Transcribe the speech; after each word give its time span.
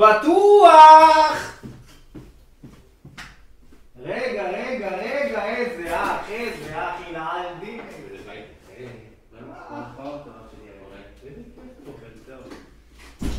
פתוח! 0.00 1.60
רגע, 4.02 4.42
רגע, 4.42 4.88
רגע, 4.96 5.44
איזה 5.44 6.02
אח, 6.04 6.30
איזה 6.30 6.88
אח, 6.88 6.94
הנה 7.08 7.30
אלדי. 7.32 7.80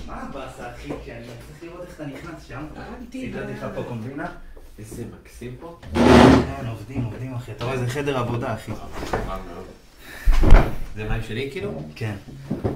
מה 0.08 0.22
הבאסה, 0.22 0.72
אחי, 0.76 0.90
שאני 1.06 1.26
צריך 1.26 1.64
לראות 1.64 1.82
איך 1.82 1.96
אתה 1.96 2.06
נכנס 2.06 2.48
שם. 2.48 2.66
סידרתי 3.12 3.54
לך 3.54 3.66
פה 3.76 3.84
קומבינה. 3.84 4.32
איזה 4.80 5.04
מקסים 5.22 5.56
פה. 5.60 5.80
כן, 5.94 6.68
עובדים, 6.70 7.04
עובדים, 7.04 7.34
אחי. 7.34 7.52
אתה 7.52 7.66
רואה, 7.66 7.78
זה 7.78 7.88
חדר 7.90 8.18
עבודה, 8.18 8.54
אחי. 8.54 8.72
זה 10.96 11.10
מים 11.10 11.24
שלי 11.24 11.50
כאילו? 11.52 11.84
כן. 11.96 12.16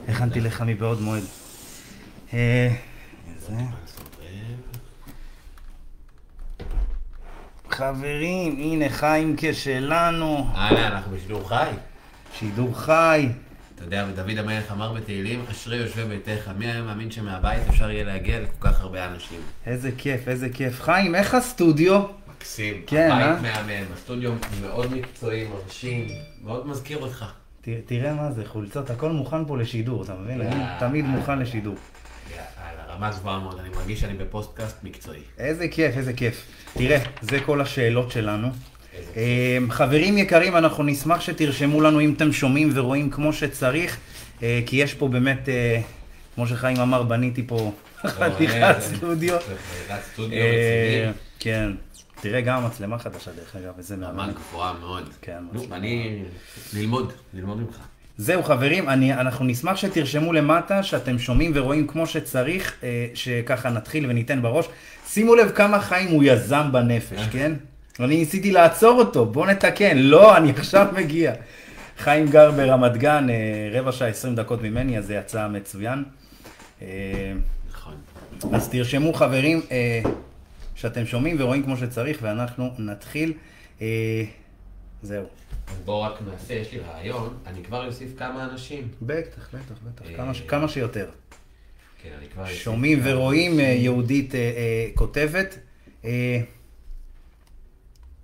הכנתי 0.08 0.42
לך 0.42 0.64
מבעוד 0.68 1.02
מועד. 1.02 1.24
אה, 3.50 3.66
זה. 3.86 4.02
חברים, 7.70 8.56
הנה 8.60 8.90
חיימקה 8.90 9.54
שלנו, 9.54 10.48
הלאה, 10.54 10.88
אנחנו 10.88 11.16
בשידור 11.18 11.50
חי. 11.50 11.70
שידור 12.40 12.80
חי. 12.80 13.30
אתה 13.76 13.84
יודע, 13.84 14.06
ודוד 14.14 14.38
המלך 14.38 14.72
אמר 14.72 14.94
בתהילים, 14.94 15.46
אשרי 15.52 15.78
יושבי 15.78 16.04
ביתך. 16.04 16.52
מי 16.58 16.66
היה 16.66 16.82
מאמין 16.82 17.12
שמהבית 17.12 17.60
אפשר 17.70 17.90
יהיה 17.92 18.04
להגיע 18.04 18.40
לכל 18.40 18.52
כך 18.70 18.82
הרבה 18.82 19.06
אנשים? 19.06 19.40
איזה 19.66 19.92
כיף, 19.98 20.28
איזה 20.28 20.50
כיף. 20.50 20.82
חיים, 20.82 21.16
איך 21.16 21.34
הסטודיו? 21.36 22.02
מקסים. 22.38 22.82
כן, 22.88 23.12
אה? 23.12 23.26
הבית 23.32 23.42
מהמם, 23.42 23.86
הסטודיו 23.94 24.32
מאוד 24.62 24.94
מקצועי, 24.96 25.48
מרשים, 25.48 26.08
מאוד 26.44 26.68
מזכיר 26.68 26.98
אותך. 26.98 27.26
ת- 27.62 27.68
תראה 27.86 28.14
מה 28.14 28.32
זה, 28.32 28.44
חולצות, 28.48 28.90
הכל 28.90 29.12
מוכן 29.12 29.46
פה 29.46 29.58
לשידור, 29.58 30.04
אתה 30.04 30.14
מבין? 30.14 30.42
יאללה. 30.42 30.78
תמיד 30.80 31.06
מוכן 31.06 31.40
לשידור. 31.40 31.76
יאללה, 32.96 33.08
רמה 33.08 33.18
גבוהה 33.20 33.40
מאוד, 33.40 33.60
אני 33.60 33.70
מרגיש 33.70 34.02
שאני 34.02 34.14
בפודקאסט 34.14 34.84
מקצועי. 34.84 35.20
איזה 35.38 35.68
כיף, 35.68 35.98
איזה 35.98 36.14
כיף. 36.14 36.46
תראה, 36.74 36.98
זה 37.22 37.40
כל 37.46 37.62
השאלות 37.62 38.12
שלנו. 38.12 38.48
איזה. 38.94 39.12
אה, 39.18 39.58
חברים 39.70 40.18
יקרים, 40.18 40.58
אנחנו 40.58 40.84
נשמח 40.84 41.22
שתרשמו 41.22 41.82
לנו 41.82 42.02
אם 42.02 42.14
אתם 42.18 42.34
שומעים 42.34 42.72
ורואים 42.76 43.10
כמו 43.10 43.34
שצריך, 43.34 43.98
אה, 44.44 44.62
כי 44.66 44.76
יש 44.76 44.94
פה 44.94 45.08
באמת, 45.08 45.50
אה, 45.50 45.82
כמו 46.36 46.48
שחיים 46.48 46.78
אמר, 46.80 47.04
בניתי 47.04 47.48
פה 47.48 47.72
חתיכת 48.06 48.56
אה, 48.56 48.82
סטודיו. 48.82 49.40
חתיכת 49.40 50.00
סטודיו 50.14 50.38
רציני. 50.38 51.12
כן. 51.40 51.72
תראה, 52.22 52.42
גם 52.42 52.64
המצלמה 52.64 53.00
חדשה 53.00 53.32
דרך 53.32 53.56
אגב, 53.56 53.74
וזה 53.78 53.96
רמה 53.96 54.12
מהמם. 54.12 54.34
גבוהה 54.34 54.74
מאוד. 54.74 55.10
כן. 55.22 55.44
אני... 55.72 56.24
ללמוד, 56.74 57.14
ללמוד 57.34 57.58
ממך. 57.58 57.78
זהו 58.18 58.44
חברים, 58.44 58.90
אני, 58.90 59.14
אנחנו 59.14 59.46
נשמח 59.46 59.76
שתרשמו 59.76 60.34
למטה 60.34 60.84
שאתם 60.84 61.20
שומעים 61.20 61.52
ורואים 61.56 61.88
כמו 61.88 62.08
שצריך, 62.08 62.74
אה, 62.84 63.08
שככה 63.14 63.70
נתחיל 63.70 64.06
וניתן 64.10 64.42
בראש. 64.42 64.66
שימו 65.08 65.36
לב 65.36 65.52
כמה 65.52 65.80
חיים 65.80 66.10
הוא 66.10 66.24
יזם 66.24 66.72
בנפש, 66.72 67.28
כן? 67.32 67.52
אני 68.00 68.18
ניסיתי 68.18 68.52
לעצור 68.52 69.00
אותו, 69.00 69.26
בוא 69.26 69.48
נתקן. 69.48 69.98
לא, 69.98 70.38
אני 70.38 70.52
עכשיו 70.58 70.88
מגיע. 70.96 71.34
חיים 71.98 72.28
גר 72.28 72.52
ברמת 72.52 72.98
גן, 72.98 73.30
אה, 73.30 73.70
רבע 73.80 73.92
שעה, 73.92 74.08
עשרים 74.08 74.36
דקות 74.36 74.62
ממני, 74.62 74.98
אז 74.98 75.06
זה 75.06 75.16
יצא 75.16 75.48
מצוין. 75.48 76.04
אה, 76.82 76.88
נכון. 77.72 77.94
אז 78.54 78.70
תרשמו 78.70 79.14
חברים 79.14 79.62
אה, 79.72 80.02
שאתם 80.76 81.06
שומעים 81.06 81.36
ורואים 81.40 81.64
כמו 81.64 81.78
שצריך, 81.78 82.18
ואנחנו 82.22 82.70
נתחיל. 82.78 83.34
אה, 83.82 84.24
זהו. 85.04 85.26
אז 85.68 85.76
בואו 85.86 86.02
רק 86.02 86.22
נעשה, 86.32 86.54
יש 86.54 86.72
לי 86.72 86.80
רעיון, 86.80 87.38
אני 87.46 87.64
כבר 87.64 87.88
אוסיף 87.88 88.18
כמה 88.18 88.46
אנשים. 88.46 88.88
בטח, 89.02 89.50
בטח, 89.54 89.76
בטח, 89.84 90.06
אה, 90.06 90.48
כמה, 90.48 90.68
שיותר. 90.68 91.10
כן, 92.04 92.10
אני 92.20 92.30
כבר 92.30 92.46
שומעים 92.46 93.00
ורואים, 93.04 93.60
אה. 93.60 93.66
יהודית 93.66 94.36
אה, 94.36 94.88
כותבת. 94.96 95.60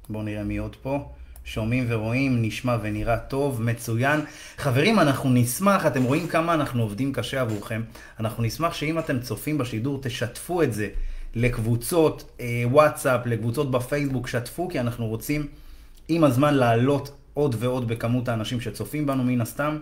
בואו 0.09 0.23
נראה 0.23 0.43
מי 0.43 0.57
עוד 0.57 0.75
פה. 0.75 1.09
שומעים 1.43 1.85
ורואים, 1.89 2.41
נשמע 2.41 2.77
ונראה 2.81 3.17
טוב, 3.17 3.61
מצוין. 3.61 4.19
חברים, 4.57 4.99
אנחנו 4.99 5.29
נשמח, 5.29 5.85
אתם 5.85 6.03
רואים 6.03 6.27
כמה 6.27 6.53
אנחנו 6.53 6.81
עובדים 6.81 7.13
קשה 7.13 7.41
עבורכם. 7.41 7.81
אנחנו 8.19 8.43
נשמח 8.43 8.73
שאם 8.73 8.99
אתם 8.99 9.19
צופים 9.19 9.57
בשידור, 9.57 9.99
תשתפו 10.01 10.63
את 10.63 10.73
זה 10.73 10.89
לקבוצות 11.35 12.31
אה, 12.39 12.63
וואטסאפ, 12.65 13.25
לקבוצות 13.25 13.71
בפייסבוק, 13.71 14.27
שתפו, 14.27 14.69
כי 14.69 14.79
אנחנו 14.79 15.07
רוצים 15.07 15.47
עם 16.07 16.23
הזמן 16.23 16.53
לעלות 16.53 17.20
עוד 17.33 17.55
ועוד 17.59 17.87
בכמות 17.87 18.29
האנשים 18.29 18.61
שצופים 18.61 19.05
בנו 19.05 19.23
מן 19.23 19.41
הסתם. 19.41 19.77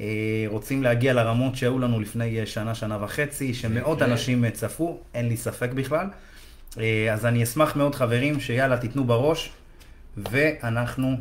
אה, 0.00 0.44
רוצים 0.46 0.82
להגיע 0.82 1.12
לרמות 1.12 1.56
שהיו 1.56 1.78
לנו 1.78 2.00
לפני 2.00 2.40
אה, 2.40 2.46
שנה, 2.46 2.74
שנה 2.74 3.04
וחצי, 3.04 3.54
שמאות. 3.54 4.02
אנשים 4.02 4.44
אה, 4.44 4.50
צפו, 4.50 4.98
אין 5.14 5.28
לי 5.28 5.36
ספק 5.36 5.70
בכלל. 5.70 6.06
אז 7.12 7.26
אני 7.26 7.42
אשמח 7.42 7.76
מאוד 7.76 7.94
חברים, 7.94 8.40
שיאללה 8.40 8.76
תיתנו 8.76 9.04
בראש, 9.04 9.50
ואנחנו 10.16 11.16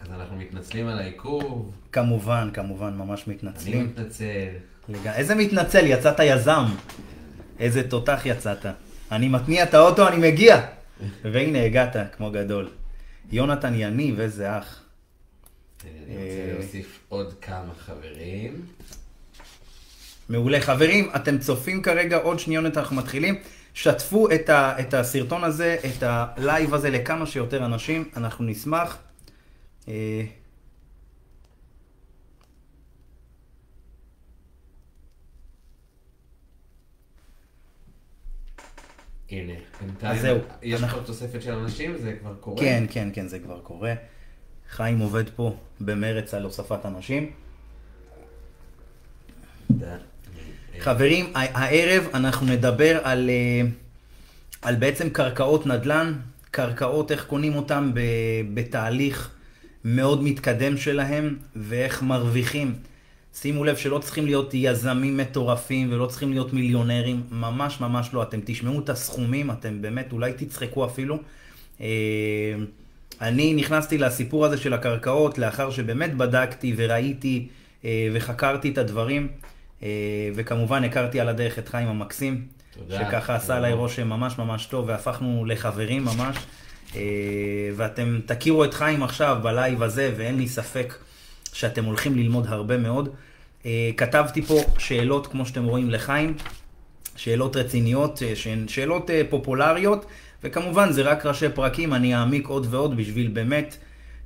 אז 0.00 0.10
אנחנו 0.10 0.36
מתנצלים 0.36 0.88
על 0.88 0.98
העיכוב, 0.98 1.72
כמובן, 1.92 2.50
כמובן, 2.52 2.94
ממש 2.96 3.24
אני 3.26 3.34
מתנצלים. 3.34 3.84
מתנצל. 3.84 4.48
לג... 4.88 5.06
איזה 5.06 5.34
מתנצל, 5.34 5.86
יצאת 5.86 6.20
יזם. 6.20 6.64
איזה 7.60 7.88
תותח 7.88 8.20
יצאת. 8.24 8.66
אני 9.12 9.28
מתניע 9.28 9.62
את 9.62 9.74
האוטו, 9.74 10.08
אני 10.08 10.30
מגיע. 10.30 10.60
והנה 11.24 11.64
הגעת, 11.64 11.96
כמו 12.16 12.30
גדול. 12.30 12.70
יונתן 13.32 13.74
יניב, 13.74 14.20
איזה 14.20 14.58
אח. 14.58 14.80
אני 15.84 15.90
רוצה 16.00 16.12
אה, 16.12 16.52
להוסיף 16.58 17.00
עוד 17.08 17.34
כמה 17.40 17.74
חברים. 17.78 18.66
מעולה. 20.28 20.60
חברים, 20.60 21.10
אתם 21.16 21.38
צופים 21.38 21.82
כרגע, 21.82 22.16
עוד 22.16 22.38
שניונת 22.38 22.78
אנחנו 22.78 22.96
מתחילים. 22.96 23.38
שתפו 23.74 24.30
את, 24.30 24.48
ה, 24.48 24.80
את 24.80 24.94
הסרטון 24.94 25.44
הזה, 25.44 25.76
את 25.84 26.02
הלייב 26.02 26.74
הזה 26.74 26.90
לכמה 26.90 27.26
שיותר 27.26 27.64
אנשים, 27.64 28.08
אנחנו 28.16 28.44
נשמח. 28.44 28.98
הנה, 39.30 39.52
בינתיים. 39.80 40.12
אז 40.16 40.20
זהו, 40.20 40.38
יש 40.62 40.82
אנחנו- 40.82 40.98
כבר 40.98 41.06
תוספת 41.06 41.42
של 41.42 41.52
אנשים, 41.52 41.96
זה 41.98 42.16
כבר 42.20 42.34
קורה. 42.40 42.60
כן, 42.60 42.84
כן, 42.90 43.08
כן, 43.12 43.28
זה 43.28 43.38
כבר 43.38 43.60
קורה. 43.60 43.94
חיים 44.70 44.98
עובד 44.98 45.24
פה 45.36 45.56
במרץ 45.80 46.34
על 46.34 46.42
הוספת 46.42 46.86
אנשים. 46.86 47.30
חברים, 50.80 51.32
הערב 51.34 52.04
אנחנו 52.14 52.46
נדבר 52.46 53.00
על, 53.04 53.30
אה, 53.30 53.60
על 54.62 54.74
בעצם 54.76 55.10
קרקעות 55.10 55.66
נדל"ן, 55.66 56.12
קרקעות, 56.50 57.12
איך 57.12 57.24
קונים 57.24 57.54
אותן 57.56 57.90
בתהליך 58.54 59.30
מאוד 59.84 60.22
מתקדם 60.22 60.76
שלהם, 60.76 61.36
ואיך 61.56 62.02
מרוויחים. 62.02 62.74
שימו 63.34 63.64
לב 63.64 63.76
שלא 63.76 63.98
צריכים 63.98 64.26
להיות 64.26 64.50
יזמים 64.54 65.16
מטורפים 65.16 65.92
ולא 65.92 66.06
צריכים 66.06 66.32
להיות 66.32 66.52
מיליונרים, 66.52 67.22
ממש 67.30 67.80
ממש 67.80 68.10
לא. 68.12 68.22
אתם 68.22 68.40
תשמעו 68.44 68.80
את 68.80 68.88
הסכומים, 68.88 69.50
אתם 69.50 69.82
באמת 69.82 70.12
אולי 70.12 70.32
תצחקו 70.32 70.84
אפילו. 70.84 71.18
אה, 71.80 71.86
אני 73.20 73.54
נכנסתי 73.54 73.98
לסיפור 73.98 74.44
הזה 74.44 74.56
של 74.56 74.72
הקרקעות 74.72 75.38
לאחר 75.38 75.70
שבאמת 75.70 76.16
בדקתי 76.16 76.74
וראיתי 76.76 77.48
אה, 77.84 78.08
וחקרתי 78.12 78.70
את 78.70 78.78
הדברים, 78.78 79.28
אה, 79.82 79.88
וכמובן 80.34 80.84
הכרתי 80.84 81.20
על 81.20 81.28
הדרך 81.28 81.58
את 81.58 81.68
חיים 81.68 81.88
המקסים, 81.88 82.46
תודה. 82.78 82.98
שככה 82.98 83.34
עשה. 83.34 83.56
עליי 83.56 83.72
רושם 83.72 84.08
ממש 84.08 84.38
ממש 84.38 84.66
טוב, 84.66 84.88
והפכנו 84.88 85.44
לחברים 85.44 86.04
ממש. 86.04 86.36
ואתם 87.76 88.20
תכירו 88.26 88.64
את 88.64 88.74
חיים 88.74 89.02
עכשיו 89.02 89.38
בלייב 89.42 89.82
הזה, 89.82 90.12
ואין 90.16 90.36
לי 90.36 90.48
ספק 90.48 90.94
שאתם 91.52 91.84
הולכים 91.84 92.16
ללמוד 92.16 92.46
הרבה 92.46 92.76
מאוד. 92.76 93.08
אה, 93.66 93.90
כתבתי 93.96 94.42
פה 94.42 94.60
שאלות, 94.78 95.26
כמו 95.26 95.46
שאתם 95.46 95.64
רואים, 95.64 95.90
לחיים. 95.90 96.34
שאלות 97.16 97.56
רציניות, 97.56 98.22
אה, 98.22 98.36
שהן 98.36 98.68
שאלות 98.68 99.10
אה, 99.10 99.22
פופולריות, 99.30 100.06
וכמובן 100.44 100.92
זה 100.92 101.02
רק 101.02 101.26
ראשי 101.26 101.48
פרקים, 101.54 101.94
אני 101.94 102.14
אעמיק 102.14 102.46
עוד 102.46 102.66
ועוד 102.70 102.96
בשביל 102.96 103.28
באמת 103.28 103.76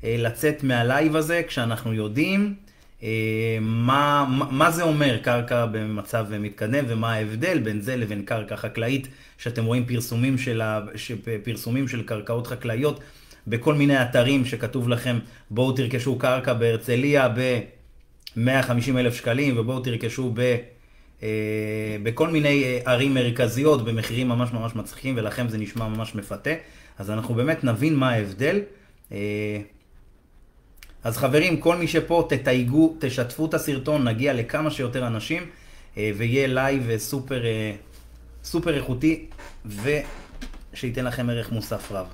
לצאת 0.03 0.63
מהלייב 0.63 1.17
הזה, 1.17 1.43
כשאנחנו 1.49 1.95
יודעים 1.95 2.55
מה, 3.61 4.27
מה, 4.51 4.71
זה 4.71 4.83
אומר 4.83 5.19
קרקע 5.23 5.67
במצב 5.67 6.27
מתקדם, 6.41 6.85
ומה 6.89 7.13
ההבדל 7.13 7.59
בין 7.59 7.81
זה 7.81 7.97
לבין 7.97 8.23
קרקע 8.23 8.57
חקלאית, 8.57 9.09
שאתם 9.39 9.65
רואים 9.65 9.85
פרסומים 9.85 10.39
של, 10.39 10.61
ה, 10.61 10.81
פרסומים 11.45 11.89
של 11.89 12.03
קרקעות 12.03 12.47
חקלאיות 12.47 13.01
בכל 13.47 13.75
מיני 13.75 14.03
אתרים 14.03 14.45
שכתוב 14.45 14.89
לכם, 14.89 15.19
בואו 15.51 15.73
תרכשו 15.73 16.19
קרקע 16.19 16.53
בהרצליה 16.53 17.29
ב-150 18.37 18.99
אלף 18.99 19.15
שקלים, 19.15 19.59
ובואו 19.59 19.81
תרכשו 19.81 20.33
ב... 20.35 20.57
אה, 21.23 21.97
בכל 22.03 22.29
מיני 22.29 22.65
אה, 22.65 22.93
ערים 22.93 23.15
מרכזיות 23.15 23.85
במחירים 23.85 24.29
ממש 24.29 24.53
ממש 24.53 24.75
מצחיקים 24.75 25.15
ולכם 25.19 25.49
זה 25.49 25.59
נשמע 25.59 25.89
ממש 25.89 26.15
מפתה. 26.15 26.51
אז 26.99 27.11
אנחנו 27.11 27.35
באמת 27.35 27.65
נבין 27.65 27.95
מה 27.95 28.11
ההבדל. 28.11 28.61
אה, 29.13 29.19
אז 31.05 31.17
חברים, 31.17 31.61
כל 31.61 31.77
מי 31.77 31.89
שפה, 31.89 32.27
תתייגו, 32.29 32.97
תשתפו 33.01 33.47
את 33.47 33.55
הסרטון, 33.55 34.09
נגיע 34.09 34.33
לכמה 34.33 34.71
שיותר 34.71 35.07
אנשים. 35.07 35.43
אה, 35.99 36.11
ויהיה 36.17 36.47
לייב 36.47 36.91
אה, 36.91 36.99
סופר, 36.99 37.47
אה, 37.47 37.73
סופר 38.45 38.77
איכותי, 38.77 39.27
ושייתן 40.73 41.05
לכם 41.05 41.31
ערך 41.31 41.53
מוסף 41.53 41.93
רב. 41.93 42.07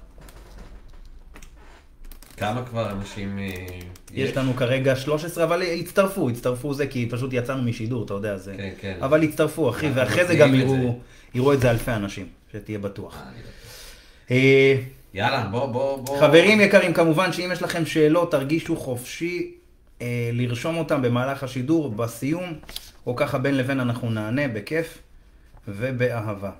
כמה 2.36 2.66
כבר 2.66 2.90
אנשים 2.90 3.38
אה, 3.38 3.78
יש 4.12 4.36
לנו 4.36 4.56
כרגע 4.56 4.96
13, 4.96 5.44
אבל 5.44 5.62
הצטרפו, 5.62 6.30
הצטרפו 6.30 6.74
זה 6.74 6.86
כי 6.86 7.08
פשוט 7.10 7.32
יצאנו 7.32 7.62
משידור, 7.62 8.04
אתה 8.04 8.14
יודע, 8.14 8.36
זה... 8.36 8.54
כן, 8.56 8.70
כן. 8.80 8.98
אבל 9.00 9.22
הצטרפו, 9.22 9.70
אחי, 9.70 9.90
ואחרי 9.94 10.26
זה 10.26 10.34
גם 10.34 10.54
יראו. 10.54 10.98
יראו 11.34 11.52
את 11.52 11.60
זה 11.60 11.70
אלפי 11.70 11.90
אנשים, 11.90 12.26
שתהיה 12.52 12.78
בטוח. 12.78 13.16
אה, 13.16 14.36
אה, 14.36 14.76
יאללה, 15.14 15.44
בוא, 15.46 15.66
בוא, 15.66 15.96
בוא. 15.96 16.20
חברים 16.20 16.60
יקרים, 16.60 16.92
כמובן 16.92 17.32
שאם 17.32 17.50
יש 17.52 17.62
לכם 17.62 17.86
שאלות, 17.86 18.30
תרגישו 18.30 18.76
חופשי 18.76 19.54
אה, 20.02 20.30
לרשום 20.32 20.76
אותם 20.76 21.02
במהלך 21.02 21.42
השידור, 21.42 21.90
בסיום, 21.90 22.52
או 23.06 23.16
ככה 23.16 23.38
בין 23.38 23.56
לבין 23.56 23.80
אנחנו 23.80 24.10
נענה 24.10 24.48
בכיף 24.48 24.98
ובאהבה. 25.68 26.50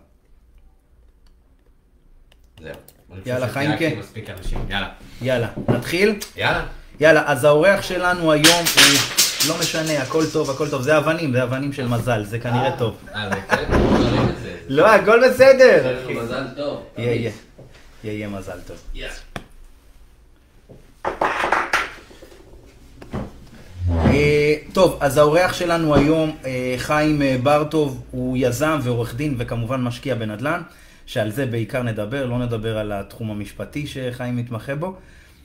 זהו. 2.60 2.74
יאללה, 3.26 3.48
חיימקה. 3.48 3.84
אנשים. 4.38 4.58
יאללה. 4.68 4.88
יאללה, 5.22 5.48
נתחיל? 5.68 6.18
יאללה. 6.36 6.64
יאללה, 7.00 7.22
אז 7.26 7.44
האורח 7.44 7.82
שלנו 7.82 8.32
היום 8.32 8.64
הוא, 8.74 9.48
לא 9.48 9.54
משנה, 9.60 10.02
הכל 10.02 10.24
טוב, 10.32 10.50
הכל 10.50 10.68
טוב, 10.68 10.82
זה 10.82 10.98
אבנים, 10.98 11.32
זה 11.32 11.42
אבנים 11.42 11.72
של 11.72 11.88
מזל, 11.88 12.24
זה 12.24 12.38
כנראה 12.38 12.70
אה, 12.72 12.78
טוב. 12.78 12.96
אה, 13.14 13.28
זה 13.30 13.36
כן? 13.48 13.64
לא, 14.68 14.88
הכל 14.88 15.28
בסדר. 15.28 15.98
מזל 16.08 16.44
טוב. 16.56 16.82
יהיה, 16.98 17.30
יהיה. 18.04 18.28
מזל 18.28 18.58
טוב. 18.66 18.76
אה, 23.90 24.54
טוב, 24.72 24.98
אז 25.00 25.16
האורח 25.16 25.52
שלנו 25.52 25.94
היום, 25.94 26.36
אה, 26.44 26.74
חיים 26.78 27.22
בר-טוב, 27.42 28.02
הוא 28.10 28.36
יזם 28.40 28.78
ועורך 28.82 29.14
דין 29.14 29.34
וכמובן 29.38 29.80
משקיע 29.80 30.14
בנדל"ן, 30.14 30.62
שעל 31.06 31.30
זה 31.30 31.46
בעיקר 31.46 31.82
נדבר, 31.82 32.26
לא 32.26 32.38
נדבר 32.38 32.78
על 32.78 32.92
התחום 32.92 33.30
המשפטי 33.30 33.86
שחיים 33.86 34.36
מתמחה 34.36 34.74
בו. 34.74 34.96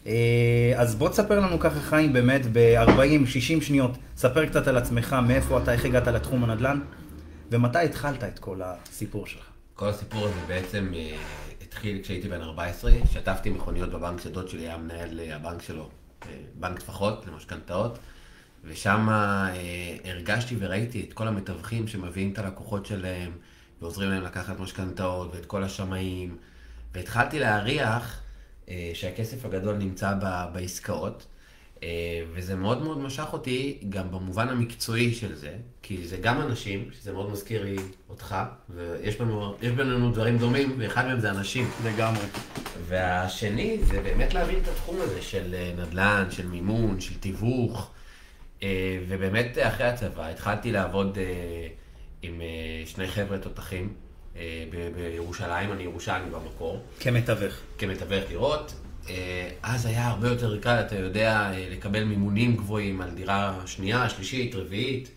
אה, 0.07 0.73
אז 0.75 0.95
בוא 0.95 1.09
תספר 1.09 1.39
לנו 1.39 1.59
ככה, 1.59 1.79
חיים, 1.79 2.13
באמת 2.13 2.41
ב-40-60 2.51 3.61
שניות, 3.61 3.97
ספר 4.17 4.45
קצת 4.45 4.67
על 4.67 4.77
עצמך, 4.77 5.15
מאיפה 5.27 5.57
אתה, 5.63 5.73
איך 5.73 5.85
הגעת 5.85 6.07
לתחום 6.07 6.43
הנדל"ן, 6.43 6.79
ומתי 7.51 7.79
התחלת 7.79 8.23
את 8.23 8.39
כל 8.39 8.61
הסיפור 8.63 9.27
שלך. 9.27 9.43
כל 9.73 9.89
הסיפור 9.89 10.25
הזה 10.25 10.39
בעצם 10.47 10.91
אה, 10.95 11.15
התחיל 11.61 11.99
כשהייתי 12.03 12.29
בן 12.29 12.41
14, 12.41 12.91
שטפתי 13.13 13.49
מכוניות 13.49 13.89
בבנק 13.89 14.21
שדוד 14.21 14.49
שלי 14.49 14.61
היה 14.61 14.77
מנהל 14.77 15.19
אה, 15.19 15.35
הבנק 15.35 15.61
שלו, 15.61 15.89
בנק 16.55 16.79
טפחות 16.79 17.25
למשכנתאות, 17.27 17.99
ושם 18.63 19.07
הרגשתי 20.05 20.55
וראיתי 20.59 21.05
את 21.07 21.13
כל 21.13 21.27
המתווכים 21.27 21.87
שמביאים 21.87 22.33
את 22.33 22.39
הלקוחות 22.39 22.85
שלהם, 22.85 23.31
ועוזרים 23.81 24.09
להם 24.09 24.23
לקחת 24.23 24.59
משכנתאות, 24.59 25.35
ואת 25.35 25.45
כל 25.45 25.63
השמאים, 25.63 26.37
והתחלתי 26.93 27.39
להריח 27.39 28.21
אה, 28.69 28.91
שהכסף 28.93 29.45
הגדול 29.45 29.75
נמצא 29.75 30.13
ב- 30.21 30.45
בעסקאות. 30.53 31.25
אה, 31.83 32.21
וזה 32.33 32.55
מאוד 32.55 32.83
מאוד 32.83 32.97
משך 32.97 33.33
אותי 33.33 33.77
גם 33.89 34.11
במובן 34.11 34.49
המקצועי 34.49 35.13
של 35.13 35.35
זה, 35.35 35.55
כי 35.81 36.07
זה 36.07 36.17
גם 36.17 36.41
אנשים, 36.41 36.89
שזה 36.91 37.13
מאוד 37.13 37.29
מזכיר 37.31 37.63
לי 37.63 37.75
אותך, 38.09 38.35
ויש 38.69 39.15
יש 39.61 39.71
בינינו 39.71 40.11
דברים 40.11 40.37
דומים, 40.37 40.75
ואחד 40.77 41.05
מהם 41.05 41.19
זה 41.19 41.29
אנשים. 41.29 41.69
לגמרי. 41.85 42.25
והשני 42.87 43.77
זה 43.83 44.01
באמת 44.01 44.33
להבין 44.33 44.59
את 44.63 44.67
התחום 44.67 44.95
הזה 45.01 45.21
של 45.21 45.55
אה, 45.55 45.73
נדל"ן, 45.77 46.25
של 46.31 46.47
מימון, 46.47 46.99
של 46.99 47.19
תיווך. 47.19 47.91
אה, 48.63 48.99
ובאמת 49.07 49.57
אחרי 49.61 49.87
הצבא 49.87 50.27
התחלתי 50.27 50.71
לעבוד 50.71 51.17
אה, 51.17 51.67
עם 52.21 52.41
אה, 52.41 52.83
שני 52.85 53.07
חבר'ה 53.07 53.37
תותחים 53.37 53.93
אה, 54.35 54.65
ב- 54.71 54.89
בירושלים, 54.95 55.71
אני 55.71 55.83
ירושלמי 55.83 56.29
במקור. 56.29 56.81
כמתווך. 56.99 57.55
כמתווך 57.77 58.27
דירות. 58.27 58.73
אה, 59.09 59.49
אז 59.63 59.85
היה 59.85 60.07
הרבה 60.07 60.27
יותר 60.27 60.59
קל, 60.59 60.81
אתה 60.87 60.95
יודע, 60.95 61.51
לקבל 61.71 62.03
מימונים 62.03 62.55
גבוהים 62.55 63.01
על 63.01 63.09
דירה 63.09 63.59
שנייה, 63.65 64.09
שלישית, 64.09 64.55
רביעית, 64.55 65.09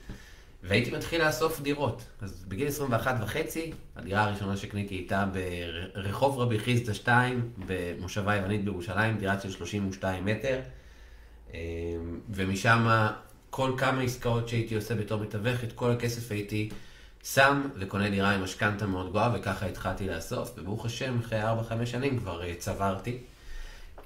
והייתי 0.63 0.91
מתחיל 0.91 1.25
לאסוף 1.27 1.61
דירות. 1.61 2.05
אז 2.21 2.45
בגיל 2.49 2.69
21 2.69 3.17
וחצי, 3.23 3.73
הדירה 3.97 4.25
הראשונה 4.25 4.57
שקניתי 4.57 4.95
הייתה 4.95 5.27
ברחוב 5.95 6.39
רבי 6.39 6.59
חיסדא 6.59 6.93
2, 6.93 7.51
במושבה 7.67 8.37
יוונית 8.37 8.65
בירושלים, 8.65 9.19
דירה 9.19 9.41
של 9.41 9.51
32 9.51 10.25
מטר, 10.25 10.61
ומשם 12.31 13.07
כל 13.51 13.73
כמה 13.79 14.03
עסקאות 14.03 14.49
שהייתי 14.49 14.75
עושה 14.75 14.95
בתור 14.95 15.21
מתווך, 15.21 15.65
את 15.65 15.73
כל 15.73 15.91
הכסף 15.91 16.33
הייתי 16.33 16.69
שם 17.25 17.63
וקונה 17.79 18.11
דירה 18.11 18.31
עם 18.31 18.45
משכנתה 18.45 18.87
מאוד 18.87 19.09
גבוהה, 19.09 19.31
וככה 19.35 19.67
התחלתי 19.67 20.07
לאסוף, 20.09 20.53
וברוך 20.57 20.87
השם, 20.87 21.19
אחרי 21.19 21.43
4-5 21.43 21.47
שנים 21.87 22.19
כבר 22.19 22.43
אה, 22.43 22.55
צברתי. 22.59 23.19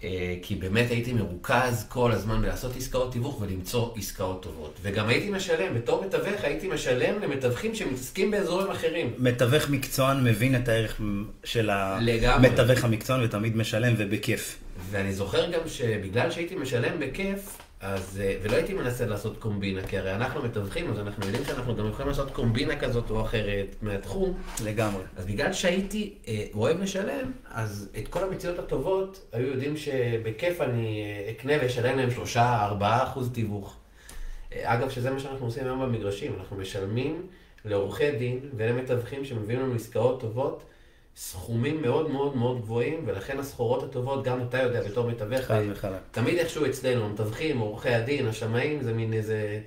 אה, 0.05 0.35
כי 0.43 0.55
באמת 0.55 0.91
הייתי 0.91 1.13
מרוכז 1.13 1.87
כל 1.89 2.13
הזמן 2.13 2.43
בלעשות 2.43 2.77
עסקאות 2.77 3.13
תיווך 3.13 3.41
ולמצוא 3.41 3.91
עסקאות 3.97 4.43
טובות. 4.43 4.79
וגם 4.83 5.09
הייתי 5.09 5.31
משלם, 5.31 5.75
בתור 5.75 6.05
מתווך 6.07 6.45
הייתי 6.45 6.69
משלם 6.69 7.23
למתווכים 7.23 7.75
שמתעסקים 7.75 8.31
באזורים 8.31 8.71
אחרים. 8.71 9.15
מתווך 9.19 9.71
מקצוען 9.71 10.25
מבין 10.25 10.57
את 10.57 10.69
הערך 10.69 11.01
של. 11.45 11.71
המתווך 11.71 12.85
המקצוען 12.85 13.25
ותמיד 13.25 13.57
משלם 13.57 13.95
ובכיף. 13.99 14.59
ואני 14.91 15.13
זוכר 15.13 15.51
גם 15.51 15.61
שבגלל 15.67 16.31
שהייתי 16.31 16.55
משלם 16.55 17.01
בכיף, 17.01 17.59
אז, 17.81 18.21
אה, 18.25 18.37
ולא 18.43 18.57
הייתי 18.57 18.75
מנסה 18.75 19.07
לעשות 19.07 19.37
קומבינה, 19.39 19.87
כי 19.87 19.99
הרי 19.99 20.15
אנחנו 20.15 20.43
מתווכים, 20.43 20.91
אז 20.91 20.99
אנחנו 20.99 21.27
יודעים 21.27 21.45
שאנחנו 21.45 21.77
גם 21.77 21.89
יכולים 21.89 22.09
לעשות 22.09 22.31
קומבינה 22.31 22.77
כזאת 22.77 23.11
או 23.11 23.21
אחרת 23.21 23.77
מהתחום. 23.83 24.35
לגמרי. 24.65 25.03
אז 25.17 25.27
בגלל 25.27 25.53
שהייתי 25.53 26.15
אה, 26.29 26.45
אוהב 26.55 26.81
לשלם, 26.81 27.33
אז 27.51 27.89
את 27.99 28.09
כל 28.09 28.25
המציאות 28.25 28.59
הטובות 28.59 29.25
היו 29.33 29.47
יודעים 29.47 29.77
שבכיף 29.77 30.61
אני 30.61 31.03
אה, 31.03 31.31
אקנה 31.31 31.53
ואשלם 31.63 31.97
להם 31.99 32.09
3-4 32.35 32.39
אחוז 32.81 33.31
תיווך. 33.33 33.77
אה, 34.53 34.75
אגב, 34.75 34.91
שזה 34.91 35.11
מה 35.11 35.21
שאנחנו 35.21 35.47
עושים 35.47 35.65
היום 35.65 35.83
במגרשים, 35.83 36.35
אנחנו 36.39 36.57
משלמים 36.57 37.27
לעורכי 37.65 38.11
דין 38.11 38.41
ולמתווכים 38.57 39.25
שמביאים 39.25 39.61
לנו 39.61 39.75
עסקאות 39.75 40.21
טובות, 40.21 40.63
סכומים 41.17 41.83
מאוד 41.83 42.11
מאוד 42.11 42.37
מאוד 42.37 42.61
גבוהים, 42.61 43.03
ולכן 43.07 43.39
הסחורות 43.39 43.83
הטובות, 43.83 44.25
גם 44.25 44.39
אתה 44.49 44.63
יודע 44.63 44.83
בתור 44.83 45.11
מתווך, 45.11 45.41
חד 45.41 45.63
וחלק. 45.71 46.01
תמיד 46.11 46.39
איכשהו 46.39 46.67
אצלנו, 46.67 47.05
המתווכים, 47.05 47.59
עורכי 47.59 47.95
הדין, 47.95 48.27
השמאים, 48.27 48.83
זה 48.83 48.93
מין 48.93 49.13
איזה 49.13 49.61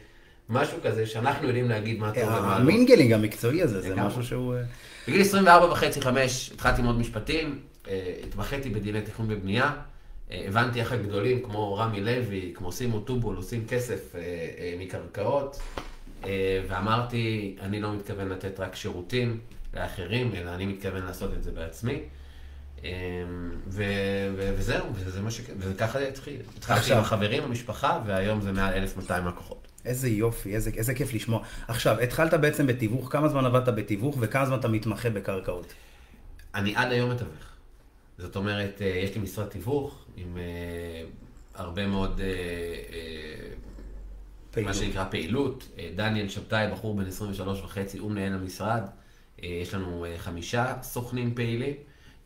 משהו 0.49 0.77
כזה 0.83 1.05
שאנחנו 1.05 1.47
יודעים 1.47 1.69
להגיד 1.69 1.99
מה 1.99 2.11
טוב 2.13 2.23
ומה 2.23 2.39
לא. 2.39 2.53
המינגלינג 2.53 3.13
המקצועי 3.13 3.63
הזה, 3.63 3.81
זה. 3.81 3.95
משהו 3.95 4.23
שהוא... 4.23 4.55
אה, 4.55 4.61
בגיל 5.07 5.21
24 5.21 5.71
וחצי, 5.71 6.01
5, 6.01 6.51
התחלתי 6.53 6.81
ללמוד 6.81 6.99
משפטים, 6.99 7.59
אה, 7.87 8.13
התמחיתי 8.27 8.69
בדיני 8.69 9.01
תכנון 9.01 9.27
ובנייה, 9.31 9.71
אה, 10.31 10.43
הבנתי 10.47 10.79
איך 10.79 10.91
הגדולים 10.91 11.43
כמו 11.43 11.75
רמי 11.75 12.01
לוי, 12.01 12.51
כמו 12.55 12.71
סימו 12.71 12.99
טובול, 12.99 13.35
עושים 13.35 13.67
כסף 13.67 14.15
מקרקעות, 14.79 15.61
ואמרתי, 16.67 17.55
אני 17.61 17.81
לא 17.81 17.93
מתכוון 17.93 18.29
לתת 18.29 18.59
רק 18.59 18.75
שירותים 18.75 19.39
לאחרים, 19.73 20.31
אלא 20.35 20.55
אני 20.55 20.65
מתכוון 20.65 21.05
לעשות 21.05 21.33
את 21.33 21.43
זה 21.43 21.51
בעצמי. 21.51 21.99
אה, 22.83 22.89
ו- 23.67 23.83
ו- 24.37 24.53
וזהו, 24.57 24.85
וזה 24.95 25.21
מה 25.21 25.31
ש... 25.31 25.41
וככה 25.57 25.99
זה 25.99 26.07
התחיל. 26.07 26.41
התחלתי. 26.57 26.93
עם 26.93 26.99
החברים, 26.99 27.43
המשפחה, 27.43 28.01
והיום 28.05 28.41
זה 28.41 28.51
מעל 28.51 28.73
1,200 28.73 29.27
לקוחות. 29.27 29.67
איזה 29.85 30.09
יופי, 30.09 30.55
איזה, 30.55 30.71
איזה 30.77 30.93
כיף 30.93 31.13
לשמוע. 31.13 31.43
עכשיו, 31.67 31.99
התחלת 31.99 32.33
בעצם 32.33 32.67
בתיווך, 32.67 33.11
כמה 33.11 33.27
זמן 33.29 33.45
עבדת 33.45 33.73
בתיווך 33.73 34.17
וכמה 34.19 34.45
זמן 34.45 34.59
אתה 34.59 34.67
מתמחה 34.67 35.09
בקרקעות? 35.09 35.73
אני 36.55 36.75
עד 36.75 36.91
היום 36.91 37.11
מתווך. 37.11 37.45
זאת 38.17 38.35
אומרת, 38.35 38.81
אה, 38.81 38.87
יש 38.87 39.15
לי 39.15 39.21
משרד 39.21 39.47
תיווך 39.47 40.05
עם 40.17 40.37
אה, 40.37 41.03
הרבה 41.55 41.87
מאוד, 41.87 42.21
אה, 42.21 42.25
פעילות. 44.51 44.75
מה 44.75 44.81
שנקרא 44.81 45.05
פעילות. 45.09 45.67
דניאל 45.95 46.29
שבתאי, 46.29 46.67
בחור 46.71 46.95
בן 46.95 47.07
23 47.07 47.61
וחצי, 47.63 47.97
הוא 47.97 48.11
מנהל 48.11 48.33
המשרד. 48.33 48.81
אה, 49.43 49.47
יש 49.49 49.73
לנו 49.73 50.05
אה, 50.05 50.17
חמישה 50.17 50.73
סוכנים 50.81 51.35
פעילים, 51.35 51.73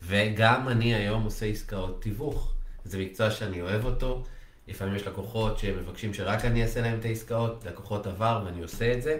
וגם 0.02 0.68
אני 0.68 0.94
היום 0.94 1.22
עושה 1.22 1.46
עסקאות 1.46 2.02
תיווך. 2.02 2.52
זה 2.84 2.98
מקצוע 2.98 3.30
שאני 3.30 3.60
אוהב 3.60 3.84
אותו. 3.84 4.22
לפעמים 4.68 4.94
יש 4.94 5.06
לקוחות 5.06 5.58
שמבקשים 5.58 6.14
שרק 6.14 6.44
אני 6.44 6.62
אעשה 6.62 6.80
להם 6.80 6.98
את 6.98 7.04
העסקאות, 7.04 7.64
לקוחות 7.66 8.06
עבר 8.06 8.42
ואני 8.46 8.62
עושה 8.62 8.92
את 8.92 9.02
זה. 9.02 9.18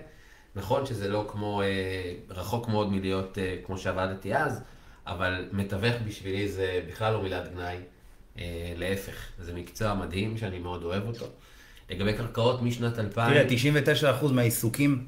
נכון 0.56 0.86
שזה 0.86 1.08
לא 1.08 1.26
כמו, 1.28 1.62
אה, 1.62 2.14
רחוק 2.30 2.68
מאוד 2.68 2.92
מלהיות 2.92 3.38
כמו 3.66 3.78
שעבדתי 3.78 4.36
אז, 4.36 4.62
אבל 5.06 5.48
מתווך 5.52 5.94
בשבילי 6.06 6.48
זה 6.48 6.80
בכלל 6.88 7.12
לא 7.12 7.22
מילת 7.22 7.54
גנאי, 7.54 7.76
להפך, 8.76 9.28
זה 9.38 9.54
מקצוע 9.54 9.94
מדהים 9.94 10.38
שאני 10.38 10.58
מאוד 10.58 10.82
אוהב 10.82 11.06
אותו. 11.06 11.26
לגבי 11.90 12.12
קרקעות 12.12 12.62
משנת 12.62 12.98
2000, 12.98 13.30
תראה, 13.30 13.44
99% 14.22 14.32
מהעיסוקים 14.32 15.06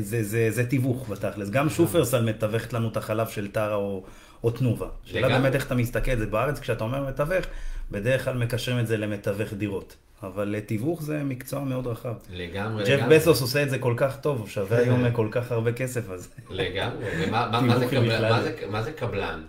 זה, 0.00 0.22
זה, 0.22 0.50
זה 0.50 0.66
תיווך 0.66 1.08
בתכלס. 1.10 1.50
גם 1.50 1.68
שופרסל 1.70 2.24
מתווכת 2.24 2.72
לנו 2.72 2.88
את 2.88 2.96
החלב 2.96 3.28
של 3.28 3.50
טרה 3.50 3.74
או, 3.74 4.04
או 4.44 4.50
תנובה. 4.50 4.86
שאלה. 5.04 5.28
באמת 5.28 5.54
איך 5.54 5.66
אתה 5.66 5.74
מסתכל, 5.74 6.16
זה 6.16 6.26
בארץ, 6.26 6.58
כשאתה 6.60 6.84
אומר 6.84 7.06
מתווך, 7.08 7.46
בדרך 7.90 8.24
כלל 8.24 8.36
מקשרים 8.36 8.78
את 8.78 8.86
זה 8.86 8.96
למתווך 8.96 9.52
דירות. 9.52 9.96
אבל 10.22 10.54
אה, 10.54 10.60
תיווך 10.60 11.02
זה 11.02 11.22
מקצוע 11.24 11.60
מאוד 11.64 11.86
רחב. 11.86 12.14
לגמרי, 12.32 12.84
ג'ף 12.84 12.90
לגמרי. 12.90 13.18
בסוס 13.18 13.40
עושה 13.42 13.62
את 13.62 13.70
זה 13.70 13.78
כל 13.78 13.94
כך 13.96 14.16
טוב, 14.20 14.48
שווה 14.48 14.78
היום 14.78 15.10
כל 15.12 15.28
כך 15.30 15.52
הרבה 15.52 15.72
כסף, 15.72 16.10
אז... 16.10 16.28
לגמרי, 16.50 17.04
ומה 17.28 17.48
מה- 17.52 17.60
מה 17.60 17.78
זה? 17.78 17.86
בכלל. 17.86 18.32
מה 18.32 18.42
זה- 18.42 18.54
מה 18.70 18.82
זה 18.82 18.92
קבלן? 18.92 19.42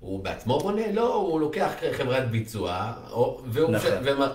הוא 0.00 0.24
בעצמו 0.24 0.58
בונה? 0.58 0.92
לא, 0.92 1.14
הוא 1.14 1.40
לוקח 1.40 1.68
חברת 1.96 2.30
ביצוע, 2.30 2.92
או- 3.10 3.42
והוא- 3.46 3.70
נכון. 3.70 3.90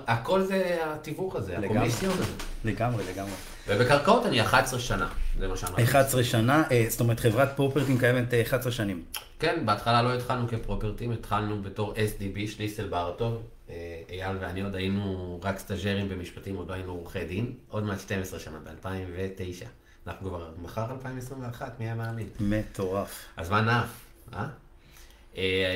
והכל 0.07 0.41
זה 0.41 0.77
התיווך 0.83 1.35
הזה. 1.35 1.57
הקומיסיון 1.57 2.13
הזה. 2.13 2.31
לגמרי, 2.65 3.03
לגמרי. 3.13 3.31
ובקרקעות 3.67 4.25
אני 4.25 4.41
11 4.41 4.79
שנה, 4.79 5.09
זה 5.39 5.47
מה 5.47 5.57
שאמרתי. 5.57 5.83
11 5.83 6.23
שנה, 6.23 6.63
אה, 6.71 6.85
זאת 6.89 6.99
אומרת 6.99 7.19
חברת 7.19 7.49
פרופרטים 7.55 7.97
קיימת 7.99 8.33
אה, 8.33 8.41
11 8.41 8.71
שנים. 8.71 9.03
כן, 9.39 9.65
בהתחלה 9.65 10.01
לא 10.01 10.13
התחלנו 10.13 10.47
כפרופרטים, 10.47 11.11
התחלנו 11.11 11.61
בתור 11.61 11.93
SDB, 11.93 12.47
שליסל 12.51 12.87
ברטוב. 12.87 13.41
אה, 13.69 13.75
אייל 14.09 14.37
ואני 14.39 14.61
עוד 14.61 14.75
היינו 14.75 15.39
רק 15.43 15.59
סטאג'רים 15.59 16.09
במשפטים, 16.09 16.55
עוד 16.55 16.67
לא 16.69 16.73
היינו 16.73 16.91
עורכי 16.91 17.25
דין. 17.25 17.53
עוד 17.69 17.83
מעט 17.83 17.99
12 17.99 18.39
שנה, 18.39 18.57
ב-2009. 18.63 19.65
אנחנו 20.07 20.29
כבר 20.29 20.49
מחר 20.61 20.91
2021, 20.91 21.79
מי 21.79 21.85
היה 21.85 21.95
מאמין? 21.95 22.27
מטורף. 22.39 23.25
הזמן 23.37 23.69
עף, 23.69 23.87
אה? 24.33 24.39
אה, 24.39 24.45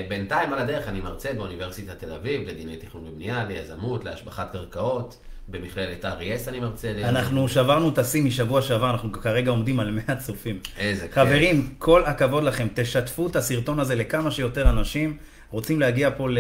בינתיים 0.08 0.54
על 0.54 0.60
הדרך 0.60 0.88
אני 0.88 1.02
מרצה 1.02 1.34
באוניברסיטת 1.34 2.00
תל 2.00 2.12
אביב 2.14 2.48
לדיני 2.48 2.78
תכנון 2.78 3.08
ובנייה, 3.08 3.46
ליזמות, 3.46 4.06
להשבחת 4.06 4.52
קרקעות. 4.52 5.18
במכללת 5.50 6.06
אריאס 6.06 6.48
אני 6.48 6.60
מרצה. 6.60 6.92
אנחנו 7.04 7.50
שברנו 7.50 7.90
את 7.90 7.98
השיא 7.98 8.24
משבוע 8.24 8.62
שעבר, 8.62 8.90
אנחנו 8.90 9.12
כרגע 9.12 9.52
עומדים 9.52 9.80
על 9.80 9.92
100 9.92 10.16
צופים. 10.16 10.60
איזה 10.78 11.02
כיף. 11.08 11.14
חברים, 11.14 11.70
כל 11.78 12.06
הכבוד 12.06 12.44
לכם, 12.44 12.68
תשתפו 12.74 13.28
את 13.28 13.36
הסרטון 13.36 13.80
הזה 13.80 13.96
לכמה 13.96 14.32
שיותר 14.32 14.70
אנשים. 14.70 15.18
רוצים 15.52 15.80
להגיע 15.80 16.10
פה 16.18 16.30
ל- 16.30 16.38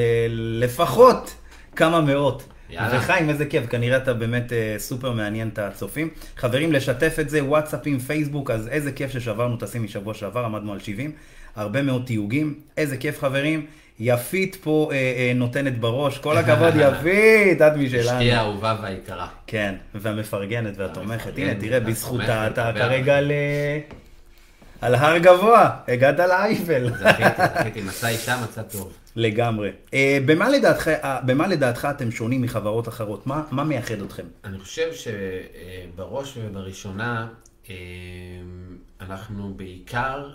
לפחות 0.64 1.36
כמה 1.76 2.02
מאות. 2.02 2.44
יאללה. 2.70 2.98
וחיים, 2.98 3.30
איזה 3.30 3.46
כיף, 3.46 3.66
כנראה 3.70 3.98
אתה 3.98 4.14
באמת 4.14 4.54
אה, 4.54 4.76
סופר 4.78 5.12
מעניין 5.12 5.48
את 5.54 5.60
הצופים. 5.60 6.10
חברים, 6.38 6.72
לשתף 6.74 7.18
את 7.20 7.30
זה, 7.30 7.44
וואטסאפים, 7.44 8.00
פייסבוק, 8.00 8.52
אז 8.52 8.68
איזה 8.68 8.92
כיף 8.92 9.12
ששברנו 9.12 9.56
את 9.58 9.64
השיא 9.64 9.80
משבוע 9.80 10.14
שעבר, 10.14 10.46
עמדנו 10.46 10.74
על 10.74 10.80
70. 10.80 11.12
הרבה 11.58 11.82
מאוד 11.82 12.04
תיוגים, 12.06 12.60
איזה 12.78 12.98
כיף 12.98 13.20
חברים. 13.20 13.66
יפית 14.00 14.58
פה 14.64 14.90
אה, 14.92 14.96
אה, 14.98 15.32
נותנת 15.36 15.80
בראש, 15.80 16.18
כל 16.18 16.38
הכבוד 16.38 16.74
יפית, 16.86 17.62
את 17.62 17.74
משלנו. 17.78 18.10
אשתי 18.12 18.32
האהובה 18.32 18.78
והיקרה. 18.82 19.28
כן, 19.48 19.76
והמפרגנת 19.96 20.74
והתומכת. 20.78 21.38
הנה, 21.38 21.56
תראה, 21.56 21.80
בזכותה 21.80 22.48
אתה 22.48 22.72
כרגע 22.76 23.18
על... 23.18 23.32
אה, 23.32 23.80
על 24.82 24.96
הר 24.96 25.18
גבוה, 25.18 25.70
הגעת 25.88 26.20
לאייפל. 26.20 26.90
זכיתי, 27.00 27.42
זכיתי, 27.60 27.82
מצא 27.82 28.08
אישה, 28.08 28.42
מצא 28.44 28.62
טוב. 28.62 28.94
לגמרי. 29.16 29.72
אה, 29.94 30.18
במה 30.26 30.50
לדעתך, 30.50 30.88
אה, 30.88 31.22
במה 31.22 31.48
לדעתך 31.48 31.88
אתם 31.92 32.12
שונים 32.12 32.42
מחברות 32.42 32.88
אחרות? 32.88 33.28
מה, 33.28 33.44
מה 33.52 33.64
מייחד 33.64 34.02
אתכם? 34.02 34.24
אני 34.44 34.60
חושב 34.60 34.90
שבראש 34.94 36.38
ובראשונה, 36.38 37.28
אה, 37.70 37.76
אנחנו 39.02 39.54
בעיקר 39.56 40.30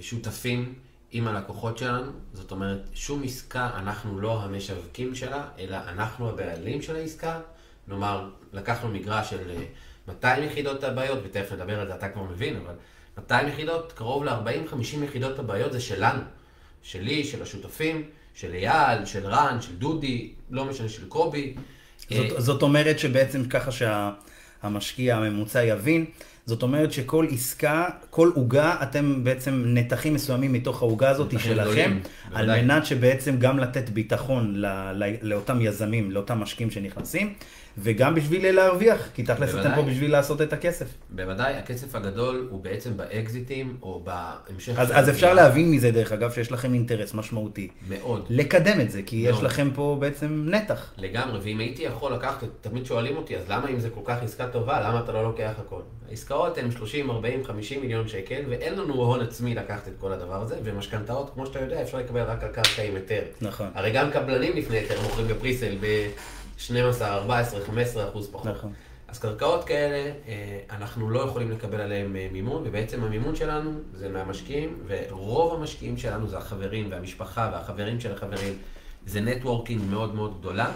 שותפים 0.00 0.74
עם 1.10 1.28
הלקוחות 1.28 1.78
שלנו. 1.78 2.12
זאת 2.32 2.50
אומרת, 2.50 2.80
שום 2.94 3.22
עסקה, 3.24 3.70
אנחנו 3.76 4.20
לא 4.20 4.42
המשווקים 4.42 5.14
שלה, 5.14 5.48
אלא 5.58 5.76
אנחנו 5.88 6.28
הבעלים 6.28 6.82
של 6.82 6.96
העסקה. 6.96 7.40
כלומר, 7.86 8.30
לקחנו 8.52 8.88
מגרש 8.88 9.30
של 9.30 9.50
אה, 9.50 9.64
200 10.08 10.44
יחידות 10.44 10.84
הבעיות, 10.84 11.18
ותכף 11.24 11.52
נדבר 11.52 11.80
על 11.80 11.86
זה, 11.86 11.94
אתה 11.94 12.08
כבר 12.08 12.22
מבין, 12.22 12.56
אבל 12.56 12.74
200 13.18 13.48
יחידות, 13.48 13.92
קרוב 13.92 14.24
ל-40-50 14.24 15.04
יחידות 15.04 15.38
הבעיות 15.38 15.72
זה 15.72 15.80
שלנו. 15.80 16.20
שלי, 16.82 17.24
של 17.24 17.42
השותפים, 17.42 18.02
של 18.34 18.54
אייל, 18.54 19.04
של 19.04 19.26
רן, 19.26 19.60
של 19.60 19.76
דודי, 19.76 20.32
לא 20.50 20.64
משנה, 20.64 20.88
של 20.88 21.08
קובי. 21.08 21.54
אה, 22.12 22.16
זאת, 22.16 22.42
זאת 22.42 22.62
אומרת 22.62 22.98
שבעצם 22.98 23.48
ככה 23.48 23.70
שהמשקיע 23.72 25.16
הממוצע 25.16 25.64
יבין, 25.64 26.04
זאת 26.48 26.62
אומרת 26.62 26.92
שכל 26.92 27.26
עסקה, 27.30 27.84
כל 28.10 28.30
עוגה, 28.34 28.76
אתם 28.82 29.24
בעצם 29.24 29.62
נתחים 29.66 30.14
מסוימים 30.14 30.52
מתוך 30.52 30.82
העוגה 30.82 31.10
הזאת 31.10 31.40
שלכם, 31.40 31.62
גדולים, 31.62 32.00
על 32.34 32.46
בוודאי. 32.46 32.62
מנת 32.62 32.86
שבעצם 32.86 33.36
גם 33.38 33.58
לתת 33.58 33.88
ביטחון 33.90 34.62
לאותם 35.22 35.60
יזמים, 35.60 36.10
לאותם 36.10 36.38
משקיעים 36.38 36.70
שנכנסים, 36.70 37.34
וגם 37.82 38.14
בשביל 38.14 38.54
להרוויח, 38.54 39.08
כי 39.14 39.22
תכלס 39.22 39.54
אתם. 39.54 39.74
פה 39.74 39.82
בשביל 39.82 40.12
לעשות 40.12 40.42
את 40.42 40.52
הכסף. 40.52 40.86
בוודאי, 41.10 41.54
הכסף 41.54 41.94
הגדול 41.94 42.48
הוא 42.50 42.60
בעצם 42.64 42.96
באקזיטים, 42.96 43.76
או 43.82 44.04
בהמשך... 44.04 44.78
אז, 44.78 44.90
אז 44.94 45.10
אפשר. 45.10 45.34
להבין 45.34 45.70
מזה, 45.70 45.90
דרך 45.90 46.12
אגב, 46.12 46.30
שיש 46.32 46.52
לכם 46.52 46.74
אינטרס 46.74 47.14
משמעותי. 47.14 47.68
מאוד. 47.88 48.26
לקדם 48.30 48.80
את 48.80 48.90
זה, 48.90 49.02
כי 49.06 49.16
יש 49.16 49.32
מאוד. 49.32 49.44
לכם 49.44 49.70
פה 49.74 49.96
בעצם 50.00 50.44
נתח. 50.46 50.92
לגמרי, 50.98 51.38
ואם 51.42 51.58
הייתי 51.58 51.82
יכול 51.82 52.12
לקחת, 52.12 52.44
תמיד 52.60 52.86
שואלים 52.86 53.16
אותי, 53.16 53.36
אז 53.36 53.44
למה 53.48 53.68
אם 53.68 53.80
זה 53.80 53.90
כל 53.90 54.00
כך 54.04 54.22
עסקה 54.22 54.46
טובה, 54.46 54.80
למה 54.80 55.00
אתה 55.00 55.12
לא 55.12 55.22
לוקח 55.22 55.52
הכל? 55.58 55.80
העסקאות 56.10 56.58
הן 56.58 56.70
30, 56.70 57.10
40, 57.10 57.44
50 57.44 57.80
מיליון 57.80 58.08
שקל, 58.08 58.40
ואין 58.48 58.74
לנו 58.74 58.94
הון 58.94 59.20
עצמי 59.20 59.54
לקחת 59.54 59.88
את 59.88 59.92
כל 60.00 60.12
הדבר 60.12 60.42
הזה, 60.42 60.56
ומשכנתאות, 60.64 61.30
כמו 61.34 61.46
שאתה 61.46 61.58
יודע, 61.58 61.82
אפשר 61.82 61.98
לקבל 61.98 62.22
רק 62.22 62.42
על 62.42 62.48
קרקע 62.48 62.82
עם 62.82 62.94
היתר. 62.94 63.22
נכון. 63.40 63.66
הרי 63.74 63.90
גם 63.90 64.10
קבלנים 64.10 64.56
לפני 64.56 64.76
היתר 64.76 65.02
מוכרים 65.02 65.28
בפריסל 65.28 65.76
ב-12, 66.58 67.02
14, 67.02 67.60
15 67.66 68.08
אחוז 68.08 68.28
פחות. 68.32 68.46
נכון. 68.46 68.72
אז 69.08 69.18
קרקעות 69.18 69.64
כאלה, 69.64 70.12
אה, 70.28 70.60
אנחנו 70.70 71.10
לא 71.10 71.20
יכולים 71.20 71.50
לקבל 71.50 71.80
עליהן 71.80 72.16
אה, 72.16 72.28
מימון, 72.32 72.62
ובעצם 72.66 73.04
המימון 73.04 73.36
שלנו 73.36 73.70
זה 73.94 74.08
מהמשקיעים, 74.08 74.78
ורוב 74.86 75.54
המשקיעים 75.54 75.96
שלנו 75.96 76.28
זה 76.28 76.38
החברים 76.38 76.90
והמשפחה 76.90 77.50
והחברים 77.52 78.00
של 78.00 78.12
החברים. 78.12 78.54
זה 79.06 79.20
נטוורקינג 79.20 79.82
מאוד 79.90 80.14
מאוד 80.14 80.38
גדולה, 80.38 80.72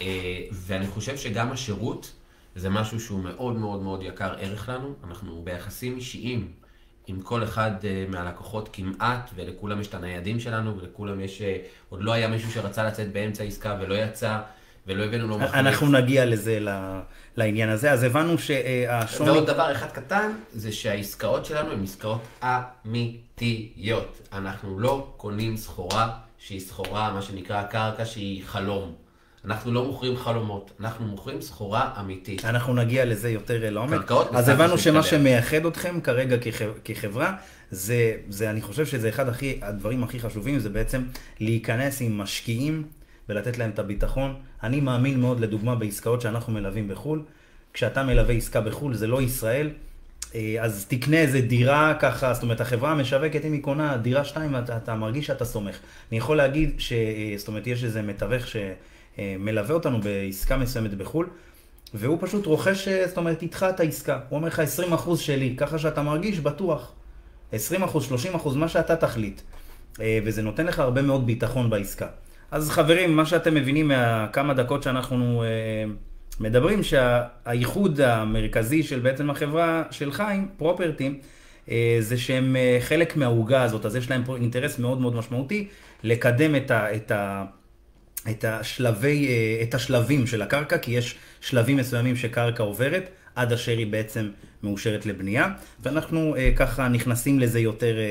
אה, 0.00 0.06
ואני 0.52 0.86
חושב 0.86 1.16
שגם 1.16 1.52
השירות 1.52 2.12
זה 2.56 2.70
משהו 2.70 3.00
שהוא 3.00 3.20
מאוד 3.20 3.56
מאוד 3.56 3.82
מאוד 3.82 4.02
יקר 4.02 4.34
ערך 4.38 4.68
לנו. 4.68 4.94
אנחנו 5.04 5.42
ביחסים 5.44 5.96
אישיים 5.96 6.52
עם 7.06 7.20
כל 7.20 7.44
אחד 7.44 7.70
מהלקוחות 8.08 8.68
כמעט, 8.72 9.30
ולכולם 9.34 9.80
יש 9.80 9.86
את 9.86 9.94
הניידים 9.94 10.40
שלנו, 10.40 10.78
ולכולם 10.78 11.20
יש... 11.20 11.42
עוד 11.88 12.02
לא 12.02 12.12
היה 12.12 12.28
מישהו 12.28 12.50
שרצה 12.50 12.84
לצאת 12.84 13.12
באמצע 13.12 13.44
עסקה 13.44 13.78
ולא 13.80 13.94
יצא, 13.94 14.40
ולא 14.86 15.04
הבאנו 15.04 15.28
לו 15.28 15.38
מחליף. 15.38 15.54
אנחנו 15.54 15.86
נגיע 15.88 16.26
לזה, 16.26 16.58
לעניין 17.36 17.68
הזה. 17.68 17.92
אז 17.92 18.02
הבנו 18.02 18.38
שהשוני... 18.38 19.30
ועוד 19.30 19.46
דבר 19.46 19.72
אחד 19.72 19.90
קטן, 19.90 20.32
זה 20.52 20.72
שהעסקאות 20.72 21.44
שלנו 21.46 21.72
הן 21.72 21.82
עסקאות 21.84 22.20
אמיתיות. 22.86 24.28
אנחנו 24.32 24.80
לא 24.80 25.12
קונים 25.16 25.56
סחורה 25.56 26.08
שהיא 26.38 26.60
סחורה, 26.60 27.12
מה 27.12 27.22
שנקרא 27.22 27.62
קרקע 27.62 28.04
שהיא 28.04 28.42
חלום. 28.46 28.94
אנחנו 29.44 29.72
לא 29.72 29.84
מוכרים 29.84 30.16
חלומות, 30.16 30.70
אנחנו 30.80 31.06
מוכרים 31.06 31.40
סחורה 31.40 31.90
אמיתית. 32.00 32.44
אנחנו 32.44 32.74
נגיע 32.74 33.04
לזה 33.04 33.30
יותר 33.30 33.70
לעומק. 33.70 33.98
קרקעות 34.00 34.34
אז 34.34 34.48
הבנו 34.48 34.78
שמה. 34.78 35.02
שמייחד 35.02 35.66
אתכם 35.66 36.00
כרגע 36.00 36.36
כח- 36.38 36.62
כחברה, 36.84 37.34
זה, 37.70 38.16
זה, 38.28 38.50
אני 38.50 38.60
חושב 38.60 38.86
שזה 38.86 39.08
אחד 39.08 39.28
הכי, 39.28 39.58
הדברים 39.62 40.04
הכי 40.04 40.20
חשובים, 40.20 40.58
זה 40.58 40.68
בעצם 40.68 41.02
להיכנס 41.40 42.00
עם 42.00 42.18
משקיעים 42.18 42.84
ולתת 43.30 43.58
להם 43.58 43.70
את 43.70 43.78
הביטחון. 43.78 44.34
אני 44.62 44.80
מאמין 44.80 45.20
מאוד, 45.20 45.40
לדוגמה, 45.40 45.74
בעסקאות 45.74 46.20
שאנחנו 46.20 46.52
מלווים 46.52 46.88
בחו"ל. 46.88 47.22
כשאתה 47.72 48.02
מלווה 48.02 48.34
עסקה 48.34 48.60
בחו"ל, 48.60 48.94
זה 48.94 49.06
לא 49.06 49.22
ישראל. 49.22 49.70
אה, 50.34 50.56
אז 50.60 50.86
תקנה 50.88 51.16
איזה 51.16 51.40
דירה 51.40 51.94
ככה, 52.00 52.34
זאת 52.34 52.42
אומרת, 52.42 52.60
החברה 52.60 52.92
המשווקת, 52.92 53.44
אם 53.44 53.52
היא 53.52 53.62
קונה 53.62 53.96
דירה 53.96 54.24
שתיים, 54.24 54.56
אתה, 54.56 54.76
אתה 54.76 54.94
מרגיש 54.94 55.26
שאתה 55.26 55.44
סומך. 55.44 55.78
אני 56.10 56.18
יכול 56.18 56.36
להגיד 56.36 56.74
ש... 56.78 56.92
אה, 56.92 57.34
זאת 57.36 57.48
אומרת, 57.48 57.66
יש 57.66 57.84
איזה 57.84 58.02
מתווך 58.02 58.44
שמלווה 58.46 59.74
אותנו 59.74 60.00
בעסקה 60.00 60.56
מסוימת 60.56 60.94
בחו"ל, 60.94 61.28
והוא 61.94 62.18
פשוט 62.20 62.46
רוכש, 62.46 62.88
אה, 62.88 63.08
זאת 63.08 63.16
אומרת, 63.16 63.42
איתך 63.42 63.66
את 63.70 63.80
העסקה. 63.80 64.20
הוא 64.28 64.36
אומר 64.36 64.48
לך 64.48 64.62
20% 64.92 65.16
שלי, 65.16 65.54
ככה 65.56 65.78
שאתה 65.78 66.02
מרגיש 66.02 66.40
בטוח. 66.40 66.92
20%, 67.52 67.54
30%, 67.54 68.48
מה 68.56 68.68
שאתה 68.68 68.96
תחליט. 68.96 69.40
אה, 70.00 70.18
וזה 70.24 70.42
נותן 70.42 70.66
לך 70.66 70.78
הרבה 70.78 71.02
מאוד 71.02 71.26
ביטחון 71.26 71.70
בעסקה. 71.70 72.06
אז 72.50 72.70
חברים, 72.70 73.16
מה 73.16 73.26
שאתם 73.26 73.54
מבינים 73.54 73.88
מהכמה 73.88 74.54
דקות 74.54 74.82
שאנחנו 74.82 75.42
אה, 75.42 75.48
מדברים, 76.40 76.82
שהייחוד 76.82 78.00
המרכזי 78.00 78.82
של 78.82 79.00
בעצם 79.00 79.30
החברה 79.30 79.82
של 79.90 80.12
חיים, 80.12 80.48
פרופרטים, 80.56 81.18
אה, 81.70 81.96
זה 82.00 82.18
שהם 82.18 82.56
אה, 82.56 82.78
חלק 82.80 83.16
מהעוגה 83.16 83.62
הזאת, 83.62 83.86
אז 83.86 83.96
יש 83.96 84.10
להם 84.10 84.24
פה 84.24 84.36
אינטרס 84.36 84.78
מאוד 84.78 85.00
מאוד 85.00 85.14
משמעותי 85.14 85.68
לקדם 86.02 86.56
את 86.56 86.70
ה... 86.70 86.94
את 86.94 87.10
ה 87.10 87.44
את, 88.30 88.44
השלבי, 88.44 89.28
אה, 89.28 89.62
את 89.62 89.74
השלבים 89.74 90.26
של 90.26 90.42
הקרקע, 90.42 90.78
כי 90.78 90.90
יש 90.90 91.14
שלבים 91.40 91.76
מסוימים 91.76 92.16
שקרקע 92.16 92.62
עוברת, 92.62 93.10
עד 93.34 93.52
אשר 93.52 93.78
היא 93.78 93.86
בעצם 93.86 94.30
מאושרת 94.62 95.06
לבנייה, 95.06 95.48
ואנחנו 95.82 96.36
אה, 96.36 96.50
ככה 96.56 96.88
נכנסים 96.88 97.38
לזה 97.38 97.60
יותר, 97.60 97.96
אה, 97.98 98.02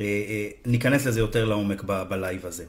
אה, 0.00 0.02
אה, 0.04 0.48
ניכנס 0.66 1.06
לזה 1.06 1.20
יותר 1.20 1.44
לעומק 1.44 1.82
בלייב 2.08 2.46
הזה. 2.46 2.64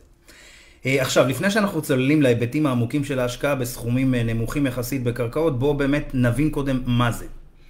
אה, 0.86 1.02
עכשיו, 1.02 1.28
לפני 1.28 1.52
שאנחנו 1.52 1.82
צוללים 1.82 2.22
להיבטים 2.22 2.66
העמוקים 2.66 3.04
של 3.04 3.20
ההשקעה 3.20 3.56
בסכומים 3.56 4.16
אה, 4.16 4.24
נמוכים 4.24 4.68
יחסית 4.68 5.04
בקרקעות, 5.04 5.60
בואו 5.60 5.74
באמת 5.74 6.12
נבין 6.14 6.50
קודם 6.50 6.82
מה 6.86 7.12
זה. 7.12 7.26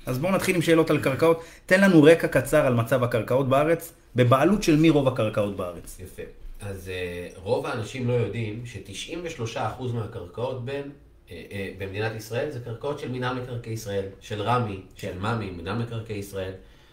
אז 0.05 0.17
בואו 0.17 0.31
נתחיל 0.31 0.55
עם 0.55 0.61
שאלות 0.61 0.89
על 0.89 0.99
קרקעות. 0.99 1.43
תן 1.65 1.81
לנו 1.81 2.03
רקע 2.03 2.27
קצר 2.27 2.65
על 2.65 2.73
מצב 2.73 3.03
הקרקעות 3.03 3.49
בארץ, 3.49 3.93
בבעלות 4.15 4.63
של 4.63 4.75
מי 4.75 4.89
רוב 4.89 5.07
הקרקעות 5.07 5.57
בארץ. 5.57 5.97
יפה. 6.03 6.21
אז 6.61 6.91
uh, 7.35 7.39
רוב 7.39 7.65
האנשים 7.65 8.07
לא 8.07 8.13
יודעים 8.13 8.63
ש-93% 8.65 9.83
מהקרקעות 9.93 10.65
בין 10.65 10.91
אה, 11.31 11.43
אה, 11.51 11.71
במדינת 11.77 12.15
ישראל 12.15 12.49
זה 12.49 12.59
קרקעות 12.59 12.99
של 12.99 13.11
מינהל 13.11 13.41
מקרקעי 13.41 13.73
ישראל, 13.73 14.05
של 14.21 14.41
רמ"י, 14.41 14.79
של 14.95 15.19
ממ"י, 15.19 15.51
מינהל 15.51 15.77
מקרקעי 15.77 16.17
ישראל. 16.17 16.51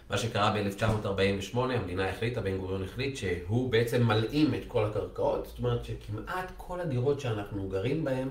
מה 0.09 0.17
שקרה 0.17 0.53
ב-1948, 0.55 1.57
המדינה 1.57 2.09
החליטה, 2.09 2.41
בן 2.41 2.57
גוריון 2.57 2.83
החליט, 2.83 3.15
שהוא 3.15 3.71
בעצם 3.71 4.03
מלאים 4.03 4.53
את 4.53 4.61
כל 4.67 4.85
הקרקעות, 4.85 5.45
זאת 5.45 5.59
אומרת 5.59 5.85
שכמעט 5.85 6.51
כל 6.57 6.81
הדירות 6.81 7.19
שאנחנו 7.19 7.69
גרים 7.69 8.03
בהן, 8.03 8.27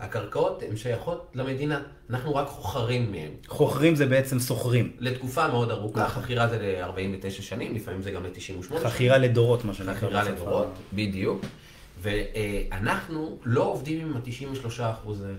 הקרקעות 0.00 0.62
הן 0.68 0.76
שייכות 0.76 1.30
למדינה, 1.34 1.82
אנחנו 2.10 2.34
רק 2.34 2.48
חוכרים 2.48 3.12
מהן. 3.12 3.30
חוכרים 3.48 3.94
זה 3.94 4.06
בעצם 4.06 4.38
סוחרים. 4.38 4.92
לתקופה 4.98 5.48
מאוד 5.48 5.70
ארוכה, 5.70 6.08
חכירה 6.08 6.48
זה 6.48 6.58
ל-49 6.58 7.30
שנים, 7.30 7.74
לפעמים 7.74 8.02
זה 8.02 8.10
גם 8.10 8.24
ל-98 8.24 8.38
שנים. 8.38 8.80
חכירה 8.80 9.18
לדורות, 9.18 9.64
מה 9.64 9.74
שנקרא. 9.74 9.94
חכירה. 9.94 10.22
לדורות, 10.24 10.68
בדיוק. 10.92 11.44
ואנחנו 12.00 13.38
לא 13.44 13.62
עובדים 13.62 14.00
עם 14.00 14.16
ה-93% 14.16 14.80
האלה. 15.24 15.34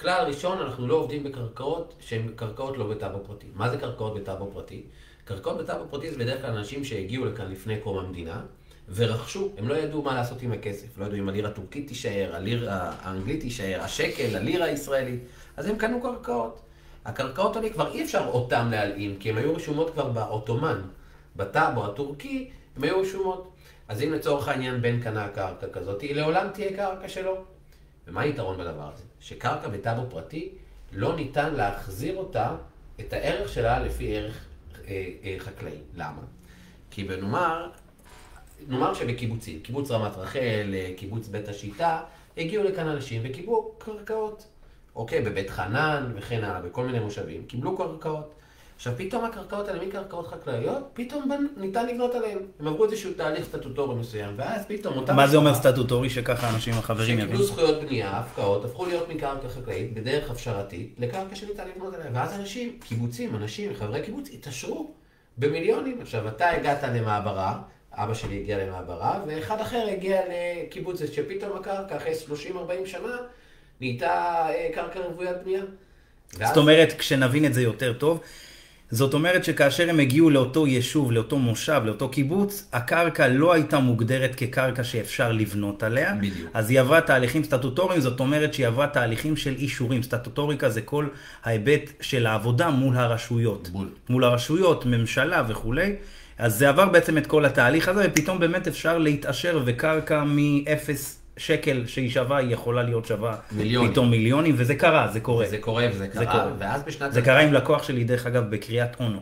כלל 0.00 0.24
ראשון, 0.26 0.58
אנחנו 0.58 0.86
לא 0.88 0.94
עובדים 0.94 1.24
בקרקעות 1.24 1.94
שהן 2.00 2.28
קרקעות 2.36 2.76
לא 2.76 2.88
בטאבו 2.88 3.18
פרטי. 3.26 3.46
מה 3.54 3.70
זה 3.70 3.76
קרקעות 3.76 4.14
בטאבו 4.14 4.50
פרטי? 4.54 4.82
קרקעות 5.26 5.58
בטאבו 5.58 5.84
פרטי 5.90 6.10
זה 6.10 6.18
בדרך 6.18 6.40
כלל 6.40 6.50
אנשים 6.50 6.84
שהגיעו 6.84 7.24
לכאן 7.24 7.50
לפני 7.50 7.80
קום 7.80 7.98
המדינה, 7.98 8.40
ורכשו, 8.94 9.52
הם 9.58 9.68
לא 9.68 9.74
ידעו 9.74 10.02
מה 10.02 10.14
לעשות 10.14 10.42
עם 10.42 10.52
הכסף. 10.52 10.98
לא 10.98 11.04
ידעו 11.04 11.18
אם 11.18 11.28
הלירה 11.28 11.50
הטורקית 11.50 11.88
תישאר, 11.88 12.30
הלירה 12.36 12.92
האנגלית 13.02 13.40
תישאר, 13.40 13.80
השקל, 13.82 14.36
הלירה 14.36 14.66
הישראלית. 14.66 15.20
אז 15.56 15.66
הם 15.66 15.76
קנו 15.76 16.02
קרקעות. 16.02 16.60
הקרקעות 17.04 17.56
האלה 17.56 17.70
כבר 17.70 17.92
אי 17.92 18.04
אפשר 18.04 18.24
אותם 18.32 18.68
להלאים, 18.70 19.16
כי 19.16 19.30
הן 19.30 19.38
היו 19.38 19.54
רשומות 19.54 19.90
כבר 19.90 20.08
בעות'מאן. 20.08 20.82
בטאבו 21.36 21.84
הטורקי, 21.84 22.50
הן 22.76 22.84
היו 22.84 23.00
רשומות. 23.00 23.52
אז 23.88 24.02
אם 24.02 24.12
לצורך 24.12 24.48
העניין 24.48 24.82
בן 24.82 25.00
קנה 25.00 25.28
קרקע 25.28 25.66
כזאת, 25.72 26.00
היא 26.00 26.14
לעולם 26.14 26.48
תהיה 26.54 26.76
קרקע 26.76 27.08
שלו. 27.08 27.36
ומה 28.08 28.20
היתרון 28.20 28.58
בדבר 28.58 28.90
הזה? 28.94 29.02
שקרקע 29.20 29.68
בטאבו 29.68 30.10
פרטי, 30.10 30.48
לא 30.92 31.16
ניתן 31.16 31.54
להחזיר 31.54 32.16
אותה, 32.16 32.56
את 33.00 33.12
הערך 33.12 33.48
שלה 33.48 33.78
לפי 33.78 34.16
ערך 34.16 34.44
חקלאי. 35.38 35.78
למה? 35.94 36.22
כי 36.90 37.04
בנאמר, 37.04 37.70
נאמר 38.68 38.94
שבקיבוצים, 38.94 39.60
קיבוץ 39.60 39.90
רמת 39.90 40.16
רחל, 40.16 40.74
אה, 40.74 40.92
קיבוץ 40.96 41.28
בית 41.28 41.48
השיטה, 41.48 42.00
הגיעו 42.36 42.64
לכאן 42.64 42.86
אנשים 42.86 43.22
וקיבלו 43.24 43.74
קרקעות. 43.78 44.46
אוקיי, 44.94 45.22
בבית 45.22 45.50
חנן 45.50 46.12
וכן 46.14 46.44
הלאה, 46.44 46.60
בכל 46.60 46.86
מיני 46.86 47.00
מושבים, 47.00 47.44
קיבלו 47.46 47.76
קרקעות. 47.76 48.34
עכשיו, 48.76 48.92
פתאום 48.96 49.24
הקרקעות 49.24 49.68
האלה, 49.68 49.86
מקרקעות 49.86 50.26
חקלאיות, 50.26 50.90
פתאום 50.94 51.32
בנ- 51.32 51.60
ניתן 51.60 51.86
לבנות 51.86 52.14
עליהן. 52.14 52.38
הם 52.60 52.68
עברו 52.68 52.84
איזשהו 52.84 53.12
תהליך 53.16 53.44
סטטוטורי 53.44 53.94
מסוים, 53.94 54.34
ואז 54.36 54.64
פתאום 54.68 54.96
אותם... 54.96 55.16
מה 55.16 55.26
זה 55.28 55.36
אומר 55.36 55.54
סטטוטורי 55.54 56.10
שככה 56.10 56.50
אנשים 56.54 56.74
החברים 56.74 57.08
שקיבלו 57.16 57.24
יבינו? 57.28 57.44
זכויות 57.44 57.80
בנייה, 57.82 58.10
הפקעות, 58.18 58.64
הפכו 58.64 58.86
להיות 58.86 59.08
מקרקע 59.08 59.48
חקלאית 59.48 59.94
בדרך 59.94 60.30
הפשרתית 60.30 60.94
לקרקע 60.98 61.34
שניתן 61.36 61.64
לבנות 61.76 61.94
עליה. 61.94 62.06
ואז 62.12 62.34
אנשים, 62.40 62.78
קיבוצים, 62.88 63.36
אנשים, 63.36 63.72
חברי 63.78 64.02
קיבוץ, 64.02 64.28
התעשרו 64.34 64.90
במיליונים. 65.38 65.98
עכשיו, 66.00 66.28
אתה 66.28 66.50
הגעת 66.50 66.82
למעברה, 66.82 67.58
אבא 67.92 68.14
שלי 68.14 68.40
הגיע 68.40 68.58
למעברה, 68.66 69.20
ואחד 69.26 69.60
אחר 69.60 69.86
הגיע 69.92 70.20
לקיבוץ, 70.66 71.00
שפתאום 71.12 71.56
הקרקע 71.58 71.96
אחרי 71.96 72.12
30-40 72.84 72.86
שנה 72.86 73.16
נהייתה 73.80 74.10
אה, 74.48 74.68
קרקע 74.74 75.00
רוויית 75.00 75.36
בנייה. 75.44 75.62
ואז- 76.38 76.48
זאת 76.48 76.56
אומרת, 76.56 76.92
כשנבין 76.98 77.44
את 77.44 77.54
זה 77.54 77.62
יותר 77.62 77.92
טוב, 77.92 78.20
זאת 78.90 79.14
אומרת 79.14 79.44
שכאשר 79.44 79.90
הם 79.90 80.00
הגיעו 80.00 80.30
לאותו 80.30 80.66
יישוב, 80.66 81.12
לאותו 81.12 81.38
מושב, 81.38 81.82
לאותו 81.84 82.08
קיבוץ, 82.08 82.68
הקרקע 82.72 83.28
לא 83.28 83.52
הייתה 83.52 83.78
מוגדרת 83.78 84.34
כקרקע 84.34 84.84
שאפשר 84.84 85.32
לבנות 85.32 85.82
עליה. 85.82 86.14
בדיוק. 86.14 86.50
אז 86.54 86.70
היא 86.70 86.80
עברה 86.80 87.00
תהליכים 87.00 87.44
סטטוטוריים, 87.44 88.00
זאת 88.00 88.20
אומרת 88.20 88.54
שהיא 88.54 88.66
עברה 88.66 88.86
תהליכים 88.86 89.36
של 89.36 89.54
אישורים. 89.58 90.02
סטטוטוריקה 90.02 90.68
זה 90.68 90.80
כל 90.80 91.06
ההיבט 91.44 91.92
של 92.00 92.26
העבודה 92.26 92.70
מול 92.70 92.96
הרשויות. 92.96 93.68
בול. 93.68 93.88
מול 94.08 94.24
הרשויות, 94.24 94.86
ממשלה 94.86 95.42
וכולי. 95.48 95.94
אז 96.38 96.58
זה 96.58 96.68
עבר 96.68 96.88
בעצם 96.88 97.18
את 97.18 97.26
כל 97.26 97.44
התהליך 97.44 97.88
הזה, 97.88 98.06
ופתאום 98.08 98.40
באמת 98.40 98.68
אפשר 98.68 98.98
להתעשר, 98.98 99.62
וקרקע 99.64 100.24
מאפס 100.26 101.15
שקל 101.36 101.86
שהיא 101.86 102.10
שווה, 102.10 102.36
היא 102.36 102.52
יכולה 102.52 102.82
להיות 102.82 103.06
שווה 103.06 103.36
מיליונים. 103.52 103.92
פתאום 103.92 104.10
מיליונים, 104.10 104.54
וזה 104.58 104.74
קרה, 104.74 105.08
זה 105.08 105.20
קורה. 105.20 105.46
זה 105.48 105.58
קורה 105.58 105.86
וזה 105.90 105.98
זה 105.98 106.26
קרה, 106.26 106.32
קורה. 106.32 106.52
ואז 106.58 106.82
בשנת... 106.82 107.12
זה 107.12 107.22
קרה 107.22 107.40
עם 107.40 107.52
לקוח 107.52 107.82
שלי, 107.82 108.04
דרך 108.04 108.26
אגב, 108.26 108.50
בקריית 108.50 109.00
אונו. 109.00 109.20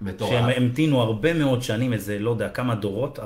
מטורף. 0.00 0.30
שהם 0.30 0.44
המתינו 0.56 1.00
הרבה 1.00 1.34
מאוד 1.34 1.62
שנים, 1.62 1.92
איזה, 1.92 2.18
לא 2.18 2.30
יודע, 2.30 2.48
כמה 2.48 2.74
דורות, 2.74 3.18
40-50 3.18 3.22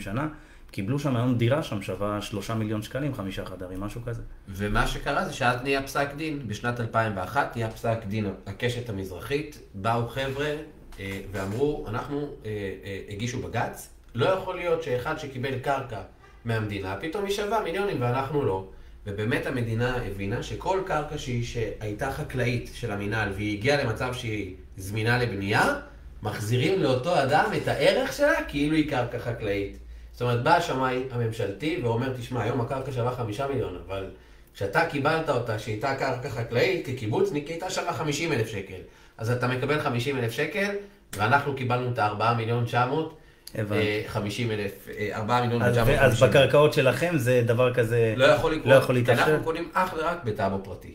שנה, 0.00 0.28
קיבלו 0.70 0.98
שם 0.98 1.16
היום 1.16 1.34
דירה 1.34 1.62
שם 1.62 1.82
שווה 1.82 2.22
3 2.22 2.50
מיליון 2.50 2.82
שקלים, 2.82 3.14
חמישה 3.14 3.44
חדרים, 3.44 3.80
משהו 3.80 4.00
כזה. 4.04 4.22
ומה 4.48 4.86
שקרה 4.86 5.24
זה 5.24 5.32
שאז 5.32 5.62
נהיה 5.62 5.82
פסק 5.82 6.08
דין, 6.16 6.48
בשנת 6.48 6.80
2001 6.80 7.56
נהיה 7.56 7.70
פסק 7.70 7.98
דין 8.08 8.30
הקשת 8.46 8.88
המזרחית, 8.88 9.60
באו 9.74 10.08
חבר'ה 10.08 10.54
אה, 11.00 11.20
ואמרו, 11.32 11.84
אנחנו 11.88 12.20
אה, 12.20 12.50
אה, 12.84 13.00
הגישו 13.08 13.42
בג"ץ, 13.42 13.90
לא 14.14 14.26
יכול 14.26 14.56
להיות 14.56 14.82
שאחד 14.82 15.18
שקיבל 15.18 15.58
קרקע 15.58 16.00
מהמדינה, 16.48 16.96
פתאום 17.00 17.24
היא 17.24 17.34
שווה 17.34 17.62
מיליונים 17.62 17.96
ואנחנו 18.00 18.44
לא. 18.44 18.64
ובאמת 19.06 19.46
המדינה 19.46 19.96
הבינה 19.96 20.42
שכל 20.42 20.80
קרקע 20.86 21.18
שהיא, 21.18 21.44
שהייתה 21.44 22.12
חקלאית 22.12 22.70
של 22.74 22.92
המינהל 22.92 23.32
והיא 23.32 23.58
הגיעה 23.58 23.84
למצב 23.84 24.14
שהיא 24.14 24.54
זמינה 24.76 25.18
לבנייה, 25.18 25.74
מחזירים 26.22 26.82
לאותו 26.82 27.22
אדם 27.22 27.50
את 27.62 27.68
הערך 27.68 28.12
שלה 28.12 28.44
כאילו 28.48 28.76
היא 28.76 28.90
קרקע 28.90 29.18
חקלאית. 29.18 29.78
זאת 30.12 30.22
אומרת, 30.22 30.42
בא 30.42 30.56
השמאי 30.56 31.02
הממשלתי 31.10 31.80
ואומר, 31.82 32.16
תשמע, 32.16 32.42
היום 32.42 32.60
הקרקע 32.60 32.92
שווה 32.92 33.12
חמישה 33.12 33.46
מיליון, 33.46 33.78
אבל 33.86 34.10
כשאתה 34.54 34.86
קיבלת 34.86 35.28
אותה 35.28 35.58
שהייתה 35.58 35.94
קרקע 35.94 36.30
חקלאית, 36.30 36.86
כקיבוץ, 36.86 37.32
היא 37.32 37.44
הייתה 37.48 37.70
שווה 37.70 37.92
50 37.92 38.32
אלף 38.32 38.48
שקל. 38.48 38.80
אז 39.18 39.30
אתה 39.30 39.48
מקבל 39.48 39.80
50 39.80 40.18
אלף 40.18 40.32
שקל, 40.32 40.70
ואנחנו 41.16 41.54
קיבלנו 41.56 41.92
את 41.92 41.98
ה-4 41.98 42.34
מיליון 42.36 42.64
900, 42.64 43.04
הבנתי. 43.04 43.17
אה, 43.56 44.02
50 44.06 44.50
אלף, 44.50 44.88
אה, 44.98 45.16
4 45.16 45.40
מיליון 45.40 45.62
אז, 45.62 45.72
950. 45.72 46.04
אז 46.04 46.22
בקרקעות 46.22 46.72
שלכם 46.72 47.18
זה 47.18 47.42
דבר 47.46 47.74
כזה... 47.74 48.14
לא 48.16 48.24
יכול 48.24 48.52
לקרות, 48.52 48.66
לא 48.66 48.74
יכול 48.74 48.94
להתאפשר. 48.94 49.22
אנחנו 49.22 49.44
קונים 49.44 49.68
אך 49.72 49.94
ורק 49.98 50.24
בטאבו 50.24 50.64
פרטי. 50.64 50.94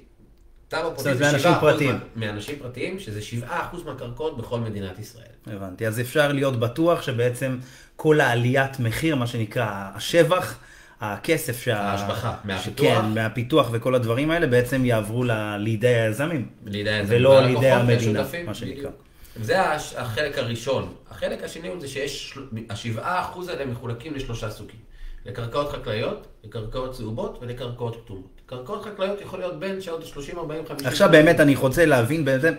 טאבו 0.68 0.96
פרטי 0.96 1.16
זה 1.16 1.26
מאנשים 1.26 1.52
7% 1.52 1.60
פרטיים. 1.60 2.00
מאנשים 2.16 2.56
פרטיים, 2.60 3.00
שזה 3.00 3.20
7% 3.48 3.54
מהקרקעות 3.86 4.38
בכל 4.38 4.60
מדינת 4.60 5.00
ישראל. 5.00 5.26
הבנתי. 5.48 5.88
אז 5.88 6.00
אפשר 6.00 6.32
להיות 6.32 6.60
בטוח 6.60 7.02
שבעצם 7.02 7.58
כל 7.96 8.22
העליית 8.22 8.80
מחיר, 8.80 9.16
מה 9.16 9.28
שנקרא 9.28 9.66
השבח, 9.96 10.58
הכסף 11.02 11.62
שה... 11.64 11.80
ההשבחה, 11.80 12.34
מהפיתוח. 12.44 13.02
כן, 13.02 13.06
מהפיתוח 13.06 13.70
וכל 13.72 13.96
הדברים 13.96 14.32
האלה, 14.32 14.48
בעצם 14.48 14.86
יעברו 14.86 15.24
לידי 15.60 15.88
היזמים. 15.88 16.48
לידי 16.66 16.90
היזמים 16.90 17.20
ולא 17.20 17.42
לידי 17.42 17.72
המדינה, 17.72 18.24
מה 18.46 18.54
שנקרא. 18.54 18.74
בדיוק. 18.76 18.94
זה 19.42 19.72
החלק 19.98 20.38
הראשון. 20.38 20.94
החלק 21.12 21.44
השני 21.44 21.68
הוא 21.68 21.82
זה 21.82 21.88
שיש, 21.88 22.38
השבעה 22.70 23.22
אחוז 23.22 23.48
האלה 23.48 23.66
מחולקים 23.66 24.16
לשלושה 24.16 24.50
סוגים. 24.50 24.80
לקרקעות 25.26 25.72
חקלאיות, 25.72 26.28
לקרקעות 26.44 26.92
צהובות 26.92 27.40
ולקרקעות 27.42 28.04
כתומות. 28.06 28.42
קרקעות 28.46 28.84
חקלאיות 28.86 29.22
יכול 29.22 29.40
להיות 29.40 29.60
בין 29.60 29.82
שעוד 29.82 30.06
30, 30.06 30.38
40, 30.38 30.66
50... 30.66 30.88
עכשיו 30.88 31.10
באמת 31.12 31.40
אני 31.40 31.56
רוצה 31.56 31.86
להבין 31.86 32.26
בעצם, 32.26 32.54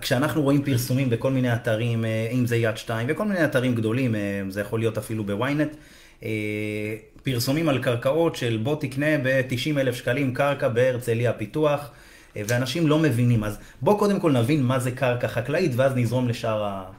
כשאנחנו 0.00 0.42
רואים 0.42 0.62
פרסומים 0.64 1.10
בכל 1.10 1.30
מיני 1.30 1.54
אתרים, 1.54 2.04
אה, 2.04 2.28
אם 2.32 2.46
זה 2.46 2.56
יד 2.56 2.76
שתיים 2.76 3.06
וכל 3.10 3.24
מיני 3.24 3.44
אתרים 3.44 3.74
גדולים, 3.74 4.14
אה, 4.14 4.42
זה 4.48 4.60
יכול 4.60 4.78
להיות 4.78 4.98
אפילו 4.98 5.24
בוויינט, 5.24 5.76
אה, 6.22 6.28
פרסומים 7.22 7.68
על 7.68 7.82
קרקעות 7.82 8.36
של 8.36 8.60
בוא 8.62 8.76
תקנה 8.80 9.18
ב-90 9.22 9.78
אלף 9.78 9.94
שקלים 9.94 10.34
קרקע 10.34 10.68
בהרצליה 10.68 11.32
פיתוח, 11.32 11.90
ואנשים 12.36 12.86
לא 12.86 12.98
מבינים. 12.98 13.44
אז 13.44 13.58
בוא 13.82 13.98
קודם 13.98 14.20
כל 14.20 14.32
נבין 14.32 14.62
מה 14.62 14.78
זה 14.78 14.90
קרקע 14.90 15.28
חקלאית 15.28 15.72
ואז 15.76 15.92
נזרום 15.96 16.28
לשאר 16.28 16.64
ה... 16.64 16.90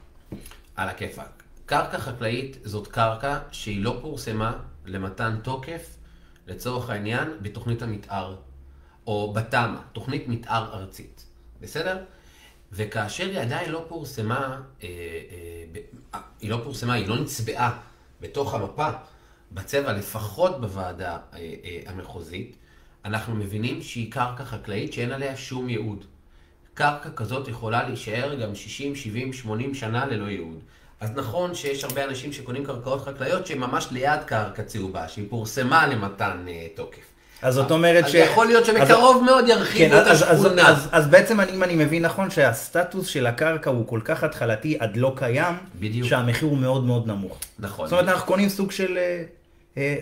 על 0.76 0.88
הכיפאק. 0.88 1.42
קרקע 1.66 1.98
חקלאית 1.98 2.58
זאת 2.64 2.86
קרקע 2.86 3.38
שהיא 3.52 3.84
לא 3.84 3.98
פורסמה 4.00 4.52
למתן 4.86 5.36
תוקף, 5.42 5.96
לצורך 6.46 6.90
העניין, 6.90 7.28
בתוכנית 7.42 7.82
המתאר, 7.82 8.36
או 9.06 9.32
בתמ"א, 9.32 9.78
תוכנית 9.92 10.28
מתאר 10.28 10.74
ארצית. 10.74 11.26
בסדר? 11.60 11.98
וכאשר 12.72 13.24
היא 13.24 13.40
עדיין 13.40 13.70
לא 13.70 13.84
פורסמה, 13.88 14.60
אה, 14.82 14.88
אה, 16.14 16.20
היא 16.40 16.50
לא 16.50 16.60
פורסמה, 16.64 16.94
היא 16.94 17.08
לא 17.08 17.18
נצבעה 17.20 17.78
בתוך 18.20 18.54
המפה, 18.54 18.88
בצבע, 19.52 19.92
לפחות 19.92 20.60
בוועדה 20.60 21.18
אה, 21.34 21.38
המחוזית, 21.86 22.56
אנחנו 23.06 23.34
מבינים 23.34 23.82
שהיא 23.82 24.12
קרקע 24.12 24.44
חקלאית 24.44 24.92
שאין 24.92 25.12
עליה 25.12 25.36
שום 25.36 25.68
ייעוד. 25.68 26.04
קרקע 26.74 27.08
כזאת 27.16 27.48
יכולה 27.48 27.88
להישאר 27.88 28.34
גם 28.34 28.54
60, 28.54 28.94
70, 28.94 29.32
80 29.32 29.74
שנה 29.74 30.06
ללא 30.06 30.24
ייעוד. 30.24 30.58
אז 31.00 31.10
נכון 31.14 31.54
שיש 31.54 31.84
הרבה 31.84 32.04
אנשים 32.04 32.32
שקונים 32.32 32.64
קרקעות 32.64 33.04
חקלאיות 33.04 33.46
שהן 33.46 33.58
ממש 33.58 33.86
ליד 33.90 34.20
קרקע 34.26 34.62
צהובה, 34.62 35.08
שהיא 35.08 35.24
פורסמה 35.30 35.86
למתן 35.86 36.44
אה, 36.48 36.66
תוקף. 36.74 36.98
אז 37.42 37.54
זאת 37.54 37.70
אומרת 37.70 38.04
אז 38.04 38.10
ש... 38.10 38.14
יכול 38.14 38.46
להיות 38.46 38.64
שבקרוב 38.66 39.22
מאוד 39.24 39.44
כן, 39.44 39.50
ירחיבו 39.50 39.94
את 39.98 40.06
אז, 40.06 40.22
אז, 40.22 40.44
השכונה. 40.44 40.68
אז, 40.68 40.88
אז 40.92 41.06
בעצם 41.08 41.40
אני- 41.40 41.52
אם 41.52 41.62
אני 41.62 41.74
מבין 41.76 42.04
נכון 42.04 42.30
שהסטטוס 42.30 43.06
של 43.06 43.26
הקרקע 43.26 43.70
הוא 43.70 43.86
כל 43.88 44.00
כך 44.04 44.24
התחלתי 44.24 44.76
עד 44.80 44.96
לא 44.96 45.12
קיים, 45.16 45.54
בדיוק. 45.80 46.08
שהמחיר 46.08 46.48
הוא 46.48 46.58
מאוד 46.58 46.84
מאוד 46.84 47.06
נמוך. 47.06 47.38
נכון. 47.58 47.86
זאת 47.88 47.98
אומרת 47.98 48.14
אנחנו 48.14 48.26
קונים 48.26 48.48
סוג 48.48 48.70
של 48.70 48.98
אה, 48.98 49.22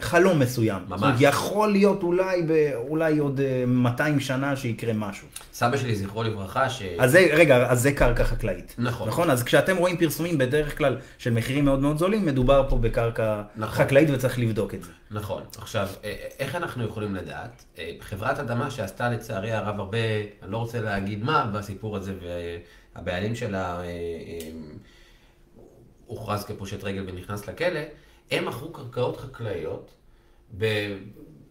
חלום 0.00 0.38
מסוים. 0.38 0.82
ממש. 0.88 1.00
זאת 1.00 1.06
אומרת, 1.06 1.20
יכול 1.20 1.72
להיות 1.72 2.02
אולי, 2.02 2.42
ב, 2.42 2.70
אולי 2.74 3.18
עוד 3.18 3.40
אה, 3.40 3.64
200 3.66 4.20
שנה 4.20 4.56
שיקרה 4.56 4.92
משהו. 4.92 5.28
סבא 5.52 5.76
שלי, 5.76 5.96
זכרו 5.96 6.22
לברכה, 6.22 6.70
ש... 6.70 6.82
אז 6.98 7.10
זה, 7.10 7.26
רגע, 7.32 7.70
אז 7.70 7.82
זה 7.82 7.92
קרקע 7.92 8.24
חקלאית. 8.24 8.74
נכון. 8.78 9.08
נכון? 9.08 9.30
אז 9.30 9.42
כשאתם 9.42 9.76
רואים 9.76 9.96
פרסומים 9.96 10.38
בדרך 10.38 10.78
כלל 10.78 10.96
של 11.18 11.30
מחירים 11.30 11.64
מאוד 11.64 11.80
מאוד 11.80 11.98
זולים, 11.98 12.26
מדובר 12.26 12.66
פה 12.68 12.78
בקרקע 12.78 13.42
נכון. 13.56 13.74
חקלאית 13.74 14.08
וצריך 14.12 14.38
לבדוק 14.38 14.74
את 14.74 14.82
זה. 14.82 14.90
נכון. 15.10 15.42
עכשיו, 15.58 15.88
אה, 16.04 16.14
איך 16.38 16.54
אנחנו 16.54 16.84
יכולים 16.84 17.14
לדעת? 17.14 17.64
אה, 17.78 17.90
חברת 18.00 18.38
אדמה 18.38 18.70
שעשתה 18.70 19.08
לצערי 19.08 19.52
הרב 19.52 19.80
הרבה, 19.80 19.98
אני 20.42 20.52
לא 20.52 20.56
רוצה 20.56 20.80
להגיד 20.80 21.24
מה 21.24 21.50
בסיפור 21.54 21.96
הזה, 21.96 22.14
והבעלים 22.94 23.34
שלה 23.34 23.76
אה, 23.76 23.84
אה, 23.84 24.50
הוכרז 26.06 26.44
כפושט 26.44 26.84
רגל 26.84 27.04
ונכנס 27.06 27.48
לכלא, 27.48 27.80
הם 28.30 28.44
מכרו 28.44 28.72
קרקעות 28.72 29.16
חקלאיות 29.16 29.90
ב- 30.58 30.96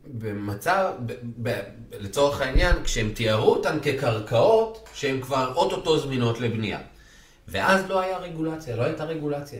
במצב, 0.07 0.91
ב- 1.05 1.13
ב- 1.43 1.61
לצורך 1.99 2.41
העניין, 2.41 2.75
כשהם 2.83 3.11
תיארו 3.13 3.55
אותן 3.55 3.77
כקרקעות 3.81 4.89
שהן 4.93 5.21
כבר 5.21 5.53
אוטוטו 5.55 5.99
זמינות 5.99 6.39
לבנייה. 6.39 6.79
ואז 7.47 7.89
לא 7.89 7.99
היה 7.99 8.17
רגולציה, 8.17 8.75
לא 8.75 8.83
הייתה 8.83 9.03
רגולציה. 9.03 9.59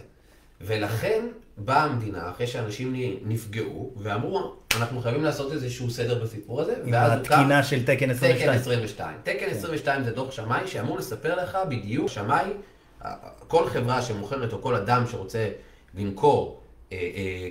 ולכן 0.62 1.28
באה 1.58 1.84
המדינה, 1.84 2.30
אחרי 2.30 2.48
שאנשים 2.48 2.96
נפגעו, 3.26 3.94
ואמרו, 3.98 4.54
אנחנו 4.78 5.02
חייבים 5.02 5.24
לעשות 5.24 5.52
איזשהו 5.52 5.90
סדר 5.90 6.24
בסיפור 6.24 6.62
הזה, 6.62 6.76
עם 6.86 6.94
התקינה 6.94 7.64
של 7.64 7.86
תקן 7.86 8.10
22. 8.10 8.50
תקן 8.50 8.60
22. 8.60 9.18
תקן 9.24 9.50
22 9.50 10.04
זה 10.04 10.12
דוח 10.12 10.32
שמאי 10.32 10.68
שאמור 10.68 10.98
לספר 10.98 11.44
לך 11.44 11.58
בדיוק, 11.70 12.10
שמאי, 12.10 12.46
כל 13.48 13.70
חברה 13.70 14.02
שמוכרת 14.02 14.54
או 14.54 14.62
כל 14.62 14.76
אדם 14.76 15.04
שרוצה 15.12 15.50
למכור 15.98 16.63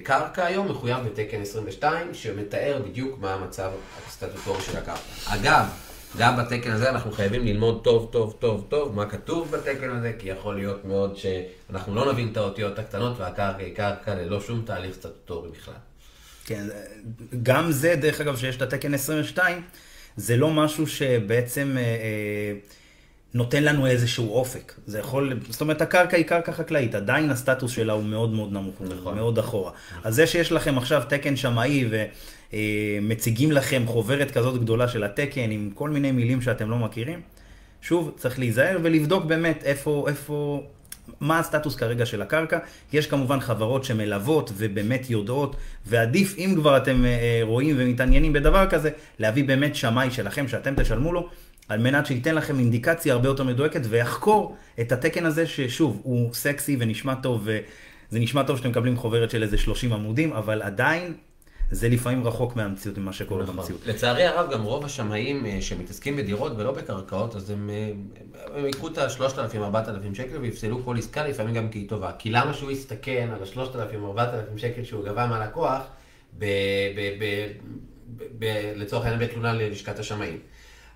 קרקע 0.03 0.47
היום 0.47 0.71
מחויב 0.71 0.99
בתקן 0.99 1.43
22, 1.43 2.15
שמתאר 2.15 2.83
בדיוק 2.85 3.19
מה 3.21 3.35
המצב 3.35 3.71
הסטטוטורי 4.07 4.63
של 4.63 4.77
הקרקע. 4.77 5.01
אגב, 5.27 5.67
גם 6.19 6.37
בתקן 6.37 6.71
הזה 6.71 6.91
אנחנו 6.91 7.13
חייבים 7.13 7.47
ללמוד 7.47 7.81
טוב 7.85 8.09
טוב 8.13 8.37
טוב 8.39 8.67
טוב 8.69 8.97
מה 8.97 9.07
כתוב 9.07 9.51
בתקן 9.51 9.91
הזה, 9.91 10.13
כי 10.19 10.29
יכול 10.29 10.57
להיות 10.57 10.85
מאוד 10.85 11.17
שאנחנו 11.17 11.95
לא 11.95 12.13
נבין 12.13 12.29
את 12.33 12.37
האותיות 12.37 12.79
הקטנות 12.79 13.19
והקרקע 13.19 13.59
היא 13.59 13.75
קרקע 13.75 14.15
ללא 14.15 14.41
שום 14.41 14.63
תהליך 14.67 14.95
סטטוטורי 14.95 15.51
בכלל. 15.51 15.75
כן, 16.45 16.67
גם 17.43 17.73
זה, 17.73 17.95
דרך 17.97 18.21
אגב, 18.21 18.37
שיש 18.37 18.57
את 18.57 18.63
התקן 18.63 18.95
22, 18.95 19.63
זה 20.17 20.37
לא 20.37 20.51
משהו 20.51 20.87
שבעצם 20.87 21.75
אה, 21.77 21.83
אה, 21.83 22.53
נותן 23.35 23.65
לנו 23.65 23.87
איזשהו 23.87 24.35
אופק. 24.35 24.73
זה 24.87 24.99
יכול, 24.99 25.39
זאת 25.49 25.61
אומרת, 25.61 25.83
הקרקע 25.83 26.17
היא 26.17 26.25
קרקע 26.25 26.53
חקלאית, 26.53 26.95
עדיין 26.95 27.31
הסטטוס 27.31 27.73
שלה 27.73 27.93
הוא 27.93 28.05
מאוד 28.05 28.33
מאוד 28.33 28.53
נמוך, 28.53 28.75
נכון. 28.81 29.15
מאוד 29.15 29.39
אחורה. 29.39 29.73
אז 30.05 30.15
זה 30.15 30.27
שיש 30.27 30.53
לכם 30.53 30.79
עכשיו 30.79 31.03
תקן 31.09 31.37
שמאי 31.37 31.89
ומציגים 32.53 33.53
לכם 33.53 33.83
חוברת 33.87 34.31
כזאת 34.31 34.61
גדולה 34.61 34.89
של 34.89 35.05
התקן 35.05 35.51
עם 35.51 35.71
כל 35.75 35.91
מיני 35.91 36.13
מילים 36.13 36.43
שאתם 36.43 36.71
לא 36.71 36.79
מכירים, 36.79 37.21
שוב, 37.83 38.13
צריך 38.17 38.39
להיזהר 38.39 38.79
ולבדוק 38.83 39.25
באמת 39.25 39.65
איפה, 39.65 40.05
איפה, 40.09 40.63
מה 41.21 41.39
הסטטוס 41.39 41.77
כרגע 41.77 42.07
של 42.07 42.23
הקרקע. 42.23 42.59
יש 42.93 43.07
כמובן 43.07 43.41
חברות 43.41 43.85
שמלוות 43.85 44.53
ובאמת 44.57 45.11
יודעות, 45.11 45.57
ועדיף 45.87 46.35
אם 46.39 46.55
כבר 46.57 46.77
אתם 46.77 47.05
אה, 47.05 47.41
רואים 47.43 47.77
ומתעניינים 47.79 48.33
בדבר 48.33 48.67
כזה, 48.71 48.91
להביא 49.19 49.45
באמת 49.45 49.77
שמאי 49.77 50.11
שלכם 50.11 50.49
שאתם 50.49 50.75
תשלמו 50.77 51.13
לו, 51.13 51.29
על 51.73 51.81
מנת 51.81 52.07
שייתן 52.07 52.35
לכם 52.35 52.59
אינדיקציה 52.59 53.13
הרבה 53.13 53.29
יותר 53.29 53.45
מדויקת 53.45 53.81
ויחקור 53.89 54.57
את 54.81 54.93
התקן 54.93 55.27
הזה, 55.27 55.47
ששוב, 55.47 56.01
הוא 56.03 56.35
סקסי 56.35 56.77
ונשמע 56.81 57.15
טוב, 57.15 57.41
וזה 57.45 58.19
נשמע 58.19 58.43
טוב 58.43 58.57
שאתם 58.57 58.71
מקבלים 58.71 58.97
חוברת 58.97 59.31
של 59.31 59.43
איזה 59.43 59.59
30 59.59 59.93
עמודים, 59.93 60.33
אבל 60.33 60.63
עדיין 60.63 61.15
זה 61.71 61.89
לפעמים 61.89 62.27
רחוק 62.27 62.57
מהמציאות 62.57 62.99
ממה 62.99 63.13
שקורה 63.13 63.43
נכון. 63.43 63.57
במציאות. 63.57 63.87
לצערי 63.87 64.25
הרב, 64.25 64.53
גם 64.53 64.63
רוב 64.63 64.85
השמאים 64.85 65.47
אה, 65.47 65.59
שמתעסקים 65.61 66.17
בדירות 66.17 66.53
ולא 66.57 66.73
בקרקעות, 66.73 67.37
אז 67.37 67.51
הם, 67.51 67.71
אה, 67.71 67.93
הם 68.59 68.67
ייקחו 68.67 68.89
את 68.89 68.99
ה-3,000-4,000 68.99 70.15
שקל 70.15 70.37
ויפסלו 70.37 70.85
כל 70.85 70.99
עסקה, 70.99 71.29
לפעמים 71.29 71.55
גם 71.55 71.69
כי 71.69 71.79
היא 71.79 71.89
טובה. 71.89 72.11
כי 72.19 72.31
למה 72.31 72.55
שהוא 72.55 72.71
יסתכן 72.71 73.29
על 73.35 73.43
ה-3,000-4,000 73.43 74.59
שקל 74.59 74.85
שהוא 74.85 75.05
גבה 75.05 75.27
מהלקוח, 75.27 75.83
ב- 76.39 76.45
ב- 76.97 77.17
ב- 77.21 77.53
ב- 78.17 78.25
ב- 78.39 78.73
לצורך 78.77 79.05
העניין 79.05 79.29
בתלונה 79.29 79.53
ללשכת 79.53 79.99
השמאים. 79.99 80.39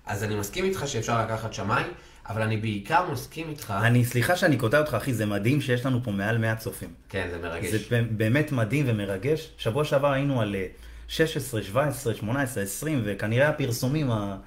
אז 0.07 0.23
אני 0.23 0.35
מסכים 0.35 0.65
איתך 0.65 0.83
שאפשר 0.87 1.25
לקחת 1.25 1.53
שמאי, 1.53 1.83
אבל 2.29 2.41
אני 2.41 2.57
בעיקר 2.57 3.11
מסכים 3.11 3.49
איתך... 3.49 3.73
אני, 3.81 4.05
סליחה 4.05 4.35
שאני 4.35 4.57
קוטע 4.57 4.79
אותך, 4.79 4.93
אחי, 4.93 5.13
זה 5.13 5.25
מדהים 5.25 5.61
שיש 5.61 5.85
לנו 5.85 6.03
פה 6.03 6.11
מעל 6.11 6.37
100 6.37 6.55
צופים. 6.55 6.89
כן, 7.09 7.27
זה 7.31 7.37
מרגש. 7.37 7.71
זה 7.71 8.01
באמת 8.11 8.51
מדהים 8.51 8.85
ומרגש. 8.87 9.49
שבוע 9.57 9.85
שעבר 9.85 10.11
היינו 10.11 10.41
על 10.41 10.55
אה, 10.55 10.65
16, 11.07 11.63
17, 11.63 12.13
18, 12.13 12.63
20, 12.63 13.01
וכנראה 13.05 13.49
הפרסומים, 13.49 14.11
ה... 14.11 14.37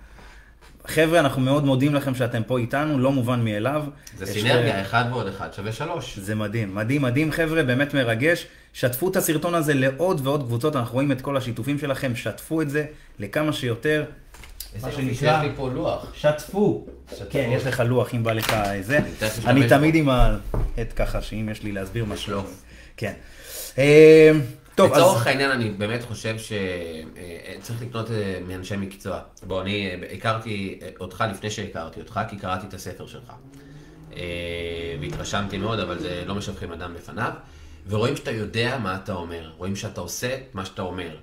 חבר'ה, 0.86 1.20
אנחנו 1.20 1.42
מאוד 1.42 1.64
מודים 1.64 1.94
לכם 1.94 2.14
שאתם 2.14 2.42
פה 2.46 2.58
איתנו, 2.58 2.98
לא 2.98 3.12
מובן 3.12 3.44
מאליו. 3.44 3.84
זה 4.16 4.26
סינרגיה, 4.26 4.74
אה, 4.76 4.82
אחד 4.82 5.04
ועוד 5.10 5.26
אחד 5.26 5.52
שווה 5.52 5.72
שלוש. 5.72 6.18
זה 6.18 6.34
מדהים, 6.34 6.74
מדהים, 6.74 7.02
מדהים 7.02 7.32
חבר'ה, 7.32 7.62
באמת 7.62 7.94
מרגש. 7.94 8.46
שתפו 8.72 9.10
את 9.10 9.16
הסרטון 9.16 9.54
הזה 9.54 9.74
לעוד 9.74 10.20
ועוד 10.24 10.42
קבוצות, 10.42 10.76
אנחנו 10.76 10.94
רואים 10.94 11.12
את 11.12 11.20
כל 11.20 11.36
השיתופים 11.36 11.78
שלכם, 11.78 12.16
שתפו 12.16 12.62
את 12.62 12.70
זה 12.70 12.84
לכמה 13.18 13.52
שיותר. 13.52 14.04
מה 14.82 14.92
שנקרא- 14.92 15.42
לי 15.42 15.48
פה 15.56 15.70
לוח. 15.70 16.12
שתפו. 16.14 16.86
כן, 17.30 17.50
יש 17.52 17.66
לך 17.66 17.82
לוח 17.86 18.14
אם 18.14 18.24
בא 18.24 18.32
לך 18.32 18.52
זה. 18.80 18.98
אני. 19.46 19.68
תמיד 19.68 19.94
עם 19.94 20.08
העט 20.08 20.92
ככה, 20.96 21.22
שאם 21.22 21.48
יש 21.52 21.62
לי 21.62 21.72
להסביר 21.72 22.04
משהו. 22.04 22.42
כן. 22.96 23.12
אה, 23.78 24.30
טוב, 24.74 24.92
אז... 24.92 24.98
לצורך 24.98 25.26
העניין 25.26 25.50
אני 25.50 25.70
באמת 25.70 26.02
חושב 26.04 26.36
שצריך 26.38 27.82
לקנות 27.82 28.10
אה, 28.10 28.38
מאנשי 28.48 28.76
מקצוע. 28.76 29.20
בוא, 29.42 29.62
אני 29.62 29.86
אה, 29.90 29.96
הכרתי 30.12 30.78
אה, 30.82 30.88
אותך 31.00 31.24
לפני 31.30 31.50
שהכרתי 31.50 32.00
אותך, 32.00 32.20
כי 32.30 32.36
קראתי 32.36 32.66
את 32.66 32.74
הספר 32.74 33.06
שלך. 33.06 33.32
אה, 34.16 34.22
והתרשמתי 35.00 35.58
מאוד, 35.58 35.78
אבל 35.80 35.98
זה 35.98 36.22
לא 36.26 36.34
משבחים 36.34 36.72
אדם 36.72 36.94
לפניו. 36.94 37.32
ורואים 37.88 38.16
שאתה 38.16 38.30
יודע 38.30 38.78
מה 38.78 38.94
אתה 39.04 39.12
אומר, 39.12 39.50
רואים 39.56 39.76
שאתה 39.76 40.00
עושה 40.00 40.36
מה 40.54 40.64
שאתה 40.64 40.82
אומר. 40.82 41.16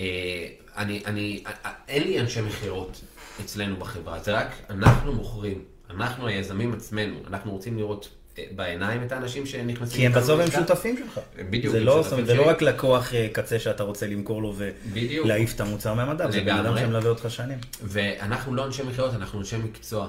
אה, 0.00 0.46
אני, 0.76 1.02
אני, 1.06 1.44
אה, 1.46 1.70
אין 1.88 2.02
לי 2.02 2.20
אנשי 2.20 2.40
מכירות 2.40 3.00
אצלנו 3.40 3.76
בחברה, 3.76 4.18
זה 4.18 4.32
רק 4.32 4.48
אנחנו 4.70 5.12
מוכרים, 5.12 5.64
אנחנו 5.90 6.26
היזמים 6.26 6.72
עצמנו, 6.72 7.16
אנחנו 7.26 7.52
רוצים 7.52 7.78
לראות 7.78 8.08
אה, 8.38 8.44
בעיניים 8.56 9.02
את 9.02 9.12
האנשים 9.12 9.46
שנכנסים 9.46 9.96
כי 9.96 10.06
הם 10.06 10.12
בסוף 10.12 10.40
הם. 10.40 10.50
שותפים 10.50 10.96
שלך. 10.96 11.20
בדיוק, 11.50 11.72
זה 11.72 11.80
לא, 11.80 12.02
זאת 12.02 12.12
אומרת, 12.12 12.26
זה 12.26 12.34
לא. 12.34 12.48
רק 12.48 12.62
לקוח 12.62 13.14
אה, 13.14 13.28
קצה 13.32 13.58
שאתה 13.58 13.82
רוצה 13.82 14.06
למכור 14.06 14.42
לו. 14.42 14.54
ולהעיף 14.94 15.54
את 15.54 15.60
המוצר 15.60 15.94
מהמדף, 15.94 16.30
זה 16.30 16.40
בן 16.40 16.56
אדם. 16.56 16.78
שמלווה 16.78 17.10
אותך 17.10 17.30
שנים. 17.30 17.58
ואנחנו 17.82 18.54
לא 18.54 18.66
אנשי 18.66 18.82
מכירות, 18.82 19.14
אנחנו 19.14 19.38
אנשי 19.38 19.56
מקצוע. 19.56 20.08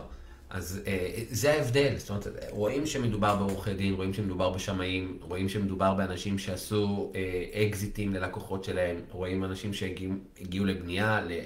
אז 0.54 0.82
אה, 0.88 1.24
זה 1.30 1.54
ההבדל, 1.54 1.94
זאת 1.98 2.10
אומרת, 2.10 2.28
רואים 2.50 2.86
שמדובר 2.86 3.36
בעורכי 3.36 3.74
דין, 3.74 3.94
רואים 3.94 4.14
שמדובר 4.14 4.50
בשמאים, 4.50 5.18
רואים 5.22 5.50
שמדובר 5.50 5.94
באנשים 5.94 6.38
שעשו 6.38 7.12
אה, 7.16 7.66
אקזיטים 7.68 8.14
ללקוחות 8.14 8.64
שלהם, 8.64 8.96
רואים 9.12 9.44
אנשים 9.44 9.74
שהגיעו 9.74 10.14
הגיעו 10.42 10.66
לבנייה, 10.66 11.22
ל, 11.22 11.32
אה, 11.32 11.38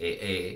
אה, 0.00 0.54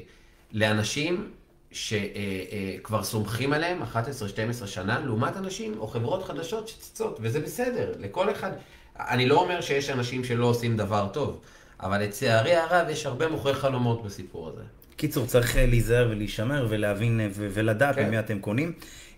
לאנשים 0.52 1.30
שכבר 1.70 2.98
אה, 2.98 3.04
סומכים 3.04 3.52
עליהם 3.52 3.82
11-12 3.82 4.66
שנה, 4.66 5.00
לעומת 5.00 5.36
אנשים 5.36 5.78
או 5.78 5.86
חברות 5.86 6.24
חדשות 6.24 6.68
שצצות, 6.68 7.18
וזה 7.20 7.40
בסדר, 7.40 7.92
לכל 7.98 8.30
אחד. 8.30 8.50
אני 8.96 9.26
לא 9.26 9.40
אומר 9.40 9.60
שיש 9.60 9.90
אנשים 9.90 10.24
שלא 10.24 10.46
עושים 10.46 10.76
דבר 10.76 11.08
טוב, 11.12 11.40
אבל 11.80 12.02
לצערי 12.02 12.54
הרב 12.54 12.88
יש 12.88 13.06
הרבה 13.06 13.28
מוכרי 13.28 13.54
חלומות 13.54 14.02
בסיפור 14.02 14.48
הזה. 14.48 14.62
קיצור, 14.96 15.26
צריך 15.26 15.56
אה, 15.56 15.66
להיזהר 15.66 16.08
ולהישמר 16.10 16.66
ולהבין 16.70 17.20
אה, 17.20 17.28
ולדעת 17.34 17.94
כן. 17.94 18.06
ממי 18.06 18.18
אתם 18.18 18.38
קונים. 18.38 18.72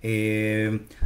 אה, 0.05 0.11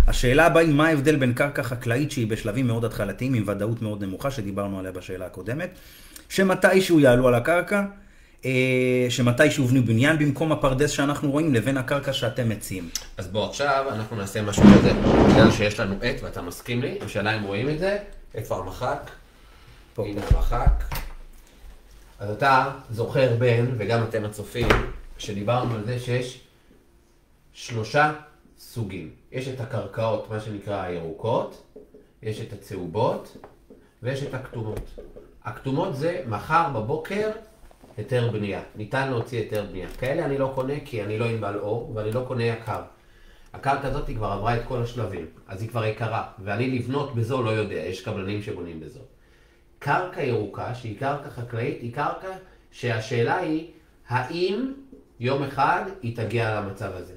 השאלה 0.06 0.46
הבאה 0.46 0.62
היא 0.62 0.74
מה 0.74 0.88
ההבדל 0.88 1.16
בין 1.16 1.32
קרקע 1.32 1.62
חקלאית 1.62 2.10
שהיא 2.10 2.26
בשלבים 2.26 2.66
מאוד 2.66 2.84
התחלתיים 2.84 3.34
עם 3.34 3.44
ודאות 3.46 3.82
מאוד 3.82 4.04
נמוכה, 4.04 4.30
שדיברנו 4.30 4.78
עליה 4.78 4.92
בשאלה 4.92 5.26
הקודמת, 5.26 5.70
שמתישהו 6.28 7.00
יעלו 7.00 7.28
על 7.28 7.34
הקרקע, 7.34 7.84
שמתישהו 9.08 9.64
יבנו 9.64 9.82
בניין 9.82 10.18
במקום 10.18 10.52
הפרדס 10.52 10.90
שאנחנו 10.90 11.30
רואים, 11.30 11.54
לבין 11.54 11.76
הקרקע 11.76 12.12
שאתם 12.12 12.48
מציעים. 12.48 12.88
אז 13.16 13.28
בוא 13.28 13.48
עכשיו 13.48 13.84
אנחנו 13.92 14.16
נעשה 14.16 14.42
משהו 14.42 14.62
כזה, 14.62 14.92
בגלל 15.32 15.50
שיש 15.50 15.80
לנו 15.80 15.94
עט 16.02 16.22
ואתה 16.22 16.42
מסכים 16.42 16.82
לי, 16.82 16.98
השאלה 17.00 17.36
אם 17.36 17.42
רואים 17.42 17.68
את 17.68 17.78
זה, 17.78 17.98
איפה 18.34 18.56
המחק? 18.56 19.10
פה, 19.94 20.06
הנה 20.06 20.20
המחק. 20.30 20.84
אז 22.18 22.30
אתה 22.30 22.70
זוכר 22.90 23.36
בין, 23.38 23.74
וגם 23.78 24.04
אתם 24.08 24.24
הצופים, 24.24 24.68
שדיברנו 25.18 25.74
על 25.74 25.84
זה 25.84 25.98
שיש 25.98 26.40
שלושה 27.52 28.12
סוגים. 28.58 29.10
יש 29.32 29.48
את 29.48 29.60
הקרקעות, 29.60 30.30
מה 30.30 30.40
שנקרא 30.40 30.82
הירוקות, 30.82 31.76
יש 32.22 32.40
את 32.40 32.52
הצהובות, 32.52 33.36
ויש 34.02 34.22
את 34.22 34.34
הכתומות. 34.34 35.00
הכתומות 35.44 35.96
זה 35.96 36.22
מחר 36.28 36.70
בבוקר 36.74 37.30
היתר 37.96 38.30
בנייה. 38.32 38.62
ניתן 38.76 39.10
להוציא 39.10 39.38
היתר 39.38 39.64
בנייה. 39.70 39.88
כאלה 39.98 40.24
אני 40.24 40.38
לא 40.38 40.52
קונה 40.54 40.74
כי 40.84 41.02
אני 41.02 41.18
לא 41.18 41.24
עם 41.24 41.40
בעל 41.40 41.58
אור 41.58 41.92
ואני 41.94 42.12
לא 42.12 42.24
קונה 42.28 42.44
יקר. 42.44 42.82
הקרקע 43.52 43.88
הזאת 43.88 44.08
היא 44.08 44.16
כבר 44.16 44.26
עברה 44.26 44.56
את 44.56 44.62
כל 44.68 44.82
השלבים, 44.82 45.26
אז 45.46 45.62
היא 45.62 45.68
כבר 45.68 45.84
יקרה, 45.84 46.28
ואני 46.38 46.78
לבנות 46.78 47.14
בזול 47.14 47.44
לא 47.44 47.50
יודע, 47.50 47.74
יש 47.74 48.04
קבלנים 48.04 48.42
שבונים 48.42 48.80
בזול. 48.80 49.02
קרקע 49.78 50.22
ירוקה, 50.22 50.74
שהיא 50.74 50.98
קרקע 50.98 51.30
חקלאית, 51.30 51.82
היא 51.82 51.94
קרקע 51.94 52.28
שהשאלה 52.70 53.36
היא, 53.36 53.70
האם 54.08 54.72
יום 55.20 55.42
אחד 55.42 55.84
היא 56.02 56.16
תגיע 56.16 56.60
למצב 56.60 56.90
הזה. 56.94 57.14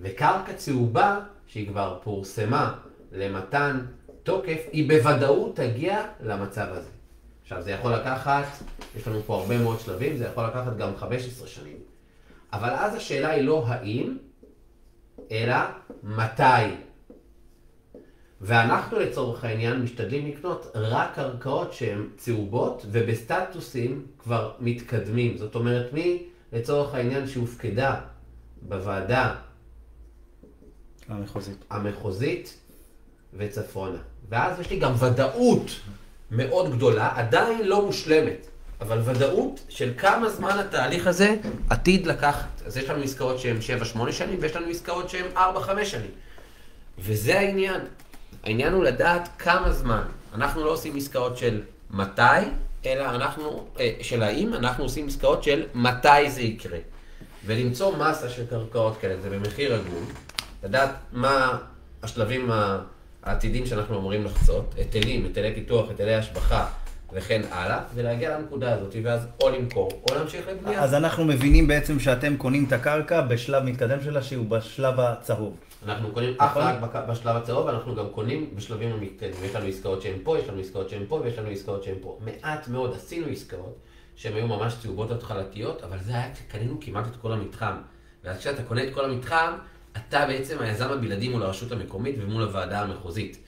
וקרקע 0.00 0.52
צהובה, 0.52 1.20
שהיא 1.46 1.68
כבר 1.68 1.98
פורסמה 2.02 2.74
למתן 3.12 3.80
תוקף, 4.22 4.66
היא 4.72 4.88
בוודאות 4.88 5.56
תגיע 5.56 6.02
למצב 6.20 6.66
הזה. 6.70 6.90
עכשיו, 7.42 7.62
זה 7.62 7.70
יכול 7.70 7.92
לקחת, 7.94 8.44
יש 8.96 9.08
לנו 9.08 9.22
פה 9.22 9.34
הרבה 9.36 9.58
מאוד 9.58 9.80
שלבים, 9.80 10.16
זה 10.16 10.24
יכול 10.24 10.44
לקחת 10.44 10.76
גם 10.76 10.96
15 10.96 11.48
שנים. 11.48 11.76
אבל 12.52 12.70
אז 12.70 12.94
השאלה 12.94 13.30
היא 13.30 13.42
לא 13.42 13.64
האם, 13.66 14.16
אלא 15.30 15.56
מתי. 16.02 16.85
ואנחנו 18.40 18.98
לצורך 18.98 19.44
העניין 19.44 19.82
משתדלים 19.82 20.26
לקנות 20.26 20.66
רק 20.74 21.14
קרקעות 21.14 21.72
שהן 21.72 22.08
צהובות 22.16 22.86
ובסטטוסים 22.90 24.06
כבר 24.18 24.52
מתקדמים. 24.60 25.38
זאת 25.38 25.54
אומרת, 25.54 25.92
מי 25.92 26.22
לצורך 26.52 26.94
העניין 26.94 27.26
שהופקדה 27.26 27.94
בוועדה 28.62 29.34
המחוזית. 31.08 31.64
המחוזית 31.70 32.58
וצפונה. 33.34 33.98
ואז 34.28 34.60
יש 34.60 34.70
לי 34.70 34.78
גם 34.78 34.92
ודאות 34.98 35.70
מאוד 36.30 36.76
גדולה, 36.76 37.12
עדיין 37.16 37.68
לא 37.68 37.86
מושלמת, 37.86 38.46
אבל 38.80 39.00
ודאות 39.04 39.60
של 39.68 39.92
כמה 39.98 40.30
זמן 40.30 40.58
התהליך 40.58 41.06
הזה 41.06 41.36
עתיד 41.70 42.06
לקחת. 42.06 42.62
אז 42.66 42.76
יש 42.76 42.90
לנו 42.90 43.02
עסקאות 43.02 43.38
שהן 43.38 43.56
7-8 44.08 44.12
שנים, 44.12 44.38
ויש 44.40 44.56
לנו 44.56 44.66
עסקאות 44.66 45.10
שהן 45.10 45.26
4-5 45.36 45.38
שנים. 45.84 46.10
וזה 46.98 47.38
העניין. 47.38 47.80
העניין 48.46 48.72
הוא 48.72 48.84
לדעת 48.84 49.28
כמה 49.38 49.72
זמן. 49.72 50.02
אנחנו 50.34 50.64
לא 50.64 50.70
עושים 50.70 50.96
עסקאות 50.96 51.36
של 51.36 51.60
מתי, 51.90 52.22
אלא 52.86 53.04
אנחנו, 53.04 53.66
אה, 53.80 53.92
של 54.02 54.22
האם, 54.22 54.54
אנחנו 54.54 54.84
עושים 54.84 55.06
עסקאות 55.06 55.42
של 55.42 55.62
מתי 55.74 56.30
זה 56.30 56.42
יקרה. 56.42 56.78
ולמצוא 57.46 57.96
מסה 57.96 58.28
של 58.28 58.46
קרקעות 58.46 58.98
כאלה, 59.00 59.20
זה 59.20 59.30
במחיר 59.30 59.74
הגון, 59.74 60.04
לדעת 60.64 60.90
מה 61.12 61.58
השלבים 62.02 62.50
העתידים 63.22 63.66
שאנחנו 63.66 63.98
אמורים 63.98 64.24
לחצות, 64.24 64.74
היטלים, 64.76 65.24
היטלי 65.24 65.54
פיתוח, 65.54 65.88
היטלי 65.88 66.14
השבחה 66.14 66.66
וכן 67.12 67.42
הלאה, 67.50 67.80
ולהגיע 67.94 68.38
לנקודה 68.38 68.74
הזאת, 68.74 68.94
ואז 69.02 69.26
או 69.40 69.50
למכור, 69.50 70.02
או 70.10 70.14
להמשיך 70.14 70.48
לבנייה. 70.48 70.82
אז 70.82 70.94
אנחנו 70.94 71.24
מבינים 71.24 71.66
בעצם 71.66 72.00
שאתם 72.00 72.36
קונים 72.36 72.64
את 72.64 72.72
הקרקע 72.72 73.20
בשלב 73.20 73.62
מתקדם 73.62 73.98
שלה, 74.04 74.22
שהוא 74.22 74.46
בשלב 74.46 75.00
הצהוב. 75.00 75.56
אנחנו 75.84 76.12
קונים 76.12 76.34
אך 76.38 76.56
ורק 76.56 76.74
בק- 76.80 77.08
בשלב 77.08 77.36
הצהוב, 77.36 77.66
ואנחנו 77.66 77.94
גם 77.94 78.04
קונים 78.10 78.50
בשלבים 78.54 78.92
המתקדמים. 78.92 79.44
יש 79.44 79.54
לנו 79.54 79.66
עסקאות 79.66 80.02
שהן 80.02 80.18
פה, 80.22 80.38
יש 80.38 80.48
לנו 80.48 80.60
עסקאות 80.60 80.88
שהן 80.90 81.02
פה, 81.08 81.20
ויש 81.24 81.38
לנו 81.38 81.48
עסקאות 81.48 81.82
שהן 81.84 81.94
פה. 82.00 82.18
מעט 82.24 82.68
מאוד 82.68 82.94
עשינו 82.94 83.26
עסקאות 83.26 83.76
שהן 84.16 84.34
היו 84.34 84.46
ממש 84.46 84.74
צהובות 84.82 85.10
התחלתיות, 85.10 85.82
אבל 85.84 85.98
זה 85.98 86.12
היה 86.12 86.34
כשקנינו 86.34 86.76
כמעט 86.80 87.06
את 87.06 87.16
כל 87.22 87.32
המתחם. 87.32 87.74
ואז 88.24 88.38
כשאתה 88.38 88.62
קונה 88.62 88.84
את 88.84 88.94
כל 88.94 89.04
המתחם, 89.04 89.52
אתה 89.96 90.26
בעצם 90.26 90.56
היזם 90.60 90.88
הבלעדי 90.92 91.28
מול 91.28 91.42
הרשות 91.42 91.72
המקומית 91.72 92.16
ומול 92.20 92.42
הוועדה 92.42 92.80
המחוזית. 92.80 93.38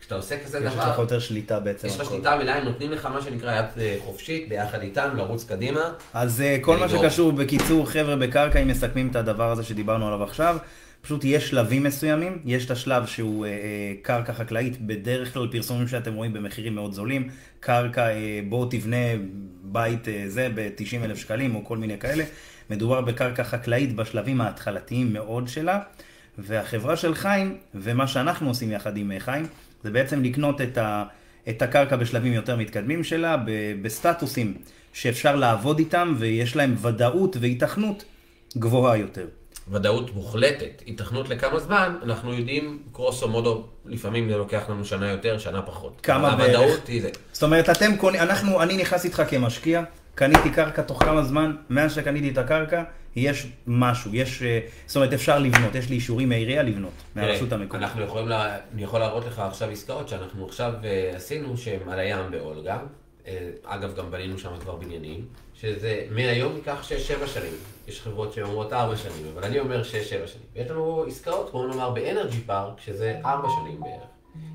כשאתה 0.00 0.14
עושה 0.14 0.44
כזה 0.44 0.58
יש 0.58 0.64
דבר... 0.74 0.90
לך 0.90 0.98
יותר 0.98 1.18
שליטה 1.18 1.60
בעצם. 1.60 1.86
יש 1.86 2.00
לך. 2.00 2.08
שליטה 2.08 2.36
מלאה, 2.36 2.56
הם 2.58 2.64
נותנים 2.64 2.92
לך 2.92 3.06
מה 3.06 3.22
שנקרא 3.22 3.58
יד 3.58 3.64
אה, 3.78 3.96
חופשית 4.04 4.48
ביחד 4.48 4.80
איתם, 4.82 5.08
לרוץ 5.16 5.44
קדימה. 5.44 5.80
אז 6.14 6.40
אה, 6.40 6.58
כל 6.60 6.76
מה. 6.76 6.88
שקשור, 6.88 7.32
בקיצור, 7.32 7.86
חבר'ה 7.90 8.16
בקרקע, 8.16 8.62
אם 8.62 8.68
מסכמים 8.68 9.08
את 9.08 9.16
הדבר 9.16 9.50
הזה 9.50 9.62
שדיברנו 9.64 10.06
עליו 10.06 10.22
עכשיו, 10.22 10.56
פשוט 11.00 11.24
יש 11.24 11.48
שלבים 11.48 11.82
מסוימים, 11.82 12.38
יש 12.44 12.66
את 12.66 12.70
השלב 12.70 13.06
שהוא 13.06 13.46
אה, 13.46 13.50
אה, 13.50 13.56
קרקע 14.02 14.32
חקלאית, 14.32 14.80
בדרך 14.80 15.34
כלל 15.34 15.48
פרסומים 15.52 15.88
שאתם 15.88 16.14
רואים 16.14 16.32
במחירים 16.32 16.74
מאוד 16.74 16.92
זולים, 16.92 17.28
קרקע, 17.60 18.08
אה, 18.08 18.40
בואו 18.48 18.66
תבנה 18.66 18.96
בית 19.62 20.08
אה, 20.08 20.24
זה 20.26 20.48
ב-90 20.54 21.04
אלף 21.04 21.18
שקלים 21.18 21.54
או 21.54 21.64
כל 21.64 21.76
מיני 21.78 21.98
כאלה, 21.98 22.24
מדובר 22.70 23.00
בקרקע 23.00 23.44
חקלאית 23.44 23.96
בשלבים 23.96 24.40
ההתחלתיים 24.40 25.12
מאוד 25.12 25.48
שלה, 25.48 25.80
והחברה 26.38 26.96
של 26.96 27.14
חיים, 27.14 27.56
ומה 27.74 28.06
שאנחנו 28.06 28.48
עושים 28.48 28.72
יחד 28.72 28.96
עם 28.96 29.12
אה, 29.12 29.20
חיים, 29.20 29.46
זה 29.82 29.90
בעצם 29.90 30.22
לקנות 30.22 30.60
את 30.60 30.78
ה... 30.78 31.04
את 31.48 31.62
הקרקע 31.62 31.96
בשלבים 31.96 32.32
יותר 32.32 32.56
מתקדמים 32.56 33.04
שלה, 33.04 33.36
ב- 33.36 33.82
בסטטוסים 33.82 34.54
שאפשר 34.92 35.36
לעבוד 35.36 35.78
איתם 35.78 36.14
ויש 36.18 36.56
להם 36.56 36.74
ודאות 36.82 37.36
והיתכנות 37.40 38.04
גבוהה 38.56 38.96
יותר. 38.96 39.26
ודאות 39.70 40.14
מוחלטת, 40.14 40.82
היתכנות 40.86 41.28
לכמה 41.28 41.58
זמן, 41.58 41.94
אנחנו 42.02 42.34
יודעים, 42.34 42.82
קרוסו 42.92 43.28
מודו, 43.28 43.66
לפעמים 43.86 44.30
זה 44.30 44.36
לוקח 44.36 44.70
לנו 44.70 44.84
שנה 44.84 45.10
יותר, 45.10 45.38
שנה 45.38 45.62
פחות. 45.62 46.00
כמה 46.02 46.36
בערך? 46.36 46.58
הוודאות 46.58 46.86
היא 46.86 47.02
זה. 47.02 47.10
זאת 47.32 47.42
אומרת, 47.42 47.70
אתם 47.70 47.96
קונים, 47.96 48.20
אנחנו, 48.20 48.62
אני 48.62 48.76
נכנס 48.76 49.04
איתך 49.04 49.22
כמשקיע, 49.28 49.82
קניתי 50.14 50.50
קרקע 50.50 50.82
תוך 50.82 51.04
כמה 51.04 51.22
זמן, 51.22 51.56
מאז 51.70 51.94
שקניתי 51.94 52.30
את 52.30 52.38
הקרקע, 52.38 52.82
יש 53.16 53.46
משהו, 53.66 54.14
יש, 54.14 54.42
אה, 54.42 54.60
זאת 54.86 54.96
אומרת, 54.96 55.12
אפשר 55.12 55.38
לבנות, 55.38 55.74
יש 55.74 55.88
לי 55.88 55.94
אישורים 55.94 56.28
מהעירייה 56.28 56.62
לבנות, 56.62 56.92
מהרשות 57.14 57.52
המקומית. 57.52 57.84
אנחנו 57.84 58.02
יכולים, 58.02 58.28
לה, 58.28 58.56
אני 58.74 58.82
יכול 58.82 59.00
להראות 59.00 59.26
לך 59.26 59.38
עכשיו 59.38 59.70
עסקאות 59.70 60.08
שאנחנו 60.08 60.46
עכשיו 60.46 60.72
אה, 60.84 61.12
עשינו, 61.16 61.56
שהן 61.56 61.88
על 61.88 61.98
הים 61.98 62.30
באולגה. 62.30 62.78
אה, 63.26 63.48
אגב, 63.64 63.96
גם 63.96 64.10
בנינו 64.10 64.38
שם 64.38 64.50
כבר 64.60 64.76
בניינים, 64.76 65.24
שזה 65.60 66.06
מהיום 66.10 66.56
ייקח 66.56 66.88
6-7 67.24 67.26
שנים. 67.26 67.52
יש 67.88 68.00
חברות 68.00 68.32
שאומרות 68.32 68.72
4 68.72 68.96
שנים, 68.96 69.26
אבל 69.34 69.44
אני 69.44 69.60
אומר 69.60 69.82
6-7 69.82 69.84
שנים. 70.26 70.44
יש 70.54 70.70
לנו 70.70 71.04
עסקאות, 71.08 71.50
כמו 71.50 71.66
נאמר 71.66 71.90
באנרג'י 71.90 72.40
פארק, 72.40 72.80
שזה 72.80 73.20
4 73.24 73.48
שנים 73.60 73.80
בערך. 73.80 74.08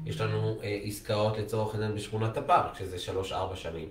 יש 0.05 0.21
לנו 0.21 0.57
אה, 0.63 0.79
עסקאות 0.83 1.37
לצורך 1.37 1.73
העניין 1.73 1.95
בשכונת 1.95 2.37
הפארק, 2.37 2.77
שזה 2.79 2.97
3-4 3.29 3.33
שנים. 3.55 3.87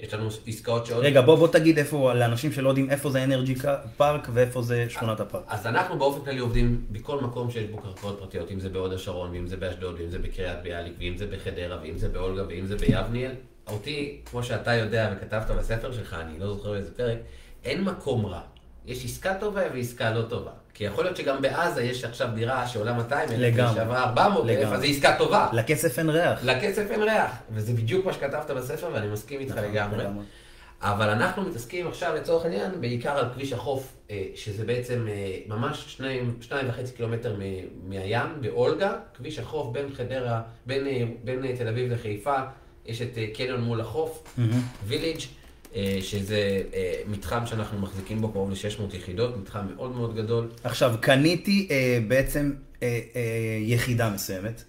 יש 0.00 0.14
לנו 0.14 0.28
עסקאות 0.46 0.86
שעוד... 0.86 1.04
רגע, 1.04 1.20
בוא, 1.20 1.36
בוא 1.36 1.48
תגיד 1.48 1.78
איפה, 1.78 2.14
לאנשים 2.14 2.52
שלא 2.52 2.68
יודעים 2.68 2.90
איפה 2.90 3.10
זה 3.10 3.24
אנרג'י 3.24 3.54
פארק 3.96 4.28
ואיפה 4.32 4.62
זה 4.62 4.86
שכונת 4.88 5.20
הפארק. 5.20 5.44
אז 5.48 5.66
אנחנו 5.66 5.98
באופן 5.98 6.24
כללי 6.24 6.38
עובדים 6.38 6.84
בכל 6.90 7.20
מקום 7.20 7.50
שיש 7.50 7.64
בו 7.64 7.78
קרקעות 7.78 8.18
פרטיות, 8.18 8.50
אם 8.50 8.60
זה 8.60 8.68
בהוד 8.68 8.92
השרון, 8.92 9.30
ואם 9.30 9.46
זה 9.46 9.56
באשדוד, 9.56 9.94
ואם 9.98 10.10
זה 10.10 10.18
בקריית 10.18 10.62
ביאליק, 10.62 10.94
ואם 10.98 11.16
זה 11.16 11.26
בחדרה, 11.26 11.78
ואם 11.82 11.98
זה 11.98 12.08
באולגה, 12.08 12.42
ואם 12.48 12.66
זה 12.66 12.76
ביבניאל. 12.76 13.32
אותי, 13.70 14.20
כמו 14.24 14.42
שאתה 14.42 14.74
יודע 14.74 15.10
וכתבת 15.16 15.50
בספר 15.50 15.92
שלך, 15.92 16.16
אני 16.20 16.38
לא 16.38 16.46
זוכר 16.46 16.70
באיזה 16.70 16.94
פרק, 16.94 17.18
אין 17.64 17.84
מקום 17.84 18.26
רע. 18.26 18.40
יש 18.86 19.04
עסקה 19.04 19.34
טובה 19.34 19.62
ועסקה 19.74 20.10
לא 20.10 20.22
טובה. 20.22 20.50
כי 20.74 20.84
יכול 20.84 21.04
להיות 21.04 21.16
שגם 21.16 21.42
בעזה 21.42 21.82
יש 21.82 22.04
עכשיו 22.04 22.28
דירה 22.34 22.66
שעולה 22.66 22.92
200 22.92 23.28
אלף. 23.32 23.74
שעברה 23.74 24.04
400 24.04 24.48
אלף. 24.48 24.68
אז 24.72 24.80
זו 24.80 24.86
עסקה 24.86 25.14
טובה. 25.18 25.48
לכסף 25.52 25.98
אין 25.98 26.10
ריח. 26.10 26.44
לכסף 26.44 26.90
אין 26.90 27.02
ריח. 27.02 27.30
וזה 27.50 27.72
בדיוק 27.72 28.06
מה 28.06 28.12
שכתבת 28.12 28.50
בספר, 28.50 28.90
ואני 28.92 29.08
מסכים 29.08 29.40
איתך 29.40 29.52
נכון, 29.52 29.64
לגמרי. 29.64 30.04
אבל 30.82 31.08
אנחנו 31.08 31.42
מתעסקים 31.42 31.88
עכשיו 31.88 32.14
לצורך 32.14 32.44
העניין 32.44 32.80
בעיקר 32.80 33.18
על 33.18 33.28
כביש 33.34 33.52
החוף, 33.52 33.96
אה, 34.10 34.24
שזה 34.34 34.64
בעצם 34.64 35.06
אה, 35.08 35.38
ממש 35.46 35.84
שניים, 35.88 36.36
שניים 36.40 36.68
וחצי 36.68 36.92
קילומטר 36.92 37.36
מהים, 37.82 38.28
באולגה, 38.40 38.92
כביש 39.14 39.38
החוף 39.38 39.72
בין 39.72 39.86
חדרה, 39.94 40.42
בין, 40.66 40.86
אה, 40.86 41.02
בין 41.24 41.56
תל 41.56 41.68
אביב 41.68 41.92
לחיפה, 41.92 42.36
יש 42.88 43.02
את 43.02 43.18
אה, 43.18 43.26
קניון 43.34 43.60
מול 43.60 43.80
החוף. 43.80 44.38
ויליג', 44.86 45.20
אה, 45.74 45.98
שזה 46.00 46.62
אה, 46.74 47.00
מתחם 47.08 47.46
שאנחנו 47.46 47.78
מחזיקים 47.78 48.20
בו 48.20 48.32
קרוב 48.32 48.50
ל-600 48.50 48.96
יחידות, 48.96 49.36
מתחם 49.36 49.66
מאוד 49.74 49.96
מאוד 49.96 50.16
גדול. 50.16 50.48
עכשיו, 50.64 50.94
קניתי 51.00 51.68
בעצם 52.08 52.52
יחידה 53.60 54.10
מסוימת, 54.10 54.64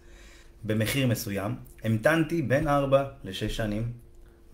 במחיר 0.64 1.08
מסוים, 1.08 1.56
המתנתי 1.84 2.42
בין 2.42 2.68
4 2.68 3.04
ל-6 3.24 3.50
שנים, 3.50 3.92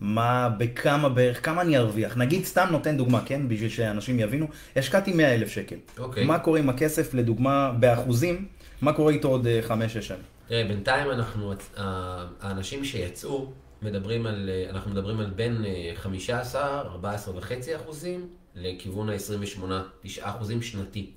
מה, 0.00 0.48
בכמה 0.58 1.08
בערך, 1.08 1.44
כמה 1.44 1.62
אני 1.62 1.78
ארוויח? 1.78 2.16
נגיד, 2.16 2.44
סתם 2.44 2.66
נותן 2.70 2.96
דוגמה, 2.96 3.20
כן? 3.26 3.48
בשביל 3.48 3.68
שאנשים 3.68 4.20
יבינו, 4.20 4.46
השקעתי 4.76 5.12
100 5.12 5.34
אלף 5.34 5.48
שקל. 5.48 5.76
אוקיי. 5.98 6.24
מה 6.24 6.38
קורה 6.38 6.58
עם 6.58 6.68
הכסף, 6.68 7.14
לדוגמה, 7.14 7.72
באחוזים, 7.80 8.46
מה 8.82 8.92
קורה 8.92 9.12
איתו 9.12 9.28
עוד 9.28 9.46
5-6 9.68 10.00
שנים? 10.00 10.35
תראה, 10.48 10.64
בינתיים 10.68 11.10
אנחנו, 11.10 11.52
ה- 11.76 12.26
האנשים 12.40 12.84
שיצאו, 12.84 13.52
מדברים 13.82 14.26
על, 14.26 14.50
אה, 14.52 14.70
אנחנו 14.70 14.90
מדברים 14.90 15.20
על 15.20 15.26
בין 15.26 15.64
אה, 15.64 15.92
15, 15.94 16.80
14 16.80 17.36
וחצי 17.36 17.76
אחוזים, 17.76 18.28
לכיוון 18.54 19.08
ה-28, 19.10 19.62
9 20.02 20.30
אחוזים 20.30 20.62
שנתי. 20.62 21.10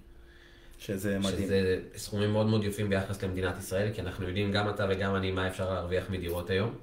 שזה 0.80 1.20
מדהים. 1.20 1.36
שזה 1.48 1.80
סכומים 1.96 2.32
מאוד 2.32 2.48
מאוד 2.48 2.64
יפים 2.64 2.90
ביחס 2.90 3.24
למדינת 3.24 3.58
ישראל, 3.60 3.90
כי 3.94 4.02
אנחנו 4.02 4.28
יודעים, 4.28 4.52
גם 4.52 4.70
אתה 4.70 4.86
וגם 4.90 5.16
אני, 5.16 5.32
מה 5.32 5.48
אפשר 5.48 5.74
להרוויח 5.74 6.10
מדירות 6.10 6.50
היום. 6.50 6.76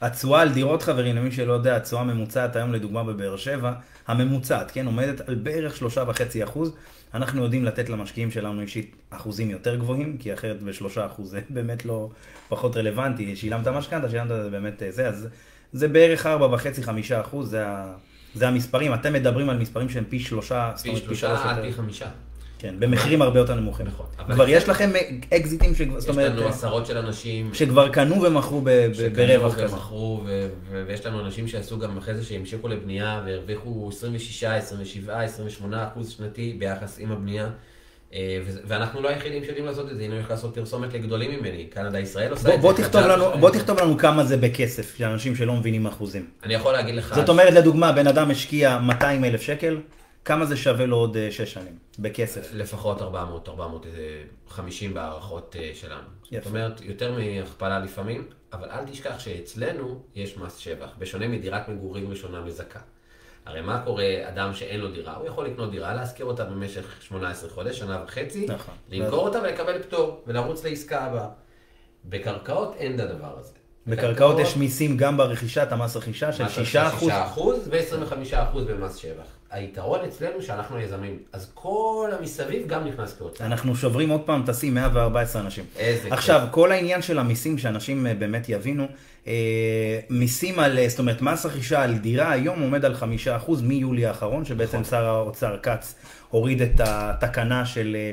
התשואה 0.00 0.40
על 0.40 0.52
דירות, 0.52 0.82
חברים, 0.82 1.16
למי 1.16 1.32
שלא 1.32 1.52
יודע, 1.52 1.76
התשואה 1.76 2.00
הממוצעת 2.02 2.56
היום, 2.56 2.72
לדוגמה 2.72 3.04
בבאר 3.04 3.36
שבע, 3.36 3.72
הממוצעת, 4.06 4.70
כן, 4.70 4.86
עומדת 4.86 5.28
על 5.28 5.34
בערך 5.34 5.76
שלושה 5.76 6.04
וחצי 6.08 6.44
אחוז. 6.44 6.72
אנחנו 7.14 7.42
יודעים 7.42 7.64
לתת 7.64 7.88
למשקיעים 7.88 8.30
שלנו 8.30 8.60
אישית 8.60 8.96
אחוזים 9.10 9.50
יותר 9.50 9.76
גבוהים, 9.76 10.18
כי 10.18 10.34
אחרת 10.34 10.62
בשלושה 10.62 11.06
אחוז 11.06 11.30
זה 11.30 11.40
באמת 11.50 11.84
לא 11.84 12.10
פחות 12.48 12.76
רלוונטי. 12.76 13.36
שילמת 13.36 13.68
משכנתה, 13.68 14.10
שילמת 14.10 14.28
זה 14.28 14.50
באמת 14.50 14.82
אה, 14.82 14.90
זה, 14.90 15.08
אז 15.08 15.28
זה 15.72 15.88
בערך 15.88 16.26
ארבע 16.26 16.54
וחצי, 16.54 16.82
חמישה 16.82 17.20
אחוז, 17.20 17.56
זה, 18.34 18.48
המספרים. 18.48 18.94
אתם 18.94 19.12
מדברים 19.12 19.50
על 19.50 19.58
מספרים 19.58 19.88
שהם 19.88 20.04
פי 20.08 20.20
שלושה, 20.20 20.72
פי 20.82 20.96
שלושה 20.96 21.50
עד. 21.50 21.62
פי 21.62 21.72
חמישה. 21.72 22.08
כן, 22.62 22.74
במחירים 22.78 23.22
הרבה 23.22 23.38
יותר 23.38 23.54
נמוכים. 23.54 23.86
נכון. 23.86 24.06
כבר. 24.34 24.48
יש 24.48 24.68
לכם 24.68 24.90
אקזיטים, 25.34 25.74
שכבר- 25.74 26.00
זאת 26.00 26.08
יש 26.10 26.16
אומרת, 26.16 26.32
לנו 26.32 26.48
עשרות 26.48 26.86
של 26.86 26.98
אנשים 26.98 27.54
שכבר 27.54 27.88
קנו 27.88 28.22
ומכרו 28.22 28.62
שקנו 28.92 29.14
ברווח 29.16 29.54
כזה. 29.54 29.64
ומכרו, 29.74 30.22
ו- 30.26 30.48
ו- 30.70 30.84
ויש 30.86 31.06
לנו 31.06 31.20
אנשים 31.20 31.48
שעשו 31.48 31.78
גם 31.78 31.98
אחרי 31.98 32.14
זה 32.14 32.24
שהמשיכו 32.24 32.68
לבנייה 32.68 33.22
והרוויחו 33.26 33.88
26, 33.92 34.44
27, 34.44 35.20
28 35.20 35.86
אחוז 35.88 36.10
שנתי 36.10 36.56
ביחס 36.58 36.98
עם 36.98 37.12
הבנייה. 37.12 37.48
אה, 38.14 38.38
ואנחנו 38.66 39.02
לא 39.02 39.08
היחידים 39.08 39.44
שיודעים 39.44 39.66
לעשות 39.66 39.90
את 39.90 39.96
זה, 39.96 40.02
הנה 40.02 40.12
אני 40.12 40.18
הולך 40.20 40.30
לעשות 40.30 40.54
פרסומת 40.54 40.94
לגדולים 40.94 41.30
ממני, 41.40 41.64
קנדה 41.64 41.98
ישראל 42.00 42.30
עושה 42.30 42.56
בוא, 42.56 42.70
את 42.70 42.76
זה. 42.76 42.82
בוא. 43.40 43.50
תכתוב 43.50 43.78
לנו 43.80 43.98
כמה 43.98 44.24
זה 44.24 44.36
בכסף, 44.36 45.00
לאנשים 45.00 45.36
שלא 45.36 45.54
מבינים 45.54 45.86
אחוזים. 45.86 46.26
אני 46.44 46.54
יכול 46.54 46.72
להגיד 46.72 46.94
לך... 46.94 47.14
זאת 47.14 47.28
אומרת, 47.28 47.52
לדוגמה, 47.52 47.92
בן 47.92 48.06
אדם 48.06 48.30
השקיע 48.30 48.78
200 48.78 49.24
אלף 49.24 49.42
שקל, 49.42 49.76
כמה 50.24 50.44
זה 50.44 50.56
שווה 50.56 50.86
לו 50.86 50.96
עוד 50.96 51.16
6 51.30 51.52
שנים, 51.52 51.78
בכסף. 51.98 52.50
לפחות 52.54 53.02
400, 53.02 53.48
450 53.48 54.94
בהערכות 54.94 55.56
אה, 55.58 55.70
שלנו. 55.74 56.08
יפה. 56.30 56.40
זאת 56.40 56.46
אומרת, 56.46 56.80
יותר 56.80 57.18
מהכפלה 57.18 57.78
לפעמים, 57.78 58.26
אבל 58.52 58.70
אל 58.70 58.84
תשכח 58.84 59.18
שאצלנו 59.18 60.02
יש 60.14 60.36
מס 60.36 60.56
שבח, 60.56 60.90
בשונה 60.98 61.28
מדירת 61.28 61.68
מגורים 61.68 62.10
ראשונה 62.10 62.40
מזכה. 62.40 62.80
הרי 63.44 63.60
מה 63.60 63.82
קורה, 63.84 64.04
אדם 64.28 64.54
שאין 64.54 64.80
לו 64.80 64.90
דירה, 64.90 65.16
הוא 65.16 65.26
יכול 65.26 65.46
לקנות 65.46 65.70
דירה, 65.70 65.94
להשכיר 65.94 66.26
אותה 66.26 66.44
במשך 66.44 67.02
18 67.02 67.50
חודש, 67.50 67.78
שנה 67.78 68.02
וחצי, 68.04 68.46
נכון. 68.48 68.74
למכור 68.90 69.28
אותה 69.28 69.42
ולקבל 69.42 69.82
פטור, 69.82 70.22
ולרוץ 70.26 70.64
לעסקה 70.64 71.04
הבאה. 71.04 71.28
בקרקעות 72.04 72.74
אין 72.76 72.94
את 72.94 73.00
הדבר 73.00 73.38
הזה. 73.38 73.61
בקרקעות 73.86 74.38
יש 74.38 74.56
מיסים 74.56 74.96
גם 74.96 75.16
ברכישת 75.16 75.68
המס 75.70 75.96
רכישה 75.96 76.32
של 76.32 76.48
6 76.48 76.76
אחוז. 76.76 77.10
6% 77.10 77.40
ו-25% 77.70 78.58
במס 78.58 78.96
שבח. 78.96 79.24
היתרון 79.50 80.00
אצלנו 80.08 80.42
שאנחנו 80.42 80.80
יזמים, 80.80 81.18
אז 81.32 81.50
כל 81.54 82.10
המסביב 82.18 82.66
גם 82.66 82.84
נכנס 82.84 83.14
כהוצאה. 83.18 83.46
אנחנו 83.46 83.76
שוברים 83.76 84.08
עוד 84.08 84.20
פעם, 84.20 84.42
טסים 84.46 84.74
114 84.74 85.42
אנשים. 85.42 85.64
איזה 85.78 86.02
כיף. 86.02 86.12
עכשיו, 86.12 86.46
כל 86.50 86.72
העניין 86.72 87.02
של 87.02 87.18
המיסים, 87.18 87.58
שאנשים 87.58 88.06
אה, 88.06 88.14
באמת 88.14 88.48
יבינו, 88.48 88.86
אה, 89.26 89.32
מיסים 90.10 90.58
על, 90.58 90.78
אה, 90.78 90.88
זאת 90.88 90.98
אומרת, 90.98 91.22
מס 91.22 91.46
רכישה 91.46 91.82
על 91.82 91.94
דירה 91.94 92.30
היום 92.30 92.60
עומד 92.60 92.84
על 92.84 92.94
5% 92.94 93.62
מיולי 93.62 94.06
האחרון, 94.06 94.44
שבעצם 94.44 94.80
נכון. 94.80 94.90
שר 94.90 95.04
האוצר 95.04 95.56
כץ 95.62 95.94
הוריד 96.30 96.62
את 96.62 96.80
התקנה 96.80 97.66
של 97.66 97.96
אה, 97.98 98.12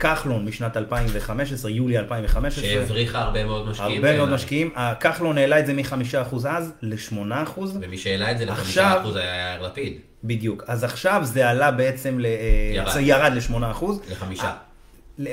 כחלון 0.00 0.44
משנת 0.44 0.76
2015, 0.76 1.70
יולי 1.70 1.98
2015. 1.98 2.64
שהבריחה 2.64 3.18
הרבה 3.18 3.44
מאוד 3.44 3.68
משקיעים. 3.68 3.90
הרבה 3.92 4.08
מאוד 4.08 4.18
בעיניי. 4.18 4.34
משקיעים. 4.34 4.70
כחלון 5.00 5.38
העלה 5.38 5.58
את 5.60 5.66
זה 5.66 5.74
מ-5% 5.74 6.36
אז 6.48 6.72
ל-8%. 6.82 7.60
ומי 7.80 7.98
שהעלה 7.98 8.32
את 8.32 8.38
זה 8.38 8.52
עכשיו- 8.52 9.00
ל-5% 9.04 9.16
היה 9.18 9.52
יאיר 9.54 9.66
לפיד. 9.66 9.98
בדיוק. 10.24 10.64
אז 10.66 10.84
עכשיו 10.84 11.20
זה 11.24 11.48
עלה 11.48 11.70
בעצם, 11.70 12.18
ל, 12.18 12.26
אה, 12.26 12.30
ירד. 12.74 12.96
ירד 13.00 13.32
ל-8%. 13.34 13.84
לחמישה. 14.10 14.52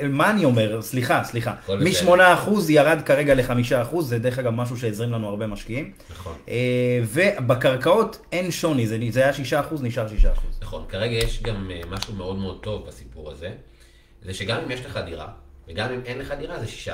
מה 0.08 0.30
אני 0.30 0.44
אומר? 0.44 0.82
סליחה, 0.82 1.24
סליחה. 1.24 1.54
בסדר. 1.68 2.14
מ-8% 2.14 2.50
ירד 2.68 2.98
כרגע 3.04 3.34
ל-5%, 3.34 4.00
זה 4.00 4.18
דרך 4.18 4.38
אגב 4.38 4.52
משהו 4.54 4.76
שהזרים 4.76 5.12
לנו 5.12 5.28
הרבה 5.28 5.46
משקיעים. 5.46 5.92
נכון. 6.10 6.32
אה, 6.48 6.54
ובקרקעות 7.04 8.26
אין 8.32 8.50
שוני, 8.50 8.86
זה, 8.86 9.20
היה 9.20 9.32
6%, 9.32 9.82
נשאר 9.82 10.06
6%. 10.08 10.10
נכון, 10.62 10.84
כרגע 10.88 11.14
יש 11.16 11.42
גם 11.42 11.70
אה, 11.70 11.80
משהו 11.90 12.14
מאוד 12.14 12.36
מאוד 12.36 12.58
טוב 12.62 12.86
בסיפור 12.88 13.30
הזה, 13.30 13.50
זה 14.22 14.34
שגם 14.34 14.60
אם 14.64 14.70
יש 14.70 14.86
לך 14.86 15.00
דירה, 15.06 15.28
וגם 15.68 15.92
אם 15.92 16.00
אין 16.04 16.18
לך 16.18 16.34
דירה, 16.38 16.58
זה 16.60 16.66
6%. 16.66 16.90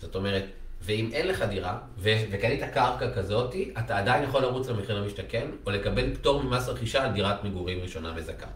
זאת 0.00 0.14
אומרת, 0.16 0.44
ואם 0.82 1.10
אין 1.12 1.26
לך 1.28 1.42
דירה, 1.42 1.78
ו- 1.98 2.08
וקנית 2.30 2.60
קרקע 2.74 3.10
כזאתי, 3.14 3.70
אתה 3.78 3.98
עדיין 3.98 4.24
יכול 4.24 4.42
לרוץ 4.42 4.68
למחיר 4.68 5.00
למשתכן, 5.02 5.46
או 5.66 5.70
לקבל 5.70 6.14
פטור 6.14 6.42
ממס 6.42 6.68
רכישה 6.68 7.04
על 7.04 7.12
דירת 7.12 7.44
מגורים 7.44 7.78
ראשונה 7.82 8.12
מזכה. 8.12 8.46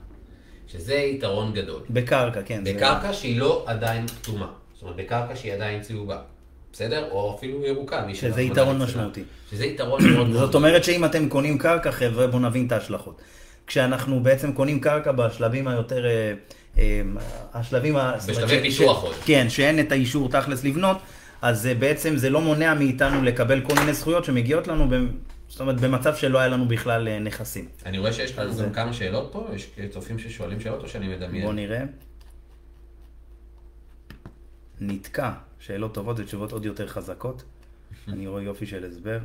שזה 0.68 0.94
יתרון 0.94 1.52
גדול. 1.52 1.80
בקרקע, 1.90 2.40
כן. 2.42 2.64
זה- 2.64 2.74
בקרקע 2.74 3.12
שהיא 3.12 3.40
לא 3.40 3.64
עדיין 3.66 4.06
כתומה. 4.06 4.48
זאת 4.74 4.82
אומרת, 4.82 4.96
בקרקע 4.96 5.36
שהיא 5.36 5.52
עדיין 5.52 5.80
צהובה. 5.80 6.18
בסדר? 6.72 7.08
או 7.10 7.34
אפילו 7.38 7.64
ירוקה. 7.64 8.04
שזה 8.14 8.42
יתרון 8.42 8.74
אצלה. 8.76 8.86
משמעותי. 8.86 9.22
שזה 9.50 9.66
יתרון 9.66 10.02
מאוד 10.12 10.28
מאוד 10.28 10.38
זאת 10.46 10.54
אומרת 10.54 10.84
שאם 10.84 11.04
אתם 11.04 11.28
קונים 11.28 11.58
קרקע, 11.58 11.92
חבר'ה, 11.92 12.26
בואו 12.26 12.42
נבין 12.42 12.66
את 12.66 12.72
ההשלכות. 12.72 13.22
כשאנחנו 13.66 14.22
בעצם 14.22 14.52
קונים 14.52 14.80
קרקע 14.80 15.12
בשלבים 15.12 15.68
היותר... 15.68 16.06
אה, 16.06 16.32
השלבים... 17.54 17.96
ה- 17.96 18.12
זאת 18.18 18.36
אומרת 18.36 18.44
בשלבי 18.50 18.70
פיתוח 18.70 19.02
עוד. 19.02 19.14
כן, 19.24 19.46
שאין 19.48 19.80
את 19.80 19.92
האישור 19.92 20.28
תכלס 20.28 20.64
לבנות, 20.64 20.96
אז 21.42 21.66
אה, 21.66 21.74
בעצם 21.74 22.16
זה 22.16 22.30
לא 22.30 22.40
מונע 22.40 22.74
מאיתנו 22.74 23.22
לקבל 23.22 23.60
כל 23.60 23.74
מיני 23.80 23.94
זכויות 23.94 24.24
שמגיעות 24.24 24.68
לנו, 24.68 24.88
זאת 25.48 25.60
אומרת, 25.60 25.80
במצב 25.80 26.16
שלא 26.16 26.38
היה 26.38 26.48
לנו 26.48 26.68
בכלל 26.68 27.08
אה, 27.08 27.18
נכסים. 27.18 27.68
אני 27.86 27.98
רואה 27.98 28.12
שיש 28.12 28.38
לנו 28.38 28.50
גם 28.50 28.56
זה- 28.56 28.68
כמה 28.74 28.92
שאלות 28.92 29.28
פה, 29.32 29.48
יש 29.54 29.70
צופים 29.90 30.18
ששואלים 30.18 30.60
שאלות 30.60 30.82
או 30.82 30.88
שאני 30.88 31.08
מדמיין? 31.08 31.42
בואו 31.42 31.52
נראה. 31.54 31.82
נתקע, 34.80 35.30
שאלות 35.58 35.94
טובות 35.94 36.18
ותשובות 36.20 36.52
עוד 36.52 36.64
יותר 36.64 36.86
חזקות. 36.86 37.42
אני 38.08 38.26
רואה 38.26 38.42
יופי 38.42 38.66
של 38.66 38.84
הסבר. 38.84 39.18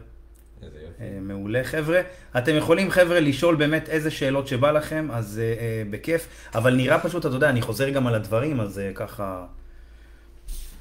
איזה 0.64 0.78
יופי. 0.84 1.04
אה, 1.04 1.20
מעולה 1.22 1.64
חבר'ה. 1.64 2.02
אתם 2.38 2.56
יכולים 2.56 2.92
חבר'ה 2.92 3.20
לשאול 3.20 3.56
באמת 3.56 3.90
איזה 3.90 4.12
שאלות 4.12 4.48
שבא 4.48 4.72
לכם, 4.72 5.08
אז 5.12 5.42
אה, 5.44 5.44
אה, 5.44 5.84
בכיף. 5.90 6.28
אבל 6.56 6.76
נראה 6.76 7.00
פשוט, 7.00 7.26
אתה 7.26 7.36
יודע, 7.36 7.50
אני 7.50 7.62
חוזר 7.62 7.90
גם 7.90 8.08
על 8.08 8.16
הדברים, 8.16 8.60
אז 8.60 8.80
אה, 8.80 8.92
ככה... 8.96 9.46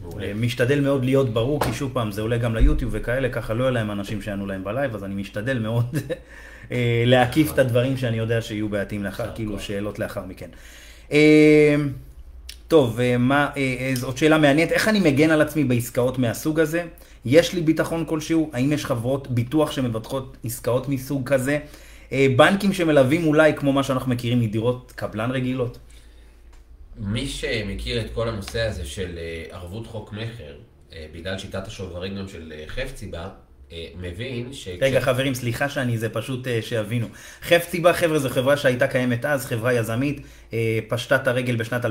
מעולה. 0.02 0.26
אה, 0.26 0.34
משתדל 0.34 0.80
מאוד 0.80 1.04
להיות 1.04 1.32
ברור, 1.32 1.60
כי 1.64 1.72
שוב 1.72 1.90
פעם, 1.94 2.12
זה 2.12 2.22
עולה 2.22 2.38
גם 2.38 2.54
ליוטיוב 2.54 2.90
וכאלה, 2.94 3.28
ככה 3.28 3.54
לא 3.54 3.64
יהיו 3.64 3.72
להם 3.72 3.90
אנשים 3.90 4.22
שיענו 4.22 4.46
להם 4.46 4.64
בלייב, 4.64 4.94
אז 4.94 5.04
אני 5.04 5.14
משתדל 5.14 5.58
מאוד 5.58 5.96
אה, 6.72 7.02
להקיף 7.06 7.52
את 7.52 7.58
הדברים 7.58 7.96
שאני 7.96 8.16
יודע 8.16 8.42
שיהיו 8.42 8.68
בעייתיים 8.68 9.04
לאחר, 9.04 9.34
כאילו. 9.34 9.60
שאלות 9.60 9.98
לאחר 9.98 10.24
מכן. 10.24 10.48
אה, 11.12 11.76
טוב, 12.68 13.00
אה, 13.00 13.18
מה, 13.18 13.48
אה, 13.56 13.76
אה, 13.80 13.92
זאת 13.94 14.18
שאלה 14.18 14.38
מעניינת, 14.38 14.72
איך 14.72 14.88
אני 14.88 15.00
מגן 15.00 15.30
על 15.30 15.42
עצמי 15.42 15.64
בעסקאות 15.64 16.18
מהסוג 16.18 16.60
הזה? 16.60 16.84
יש 17.26 17.54
לי 17.54 17.60
ביטחון 17.60 18.04
כלשהו? 18.04 18.50
האם 18.52 18.72
יש 18.72 18.84
חברות 18.84 19.28
ביטוח 19.30 19.72
שמבטחות 19.72 20.36
עסקאות 20.44 20.88
מסוג 20.88 21.28
כזה? 21.28 21.58
אה, 22.12 22.26
בנקים 22.36 22.72
שמלווים 22.72 23.26
אולי 23.26 23.54
כמו 23.56 23.72
מה 23.72 23.82
שאנחנו 23.82 24.10
מכירים 24.10 24.40
מדירות 24.40 24.92
קבלן 24.96 25.30
רגילות? 25.30 25.78
מי 26.98 27.28
שמכיר 27.28 28.00
את 28.00 28.06
כל 28.14 28.28
הנושא 28.28 28.60
הזה 28.60 28.84
של 28.84 29.18
אה, 29.18 29.44
ערבות 29.50 29.86
חוק 29.86 30.12
מכר, 30.12 30.54
אה, 30.92 31.06
בגלל 31.14 31.38
שיטת 31.38 31.66
השוברים 31.66 32.16
גם 32.16 32.28
של 32.28 32.52
חפציבה, 32.66 33.28
מבין 34.00 34.52
ש... 34.52 34.68
רגע, 34.80 35.00
חברים, 35.00 35.34
סליחה 35.34 35.68
שאני, 35.68 35.98
זה 35.98 36.08
פשוט 36.08 36.46
שיבינו. 36.60 37.06
חפציבה, 37.42 37.92
חבר'ה, 37.92 38.18
זו 38.18 38.30
חברה 38.30 38.56
שהייתה 38.56 38.86
קיימת 38.86 39.24
אז, 39.24 39.46
חברה 39.46 39.72
יזמית, 39.72 40.20
פשטה 40.88 41.16
את 41.16 41.28
הרגל 41.28 41.56
בשנת 41.56 41.84
2007-2006. 41.84 41.88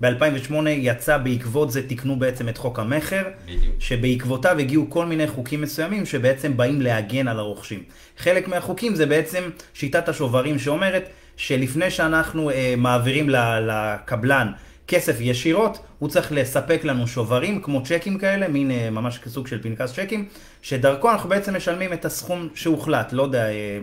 ב-2008 0.00 0.54
יצא 0.68 1.18
בעקבות 1.18 1.70
זה, 1.70 1.88
תיקנו 1.88 2.18
בעצם 2.18 2.48
את 2.48 2.58
חוק 2.58 2.78
המכר, 2.78 3.22
בדיוק. 3.44 3.74
שבעקבותיו 3.78 4.58
הגיעו 4.58 4.90
כל 4.90 5.06
מיני 5.06 5.26
חוקים 5.26 5.60
מסוימים 5.60 6.06
שבעצם 6.06 6.56
באים 6.56 6.82
להגן 6.82 7.28
על 7.28 7.38
הרוכשים. 7.38 7.82
חלק 8.18 8.48
מהחוקים 8.48 8.94
זה 8.94 9.06
בעצם 9.06 9.42
שיטת 9.74 10.08
השוברים 10.08 10.58
שאומרת 10.58 11.08
שלפני 11.36 11.90
שאנחנו 11.90 12.50
אה, 12.50 12.74
מעבירים 12.76 13.30
לקבלן 13.30 14.52
כסף 14.88 15.16
ישירות, 15.20 15.78
הוא 15.98 16.08
צריך 16.08 16.32
לספק 16.32 16.84
לנו 16.84 17.06
שוברים 17.06 17.62
כמו 17.62 17.82
צ'קים 17.82 18.18
כאלה, 18.18 18.48
מין 18.48 18.70
אה, 18.70 18.90
ממש 18.90 19.20
סוג 19.26 19.46
של 19.46 19.62
פנקס 19.62 19.92
צ'קים, 19.92 20.28
שדרכו 20.62 21.10
אנחנו 21.10 21.28
בעצם 21.28 21.56
משלמים 21.56 21.92
את 21.92 22.04
הסכום 22.04 22.48
שהוחלט, 22.54 23.12
לא 23.12 23.22
יודע, 23.22 23.48
אה, 23.48 23.78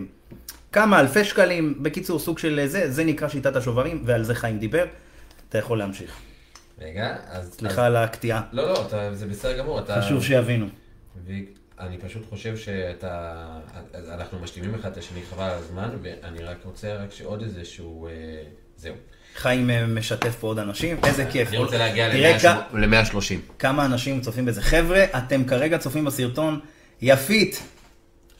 כמה 0.72 1.00
אלפי 1.00 1.24
שקלים, 1.24 1.74
בקיצור 1.82 2.18
סוג 2.18 2.38
של 2.38 2.58
אה, 2.58 2.68
זה, 2.68 2.90
זה 2.90 3.04
נקרא 3.04 3.28
שיטת 3.28 3.56
השוברים, 3.56 4.02
ועל 4.04 4.22
זה 4.22 4.34
חיים 4.34 4.58
דיבר. 4.58 4.84
אתה 5.52 5.58
יכול 5.58 5.78
להמשיך. 5.78 6.16
רגע, 6.78 7.16
אז... 7.28 7.54
סליחה 7.58 7.86
על 7.86 7.96
הקטיעה, 7.96 8.42
לא, 8.52 8.68
לא, 8.72 8.86
אתה, 8.86 9.14
זה 9.14 9.26
בסדר 9.26 9.58
גמור, 9.58 9.78
אתה... 9.78 10.02
חשוב 10.02 10.24
שיבינו. 10.24 10.66
ואני 11.26 11.98
פשוט 11.98 12.22
חושב 12.30 12.56
שאתה... 12.56 13.34
אנחנו 14.12 14.38
משלימים 14.38 14.74
אחד 14.74 14.90
את 14.90 14.96
השני 14.96 15.20
חבל 15.30 15.44
על 15.44 15.58
הזמן, 15.58 15.88
ואני 16.02 16.42
רק 16.44 16.56
רוצה 16.64 16.94
רק 16.94 17.12
שעוד 17.12 17.42
איזה 17.42 17.64
שהוא... 17.64 18.08
אה, 18.08 18.14
זהו. 18.76 18.94
חיים 19.36 19.70
אה, 19.70 19.86
משתף 19.86 20.36
פה 20.40 20.46
עוד 20.46 20.58
אנשים, 20.58 20.96
איזה 21.04 21.24
כיף. 21.32 21.48
אני 21.48 21.56
רוצה 21.56 21.78
להגיע 21.78 22.10
תראה 22.10 22.38
כ- 22.38 22.74
ל-130. 22.74 23.52
כמה 23.58 23.84
אנשים 23.84 24.20
צופים 24.20 24.44
בזה. 24.44 24.62
חבר'ה, 24.62 25.04
אתם 25.18 25.44
כרגע 25.44 25.78
צופים 25.78 26.04
בסרטון, 26.04 26.60
יפית, 27.02 27.62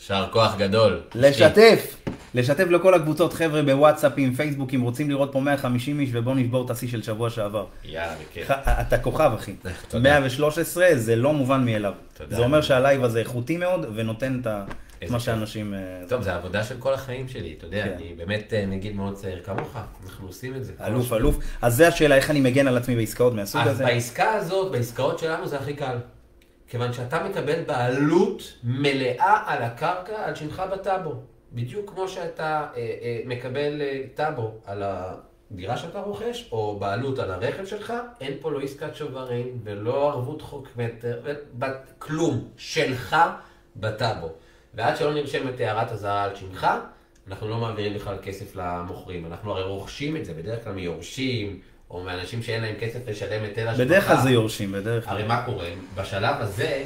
יישר 0.00 0.28
כוח 0.32 0.56
גדול. 0.58 1.00
לשתף. 1.14 1.96
לשתף 2.34 2.64
לכל 2.70 2.94
הקבוצות, 2.94 3.32
חבר'ה, 3.32 3.62
בוואטסאפים, 3.62 4.34
פייסבוקים, 4.34 4.82
רוצים 4.82 5.10
לראות 5.10 5.32
פה 5.32 5.40
150 5.40 6.00
איש 6.00 6.08
ובואו 6.12 6.34
נשבור 6.34 6.64
את 6.64 6.70
השיא 6.70 6.88
של 6.88 7.02
שבוע 7.02 7.30
שעבר. 7.30 7.66
יאללה, 7.84 8.14
בכיף. 8.30 8.50
ח- 8.50 8.68
אתה 8.80 8.98
כוכב, 8.98 9.30
אחי. 9.38 9.52
תודה. 9.88 10.02
113 10.20 10.86
זה 10.94 11.16
לא 11.16 11.32
מובן 11.32 11.64
מאליו. 11.64 11.92
תודה. 12.14 12.36
זה 12.36 12.42
אומר 12.42 12.60
שהלייב 12.60 13.04
הזה 13.04 13.18
איכותי 13.20 13.56
מאוד 13.56 13.86
ונותן 13.94 14.38
את 14.40 14.46
ה- 14.46 14.64
מה. 15.10 15.20
שאנשים... 15.20 15.74
אה, 15.74 15.78
טוב, 16.08 16.22
זה 16.22 16.32
העבודה 16.32 16.64
של 16.64 16.74
כל 16.78 16.94
החיים 16.94 17.28
שלי, 17.28 17.54
אתה 17.58 17.66
יודע, 17.66 17.84
כן. 17.84 17.92
אני 17.96 18.14
באמת 18.16 18.52
אה, 18.54 18.66
נגיד 18.66 18.96
מאוד 18.96 19.14
צעיר 19.14 19.40
כמוך, 19.44 19.76
אנחנו 20.06 20.26
עושים 20.26 20.54
את 20.56 20.64
זה. 20.64 20.72
אלוף, 20.86 21.12
אלוף. 21.12 21.36
אז 21.62 21.76
זה 21.76 21.88
השאלה, 21.88 22.16
איך 22.16 22.30
אני 22.30 22.40
מגן 22.40 22.66
על 22.68 22.76
עצמי 22.76 22.96
בעסקאות 22.96 23.34
מהסוג 23.34 23.60
אז 23.60 23.68
הזה. 23.68 23.84
בעסקה 23.84 24.32
הזאת, 24.32 24.72
בעסקאות 24.72 25.18
שלנו 25.18 25.46
זה 25.48 25.58
הכי 25.58 25.74
קל. 25.74 25.96
כיוון 26.68 26.92
שאתה 26.92 27.24
מקבל 27.28 27.62
בעלות 27.66 28.42
מלאה 28.64 29.42
על 29.46 29.62
הקרקע, 29.62 30.12
על 30.24 30.34
שמך 30.34 30.62
בטאבו. 30.72 31.14
בדיוק 31.54 31.90
כמו 31.90 32.08
שאתה 32.08 32.66
אה, 32.76 32.80
אה, 33.02 33.20
מקבל 33.26 33.82
אה, 33.82 34.02
טאבו 34.14 34.54
על 34.64 34.82
הדירה 34.82 35.76
שאתה 35.76 36.00
רוכש, 36.00 36.48
או 36.52 36.78
בעלות 36.78 37.18
על 37.18 37.30
הרכב 37.30 37.66
שלך, 37.66 37.92
אין 38.20 38.32
פה 38.40 38.50
לא 38.52 38.60
עסקת 38.60 38.96
שוברים 38.96 39.58
ולא 39.64 40.10
ערבות 40.10 40.42
חוק 40.42 40.68
מטר, 40.76 41.20
כלום 41.98 42.48
שלך 42.56 43.16
בטאבו. 43.76 44.28
ועד 44.74 44.96
שלא 44.96 45.14
נרשמת 45.14 45.60
הערת 45.60 45.92
אזהרה 45.92 46.24
על 46.24 46.34
שמך, 46.34 46.66
אנחנו 47.28 47.48
לא 47.48 47.58
מעבירים 47.58 47.94
בכלל 47.94 48.16
כסף 48.22 48.56
למוכרים. 48.56 49.26
אנחנו 49.26 49.52
הרי 49.52 49.62
רוכשים 49.62 50.16
את 50.16 50.24
זה, 50.24 50.34
בדרך 50.34 50.64
כלל 50.64 50.72
מיורשים, 50.72 51.60
או 51.90 52.02
מאנשים 52.02 52.42
שאין 52.42 52.62
להם 52.62 52.74
כסף 52.80 53.08
לשלם 53.08 53.44
היטל 53.44 53.68
השבחה. 53.68 53.84
בדרך 53.84 54.06
כלל 54.06 54.16
זה 54.22 54.30
יורשים, 54.30 54.72
בדרך 54.72 55.04
כלל. 55.04 55.14
הרי 55.14 55.26
מה 55.26 55.42
קורה? 55.44 55.68
בשלב 55.94 56.36
הזה, 56.38 56.84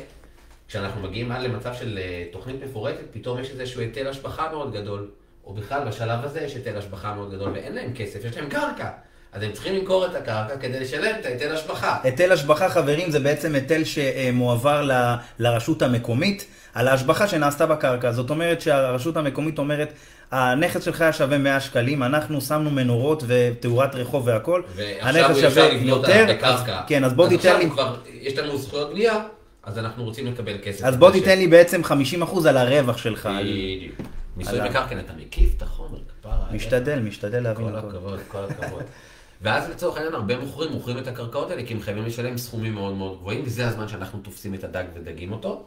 כשאנחנו 0.68 1.00
מגיעים 1.00 1.32
עד 1.32 1.42
למצב 1.42 1.74
של 1.74 1.98
אה, 1.98 2.24
תוכנית 2.32 2.56
מפורטת, 2.64 3.04
פתאום 3.12 3.38
יש 3.38 3.50
איזשהו 3.50 3.80
היטל 3.80 4.08
השבחה 4.08 4.48
מאוד 4.52 4.72
גדול. 4.72 5.10
או 5.44 5.54
בכלל, 5.54 5.88
בשלב 5.88 6.24
הזה 6.24 6.40
יש 6.40 6.54
היטל 6.54 6.76
השבחה 6.78 7.14
מאוד 7.14 7.32
גדול, 7.32 7.52
ואין 7.52 7.74
להם 7.74 7.92
כסף, 7.94 8.24
יש 8.24 8.36
להם 8.36 8.48
קרקע. 8.48 8.88
אז 9.32 9.42
הם 9.42 9.52
צריכים 9.52 9.74
למכור 9.74 10.06
את 10.06 10.14
הקרקע 10.14 10.56
כדי 10.56 10.80
לשלם 10.80 11.14
את 11.20 11.26
ההיטל 11.26 11.54
השבחה. 11.54 11.98
היטל 12.02 12.32
השבחה, 12.32 12.68
חברים, 12.68 13.10
זה 13.10 13.20
בעצם 13.20 13.54
היטל 13.54 13.82
שמועבר 13.84 14.82
ל, 14.82 14.92
לרשות 15.38 15.82
המקומית 15.82 16.46
על 16.74 16.88
ההשבחה 16.88 17.28
שנעשתה 17.28 17.66
בקרקע. 17.66 18.12
זאת 18.12 18.30
אומרת 18.30 18.60
שהרשות 18.60 19.16
המקומית 19.16 19.58
אומרת, 19.58 19.92
הנכס 20.30 20.84
שלך 20.84 21.00
היה 21.00 21.12
שווה 21.12 21.38
100 21.38 21.60
שקלים, 21.60 22.02
אנחנו 22.02 22.40
שמנו 22.40 22.70
מנורות 22.70 23.22
ותאורת 23.26 23.94
רחוב 23.94 24.26
והכל, 24.26 24.62
הנכס 25.00 25.36
שווה 25.40 25.72
יותר, 25.72 26.26
אז, 26.42 26.60
כן, 26.86 27.04
אז 27.04 27.12
בוא 27.12 27.28
תיתן 27.28 27.58
לי... 27.58 27.70
כבר, 27.70 27.96
יש 28.20 28.38
לנו 28.38 28.58
זכויות 28.58 28.90
בנייה, 28.90 29.22
אז 29.66 29.78
אנחנו 29.78 30.04
רוצים 30.04 30.26
לקבל 30.26 30.56
כסף. 30.62 30.84
אז 30.84 30.96
בוא 30.96 31.10
תיתן 31.10 31.38
לי 31.38 31.48
בעצם 31.48 31.80
50% 31.84 32.48
על 32.48 32.56
הרווח 32.56 32.96
שלך. 32.98 33.28
בדיוק. 33.40 33.94
מיסוי 34.36 34.68
מקרקעין, 34.68 35.00
אתה 35.00 35.12
מקיף 35.12 35.56
את 35.56 35.62
החומר, 35.62 35.98
כפרה. 36.08 36.46
משתדל, 36.52 36.98
משתדל 36.98 37.40
להבין 37.40 37.68
הכל. 37.68 37.80
כל 37.80 37.88
הכבוד, 37.88 38.20
כל 38.28 38.44
הכבוד. 38.44 38.82
ואז 39.42 39.70
לצורך 39.70 39.96
העניין 39.96 40.14
הרבה 40.14 40.38
מוכרים 40.38 40.72
מוכרים 40.72 40.98
את 40.98 41.06
הקרקעות 41.06 41.50
האלה 41.50 41.66
כי 41.66 41.74
הם 41.74 41.80
חייבים 41.80 42.04
לשלם 42.04 42.38
סכומים 42.38 42.74
מאוד 42.74 42.94
מאוד 42.94 43.18
גבוהים, 43.18 43.42
וזה 43.44 43.68
הזמן 43.68 43.88
שאנחנו 43.88 44.18
תופסים 44.18 44.54
את 44.54 44.64
הדג 44.64 44.84
ודגים 44.94 45.32
אותו. 45.32 45.66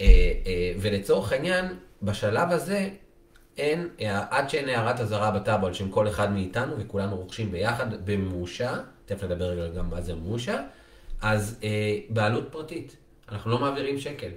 אה, 0.00 0.06
אה, 0.46 0.72
ולצורך 0.80 1.32
העניין, 1.32 1.64
בשלב 2.02 2.50
הזה, 2.50 2.88
אין, 3.58 3.88
עד 4.30 4.50
שאין 4.50 4.68
הערת 4.68 5.00
אזהרה 5.00 5.30
בטאבו 5.30 5.66
על 5.66 5.72
שם 5.72 5.90
כל 5.90 6.08
אחד 6.08 6.32
מאיתנו, 6.32 6.74
וכולנו 6.78 7.16
רוכשים 7.16 7.52
ביחד 7.52 7.86
במושה, 8.04 8.74
תכף 9.06 9.24
נדבר 9.24 9.68
גם 9.68 9.90
מה 9.90 10.00
זה 10.00 10.14
מושה, 10.14 10.60
אז 11.20 11.58
אה, 11.64 11.98
בעלות 12.08 12.48
פרטית, 12.52 12.96
אנחנו 13.32 13.50
לא 13.50 13.58
מעבירים 13.58 13.98
שקל. 13.98 14.28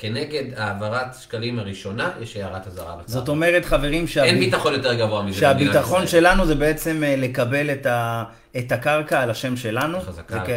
כנגד 0.00 0.44
העברת 0.56 1.14
שקלים 1.20 1.58
הראשונה, 1.58 2.10
יש 2.20 2.36
הערת 2.36 2.66
אזהרה 2.66 2.96
בצד. 2.96 3.12
זאת 3.12 3.28
אומרת, 3.28 3.64
חברים, 3.64 4.06
שהב... 4.06 4.24
אין 4.24 4.38
ביטחון 4.38 4.72
יותר 4.74 4.94
גבוה 4.94 5.22
מזה. 5.22 5.38
שהביטחון 5.38 6.06
שלנו 6.06 6.46
זה 6.46 6.54
בעצם 6.54 7.04
אה, 7.04 7.16
לקבל 7.16 7.70
את, 7.70 7.86
ה... 7.86 8.24
את 8.58 8.72
הקרקע 8.72 9.20
על 9.22 9.30
השם 9.30 9.56
שלנו. 9.56 10.00
חזקה. 10.00 10.34
זה 10.34 10.40
כ... 10.46 10.50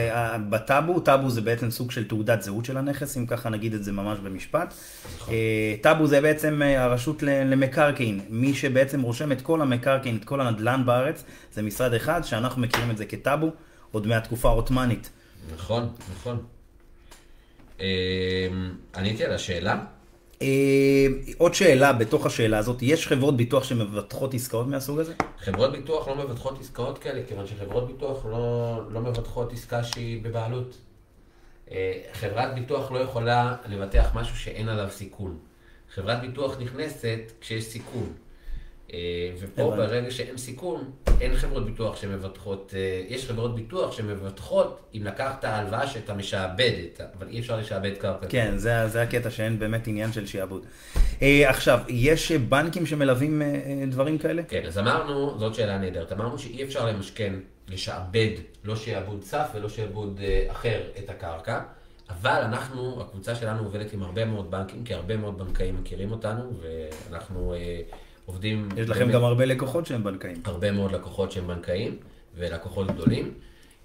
בטאבו, 0.50 1.00
טאבו 1.00 1.30
זה 1.30 1.42
בעצם 1.42 1.72
סוג 1.72 1.92
של 1.92 2.08
תעודת 2.08 2.42
זהות 2.42 2.66
של 2.66 2.78
הנכס, 2.78 3.18
אם 3.18 3.26
ככה 3.26 3.50
נגיד 3.50 3.74
את 3.74 3.84
זה 3.84 3.92
ממש 3.92 4.20
במשפט. 4.20 4.74
נכון. 5.16 5.34
אה, 5.34 5.76
טאבו 5.82 6.08
זה 6.08 6.22
בעצם 6.22 6.62
אה, 6.62 6.84
הרשות 6.84 7.24
למקרקעין. 7.24 8.20
מי 8.30 8.54
שבעצם 8.54 9.02
רושם 9.02 9.32
את 9.32 9.42
כל 9.42 9.62
המקרקעין, 9.62 10.18
את 10.18 10.26
כל 10.26 10.42
הנדל"ן 10.42 10.82
בארץ, 10.86 11.24
זה 11.54 11.62
משרד 11.62 11.94
אחד, 11.94 12.22
שאנחנו 12.24 12.62
מכירים 12.62 12.92
את 12.92 12.98
זה 12.98 13.06
כטאבו, 13.06 13.52
עוד 13.92 14.08
מהתקופה 14.08 14.50
העות'מאנית. 14.50 15.10
נכון, 15.56 15.90
נכון. 16.14 16.53
אמ, 17.80 17.86
עניתי 18.96 19.26
על 19.26 19.34
השאלה? 19.34 19.84
אה, 20.42 21.08
עוד 21.38 21.54
שאלה 21.54 21.94
בתוך 21.94 22.26
השאלה 22.26 22.58
הזאת, 22.58 22.82
יש 22.82 23.08
חברות 23.08 23.38
ביטוח 23.38 23.64
שמבטחות 23.64 24.34
עסקאות 24.34 24.68
מהסוג 24.68 25.00
הזה? 25.00 25.14
חברות 25.40 25.72
ביטוח 25.72 26.08
לא 26.08 26.16
מבטחות 26.16 26.60
עסקאות 26.60 26.98
כאלה, 26.98 27.22
כיוון 27.28 27.48
שחברות 27.48 27.88
ביטוח 27.88 28.26
לא, 28.26 28.80
לא 28.92 29.02
מבטחות 29.02 29.54
עסקה 29.54 29.84
שהיא 29.84 30.24
בבעלות. 30.24 30.78
אה, 31.72 32.02
חברת 32.14 32.56
ביטוח 32.56 32.92
לא 32.92 33.00
יכולה 33.00 33.56
לבטח 33.68 34.12
משהו 34.16 34.38
שאין 34.38 34.70
עליו 34.70 34.88
סיכון. 34.92 35.38
חברת 35.94 36.22
ביטוח 36.22 36.60
נכנסת 36.60 37.20
כשיש 37.42 37.64
סיכון. 37.64 38.14
אה, 38.94 39.30
ופה 39.40 39.74
ברגע 39.76 40.12
שאין 40.12 40.38
סיכון, 40.38 40.92
אין 41.22 41.36
חברות 41.36 41.66
ביטוח 41.66 41.96
שמבטחות, 41.96 42.74
אה, 42.76 43.04
יש 43.08 43.28
חברות 43.28 43.56
ביטוח 43.56 43.92
שמבטחות 43.92 44.80
אם 44.96 45.02
לקחת 45.04 45.44
הלוואה 45.44 45.88
שאתה 45.88 46.14
משעבד, 46.14 46.72
אבל 47.18 47.28
אי 47.28 47.40
אפשר 47.40 47.58
לשעבד 47.58 47.92
קרקע. 47.98 48.28
כן, 48.30 48.58
זה, 48.58 48.88
זה 48.88 49.02
הקטע 49.02 49.30
שאין 49.30 49.60
באמת 49.60 49.88
עניין 49.88 50.12
של 50.12 50.26
שעבוד. 50.26 50.66
אה, 51.22 51.50
עכשיו, 51.50 51.80
יש 51.88 52.32
בנקים 52.32 52.86
שמלווים 52.86 53.42
דברים 53.88 54.18
כאלה? 54.18 54.44
כן, 54.44 54.62
אז 54.68 54.78
אמרנו, 54.78 55.40
זאת 55.40 55.56
שאלה 55.56 55.78
נהדרת, 55.78 56.12
אמרנו 56.12 56.40
שאי 56.40 56.64
אפשר 56.64 56.86
למשכן, 56.86 57.34
לשעבד, 57.68 58.30
לא 58.64 58.76
שעבוד 58.76 59.24
סף 59.24 59.48
ולא 59.56 59.70
שעבוד 59.70 60.20
אחר 60.48 60.82
את 61.04 61.10
הקרקע. 61.10 61.62
אבל 62.10 62.42
אנחנו, 62.42 63.02
הקבוצה 63.02 63.36
שלנו 63.36 63.64
עובדת 63.64 63.94
עם 63.94 64.04
הרבה 64.04 64.26
מאוד 64.26 64.52
בנקים, 64.52 64.84
כי 64.84 64.94
הרבה 64.94 65.18
מאוד 65.18 65.38
בנקאים 65.38 65.76
מכירים 65.82 66.12
אותנו, 66.12 66.52
ואנחנו 66.62 67.54
עובדים... 68.26 68.70
יש 68.78 68.90
לכם 68.90 69.00
באמת, 69.00 69.14
גם 69.14 69.24
הרבה 69.24 69.46
לקוחות 69.46 69.86
שהם 69.86 70.04
בנקאים. 70.04 70.42
הרבה 70.46 70.72
מאוד 70.72 70.92
לקוחות 70.92 71.32
שהם 71.32 71.48
בנקאים, 71.48 71.98
ולקוחות 72.36 72.88
גדולים. 72.88 73.34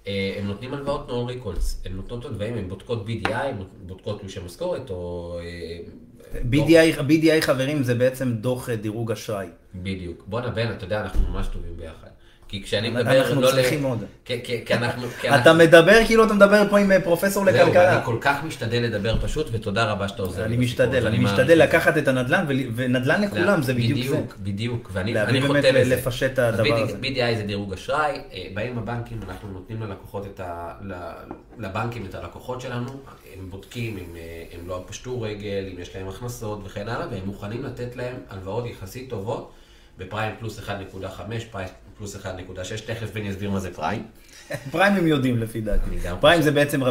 אה, 0.07 0.35
הם 0.39 0.47
נותנים 0.47 0.73
הלוואות 0.73 1.07
נון 1.07 1.27
ריקולס, 1.27 1.81
הם 1.85 1.95
נותנות 1.95 2.25
הלוואים, 2.25 2.57
הם 2.57 2.69
בודקות 2.69 3.05
BDI, 3.07 3.33
הם 3.33 3.63
בודקות 3.85 4.19
תלושי 4.19 4.39
משכורת, 4.45 4.89
או... 4.89 5.39
אה, 5.43 5.79
BDI, 6.51 6.99
BDI 7.09 7.41
חברים 7.41 7.83
זה 7.83 7.95
בעצם 7.95 8.33
דוח 8.33 8.69
דירוג 8.69 9.11
אשראי. 9.11 9.47
בדיוק. 9.75 10.23
בואנה 10.27 10.49
בן, 10.49 10.71
אתה 10.71 10.85
יודע, 10.85 11.01
אנחנו 11.01 11.31
ממש 11.31 11.47
טובים 11.47 11.77
ביחד. 11.77 12.09
כי 12.49 12.63
כשאני 12.63 12.89
מדבר... 12.89 13.21
אנחנו 13.21 13.41
לא 13.41 13.51
צריכים 13.51 13.83
עוד. 13.83 14.03
כי 14.25 14.73
אנחנו... 14.73 15.07
אתה 15.35 15.53
מדבר 15.53 16.05
כאילו 16.05 16.25
אתה 16.25 16.33
מדבר 16.33 16.69
פה 16.69 16.79
עם 16.79 16.91
אה, 16.91 17.01
פרופסור 17.01 17.45
לכלכלה. 17.45 17.95
אני 17.95 18.05
כל 18.05 18.17
כך 18.21 18.43
משתדל 18.43 18.77
לדבר 18.77 19.21
פשוט, 19.21 19.47
ותודה 19.51 19.91
רבה 19.91 20.07
שאתה 20.07 20.21
עוזר. 20.21 20.45
אני 20.45 20.57
משתדל, 20.57 21.07
אני 21.07 21.19
משתדל 21.19 21.63
לקחת 21.63 21.97
את 21.97 22.07
הנדל"ן, 22.07 22.45
ונדל"ן 22.75 23.21
לכולם, 23.21 23.61
זה 23.61 23.73
בדיוק 23.73 23.97
זה. 23.97 24.15
בדיוק, 24.15 24.37
בדיוק, 24.39 24.89
ואני 24.93 25.41
חוטא 25.41 25.67
לזה. 25.67 25.95
לפשט 25.95 26.33
את 26.33 26.39
הדבר 26.39 26.75
הזה. 26.75 26.97
BDI 27.01 27.37
זה 27.37 27.43
דירוג 27.43 27.73
אשראי, 27.73 28.21
אה, 28.33 28.47
באים 28.53 28.77
הבנקים, 28.77 29.19
אנחנו 29.29 29.49
נותנים 29.49 29.81
ללקוחות 29.81 30.25
את 30.25 30.39
ה... 30.39 30.73
לבנקים 31.57 32.05
את 32.05 32.15
הלקוחות 32.15 32.61
שלנו, 32.61 32.91
הם 33.37 33.49
בודקים 33.49 33.97
אם 33.97 34.15
אה, 34.15 34.43
הם 34.53 34.67
לא 34.67 34.83
פשטו 34.87 35.21
רגל, 35.21 35.69
אם 35.73 35.79
יש 35.79 35.95
להם 35.95 36.07
הכנסות 36.09 36.61
וכן 36.65 36.87
הלאה, 36.89 37.07
והם 37.11 37.25
מוכנים 37.25 37.63
לתת 37.63 37.95
להם 37.95 38.15
הלוואות 38.29 38.65
יחסית 38.65 39.09
טובות. 39.09 39.51
בפריים 39.99 40.35
פלוס 40.39 40.59
1.5, 40.59 40.69
פריים 41.51 41.69
פלוס 41.99 42.15
1.6, 42.15 42.19
תכף 42.85 43.13
בני 43.13 43.27
יסביר 43.27 43.51
מה 43.51 43.59
זה 43.59 43.73
פריים. 43.73 44.05
פריים 44.71 44.93
הם 44.93 45.07
יודעים 45.07 45.37
לפי 45.37 45.61
דעתי. 45.61 45.89
פריים 46.19 46.41
זה 46.41 46.51
בעצם 46.51 46.83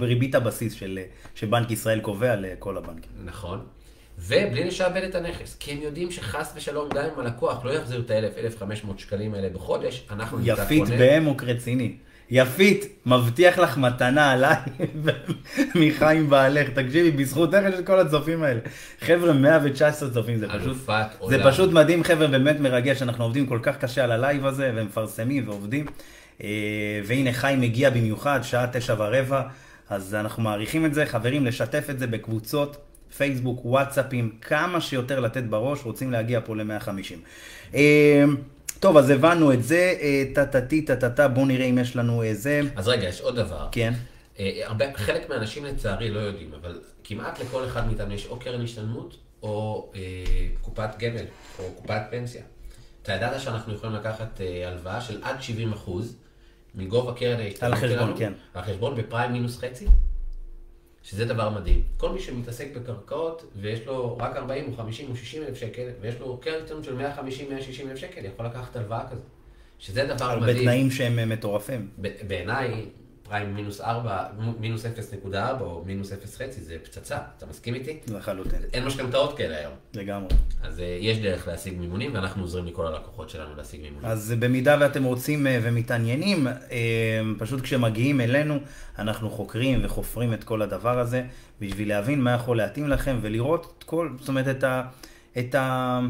ריבית 0.00 0.34
הבסיס 0.34 0.72
של, 0.72 0.98
שבנק 1.34 1.70
ישראל 1.70 2.00
קובע 2.00 2.36
לכל 2.36 2.76
הבנקים. 2.76 3.10
נכון. 3.24 3.60
ובלי 4.18 4.64
לשעבד 4.64 5.02
את 5.02 5.14
הנכס, 5.14 5.56
כי 5.60 5.72
הם 5.72 5.82
יודעים 5.82 6.10
שחס 6.10 6.52
ושלום, 6.56 6.88
גם 6.88 7.04
אם 7.14 7.20
הלקוח 7.20 7.64
לא 7.64 7.70
יחזיר 7.70 8.00
את 8.00 8.10
ה-1,000-1,500 8.10 8.98
שקלים 8.98 9.34
האלה 9.34 9.48
בחודש, 9.48 10.06
אנחנו 10.10 10.38
נמצא 10.38 10.54
קונה. 10.54 10.64
יפית 10.64 10.98
באמוק 10.98 11.42
רציני. 11.42 11.96
יפית, 12.30 12.86
מבטיח 13.06 13.58
לך 13.58 13.78
מתנה 13.78 14.32
עליי 14.32 14.56
מחיים 15.80 16.30
בעלך. 16.30 16.68
תקשיבי, 16.68 17.10
בזכות 17.10 17.54
איך 17.54 17.74
יש 17.74 17.80
את 17.80 17.86
כל 17.86 18.00
הצופים 18.00 18.42
האלה. 18.42 18.60
חבר'ה, 19.00 19.32
119 19.32 20.10
צופים, 20.10 20.38
זה 20.38 20.46
פשוט, 20.48 20.76
זה 21.28 21.38
פשוט 21.44 21.72
מדהים, 21.72 22.04
חבר'ה, 22.04 22.26
באמת 22.26 22.60
מרגש. 22.60 23.02
אנחנו 23.02 23.24
עובדים 23.24 23.46
כל 23.46 23.58
כך 23.62 23.76
קשה 23.76 24.04
על 24.04 24.12
הלייב 24.12 24.46
הזה, 24.46 24.72
ומפרסמים 24.74 25.48
ועובדים. 25.48 25.86
אה, 26.42 26.48
והנה 27.06 27.32
חיים 27.32 27.60
מגיע 27.60 27.90
במיוחד, 27.90 28.40
שעה 28.42 28.66
תשע 28.72 28.94
ורבע, 28.98 29.42
אז 29.90 30.14
אנחנו 30.14 30.42
מעריכים 30.42 30.86
את 30.86 30.94
זה. 30.94 31.06
חברים, 31.06 31.46
לשתף 31.46 31.90
את 31.90 31.98
זה 31.98 32.06
בקבוצות, 32.06 32.76
פייסבוק, 33.16 33.64
וואטסאפים, 33.64 34.30
כמה 34.40 34.80
שיותר 34.80 35.20
לתת 35.20 35.42
בראש, 35.42 35.84
רוצים 35.84 36.12
להגיע 36.12 36.40
פה 36.44 36.56
ל-150. 36.56 37.74
טוב, 38.80 38.96
אז 38.96 39.10
הבנו 39.10 39.52
את 39.52 39.62
זה, 39.62 39.94
טה-טה-טי, 40.34 40.82
טה-טה-טה, 40.82 41.28
בואו 41.28 41.46
נראה 41.46 41.66
אם 41.66 41.78
יש 41.78 41.96
לנו 41.96 42.22
איזה... 42.22 42.60
אז 42.76 42.88
רגע, 42.88 43.08
יש 43.08 43.20
עוד 43.20 43.36
דבר. 43.36 43.68
כן. 43.72 43.92
אה, 44.38 44.60
הרבה, 44.64 44.84
חלק 44.96 45.28
מהאנשים 45.28 45.64
לצערי 45.64 46.10
לא 46.10 46.18
יודעים, 46.18 46.54
אבל 46.60 46.80
כמעט 47.04 47.40
לכל 47.40 47.64
אחד 47.64 47.86
מאיתנו 47.86 48.14
יש 48.14 48.26
או 48.26 48.38
קרן 48.38 48.64
השתלמות, 48.64 49.16
או 49.42 49.90
אה, 49.94 50.00
קופת 50.60 50.90
גמל, 50.98 51.24
או 51.58 51.64
קופת 51.74 52.00
פנסיה. 52.10 52.42
אתה 53.02 53.12
ידעת 53.12 53.40
שאנחנו 53.40 53.74
יכולים 53.74 53.96
לקחת 53.96 54.40
אה, 54.40 54.68
הלוואה 54.68 55.00
של 55.00 55.22
עד 55.22 55.42
70 55.42 55.72
אחוז 55.72 56.16
מגובה 56.74 57.14
קרן 57.14 57.40
ההשתלמות 57.40 57.78
שלנו? 57.78 57.92
על 57.92 57.98
החשבון, 58.00 58.18
כן. 58.18 58.32
על 58.54 58.62
החשבון 58.62 58.96
בפריים 58.96 59.32
מינוס 59.32 59.58
חצי? 59.58 59.86
שזה 61.04 61.24
דבר 61.24 61.50
מדהים. 61.50 61.82
כל 61.96 62.10
מי 62.10 62.20
שמתעסק 62.20 62.76
בקרקעות 62.76 63.44
ויש 63.56 63.86
לו 63.86 64.16
רק 64.18 64.36
40 64.36 64.72
או 64.72 64.76
50 64.76 65.10
או 65.10 65.16
60 65.16 65.42
אלף 65.42 65.56
שקל, 65.56 65.88
ויש 66.00 66.14
לו 66.20 66.40
השתלמות 66.62 66.84
של 66.84 66.98
150-160 67.00 67.90
אלף 67.90 67.96
שקל, 67.96 68.24
יכול 68.24 68.46
לקחת 68.46 68.76
הלוואה 68.76 69.08
כזו. 69.10 69.22
שזה 69.78 70.04
דבר 70.04 70.40
מדהים. 70.40 70.58
בתנאים 70.58 70.90
שהם 70.90 71.18
אה, 71.18 71.26
מטורפים. 71.26 71.88
בעיניי, 72.26 72.86
פריים 73.28 73.54
מינוס 73.54 73.80
4, 73.80 74.24
מינוס 74.60 74.86
0.4 74.86 75.36
או 75.60 75.82
מינוס 75.86 76.12
0.5 76.12 76.16
זה 76.60 76.76
פצצה, 76.84 77.18
אתה 77.38 77.46
מסכים 77.46 77.74
איתי? 77.74 77.98
לחלוטין, 78.08 78.58
אין 78.72 78.84
משכנתאות 78.84 79.36
כאלה 79.36 79.56
היום. 79.58 79.72
לגמרי. 79.94 80.28
אז 80.62 80.80
אה, 80.80 80.98
יש 81.00 81.18
דרך 81.18 81.48
להשיג 81.48 81.74
מימונים, 81.78 82.14
ואנחנו 82.14 82.42
עוזרים 82.42 82.66
לכל 82.66 82.86
הלקוחות 82.86 83.30
שלנו 83.30 83.56
להשיג 83.56 83.80
מימונים. 83.80 84.08
אז 84.08 84.34
במידה 84.38 84.76
ואתם 84.80 85.04
רוצים 85.04 85.46
אה, 85.46 85.58
ומתעניינים, 85.62 86.46
אה, 86.46 87.20
פשוט 87.38 87.60
כשמגיעים 87.60 88.20
אלינו, 88.20 88.58
אנחנו 88.98 89.30
חוקרים 89.30 89.80
וחופרים 89.84 90.34
את 90.34 90.44
כל 90.44 90.62
הדבר 90.62 90.98
הזה, 90.98 91.22
בשביל 91.60 91.88
להבין 91.88 92.20
מה 92.20 92.32
יכול 92.32 92.56
להתאים 92.56 92.88
לכם 92.88 93.18
ולראות 93.20 93.74
את 93.78 93.84
כל, 93.84 94.08
זאת 94.18 94.28
אומרת, 94.28 94.48
את, 94.48 94.64
ה, 94.64 94.82
את, 95.38 95.54
ה, 95.54 96.00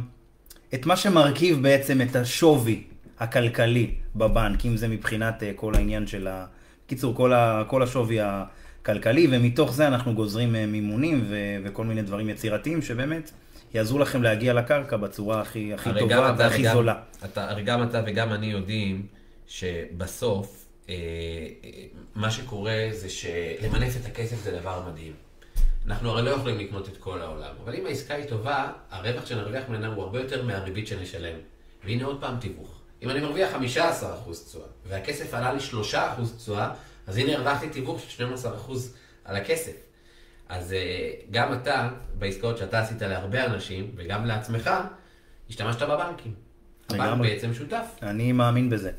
את 0.74 0.86
מה 0.86 0.96
שמרכיב 0.96 1.62
בעצם 1.62 2.00
את 2.02 2.16
השווי 2.16 2.84
הכלכלי 3.18 3.94
בבנק, 4.16 4.66
אם 4.66 4.76
זה 4.76 4.88
מבחינת 4.88 5.42
כל 5.56 5.74
העניין 5.74 6.06
של 6.06 6.28
ה... 6.28 6.46
קיצור, 6.87 7.14
כל, 7.14 7.32
ה, 7.32 7.64
כל 7.68 7.82
השווי 7.82 8.18
הכלכלי, 8.20 9.26
ומתוך 9.30 9.72
זה 9.72 9.87
אנחנו 9.89 10.14
גוזרים 10.14 10.57
אה, 10.57 10.66
מימונים 10.66 11.24
ו, 11.28 11.37
וכל 11.64 11.85
מיני 11.85 12.03
דברים 12.03 12.28
יצירתיים 12.28 12.82
שבאמת 12.82 13.30
יעזרו 13.74 13.99
לכם 13.99 14.22
להגיע 14.22 14.53
לקרקע 14.55 14.97
בצורה 14.97 15.41
הכי, 15.41 15.74
הכי 15.74 15.91
טובה 15.99 16.28
אתה 16.28 16.35
והכי 16.39 16.62
וגם- 16.62 16.72
זולה. 16.72 16.95
אתה, 17.24 17.51
הרי 17.51 17.62
גם 17.62 17.82
אתה 17.82 18.03
וגם 18.07 18.32
אני 18.32 18.47
יודעים 18.47 19.07
שבסוף 19.47 20.66
אה, 20.89 20.95
אה, 21.64 21.70
מה 22.14 22.30
שקורה 22.30 22.74
זה 22.91 23.09
שלמנף 23.09 23.97
את 24.01 24.07
הכסף 24.07 24.37
זה 24.45 24.59
דבר 24.61 24.82
מדהים. 24.91 25.12
אנחנו 25.87 26.11
הרי 26.11 26.22
לא 26.22 26.30
יכולים 26.30 26.59
לקנות 26.59 26.89
את 26.89 26.97
כל 26.97 27.20
העולם, 27.20 27.51
אבל 27.64 27.74
אם 27.74 27.87
העסקה 27.87 28.14
היא 28.14 28.24
טובה, 28.24 28.66
הרווח 28.91 29.26
שנרוויח 29.26 29.64
ממנה 29.68 29.87
הוא 29.87 30.03
הרבה 30.03 30.20
יותר 30.20 30.43
מהריבית 30.43 30.87
שנשלם. 30.87 31.37
והנה 31.85 32.05
עוד 32.05 32.20
פעם 32.20 32.37
תיווך. 32.41 32.80
אם 33.05 33.11
אני 33.11 33.20
מרוויח 33.20 33.55
15% 33.55 33.57
תשואה, 34.48 34.66
והכסף 34.88 35.34
עלה 35.34 35.52
לי 35.52 35.59
3% 35.92 35.94
תשואה, 36.36 36.70
אז 37.07 37.16
הנה 37.16 37.36
הרווחתי 37.36 37.68
תיווך 37.68 38.00
של 38.09 38.26
12% 38.26 38.72
על 39.24 39.36
הכסף. 39.36 39.72
אז 40.48 40.72
אה, 40.72 41.11
גם 41.30 41.52
אתה, 41.52 41.88
בעסקאות 42.18 42.59
שאתה 42.59 42.80
עשית 42.80 43.02
להרבה 43.02 43.44
אנשים, 43.44 43.90
וגם 43.96 44.26
לעצמך, 44.26 44.70
השתמשת 45.50 45.82
בבנקים. 45.82 46.34
הבנק. 46.90 47.20
בעצם 47.20 47.55
שותף. 47.55 47.86
אני 48.02 48.32
מאמין 48.32 48.70
בזה. 48.70 48.90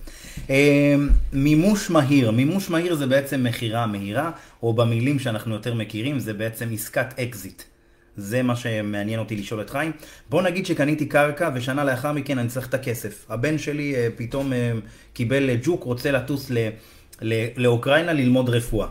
אה, 0.49 0.95
מימוש 1.33 1.89
מהיר, 1.89 2.31
מימוש 2.31 2.69
מהיר 2.69 2.95
זה 2.95 3.07
בעצם 3.07 3.43
מכירה 3.43 3.87
מהירה, 3.87 4.31
או 4.63 4.73
במילים 4.73 5.19
שאנחנו 5.19 5.53
יותר 5.53 5.73
מכירים, 5.73 6.19
זה 6.19 6.33
בעצם 6.33 6.69
עסקת 6.73 7.19
אקזיט. 7.19 7.63
זה 8.17 8.43
מה 8.43 8.55
שמעניין 8.55 9.19
אותי 9.19 9.35
לשאול 9.35 9.61
את 9.61 9.69
חיים. 9.69 9.91
בוא 10.29 10.41
נגיד 10.41 10.65
שקניתי 10.65 11.05
קרקע 11.05 11.49
ושנה 11.55 11.83
לאחר 11.83 12.11
מכן 12.11 12.37
אני 12.37 12.47
צריך 12.47 12.69
את 12.69 12.73
הכסף. 12.73 13.25
הבן 13.29 13.57
שלי 13.57 13.95
אה, 13.95 14.07
פתאום 14.15 14.53
אה, 14.53 14.71
קיבל 15.13 15.49
אה, 15.49 15.55
ג'וק, 15.63 15.83
רוצה 15.83 16.11
לטוס 16.11 16.51
ל- 16.51 16.69
לאוקראינה 17.57 18.13
ללמוד 18.13 18.49
רפואה. 18.49 18.87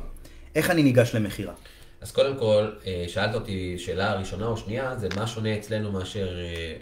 איך 0.54 0.70
אני 0.70 0.82
ניגש 0.82 1.14
למכירה? 1.14 1.54
אז 2.00 2.12
קודם 2.12 2.38
כל, 2.38 2.70
שאלת 3.08 3.34
אותי 3.34 3.78
שאלה 3.78 4.14
ראשונה 4.14 4.46
או 4.46 4.56
שנייה, 4.56 4.96
זה 4.96 5.08
מה 5.16 5.26
שונה 5.26 5.56
אצלנו 5.56 5.92
מאשר 5.92 6.28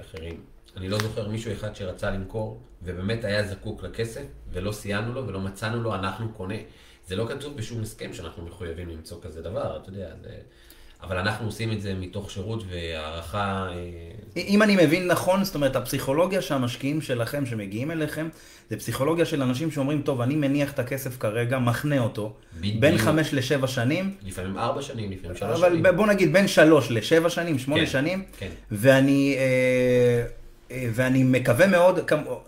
אחרים. 0.01 0.41
אני 0.77 0.89
לא 0.89 0.99
זוכר 0.99 1.29
מישהו 1.29 1.53
אחד 1.53 1.77
שרצה 1.77 2.11
למכור, 2.11 2.61
ובאמת 2.83 3.25
היה 3.25 3.43
זקוק 3.49 3.83
לכסף, 3.83 4.23
ולא 4.53 4.73
סייענו 4.73 5.13
לו 5.13 5.27
ולא 5.27 5.41
מצאנו 5.41 5.83
לו, 5.83 5.95
אנחנו 5.95 6.33
קונה. 6.33 6.55
זה 7.07 7.17
לא 7.17 7.27
כתוב 7.29 7.57
בשום 7.57 7.83
הסכם 7.83 8.15
שאנחנו 8.15 8.45
מחויבים 8.45 8.89
למצוא 8.89 9.19
כזה 9.23 9.43
דבר, 9.43 9.77
אתה 9.83 9.91
יודע, 9.91 10.09
זה... 10.23 10.29
אבל 11.03 11.19
אנחנו 11.19 11.47
עושים 11.47 11.73
את 11.73 11.83
זה 11.83 11.95
מתוך 11.95 12.31
שירות 12.31 12.65
והערכה... 12.69 13.69
אה, 14.37 14.43
אם 14.43 14.63
אני 14.63 14.77
מבין 14.87 15.07
נכון, 15.07 15.45
זאת 15.45 15.55
אומרת, 15.55 15.77
הפסיכולוגיה 15.77 16.43
שהמשקיעים 16.43 17.01
שלכם, 17.01 17.47
שמגיעים 17.47 17.91
אליכם, 17.91 18.29
זה 18.71 18.77
פסיכולוגיה 18.77 19.25
של 19.25 19.43
אנשים 19.43 19.71
שאומרים, 19.71 20.03
טוב, 20.03 20.21
אני 20.21 20.37
מניח 20.37 20.73
את 20.73 20.79
הכסף 20.79 21.19
כרגע, 21.19 21.59
מחנה 21.59 21.99
אותו, 21.99 22.33
בדיוק. 22.59 22.81
בין 22.81 22.99
חמש 22.99 23.35
לשבע 23.35 23.67
שנים, 23.67 24.15
לפעמים 24.23 24.59
ארבע 24.59 24.83
שנים, 24.83 25.11
לפעמים 25.13 25.37
שלוש 25.37 25.59
אבל 25.59 25.69
שנים. 25.69 25.83
ב- 25.83 25.89
בוא 25.89 26.07
נגיד 26.07 26.33
בין 26.33 26.49
שלוש 26.49 26.91
לשבע 26.91 27.31
שנים, 27.31 27.59
שמונה 27.59 27.81
כן, 27.81 27.91
שנים, 27.91 28.25
כן. 28.39 28.49
ואני, 28.71 29.37
אה, 29.39 30.25
אה, 30.71 30.89
ואני 30.95 31.23
מקווה 31.23 31.67
מאוד, 31.67 32.01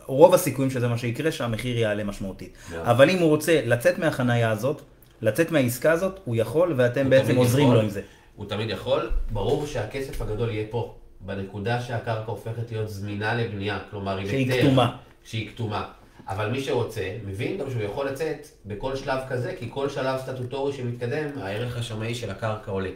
רוב 0.07 0.35
הסיכויים 0.35 0.71
שזה 0.71 0.89
מה 0.89 0.99
שיקרה, 0.99 1.33
שהמחיר 1.33 1.79
יעלה 1.79 2.05
משמעותית. 2.05 2.57
מאוד. 2.71 2.87
אבל 2.87 3.11
אם 3.11 3.19
הוא 3.19 3.29
רוצה 3.29 3.61
לצאת 3.67 3.99
מהחנייה 3.99 4.51
הזאת, 4.51 4.83
לצאת 5.23 5.51
מהעסקה 5.53 5.93
הזאת, 5.93 6.21
הוא 6.25 6.37
יכול, 6.37 6.75
ואתם 6.77 7.03
הוא 7.03 7.11
בעצם 7.11 7.37
עוזרים 7.37 7.65
יכול. 7.65 7.77
לו 7.77 7.83
עם 7.83 7.89
זה. 7.89 8.01
הוא 8.37 8.47
תמיד 8.49 8.71
יכול. 8.71 9.11
ברור 9.33 9.67
שהכסף 9.67 10.23
הגדול 10.23 10.51
יהיה 10.51 10.65
פה, 10.71 10.95
בנקודה 11.21 11.81
שהקרקע 11.81 12.31
הופכת 12.31 12.73
להיות 12.73 12.89
זמינה 12.89 13.35
לבנייה, 13.35 13.79
כלומר 13.91 14.19
היא 14.19 14.29
שהיא 14.29 14.61
כתומה. 14.61 14.97
שהיא 15.25 15.49
כתומה. 15.49 15.85
אבל 16.29 16.51
מי 16.51 16.61
שרוצה, 16.61 17.17
מבין 17.27 17.59
גם 17.59 17.71
שהוא 17.71 17.83
יכול 17.83 18.07
לצאת 18.07 18.47
בכל 18.67 18.97
שלב 18.97 19.19
כזה, 19.29 19.55
כי 19.59 19.67
כל 19.71 19.89
שלב 19.89 20.21
סטטוטורי 20.21 20.73
שמתקדם, 20.73 21.29
הערך 21.41 21.79
השמאי 21.79 22.15
של 22.15 22.31
הקרקע 22.31 22.71
עולה. 22.71 22.91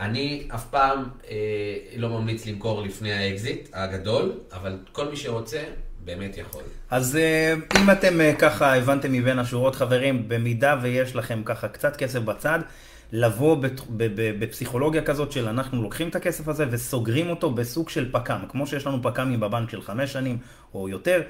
אני 0.00 0.48
אף 0.54 0.64
פעם 0.70 1.04
אה, 1.30 1.36
לא 1.96 2.08
ממליץ 2.08 2.46
למכור 2.46 2.82
לפני 2.82 3.12
האקזיט 3.12 3.68
הגדול, 3.72 4.32
אבל 4.52 4.78
כל 4.92 5.08
מי 5.08 5.16
שרוצה, 5.16 5.62
באמת 6.04 6.36
יכול. 6.36 6.62
אז 6.90 7.16
אה, 7.16 7.54
אם 7.78 7.90
אתם 7.90 8.20
אה, 8.20 8.32
ככה 8.38 8.76
הבנתם 8.76 9.12
מבין 9.12 9.38
השורות, 9.38 9.74
חברים, 9.74 10.28
במידה 10.28 10.76
ויש 10.82 11.16
לכם 11.16 11.42
ככה 11.44 11.68
קצת 11.68 11.96
כסף 11.96 12.18
בצד, 12.18 12.58
לבוא 13.12 13.56
בפסיכולוגיה 14.38 15.02
כזאת 15.02 15.32
של 15.32 15.48
אנחנו 15.48 15.82
לוקחים 15.82 16.08
את 16.08 16.16
הכסף 16.16 16.48
הזה 16.48 16.66
וסוגרים 16.70 17.30
אותו 17.30 17.50
בסוג 17.50 17.88
של 17.88 18.12
פק"ם, 18.12 18.38
כמו 18.48 18.66
שיש 18.66 18.86
לנו 18.86 19.02
פק"מים 19.02 19.40
בבנק 19.40 19.70
של 19.70 19.82
חמש 19.82 20.12
שנים 20.12 20.38
או 20.74 20.88
יותר. 20.88 21.22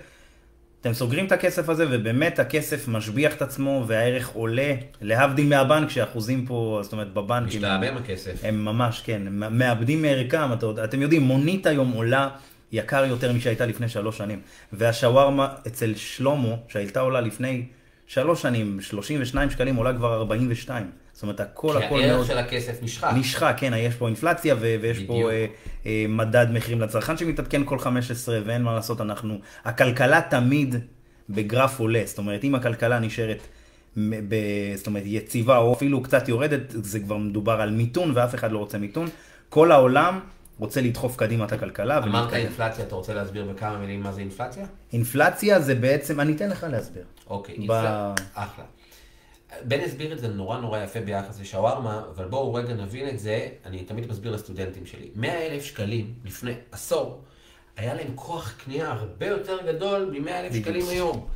אתם 0.81 0.93
סוגרים 0.93 1.27
את 1.27 1.33
הכסף 1.33 1.69
הזה 1.69 1.87
ובאמת 1.91 2.39
הכסף 2.39 2.89
משביח 2.89 3.35
את 3.35 3.43
עצמו 3.43 3.85
והערך 3.87 4.29
עולה, 4.29 4.75
להבדיל 5.01 5.49
מהבנק 5.49 5.91
שהאחוזים 5.91 6.47
פה, 6.47 6.81
זאת 6.83 6.93
אומרת 6.93 7.13
בבנקים, 7.15 7.63
משתעמם 7.63 7.97
הכסף. 7.97 8.41
הם 8.43 8.65
ממש, 8.65 9.03
כן, 9.05 9.23
הם 9.27 9.59
מאבדים 9.59 10.03
מערכם, 10.03 10.39
יודע- 10.63 10.85
אתם 10.85 11.03
יודעים, 11.03 11.23
מונית 11.23 11.67
היום 11.67 11.93
עולה 11.93 12.29
יקר 12.73 13.05
יותר 13.05 13.33
משהייתה 13.33 13.67
לפני 13.67 13.89
שלוש 13.89 14.19
שנים. 14.19 14.41
והשווארמה 14.73 15.49
אצל 15.67 15.95
שלמה, 15.97 16.55
שהייתה 16.69 17.01
עולה 17.01 17.21
לפני 17.21 17.65
שלוש 18.07 18.43
שנים, 18.43 18.81
32 18.81 19.51
שקלים, 19.51 19.77
עולה 19.77 19.93
כבר 19.93 20.15
42. 20.15 20.91
זאת 21.19 21.23
אומרת, 21.23 21.41
הכל 21.41 21.75
כי 21.79 21.85
הכל 21.85 22.01
הערך 22.01 22.15
מאוד 22.15 22.27
של 22.27 22.39
הכסף 22.39 22.83
נשחק. 22.83 23.11
נשחק, 23.17 23.55
כן, 23.57 23.73
יש 23.77 23.95
פה 23.95 24.07
אינפלציה 24.07 24.55
ו- 24.55 24.77
ויש 24.81 24.99
פה 24.99 25.13
בדיוק. 25.13 25.31
אה, 25.31 25.47
אה, 25.87 26.05
מדד 26.09 26.47
מחירים 26.53 26.81
לצרכן 26.81 27.17
שמתעדכן 27.17 27.63
כל 27.65 27.79
15 27.79 28.39
ואין 28.45 28.63
מה 28.63 28.75
לעשות, 28.75 29.01
אנחנו, 29.01 29.39
הכלכלה 29.65 30.21
תמיד 30.31 30.75
בגרף 31.31 31.81
עולה, 31.81 32.03
זאת 32.05 32.19
אומרת, 32.19 32.45
אם 32.45 32.55
הכלכלה 32.55 32.99
נשארת, 32.99 33.39
ב, 34.29 34.35
זאת 34.77 34.87
אומרת, 34.87 35.03
יציבה 35.07 35.59
או 35.59 35.73
אפילו 35.73 36.03
קצת 36.03 36.29
יורדת, 36.29 36.61
זה 36.69 37.01
כבר 37.01 37.17
מדובר 37.17 37.61
על 37.61 37.71
מיתון 37.71 38.13
ואף 38.15 38.35
אחד 38.35 38.53
לא 38.53 38.59
רוצה 38.59 38.79
מיתון. 38.79 39.09
כל 39.49 39.73
העולם 39.73 40.21
רוצה 40.59 40.81
לדחוף 40.81 41.17
קדימה 41.17 41.45
את 41.45 41.53
הכלכלה. 41.53 41.99
אמרת 41.99 42.09
ולהתקדם. 42.09 42.41
אינפלציה, 42.41 42.85
אתה 42.85 42.95
רוצה 42.95 43.15
להסביר 43.15 43.45
בכמה 43.45 43.79
מילים 43.79 44.03
מה 44.03 44.13
זה 44.13 44.21
אינפלציה? 44.21 44.67
אינפלציה 44.93 45.61
זה 45.61 45.75
בעצם, 45.75 46.21
אני 46.21 46.33
אתן 46.33 46.49
לך 46.51 46.67
להסביר. 46.71 47.05
אוקיי, 47.27 47.55
ב- 47.55 47.59
אינפלציה. 47.59 48.15
אחלה. 48.35 48.65
בן 49.65 49.81
הסביר 49.81 50.13
את 50.13 50.19
זה 50.19 50.29
נורא 50.29 50.59
נורא 50.59 50.79
יפה 50.79 51.01
ביחס 51.01 51.41
לשווארמה, 51.41 52.03
אבל 52.15 52.25
בואו 52.25 52.55
רגע 52.55 52.75
נבין 52.75 53.09
את 53.09 53.19
זה, 53.19 53.49
אני 53.65 53.85
תמיד 53.85 54.11
מסביר 54.11 54.33
לסטודנטים 54.33 54.87
שלי. 54.87 55.11
100 55.15 55.47
אלף 55.47 55.65
שקלים 55.65 56.15
לפני 56.25 56.53
עשור, 56.73 57.23
היה 57.77 57.95
להם 57.95 58.13
כוח 58.15 58.55
קנייה 58.65 58.91
הרבה 58.91 59.27
יותר 59.27 59.59
גדול 59.67 60.19
מ-100 60.19 60.31
אלף. 60.31 60.55
שקלים 60.55 60.89
היום. 60.89 61.29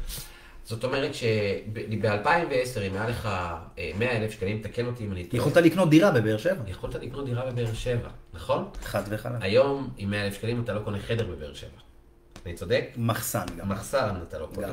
זאת 0.64 0.84
אומרת 0.84 1.14
שב-2010, 1.14 2.80
אם 2.80 2.94
היה 2.94 3.08
לך 3.08 3.26
אה, 3.26 3.90
100 3.98 4.16
אלף 4.16 4.30
שקלים, 4.30 4.62
תקן 4.62 4.86
אותי 4.86 5.04
אם 5.04 5.12
אני 5.12 5.24
טועה, 5.24 5.40
יכולת 5.40 5.56
לקנות 5.56 5.90
דירה 5.90 6.10
בבאר 6.10 6.36
שבע. 6.38 6.62
יכולת 6.66 6.94
לקנות 6.94 7.24
דירה 7.24 7.50
בבאר 7.50 7.74
שבע, 7.74 8.08
נכון? 8.34 8.68
חד 8.82 9.02
וחלק. 9.08 9.32
היום, 9.40 9.90
עם 9.96 10.10
100 10.10 10.24
אלף 10.24 10.34
שקלים 10.34 10.62
אתה 10.64 10.72
לא 10.72 10.80
קונה 10.80 10.98
חדר 10.98 11.26
בבאר 11.26 11.54
שבע. 11.54 11.68
אני 12.46 12.54
צודק? 12.54 12.84
מחסן 12.96 13.46
גם. 13.58 13.68
מחסן 13.68 14.14
אתה 14.28 14.38
לא 14.38 14.48
קונה. 14.54 14.68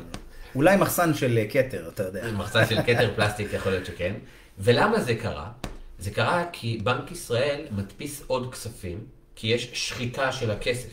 אולי 0.54 0.76
מחסן 0.76 1.14
של 1.14 1.38
אה, 1.38 1.46
כתר, 1.50 1.88
אתה 1.88 2.02
יודע. 2.02 2.30
מחסן 2.38 2.66
של 2.66 2.82
כתר 2.82 3.14
פלסטיק 3.16 3.52
יכול 3.52 3.72
להיות 3.72 3.86
שכן. 3.86 4.14
ולמה 4.58 5.00
זה 5.00 5.14
קרה? 5.14 5.50
זה 5.98 6.10
קרה 6.10 6.44
כי 6.52 6.78
בנק 6.84 7.12
ישראל 7.12 7.66
מדפיס 7.70 8.22
עוד 8.26 8.52
כספים, 8.52 9.04
כי 9.36 9.46
יש 9.46 9.70
שחיקה 9.72 10.32
של 10.32 10.50
הכסף. 10.50 10.88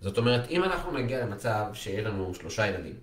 זאת 0.00 0.18
אומרת, 0.18 0.50
אם 0.50 0.64
אנחנו 0.64 0.98
נגיע 0.98 1.20
למצב 1.20 1.64
שיהיה 1.72 2.02
לנו 2.02 2.34
שלושה 2.34 2.66
ילדים, 2.66 2.94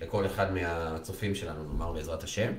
לכל 0.00 0.26
אחד 0.26 0.52
מהצופים 0.52 1.34
שלנו, 1.34 1.64
נאמר 1.64 1.92
בעזרת 1.92 2.22
השם, 2.22 2.52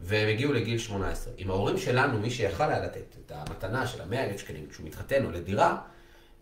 והם 0.00 0.28
הגיעו 0.28 0.52
לגיל 0.52 0.78
18. 0.78 1.32
אם 1.38 1.50
ההורים 1.50 1.78
שלנו, 1.78 2.18
מי 2.18 2.30
שיכל 2.30 2.64
היה 2.64 2.84
לתת 2.84 3.16
את 3.26 3.32
המתנה 3.34 3.86
של 3.86 4.00
ה-100 4.00 4.16
אלף 4.16 4.40
שקלים 4.40 4.66
כשהוא 4.70 4.86
מתחתן 4.86 5.24
או 5.24 5.30
לדירה, 5.30 5.78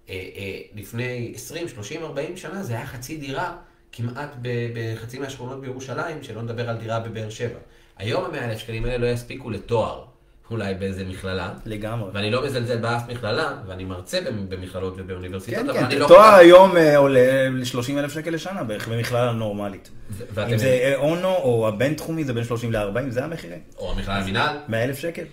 אה, 0.08 0.14
אה, 0.14 0.60
לפני 0.74 1.32
20, 1.34 1.68
30, 1.68 2.02
40 2.02 2.36
שנה 2.36 2.62
זה 2.62 2.72
היה 2.72 2.86
חצי 2.86 3.16
דירה 3.16 3.56
כמעט 3.92 4.34
בחצי 4.72 5.18
מהשכונות 5.18 5.60
בירושלים, 5.60 6.22
שלא 6.22 6.42
נדבר 6.42 6.70
על 6.70 6.76
דירה 6.76 7.00
בבאר 7.00 7.30
שבע. 7.30 7.58
היום 7.98 8.24
ה-100 8.24 8.44
אלף 8.44 8.58
שקלים 8.58 8.84
האלה 8.84 8.96
לא 8.98 9.06
יספיקו 9.06 9.50
לתואר. 9.50 10.04
אולי 10.50 10.74
באיזה 10.74 11.04
מכללה. 11.04 11.52
לגמרי. 11.66 12.10
ואני 12.14 12.30
לא 12.30 12.44
מזלזל 12.44 12.76
באף 12.78 13.02
מכללה, 13.08 13.56
ואני 13.66 13.84
מרצה 13.84 14.18
במכללות 14.48 14.94
ובאוניברסיטות, 14.96 15.60
כן, 15.60 15.70
אבל 15.70 15.78
כן, 15.78 15.84
אני 15.84 15.98
לא... 15.98 16.08
תואר 16.08 16.18
כל 16.20 16.32
כך- 16.32 16.38
היום 16.38 16.76
אה, 16.76 16.96
עולה 16.96 17.48
ל-30 17.48 17.90
אלף 17.98 18.12
שקל 18.14 18.30
לשנה 18.30 18.64
בערך 18.64 18.88
במכללה 18.88 19.32
נורמלית. 19.32 19.90
ו-. 20.10 20.46
אם 20.52 20.58
זה 20.58 20.66
אה, 20.66 20.94
אונו 20.96 21.28
או 21.36 21.68
הבינתחומי 21.68 22.24
זה 22.24 22.32
בין 22.32 22.44
30 22.44 22.72
ל-40, 22.72 23.00
זה 23.08 23.24
המחירים. 23.24 23.58
או 23.78 23.92
המכללה 23.92 24.20
למינהל. 24.20 24.56
100 24.68 24.84
אלף 24.84 24.98
שקל. 24.98 25.24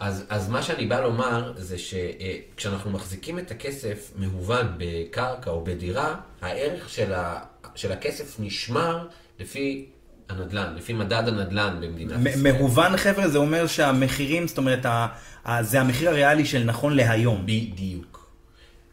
אז, 0.00 0.24
אז 0.28 0.48
מה 0.48 0.62
שאני 0.62 0.86
בא 0.86 1.00
לומר 1.00 1.52
זה 1.56 1.76
שכשאנחנו 1.78 2.90
מחזיקים 2.90 3.38
את 3.38 3.50
הכסף 3.50 4.12
מהוון 4.16 4.66
בקרקע 4.78 5.50
או 5.50 5.64
בדירה, 5.64 6.14
הערך 6.42 6.88
של, 6.88 7.12
ה, 7.14 7.38
של 7.74 7.92
הכסף 7.92 8.36
נשמר 8.40 9.08
לפי 9.40 9.86
הנדל"ן, 10.28 10.74
לפי 10.76 10.92
מדד 10.92 11.22
הנדל"ן 11.28 11.78
במדינת 11.80 12.26
ישראל. 12.26 12.52
מהוון 12.52 12.96
חבר'ה 12.96 13.28
זה 13.28 13.38
אומר 13.38 13.66
שהמחירים, 13.66 14.48
זאת 14.48 14.58
אומרת, 14.58 14.86
ה- 14.86 15.06
ה- 15.44 15.62
זה 15.62 15.80
המחיר 15.80 16.08
הריאלי 16.10 16.44
של 16.44 16.64
נכון 16.64 16.96
להיום. 16.96 17.42
בדיוק. 17.46 18.30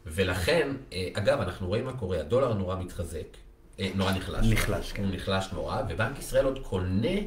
ולכן, 0.05 0.69
אה, 0.93 1.07
אגב, 1.13 1.41
אנחנו 1.41 1.67
רואים 1.67 1.85
מה 1.85 1.93
קורה, 1.93 2.19
הדולר 2.19 2.53
נורא 2.53 2.75
מתחזק, 2.75 3.37
אה, 3.79 3.89
נורא 3.95 4.11
נחלש. 4.11 4.45
נחלש, 4.49 4.91
כן. 4.91 5.03
הוא 5.03 5.15
נחלש 5.15 5.49
נורא, 5.53 5.81
ובנק 5.89 6.19
ישראל 6.19 6.45
עוד 6.45 6.59
קונה 6.63 7.17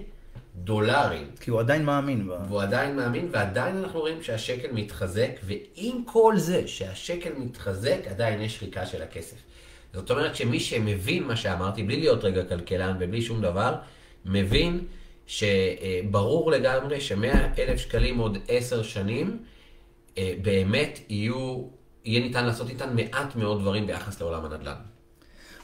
דולרים. 0.57 1.27
כי 1.41 1.51
הוא 1.51 1.61
עדיין 1.61 1.85
מאמין. 1.85 2.29
ב- 2.29 2.31
והוא 2.49 2.63
עדיין 2.63 2.97
מאמין, 2.97 3.29
ועדיין 3.33 3.77
אנחנו 3.77 4.01
רואים 4.01 4.23
שהשקל 4.23 4.69
מתחזק, 4.73 5.31
ועם 5.43 6.03
כל 6.07 6.35
זה 6.39 6.69
שהשקל 6.69 7.31
מתחזק, 7.37 7.99
עדיין 8.11 8.41
יש 8.41 8.55
שחיקה 8.55 8.87
של 8.87 9.03
הכסף. 9.03 9.37
זאת 9.93 10.11
אומרת 10.11 10.37
שמי 10.37 10.61
שמבין 10.61 11.25
מה 11.25 11.37
שאמרתי, 11.37 11.83
בלי 11.83 11.97
להיות 11.97 12.25
רגע 12.25 12.45
כלכלן 12.45 12.97
ובלי 13.01 13.23
שום 13.23 13.43
דבר, 13.43 13.75
מבין 14.25 14.81
שברור 15.27 16.51
לגמרי 16.51 17.01
שמאה 17.01 17.49
אלף 17.59 17.81
שקלים 17.81 18.19
עוד 18.19 18.39
עשר 18.49 18.83
שנים, 18.83 19.39
אה, 20.19 20.35
באמת 20.43 21.01
יהיו, 21.09 21.65
יהיה 22.05 22.21
ניתן 22.21 22.47
לעשות 22.47 22.71
איתן 22.71 22.97
מעט 22.97 23.37
מאוד 23.37 23.61
דברים 23.61 23.87
ביחס 23.87 24.21
לעולם 24.21 24.45
הנדל"ן. 24.45 24.75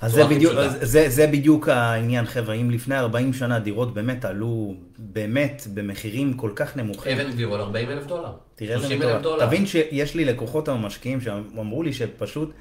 אז 0.00 0.12
זה 0.12 0.24
בדיוק, 0.24 0.52
זה, 0.80 1.08
זה 1.08 1.26
בדיוק 1.26 1.68
העניין, 1.68 2.26
חבר'ה. 2.26 2.54
אם 2.54 2.70
לפני 2.70 2.98
40 2.98 3.32
שנה 3.32 3.58
דירות 3.58 3.94
באמת 3.94 4.24
עלו, 4.24 4.74
באמת, 4.98 5.66
במחירים 5.74 6.34
כל 6.34 6.50
כך 6.54 6.76
נמוכים. 6.76 7.20
אבן 7.20 7.30
גביר 7.30 7.54
על 7.54 7.60
40 7.60 7.90
אלף 7.90 8.06
דולר. 8.06 8.32
תראה 8.54 8.74
איזה 8.74 8.86
30 8.86 9.02
אלף 9.02 9.20
מטורף. 9.20 9.42
תבין 9.46 9.66
שיש 9.66 10.14
לי 10.14 10.24
לקוחות 10.24 10.68
או 10.68 10.78
משקיעים 10.78 11.20
שאמרו 11.20 11.82
לי 11.82 11.92
שפשוט, 11.92 12.52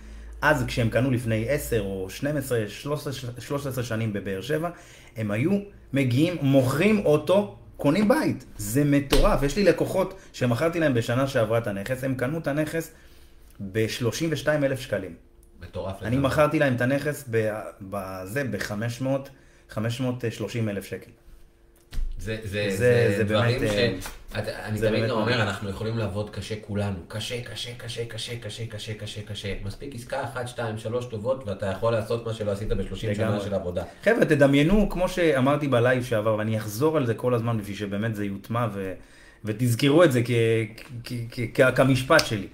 אז 0.41 0.63
כשהם 0.67 0.89
קנו 0.89 1.11
לפני 1.11 1.49
10 1.49 1.81
או 1.81 2.09
12, 2.09 2.59
13, 2.67 3.13
13 3.39 3.83
שנים 3.83 4.13
בבאר 4.13 4.41
שבע, 4.41 4.69
הם 5.17 5.31
היו 5.31 5.59
מגיעים, 5.93 6.35
מוכרים 6.41 7.05
אוטו, 7.05 7.57
קונים 7.77 8.07
בית. 8.07 8.45
זה 8.57 8.83
מטורף. 8.85 9.43
יש 9.43 9.55
לי 9.55 9.63
לקוחות 9.63 10.13
שמכרתי 10.33 10.79
להם 10.79 10.93
בשנה 10.93 11.27
שעברה 11.27 11.57
את 11.57 11.67
הנכס, 11.67 12.03
הם 12.03 12.15
קנו 12.15 12.37
את 12.37 12.47
הנכס 12.47 12.91
ב-32 13.71 14.47
אלף 14.47 14.79
שקלים. 14.79 15.15
מטורף. 15.61 16.03
אני. 16.03 16.17
מכרתי 16.17 16.59
להם 16.59 16.75
את 16.75 16.81
הנכס 16.81 17.29
בזה 17.81 18.43
ב-500, 18.43 19.05
530 19.69 20.69
אלף 20.69 20.85
שקל. 20.85 21.11
זה, 22.19 22.37
זה, 22.43 22.49
זה- 22.69 22.77
זה, 22.77 23.13
זה 23.17 23.23
דברים 23.23 23.59
באמת, 23.59 23.71
ש... 23.71 23.75
אה, 23.75 23.93
את, 24.39 24.47
אני 24.47 24.79
תמיד 24.79 24.91
באמת 24.91 25.09
גם 25.09 25.15
אומר, 25.15 25.25
מדהים. 25.25 25.39
אנחנו 25.41 25.69
יכולים 25.69 25.97
לעבוד 25.97 26.29
קשה 26.29 26.55
כולנו. 26.61 26.95
קשה, 27.07 27.41
קשה, 27.43 27.69
קשה, 27.77 28.05
קשה, 28.05 28.33
קשה, 28.39 28.63
קשה, 28.67 28.93
קשה, 28.93 29.21
קשה. 29.21 29.53
מספיק 29.65 29.95
עסקה 29.95 30.23
אחת, 30.23 30.47
שתיים, 30.47 30.77
שלוש 30.77 31.05
טובות, 31.05 31.47
ואתה 31.47 31.65
יכול 31.65 31.91
לעשות 31.93 32.25
מה 32.25 32.33
שלא 32.33 32.51
עשית 32.51 32.67
ב-30 32.67 32.95
שנה. 32.95 33.39
של 33.39 33.53
עבודה. 33.53 33.83
חבר'ה, 34.03 34.25
תדמיינו, 34.25 34.89
כמו 34.89 35.09
שאמרתי 35.09 35.67
בלייב 35.67 36.03
שעבר, 36.03 36.35
ואני 36.35 36.57
אחזור 36.57 36.97
על 36.97 37.05
זה 37.05 37.13
כל 37.13 37.33
הזמן 37.33 37.57
בשביל 37.57 37.75
שבאמת 37.75 38.15
זה 38.15 38.25
יוטמע, 38.25 38.67
ו... 38.73 38.93
ותזכרו 39.45 40.03
את 40.03 40.11
זה 40.11 40.21
כ... 40.25 40.31
כ... 41.03 41.13
כ... 41.31 41.39
כ... 41.53 41.61
כמשפט 41.75 42.25
שלי. 42.25 42.47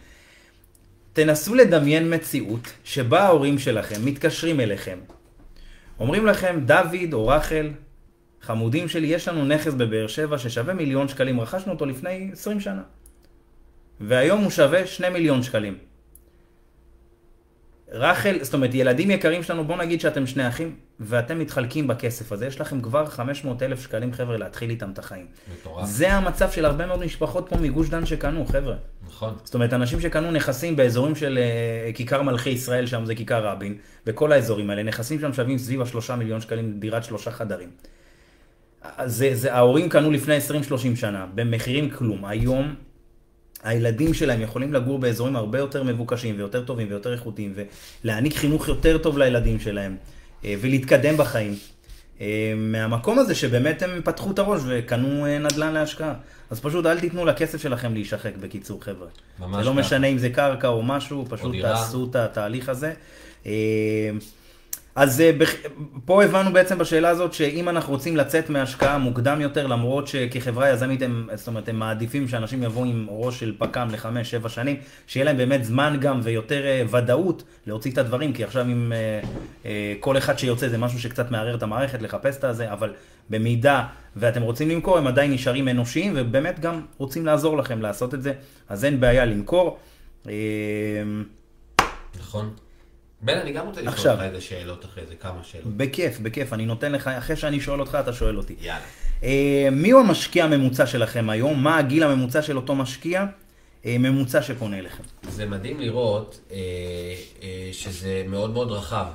תנסו 1.14 1.56
לדמיין 1.56 2.14
מציאות 2.14 2.74
שבה 2.84 3.22
ההורים 3.24 3.60
שלכם 3.60 4.06
מתקשרים 4.06 4.60
אליכם, 4.60 4.98
אומרים 6.00 6.26
לכם, 6.26 6.60
דוד 6.66 7.14
או 7.14 7.28
רחל, 7.28 7.70
חמודים 8.44 8.88
שלי, 8.88 9.08
יש 9.08 9.28
לנו 9.28 9.46
נכס 9.46 9.74
בבאר 9.74 10.08
שבע 10.08 10.38
ששווה 10.38 10.74
מיליון 10.74 11.08
שקלים, 11.08 11.40
רכשנו 11.40 11.74
אותו 11.74 11.86
לפני 11.86 12.30
20 12.34 12.60
שנה. 12.60 12.82
והיום 14.00 14.42
הוא 14.42 14.52
שווה 14.52 14.88
2 14.88 15.14
מיליון 15.14 15.44
שקלים. 15.44 15.78
רחל, 17.92 18.38
זאת 18.42 18.54
אומרת, 18.54 18.74
ילדים 18.74 19.12
יקרים 19.12 19.44
שלנו, 19.44 19.64
בוא 19.66 19.78
נגיד 19.78 20.02
שאתם 20.02 20.28
שני 20.28 20.48
אחים, 20.48 20.76
ואתם 21.00 21.40
מתחלקים 21.40 21.88
בכסף 21.88 22.32
הזה, 22.32 22.46
יש 22.46 22.62
לכם 22.62 22.82
כבר 22.82 23.06
500 23.06 23.64
אלף 23.64 23.82
שקלים, 23.82 24.14
חבר'ה, 24.14 24.38
להתחיל 24.38 24.70
איתם 24.70 24.92
את 24.92 25.00
החיים. 25.00 25.26
מטורף. 25.54 25.86
זה 25.86 26.14
המצב 26.14 26.52
של 26.52 26.66
הרבה 26.66 26.86
מאוד 26.86 27.06
משפחות 27.06 27.46
פה 27.50 27.58
מגוש 27.58 27.90
דן 27.90 28.06
שקנו, 28.06 28.46
חבר'ה. 28.46 28.76
נכון. 29.08 29.34
זאת 29.44 29.54
אומרת, 29.54 29.74
אנשים 29.74 30.02
שקנו 30.02 30.32
נכסים 30.32 30.76
באזורים 30.76 31.16
של 31.16 31.38
אה, 31.38 31.94
כיכר 31.94 32.22
מלכי 32.22 32.50
ישראל, 32.50 32.86
שם 32.86 33.06
זה 33.06 33.16
כיכר 33.16 33.48
רבין, 33.48 33.78
בכל 34.06 34.32
האזורים 34.32 34.70
האלה, 34.70 34.84
נכסים 34.84 35.20
שם 35.20 35.34
שווים 35.34 35.58
סביב 35.58 35.82
השלושה 35.82 36.16
מיליון 36.16 36.42
שקלים, 36.42 36.80
דירת 36.80 37.04
שלושה 37.04 37.32
חדרים. 37.32 37.70
זה, 39.06 39.30
זה, 39.34 39.54
ההורים 39.54 39.90
קנו 39.90 40.12
לפני 40.12 40.38
20-30 40.38 40.42
שנה, 40.96 41.26
במחירים 41.36 41.90
כלום. 41.90 42.26
היום 42.26 42.76
הילדים 43.64 44.14
שלהם 44.14 44.42
יכולים 44.42 44.74
לגור 44.74 45.00
באזורים 45.00 45.36
הרבה 45.36 45.58
יותר 45.60 45.84
מבוקשים 45.84 46.36
ויותר 46.38 46.64
טובים 46.64 46.88
ויותר 46.90 47.14
איכותיים, 47.14 47.54
ולהעניק 48.04 48.36
חינוך 48.36 48.68
יותר 48.68 48.98
טוב 48.98 49.18
לילדים 49.18 49.60
שלהם, 49.60 49.96
אה, 50.46 50.56
ולהתקדם 50.62 51.18
בחיים. 51.18 51.56
אה, 52.22 52.54
מהמקום 52.58 53.20
הזה 53.20 53.36
שבאמת 53.36 53.82
הם 53.82 54.02
פתחו 54.04 54.32
את 54.32 54.40
הראש 54.40 54.62
וקנו 54.68 55.26
אה, 55.26 55.40
נדל"ן 55.40 55.74
להשקעה. 55.74 56.14
אז 56.50 56.60
פשוט 56.60 56.86
אל 56.86 57.00
תיתנו 57.00 57.26
לכסף 57.26 57.62
שלכם 57.62 57.94
להישחק 57.94 58.32
בקיצור, 58.40 58.84
חבר'ה. 58.84 59.08
ממש 59.40 59.64
זה 59.64 59.70
לא. 59.70 59.74
משנה 59.74 60.08
אם 60.08 60.18
זה 60.18 60.30
קרקע 60.30 60.68
או 60.68 60.84
משהו, 60.84 61.26
פשוט 61.30 61.52
דירה. 61.52 61.70
תעשו 61.70 62.08
את 62.10 62.16
התהליך 62.16 62.70
הזה. 62.70 62.94
אז 64.96 65.22
אה, 65.22 65.32
פה 66.06 66.24
הבנו 66.24 66.54
בעצם 66.54 66.78
בשאלה 66.78 67.10
הזאת 67.10 67.34
שאם 67.34 67.70
אנחנו 67.70 67.94
רוצים 67.94 68.18
לצאת 68.18 68.50
מהשקעה 68.50 68.98
מוקדם 68.98 69.42
יותר, 69.42 69.68
למרות 69.68 70.08
שכחברה 70.08 70.70
יזמית 70.70 71.02
הם, 71.02 71.30
זאת 71.34 71.48
אומרת, 71.48 71.70
הם 71.70 71.80
מעדיפים 71.80 72.28
שאנשים 72.28 72.64
יבואו 72.64 72.86
עם 72.86 73.08
ראש 73.10 73.40
של 73.40 73.56
פק"ם 73.58 73.88
לחמש, 73.92 74.32
שבע 74.32 74.50
שנים, 74.50 74.76
שיהיה 75.08 75.26
להם 75.26 75.38
באמת 75.38 75.66
זמן 75.66 75.98
גם 76.00 76.20
ויותר 76.24 76.66
אה, 76.66 76.84
ודאות 76.92 77.44
להוציא 77.68 77.92
את 77.92 77.98
הדברים, 77.98 78.34
כי 78.34 78.44
עכשיו 78.44 78.66
אם 78.66 78.94
אה, 79.66 79.94
כל 80.00 80.18
אחד 80.18 80.40
שיוצא 80.40 80.68
זה 80.68 80.78
משהו 80.78 81.00
שקצת 81.00 81.32
מערער 81.32 81.56
את 81.56 81.64
המערכת, 81.64 82.02
לחפש 82.02 82.38
את 82.38 82.44
הזה, 82.44 82.72
אבל 82.74 82.94
במידה 83.30 83.86
ואתם 84.16 84.42
רוצים 84.42 84.70
למכור, 84.70 84.98
הם 84.98 85.08
עדיין 85.08 85.32
נשארים 85.32 85.68
אנושיים, 85.68 86.14
ובאמת 86.16 86.60
גם 86.60 86.82
רוצים 86.98 87.26
לעזור 87.26 87.58
לכם 87.58 87.82
לעשות 87.82 88.14
את 88.14 88.24
זה, 88.24 88.34
אז 88.70 88.86
אין 88.86 89.00
בעיה 89.00 89.26
למכור. 89.26 89.80
נכון. 92.20 92.54
בן, 93.24 93.38
אני 93.38 93.52
גם 93.52 93.66
רוצה 93.66 93.82
לשאול. 93.82 94.12
אותך 94.12 94.24
איזה 94.24 94.42
שאלות 94.42 94.86
אחרי 94.86 95.06
זה, 95.06 95.16
כמה 95.16 95.44
שאלות. 95.44 95.78
בכיף, 95.78 96.20
בכיף, 96.20 96.54
אני 96.54 96.66
נותן 96.66 96.92
לך, 96.92 97.08
אחרי 97.08 97.36
שאני 97.36 97.60
שואל 97.60 97.80
אותך, 97.80 97.98
אתה 98.00 98.14
שואל 98.14 98.38
אותי. 98.38 98.56
יאללה. 98.62 98.80
אה, 99.24 99.68
מי 99.72 99.92
הוא 99.92 100.02
המשקיע 100.02 100.44
הממוצע 100.44 100.86
שלכם 100.86 101.30
היום? 101.30 101.64
מה 101.64 101.78
הגיל 101.78 102.04
הממוצע 102.04 102.42
של 102.42 102.58
אותו 102.58 102.76
משקיע 102.76 103.26
אה, 103.86 103.96
ממוצע 104.00 104.42
שפונה 104.42 104.80
אליכם? 104.80 105.04
זה 105.30 105.46
מדהים 105.46 105.80
לראות 105.80 106.40
אה, 106.52 106.58
אה, 107.44 107.70
שזה 107.72 108.24
מאוד 108.28 108.52
מאוד 108.54 108.72
רחב. 108.72 109.06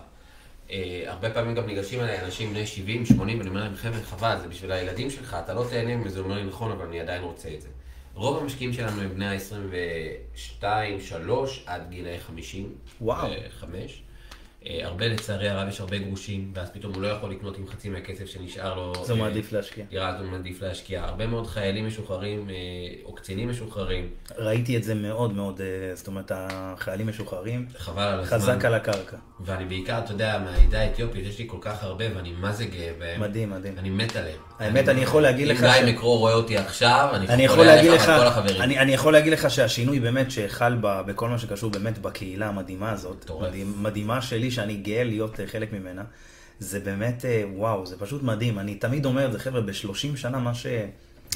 אה, 0.71 1.03
הרבה 1.07 1.31
פעמים 1.31 1.55
גם 1.55 1.67
ניגשים 1.67 2.01
אליי 2.01 2.21
אנשים 2.25 2.51
בני 2.51 2.67
70, 2.67 3.07
80, 3.07 3.39
ואני 3.39 3.49
אומר 3.49 3.61
להם, 3.61 3.77
חבר'ה, 3.77 4.03
חבל, 4.03 4.37
זה 4.43 4.49
בשביל 4.49 4.73
הילדים 4.73 5.11
שלך, 5.11 5.37
אתה 5.45 5.55
לא 5.55 5.65
תהנה 5.71 5.97
מזה, 5.97 6.19
הוא 6.19 6.25
אומר 6.25 6.37
לי, 6.37 6.45
נכון, 6.45 6.73
אבל 6.73 6.87
אני 6.87 7.01
עדיין 7.01 7.23
רוצה 7.23 7.49
את 7.55 7.63
זה. 7.63 7.69
רוב 8.19 8.43
המשקיעים 8.43 8.73
שלנו 8.73 9.03
הם 9.03 9.15
בני 9.15 9.27
ה-22, 9.27 10.63
3 11.01 11.63
עד 11.67 11.91
גילאי 11.91 12.19
50. 12.21 12.75
וואו. 13.01 13.29
5. 13.51 14.03
הרבה 14.67 15.09
לצערי 15.09 15.49
הרב 15.49 15.69
יש 15.69 15.81
הרבה 15.81 15.99
גרושים, 15.99 16.51
ואז 16.55 16.71
פתאום 16.71 16.95
הוא 16.95 17.03
לא 17.03 17.09
יכול 17.09 17.31
לקנות 17.31 17.59
עם 17.59 17.67
חצי 17.67 17.89
מהכסף 17.89 18.27
שנשאר 18.27 18.75
לו. 18.75 18.93
אז 19.01 19.11
הוא 19.11 19.19
אה, 19.19 19.25
מעדיף 19.25 19.53
להשקיע. 19.53 19.85
דירה, 19.91 20.09
אז 20.09 20.21
הוא 20.21 20.31
מעדיף 20.31 20.63
להשקיע. 20.63 21.05
הרבה 21.05 21.27
מאוד 21.27 21.47
חיילים 21.47 21.87
משוחררים, 21.87 22.51
אה, 22.51 22.55
או 23.05 23.15
קצינים 23.15 23.51
משוחררים, 23.51 24.09
ראיתי 24.39 24.77
את 24.77 24.85
זה 24.85 24.95
מאוד 24.95 25.33
מאוד, 25.33 25.61
אה, 25.61 25.95
זאת 25.95 26.07
אומרת, 26.07 26.33
החיילים 26.35 27.07
משוחררים, 27.07 27.67
חבל 27.79 28.03
על 28.03 28.21
הזמן. 28.21 28.39
חזק 28.39 28.65
על 28.65 28.75
הקרקע. 28.75 29.17
ואני 29.41 29.65
בעיקר, 29.65 29.99
אתה 29.99 30.13
יודע, 30.13 30.39
מהעדה 30.45 30.81
האתיופית, 30.81 31.27
יש 31.27 31.39
לי 31.39 31.45
כל 31.49 31.59
כך 31.61 31.83
הרבה, 31.83 32.05
ואני 32.17 32.33
מה 32.33 32.53
זה 32.53 32.65
גאה 32.65 32.93
בהם. 32.99 33.21
מדהים, 33.21 33.51
מדהים. 33.51 33.79
אני 33.79 33.91
מת 33.91 34.17
עליהם. 34.17 34.39
האמת, 34.59 34.89
אני 34.89 35.01
יכול 35.01 35.23
להגיד 35.23 35.49
לך 35.49 35.63
אם 35.63 35.85
גיא 35.85 35.93
מקרו 35.93 36.19
רואה 36.19 36.35
אותי 36.35 36.57
עכשיו, 36.57 37.09
אני 37.13 37.45
יכול 37.45 37.67
להגיד 37.67 37.91
לך, 37.91 38.09
ועל 38.09 38.21
כל 38.21 38.27
החברים. 38.27 38.63
אני, 38.63 38.93
יכול 38.93 39.13
להגיד 39.13 39.33
לך 39.33 39.51
שהשינוי 39.51 40.01
באמת 40.01 40.31
שחל 40.31 40.77
בכל 40.81 41.29
מה 41.29 41.39
שקשור 41.39 41.71
באמת 41.71 41.99
בקהילה 41.99 42.49
המדהימה 42.49 42.91
הזאת, 42.91 43.31
מדהימה 43.77 44.23
שלי 44.23 44.48
שאני 44.51 44.77
גאה 44.77 45.05
להיות 45.05 45.41
אה, 45.41 45.47
חלק 45.47 45.73
ממנה, 45.73 46.05
זה 46.59 46.81
באמת, 46.81 47.25
אה, 47.25 47.45
וואו, 47.55 47.87
זה 47.87 47.99
פשוט 47.99 48.23
מדהים. 48.23 48.59
אני 48.59 48.75
תמיד 48.75 49.05
אומר 49.05 49.27
את 49.27 49.33
זה, 49.33 49.39
חבר'ה, 49.39 49.61
ב-30 49.61 50.17
שנה 50.17 50.39
מה 50.39 50.55
ש... 50.55 50.67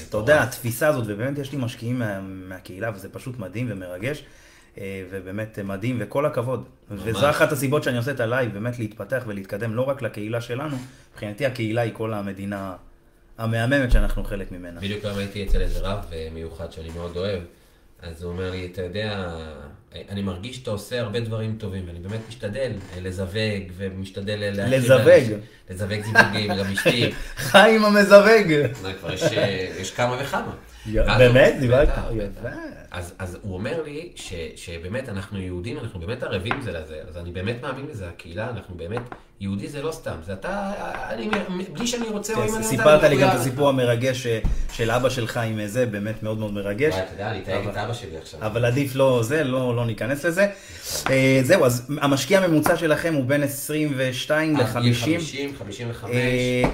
אתה 0.09 0.17
יודע, 0.17 0.43
התפיסה 0.43 0.89
הזאת, 0.89 1.05
ובאמת 1.07 1.39
יש 1.39 1.53
לי 1.53 1.59
משקיעים 1.59 1.99
מה, 1.99 2.21
מהקהילה, 2.21 2.91
וזה 2.95 3.09
פשוט 3.09 3.39
מדהים 3.39 3.67
ומרגש, 3.71 4.25
אה, 4.79 5.05
ובאמת 5.11 5.59
מדהים, 5.59 5.97
וכל 6.01 6.27
הכבוד. 6.27 6.65
וזו 6.91 7.31
אחת 7.31 7.53
הסיבות 7.53 7.83
שאני 7.83 7.97
עושה 7.97 8.11
את 8.11 8.21
הלייב, 8.21 8.53
באמת 8.53 8.79
להתפתח 8.79 9.23
ולהתקדם, 9.27 9.75
לא 9.75 9.83
רק 9.83 10.03
לקהילה 10.03 10.41
שלנו, 10.41 10.77
מבחינתי 11.13 11.47
הקהילה 11.47 11.81
היא 11.81 11.93
כל 11.95 12.13
המדינה 12.15 12.77
המהממת 13.39 13.93
שאנחנו 13.93 14.25
חלק 14.25 14.53
ממנה. 14.53 14.81
בדיוק 14.81 15.05
היום 15.05 15.19
הייתי 15.19 15.47
אצל 15.47 15.61
איזה 15.61 15.81
רב 15.81 16.05
מיוחד 16.35 16.73
שאני 16.73 16.91
מאוד 16.91 17.17
אוהב, 17.17 17.41
אז 18.03 18.23
הוא 18.23 18.33
אומר 18.33 18.51
לי, 18.51 18.69
אתה 18.73 18.83
יודע, 18.83 19.29
אני 20.09 20.23
מרגיש 20.23 20.57
שאתה 20.57 20.71
עושה 20.71 21.01
הרבה 21.01 21.21
דברים 21.21 21.57
טובים, 21.59 21.85
ואני 21.87 21.99
באמת 21.99 22.21
משתדל 22.29 22.73
אה, 22.95 23.01
לזווג, 23.01 23.63
ומשתדל 23.77 24.37
להכיר 24.39 24.79
לזווג. 24.79 25.39
לזווג 25.71 26.01
זיווגים, 26.03 26.55
גם 26.55 26.73
אשתי. 26.73 27.13
חיים 27.37 27.85
המזווג. 27.85 28.53
אה, 28.53 28.93
כבר 29.01 29.13
יש, 29.13 29.23
אה, 29.23 29.69
יש 29.81 29.91
כמה 29.91 30.17
וכמה. 30.23 30.53
באמת? 31.19 31.55
דיברת? 31.61 31.89
אז, 32.91 33.39
הוא 33.43 33.55
אומר 33.55 33.83
לי 33.83 34.13
שבאמת 34.57 35.09
אנחנו 35.09 35.39
יהודים, 35.39 35.79
אנחנו 35.79 36.01
באמת 36.01 36.23
ערבים 36.23 36.61
זה 36.63 36.73
לזה, 36.73 36.97
אז 37.09 37.17
אני 37.17 37.31
באמת 37.31 37.57
מאמין 37.63 37.87
בזה, 37.87 38.09
הקהילה, 38.09 38.51
אנחנו 38.51 38.75
באמת, 38.75 39.03
יהודי 39.41 39.69
זה 39.69 39.83
לא 39.83 39.93
סתם, 39.93 40.15
זה 40.27 40.33
אתה, 40.33 40.73
אני, 41.11 41.31
בלי 41.73 41.87
שאני 41.87 42.09
רוצה, 42.09 42.35
או 42.35 42.39
אם 42.39 42.43
אני 42.43 42.57
רוצה, 42.57 42.69
סיפרת 42.69 43.03
לי 43.03 43.17
גם 43.17 43.29
את. 43.29 43.35
הסיפור 43.35 43.69
המרגש 43.69 44.27
אה, 44.27 44.39
של 44.73 44.91
אבא 44.91 45.09
שלך 45.09 45.37
עם 45.37 45.67
זה, 45.67 45.87
באמת 45.87 46.23
מאוד 46.23 46.39
מאוד 46.39 46.53
מרגש. 46.53 46.95
אתה 46.95 47.13
יודע, 47.13 47.31
אני 47.31 47.43
אתייג 47.43 47.69
את 47.69 47.77
אבא 47.77 47.93
שלי 47.93 48.17
עכשיו. 48.17 48.47
אבל 48.47 48.65
עדיף 48.65 48.95
לא 48.95 49.23
זה, 49.23 49.45
לא, 49.45 49.77
לא 49.77 49.87
ניכנס 49.87 50.25
לזה. 50.25 50.47
אה, 51.11 51.41
זהו, 51.43 51.67
אז 51.67 51.91
המשקיע 52.01 52.41
הממוצע 52.41 52.77
שלכם 52.77 53.15
הוא 53.15 53.25
בין 53.25 53.43
22 53.43 54.57
עד 54.57 54.83
גיל 54.83 54.93
ל-50. 54.93 55.05
50, 55.05 55.55
55. 55.59 56.11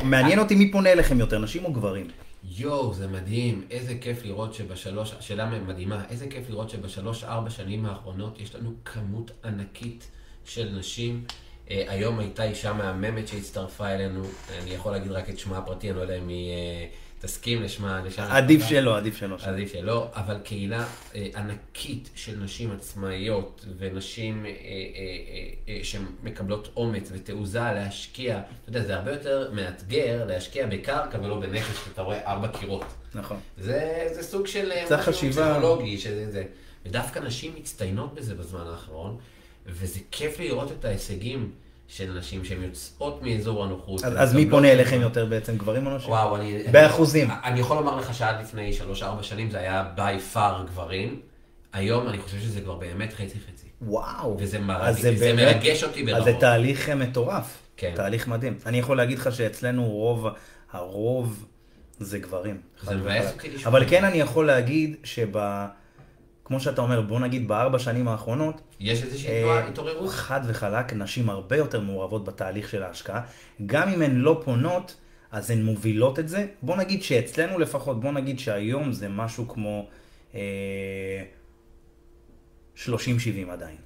מעניין 0.03 0.39
אותי 0.39 0.55
מי 0.55 0.71
פונה 0.71 0.93
אליכם 0.93 1.21
יותר, 1.21 1.39
נשים 1.39 1.65
או 1.65 1.73
גברים? 1.73 2.07
יואו, 2.45 2.95
זה 2.95 3.07
מדהים, 3.07 3.67
איזה 3.71 3.99
כיף 4.01 4.25
לראות 4.25 4.55
שבשלוש, 4.55 5.15
שאלה 5.21 5.47
מדהימה, 5.47 6.05
איזה 6.11 6.27
כיף 6.29 6.51
לראות 6.51 6.71
שבשלוש, 6.71 7.25
ארבע 7.25 7.51
שנים 7.51 7.87
האחרונות 7.87 8.41
יש 8.41 8.55
לנו 8.55 8.73
כמות 8.85 9.31
ענקית 9.45 10.11
של 10.45 10.69
נשים. 10.79 11.25
אה, 11.71 11.85
היום 11.89 12.19
הייתה 12.19 12.45
אישה 12.45 12.73
מהממת 12.73 13.29
שהצטרפה 13.29 13.89
אלינו, 13.89 14.23
אני 14.63 14.71
יכול 14.71 14.93
להגיד 14.93 15.13
רק 15.13 15.31
את 15.31 15.39
שמה 15.39 15.59
הפרטי, 15.59 15.91
אני 15.91 15.97
לא 15.97 16.03
יודע 16.03 16.19
אם 16.19 16.29
היא 16.29 16.51
אה, 16.51 16.87
תסכים 17.21 17.63
לשמה, 17.63 18.03
לשם. 18.05 18.23
עדיף 18.23 18.65
שלא, 18.65 18.97
עדיף 18.97 19.17
שלא. 19.17 19.37
עדיף 19.41 19.73
שלא, 19.73 20.09
אבל 20.15 20.39
קהילה 20.45 20.85
אה, 21.15 21.27
ענקית 21.37 22.11
של 22.15 22.37
נשים 22.39 22.71
עצמאיות 22.71 23.65
ונשים 23.79 24.47
אה, 24.47 24.51
אה, 24.51 24.55
אה, 24.55 25.75
אה, 25.75 25.81
שמקבלות 25.85 26.69
אומץ 26.77 27.09
ותעוזה 27.13 27.61
להשקיע. 27.61 28.39
אתה 28.39 28.69
יודע, 28.69 28.83
זה 28.83 28.95
הרבה 28.95 29.13
יותר 29.13 29.51
מאתגר 29.53 30.25
להשקיע 30.27 30.67
בקרקע 30.67 31.19
ולא 31.19 31.41
בנכס 31.41 31.85
שאתה 31.85 32.03
רואה 32.03 32.27
ארבע 32.27 32.49
קירות. 32.49 32.85
נכון. 33.15 33.39
זה, 33.59 34.09
זה 34.13 34.23
סוג 34.23 34.47
של 34.47 34.73
אה, 34.73 34.85
צריך 34.89 35.09
חשיבה. 35.09 35.51
פסיכולוגי, 35.51 35.99
שזה 35.99 36.31
זה. 36.31 36.45
ודווקא 36.87 37.19
נשים 37.19 37.53
מצטיינות 37.59 38.15
בזה 38.15 38.35
בזמן 38.35 38.65
האחרון, 38.67 39.17
וזה 39.67 40.01
כיף 40.11 40.41
לראות 40.41 40.73
את 40.73 40.85
ההישגים 40.85 41.53
של 41.89 42.13
נשים 42.19 42.45
שהן 42.45 42.63
יוצאות 42.63 43.23
מאזור 43.23 43.65
הנוחות. 43.65 44.05
אז, 44.05 44.13
אז 44.17 44.35
מי 44.35 44.41
ומקבלות 44.41 44.59
פונה 44.61 44.73
אליכם 44.73 45.01
יותר 45.01 45.27
בעצם, 45.27 45.57
גברים 45.59 45.87
או 45.87 45.97
נשים? 45.97 46.11
וואו, 46.11 46.37
אני... 46.37 46.63
באחוזים. 46.71 47.31
אני, 47.31 47.39
אני 47.45 47.61
יכול 47.61 47.77
לומר 47.77 47.97
לך 47.97 48.15
שעד 48.15 48.41
לפני 48.41 48.73
3-4 49.01 49.03
שנים 49.23 49.51
זה 49.51 49.59
היה 49.59 49.85
by 49.97 50.35
far 50.35 50.63
גברים. 50.67 51.21
היום 51.73 52.09
אני 52.09 52.19
חושב 52.19 52.39
שזה 52.41 52.61
כבר 52.61 52.75
באמת 52.75 53.13
חצי-חצי. 53.13 53.67
וואו. 53.83 54.37
וזה 54.41 54.59
מר- 54.59 54.83
אז 54.83 55.01
זה 55.01 55.13
באמת- 55.21 55.57
מרגש 55.57 55.85
אותי 55.85 56.01
אז 56.01 56.07
ברמות. 56.07 56.25
זה 56.25 56.33
תהליך 56.41 56.89
אה, 56.89 56.95
מטורף. 56.95 57.59
כן. 57.77 57.93
תהליך 57.97 58.29
מדהים. 58.29 58.59
אני 58.67 58.79
יכול 58.79 58.97
להגיד 58.97 59.19
לך 59.19 59.33
שאצלנו 59.33 59.85
רוב, 59.89 60.27
הרוב 60.73 61.47
זה 61.99 62.19
גברים. 62.19 62.61
זה 62.83 62.95
מבאס. 62.97 63.33
אותי 63.33 63.49
לשמוע. 63.51 63.69
אבל 63.69 63.85
כן 63.89 64.05
אני 64.05 64.17
יכול 64.21 64.47
להגיד 64.47 64.97
שב... 65.05 65.39
כמו 66.49 66.61
שאתה 66.61 66.81
אומר, 66.83 67.01
בוא 67.01 67.21
נגיד 67.21 67.49
בארבע 67.49 67.79
שנים 67.79 68.09
האחרונות, 68.09 68.61
יש 68.81 69.03
איזושהי 69.03 69.31
אה, 69.31 69.41
תנועה, 69.41 69.69
התעוררות? 69.69 70.11
חד 70.11 70.41
וחלק, 70.47 70.93
נשים 70.93 71.31
הרבה 71.31 71.57
יותר 71.57 71.81
מעורבות 71.81 72.25
בתהליך 72.25 72.69
של 72.69 72.83
ההשקעה. 72.83 73.21
גם 73.67 73.89
אם 73.89 74.03
הן 74.03 74.17
לא 74.17 74.41
פונות, 74.45 74.97
אז 75.33 75.51
הן 75.51 75.63
מובילות 75.63 76.19
את 76.19 76.29
זה. 76.29 76.47
בוא 76.63 76.77
נגיד 76.77 77.03
שאצלנו 77.03 77.59
לפחות, 77.59 78.01
בוא 78.01 78.13
נגיד 78.13 78.39
שהיום 78.39 78.93
זה 78.93 79.09
משהו 79.09 79.49
כמו 79.49 79.89
אה, 80.35 80.41
30-70 82.77 82.89
עדיין. 83.51 83.77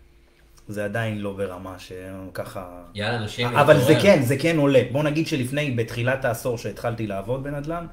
זה 0.69 0.85
עדיין 0.85 1.19
לא 1.19 1.33
ברמה 1.33 1.77
שככה... 1.79 2.83
יאללה, 2.95 3.25
נשים, 3.25 3.47
אבל 3.47 3.81
זה. 3.81 3.95
כן, 4.03 4.23
זה 4.23 4.37
כן 4.39 4.59
עולה. 4.59 4.83
בוא 4.93 5.03
נגיד 5.03 5.27
שלפני, 5.27 5.71
בתחילת 5.71 6.25
העשור 6.25 6.59
שהתחלתי 6.59 7.07
לעבוד 7.07 7.43
בנדל"ן, 7.43 7.87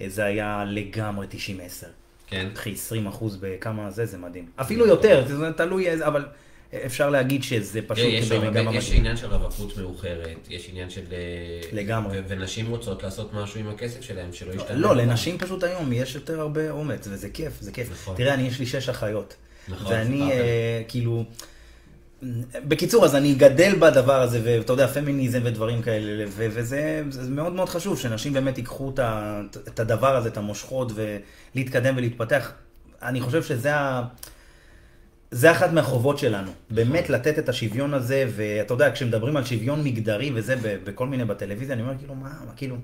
אה, 0.00 0.08
זה 0.08 0.24
היה 0.24 0.64
לגמרי 0.66 1.26
90-10. 1.30 2.05
כן. 2.26 2.46
קחי 2.54 2.72
20 2.72 3.06
אחוז 3.06 3.36
בכמה 3.40 3.90
זה, 3.90 4.06
זה 4.06 4.18
מדהים. 4.18 4.46
אפילו 4.56 4.86
יותר, 4.86 5.24
זה 5.28 5.52
תלוי, 5.56 5.88
איזה- 5.88 6.06
אבל 6.06 6.24
אפשר 6.86 7.10
להגיד 7.10 7.42
שזה 7.42 7.80
פשוט 7.86 8.04
יש 8.08 8.30
הרבה- 8.32 8.60
יש. 8.72 8.92
עניין 8.92 9.16
של 9.16 9.26
רווקות 9.26 9.76
מאוחרת, 9.76 10.36
יש 10.50 10.68
עניין 10.70 10.90
של... 10.90 11.00
אה, 11.12 11.16
לגמרי. 11.72 12.18
ו- 12.18 12.22
ונשים 12.28 12.66
רוצות 12.70 13.02
לעשות 13.02 13.34
משהו 13.34 13.60
עם 13.60 13.68
הכסף 13.68 14.00
שלהם, 14.00 14.32
שלא 14.32 14.52
ישתנה. 14.52 14.76
לא, 14.76 14.96
לנשים 14.96 15.38
פשוט 15.38 15.64
היום 15.64 15.92
יש 15.92 16.14
יותר 16.14 16.40
הרבה 16.40 16.70
אומץ, 16.70 17.06
וזה 17.10 17.28
כיף, 17.30 17.52
זה 17.60 17.72
כיף. 17.72 17.90
נכון. 17.92 18.16
תראה, 18.16 18.34
אני, 18.34 18.42
יש 18.42 18.58
לי 18.58 18.66
שש 18.66 18.88
אחיות. 18.88 19.34
נכון, 19.68 19.92
ואני. 19.92 20.32
אה, 20.32 20.82
כאילו... 20.88 21.24
בקיצור, 22.68 23.04
אז 23.04 23.14
אני 23.14 23.34
גדל 23.34 23.74
בדבר 23.78 24.22
הזה, 24.22 24.40
ואתה 24.44 24.72
יודע, 24.72 24.86
פמיניזם 24.86 25.40
ודברים 25.44 25.82
כאלה, 25.82 26.24
ו- 26.28 26.46
וזה 26.50 27.02
זה 27.10 27.30
מאוד 27.30 27.52
מאוד 27.52 27.68
חשוב, 27.68 27.98
שנשים 27.98 28.32
באמת 28.32 28.58
ייקחו 28.58 28.90
את 28.90 28.98
ה- 28.98 29.40
את 29.68 29.80
הדבר 29.80 30.16
הזה, 30.16 30.28
את 30.28 30.36
המושכות, 30.36 30.92
ולהתקדם 30.94 31.94
ולהתפתח. 31.96 32.52
אני 33.02 33.20
חושב 33.20 33.42
שזה 33.42 33.74
ה... 33.76 34.02
זה 35.30 35.50
אחת 35.50 35.72
מהחובות 35.72 36.18
שלנו, 36.18 36.50
באמת 36.70 37.10
לתת 37.10 37.38
את 37.38 37.48
השוויון 37.48 37.94
הזה, 37.94 38.24
ואתה 38.36 38.74
יודע, 38.74 38.90
כשמדברים 38.92 39.36
על 39.36 39.44
שוויון 39.44 39.84
מגדרי 39.84 40.30
וזה 40.34 40.54
בכל 40.84 41.06
מיני 41.06 41.24
בטלוויזיה, 41.24 41.74
אני 41.74 41.82
אומר 41.82 41.94
כאילו, 41.98 42.14
מה, 42.14 42.28
מה, 42.46 42.52
כאילו, 42.56 42.76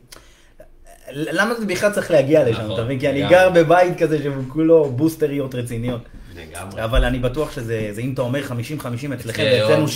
למה 1.10 1.54
זה 1.54 1.66
בכלל 1.66 1.92
צריך 1.92 2.10
להגיע 2.10 2.48
לשם, 2.50 2.62
נכון, 2.62 2.72
אתה 2.72 2.84
מבין? 2.84 3.00
כי 3.00 3.08
אני. 3.10 3.28
גר 3.28 3.50
בבית 3.50 3.98
כזה 3.98 4.18
שכולו 4.22 4.84
בוסטריות 4.90 5.54
רציניות. 5.54 6.00
לגמרי. 6.36 6.84
אבל 6.84 7.04
אני 7.04 7.18
בטוח 7.18 7.52
שזה, 7.52 7.88
זה 7.92 8.00
אם 8.00 8.12
אתה 8.12 8.22
אומר 8.22 8.42
50-50 8.48 9.14
אצלכם 9.14 9.42
היום- 9.42 9.86
70-30, 9.86 9.90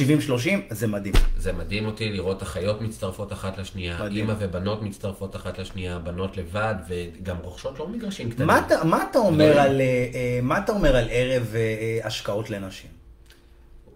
זה 0.71 0.87
מדהים. 0.87 1.15
זה 1.39 1.53
מדהים 1.53 1.87
אותי 1.87 2.09
לראות 2.13 2.43
אחיות 2.43 2.81
מצטרפות 2.81 3.33
אחת 3.33 3.59
לשנייה. 3.59 4.07
אימא 4.11 4.35
ובנות 4.39 4.83
מצטרפות 4.83 5.37
אחת 5.37 5.59
לשנייה, 5.59 5.99
בנות 5.99 6.37
לבד, 6.37 6.75
וגם 6.89 7.37
רוכשות 7.43 7.79
לא 7.79 7.89
מגרשים 7.89 8.31
קטנים. 8.31 8.47
מה 8.47 8.59
אתה, 8.67 8.83
אתה 9.11 9.19
אומר 9.19 9.57
לא. 9.57 9.61
על, 9.61 9.81
אה, 9.81 9.87
אה, 10.15 10.39
מה 10.43 10.59
אתה 10.59 10.73
אומר 10.73 10.97
על 10.97 11.07
ערב 11.11 11.55
אה, 11.55 11.99
השקעות 12.07 12.51
לנשים? 12.51 12.91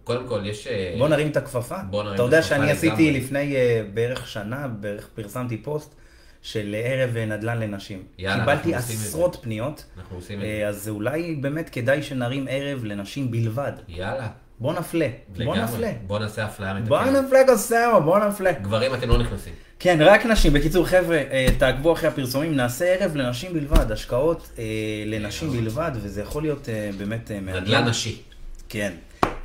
קודם 0.04 0.26
כל, 0.26 0.40
יש... 0.44 0.66
בוא 0.98 1.08
נרים 1.08 1.30
את 1.30 1.36
הכפפה. 1.36 1.76
בוא 1.90 2.02
נרים 2.02 2.14
אתה 2.14 2.22
את 2.22 2.26
יודע 2.26 2.38
הכפפה 2.38 2.54
שאני 2.56 2.70
עשיתי. 2.70 3.10
לפני 3.10 3.54
בערך 3.94 4.28
שנה, 4.28 4.68
בערך 4.68 5.08
פרסמתי 5.14 5.56
פוסט 5.56 5.94
של 6.42 6.76
ערב 6.84 7.16
נדל"ן 7.16 7.58
לנשים. 7.58 8.02
יאללה, 8.18 8.40
קיבלתי 8.40 8.70
זה. 8.70 8.76
עשרות 8.76 9.36
פניות, 9.40 9.84
אנחנו 9.98 10.16
עושים 10.16 10.38
את 10.38 10.40
זה. 10.40 10.46
אה, 10.46 10.68
אז 10.68 10.88
אולי 10.88 11.34
באמת 11.40 11.68
כדאי 11.68 12.02
שנרים 12.02 12.46
ערב 12.50 12.84
לנשים 12.84 13.30
בלבד. 13.30 13.72
יאללה. 13.88 14.28
בוא 14.60 14.72
נפלה, 14.72 15.08
בוא. 15.44 15.56
נפלה. 15.56 15.92
בוא 16.06 16.18
נעשה 16.18 16.44
אפליה 16.46 16.74
מתקנת. 16.74 16.88
בוא 16.88 17.04
נפלה 17.04 17.38
קוסאמה, 17.46 18.00
בוא 18.00 18.18
נפלה. 18.18 18.52
גברים, 18.52 18.94
אתם 18.94 19.08
לא 19.08 19.18
נכנסים. 19.18 19.52
כן, 19.78 19.98
רק 20.00 20.26
נשים. 20.26 20.52
בקיצור, 20.52 20.86
חבר'ה, 20.86 21.16
אה, 21.16 21.46
תעקבו 21.58 21.92
אחרי 21.92 22.08
הפרסומים, 22.08 22.56
נעשה 22.56 22.84
ערב 22.84 23.16
לנשים 23.16 23.52
בלבד, 23.52 23.92
השקעות 23.92 24.50
אה, 24.58 24.64
לנשים 25.06 25.50
בלבד, 25.50 25.90
וזה 25.94 26.22
יכול 26.22 26.42
להיות 26.42 26.68
באמת 26.98 27.30
מעניין. 27.30 27.56
נדל"ן 27.56 27.88
נשי. 27.88 28.22
כן. 28.68 28.92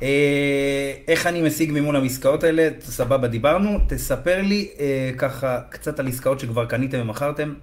אה, 0.02 0.92
איך 1.08 1.26
אני 1.26 1.42
משיג 1.42 1.72
מימון 1.72 2.06
עסקאות 2.06 2.44
האלה? 2.44 2.68
סבבה, 2.80 3.28
דיברנו. 3.28 3.78
תספר 3.88 4.42
לי 4.42 4.68
אה, 4.78 5.10
ככה 5.18 5.60
קצת 5.70 6.00
על 6.00 6.08
עסקאות 6.08 6.40
שכבר 6.40 6.64
קניתם 6.64 7.00
ומכרתם, 7.00 7.54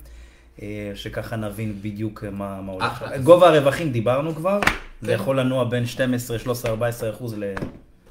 אה, 0.61 0.91
שככה 0.95 1.35
נבין 1.35 1.73
בדיוק 1.81 2.23
מה, 2.31 2.61
מה 2.61 2.71
הולך. 2.71 3.05
גובה 3.23 3.49
הרווחים 3.49 3.91
דיברנו 3.91 4.35
כבר, 4.35 4.59
זה 5.01 5.07
כן. 5.07 5.13
יכול 5.13 5.39
לנוע 5.39 5.63
בין 5.63 5.85
12, 5.85 6.39
13, 6.39 6.71
14 6.71 7.09
אחוז 7.09 7.37
ל... 7.37 7.53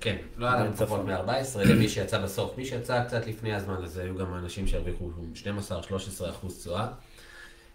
כן, 0.00 0.16
לא 0.38 0.46
היה 0.46 0.56
לנו. 0.56 0.72
פחות 0.76 1.04
מ-14 1.04 1.58
למי 1.64 1.88
שיצא 1.88 2.18
בסוף. 2.18 2.58
מי 2.58 2.64
שיצא 2.64 3.04
קצת 3.04 3.26
לפני 3.26 3.54
הזמן 3.54 3.76
הזה, 3.82 4.02
היו 4.02 4.16
גם 4.16 4.34
אנשים 4.34 4.66
שהרוויחו 4.66 5.10
12-13 5.34 6.30
אחוז 6.30 6.58
תשואה. 6.58 6.86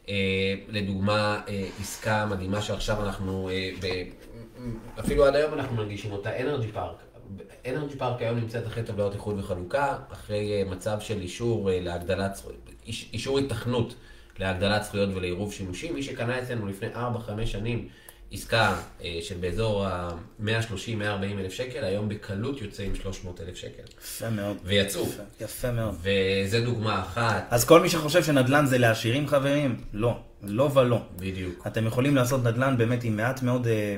אה, 0.09 0.55
לדוגמה, 0.69 1.41
אה, 1.47 1.67
עסקה 1.79 2.25
מדהימה 2.25 2.61
שעכשיו 2.61 3.05
אנחנו, 3.05 3.49
ב- 3.81 4.03
אפילו 4.99 5.25
עד 5.25 5.35
היום 5.35 5.53
אנחנו 5.53 5.75
מרגישים 5.75 6.11
אותה, 6.11 6.39
אנרג'י 6.41 6.71
פארק. 6.71 6.95
אנרג'י 7.67 7.95
פארק 7.95 8.21
היום 8.21 8.37
נמצאת 8.39 8.67
אחרי 8.67 8.83
טבלאות 8.83 9.13
איחוד 9.13 9.39
וחלוקה, 9.39 9.97
אחרי 10.13 10.53
אה, 10.63 10.69
מצב 10.69 10.97
של 10.99 11.21
אישור 11.21 11.71
אה, 11.71 11.79
להגדלת 11.81 12.35
זכויות, 12.35 12.57
איש- 12.87 13.09
אישור 13.13 13.39
התכנות 13.39 13.93
להגדלת 14.39 14.83
זכויות 14.83 15.09
ולעירוב 15.15 15.53
שימושים. 15.53 15.93
מי 15.95 16.03
שקנה 16.03 16.41
אצלנו 16.41 16.67
לפני 16.67 16.87
4-5 16.95 16.97
שנים 17.45 17.87
עסקה 18.31 18.75
אה, 19.03 19.17
של 19.21 19.35
באזור 19.37 19.85
ה-130-140 19.85 21.01
אלף 21.39 21.53
שקל, 21.53 21.83
היום 21.83 22.09
בקלות 22.09 22.61
יוצא 22.61 22.83
עם 22.83 22.95
300 22.95 23.41
אלף 23.41 23.55
שקל. 23.55 23.83
יפה 24.01 24.29
מאוד. 24.29 24.57
ויצאו. 24.63 25.03
יפה, 25.03 25.23
יפה 25.43 25.71
מאוד. 25.71 25.95
וזה 26.01 26.61
דוגמה 26.61 27.01
אחת, 27.01 27.47
אז 27.49 27.65
כל 27.65 27.81
מי 27.81 27.89
שחושב 27.89 28.23
שנדל"ן 28.23 28.65
זה 28.65 28.77
לעשירים 28.77 29.27
חברים, 29.27 29.81
לא, 29.93 30.17
לא 30.43 30.69
ולא. 30.73 30.99
בדיוק. 31.15 31.67
אתם 31.67 31.87
יכולים 31.87 32.15
לעשות 32.15 32.43
נדל"ן 32.43 32.77
באמת 32.77 33.03
עם 33.03 33.17
מעט 33.17 33.41
מאוד 33.43 33.67
אה, 33.67 33.97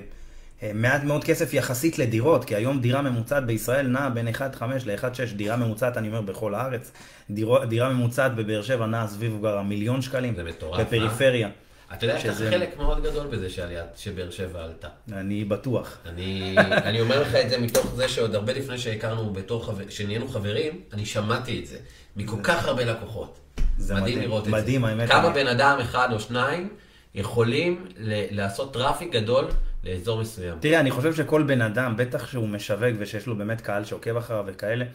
מעט 0.74 1.03
מאוד 1.03 1.24
כסף 1.24 1.53
יחסית 1.53 1.99
לדירות, 1.99 2.45
כי 2.45 2.55
היום 2.55 2.80
דירה 2.82 3.01
ממוצעת 3.01 3.45
בישראל 3.45 3.88
נעה 3.88 4.10
בין 4.10 4.28
1.5 4.28 4.39
ל-1.6, 4.86 5.05
דירה 5.36 5.55
ממוצעת, 5.57 5.97
אני 5.97 6.07
אומר, 6.07 6.22
בכל 6.22 6.55
הארץ. 6.55 6.91
דירו, 7.30 7.66
דירה 7.66 7.89
ממוצעת 7.89 8.36
בבאר 8.36 8.62
שבע 8.62 8.86
נעה 8.86 9.07
סביב 9.07 9.36
כבר 9.39 9.57
המיליון 9.57 10.01
שקלים. 10.01 10.36
זה 10.36 10.43
מטורף, 10.43 10.80
אה? 10.80 10.84
בפריפריה. 10.86 11.49
אתה 11.93 12.05
יודע, 12.05 12.16
יש 12.18 12.26
לך 12.26 12.38
חלק 12.38 12.78
מאוד 12.78 13.03
גדול 13.03 13.28
בזה 13.28 13.49
שעליית, 13.49 13.86
שבאר 13.95 14.30
שבע 14.32 14.64
עלתה. 14.64 14.88
אני 15.12 15.43
בטוח. 15.45 15.97
אני, 16.05 16.55
אני 16.60 17.01
אומר 17.01 17.22
לך 17.22 17.36
את 17.36 17.49
זה 17.49 17.57
מתוך 17.57 17.95
זה 17.95 18.07
שעוד 18.10 18.36
הרבה 18.36 18.53
לפני 18.53 18.78
שהכרנו 18.78 19.34
בתור 19.34 19.66
חבר, 19.66 19.84
שנהיינו 19.89 20.28
חברים, 20.28 20.82
אני 20.93 21.05
שמעתי 21.05 21.60
את 21.60 21.66
זה. 21.68 21.78
מכל 22.16 22.38
כך 22.43 22.66
הרבה 22.66 22.86
לקוחות. 22.86 23.39
זה 23.78 23.93
מדהים 23.93 24.03
מדהים, 24.16 24.30
לראות 24.30 24.43
את 24.47 24.51
מדהים, 24.51 24.82
זה. 24.82 24.88
האמת. 24.88 25.10
כמה 25.10 25.26
אני- 25.28 25.34
בן 25.36 25.47
אדם 25.47 25.78
אחד 25.82 26.10
או 26.12 26.20
שניים 26.20 26.70
יכולים 27.16 27.86
ל- 27.97 28.36
לעשות 28.36 28.74
טראפיק 28.74 29.14
גדול 29.14 29.45
לאזור 29.84 30.21
מסוים. 30.21 30.57
תראה, 30.59 30.80
אני 30.80 30.91
חושב 30.91 31.13
שכל 31.13 31.43
בן 31.43 31.61
אדם, 31.61 31.93
בטח 31.97 32.27
שהוא 32.27 32.49
משווק 32.49 32.95
ושיש 32.99 33.27
לו 33.27 33.36
באמת 33.36 33.61
קהל 33.61 33.86
שעוקב 33.86 34.17
אחריו 34.17 34.43
וכאלה, 34.47 34.86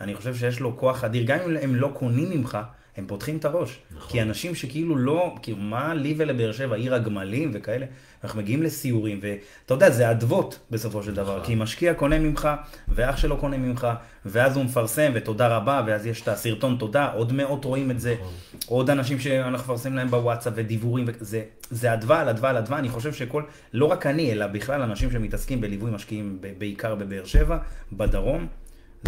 אני 0.00 0.14
חושב 0.14 0.34
שיש 0.34 0.60
לו 0.60 0.76
כוח 0.76 1.04
אדיר. 1.04 1.24
גם 1.26 1.38
אם 1.40 1.56
הם 1.62 1.74
לא 1.74 1.90
קונים 1.94 2.30
ממך, 2.30 2.58
הם 2.96 3.06
פותחים 3.06 3.36
את 3.36 3.44
הראש. 3.44 3.78
נכון. 3.96 4.10
כי 4.10 4.22
אנשים 4.22 4.54
שכאילו 4.54 4.96
לא, 4.96 5.34
כאילו, 5.42 5.58
מה 5.58 5.94
לי 5.94 6.14
ולבאר 6.18 6.52
שבע, 6.52 6.76
עיר 6.76 6.94
הגמלים 6.94 7.50
וכאלה, 7.54 7.86
אנחנו 8.24 8.40
מגיעים 8.40 8.62
לסיורים, 8.62 9.20
ואתה 9.22 9.74
יודע, 9.74 9.90
זה 9.90 10.10
אדוות 10.10 10.58
בסופו 10.70 11.02
של 11.02 11.14
דבר. 11.14 11.36
נכון. 11.36 11.46
כי 11.46 11.54
משקיע 11.54 11.94
קונה 11.94 12.18
ממך, 12.18 12.48
ואח 12.88 13.16
שלו 13.16 13.36
קונה 13.36 13.56
ממך, 13.56 13.88
ואז 14.26 14.56
הוא 14.56 14.64
מפרסם, 14.64 15.12
ותודה 15.14 15.56
רבה, 15.56 15.82
ואז 15.86 16.06
יש 16.06 16.22
את 16.22 16.28
הסרטון 16.28 16.76
תודה, 16.78 17.12
עוד 17.12 17.32
מאות 17.32 17.64
רואים 17.64 17.90
את 17.90 18.00
זה, 18.00 18.14
נכון. 18.14 18.32
עוד 18.66 18.90
אנשים 18.90 19.20
שאנחנו 19.20 19.74
מפרסמים 19.74 19.96
להם 19.96 20.08
בוואטסאפ 20.08 20.52
ודיבורים, 20.56 21.06
זה, 21.20 21.42
זה 21.70 21.92
אדווה 21.92 22.20
על 22.20 22.28
אדווה 22.28 22.50
על 22.50 22.56
אדווה, 22.56 22.78
אני 22.78 22.88
חושב 22.88 23.12
שכל, 23.12 23.42
לא 23.72 23.86
רק 23.86 24.06
אני, 24.06 24.32
אלא 24.32 24.46
בכלל 24.46 24.82
אנשים 24.82 25.10
שמתעסקים 25.10 25.60
בליווי 25.60 25.90
משקיעים 25.90 26.38
בעיקר 26.58 26.94
בבאר 26.94 27.24
שבע, 27.24 27.58
בדרום, 27.92 28.46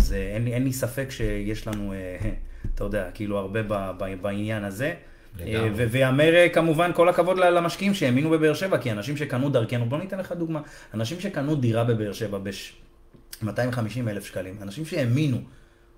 זה, 0.00 0.16
אין, 0.16 0.46
אין 0.46 0.64
לי 0.64 0.72
ספק 0.72 1.10
שיש 1.10 1.66
לנו, 1.66 1.92
אה, 1.92 2.30
אתה 2.74 2.84
יודע, 2.84 3.10
כאילו 3.14 3.38
הרבה 3.38 3.62
ב, 3.62 3.90
ב, 3.98 4.14
בעניין 4.22 4.64
הזה. 4.64 4.94
אה, 5.40 5.68
ויאמר 5.90 6.34
אה, 6.34 6.48
כמובן 6.48 6.90
כל 6.94 7.08
הכבוד 7.08 7.38
למשקיעים 7.38 7.94
שהאמינו 7.94 8.30
בבאר 8.30 8.54
שבע, 8.54 8.78
כי 8.78 8.92
אנשים 8.92 9.16
שקנו 9.16 9.50
דרכנו, 9.50 9.88
בוא 9.88 9.98
ניתן 9.98 10.18
לך 10.18 10.32
דוגמה, 10.32 10.60
אנשים 10.94 11.20
שקנו 11.20 11.56
דירה 11.56 11.84
בבאר 11.84 12.12
שבע 12.12 12.38
ב-250 12.38 14.08
אלף 14.08 14.26
שקלים, 14.26 14.56
אנשים 14.62 14.84
שהאמינו, 14.84 15.38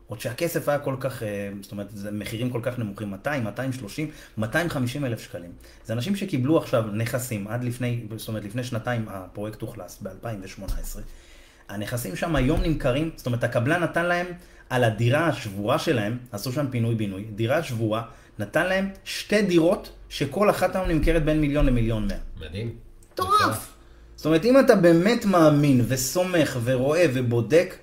עוד 0.07 0.21
שהכסף 0.21 0.69
היה 0.69 0.79
כל 0.79 0.97
כך, 1.01 1.23
אה, 1.23 1.51
זאת 1.63 1.73
אומרת, 1.73 1.87
זה 1.91 2.11
מחירים 2.11 2.51
כל 2.51 2.61
כך 2.63 2.79
נמוכים, 2.79 3.11
200, 3.11 3.45
230, 3.45 4.11
250 4.39 5.05
אלף 5.05 5.21
שקלים. 5.21 5.51
זה 5.85 5.93
אנשים 5.93 6.17
שקיבלו 6.17 6.59
עכשיו 6.59 6.85
נכסים 6.93 7.49
עד 7.49 7.65
לפני, 7.65 8.01
זאת 8.17 8.29
אומרת, 8.29 8.45
לפני 8.45 8.65
שנתיים 8.65 9.07
הפרויקט 9.09 9.63
אוכלס, 9.63 10.03
ב-2018. 10.03 10.99
הנכסים 11.69 12.17
שם 12.17 12.37
היום 12.37 12.61
נמכרים, 12.63 13.11
זאת 13.17 13.27
אומרת, 13.27 13.45
הקבלן 13.45 13.83
נתן 13.83 14.07
להם 14.07 14.27
על 14.71 14.85
הדירה 14.85 15.27
השבורה 15.27 15.79
שלהם, 15.79 16.19
עשו 16.33 16.53
שם 16.53 16.67
פינוי-בינוי, 16.71 17.25
דירה 17.35 17.63
שבורה, 17.63 18.03
נתן 18.39 18.67
להם 18.67 18.89
שתי 19.05 19.43
דירות 19.43 19.91
שכל 20.09 20.51
אחת 20.51 20.77
היום 20.77 20.89
נמכרת 20.89 21.25
בין 21.25 21.41
מיליון 21.41 21.67
למיליון 21.67 22.07
מאה. 22.07 22.17
מדהים. 22.41 22.75
מטורף. 23.13 23.75
זאת 24.17 24.27
אומרת, 24.27 24.45
אם 24.45 24.61
אתה 24.61 24.77
באמת 24.77 25.25
מאמין 25.25 25.85
וסומך 25.89 26.59
ורואה 26.65 27.07
ובודק, 27.15 27.75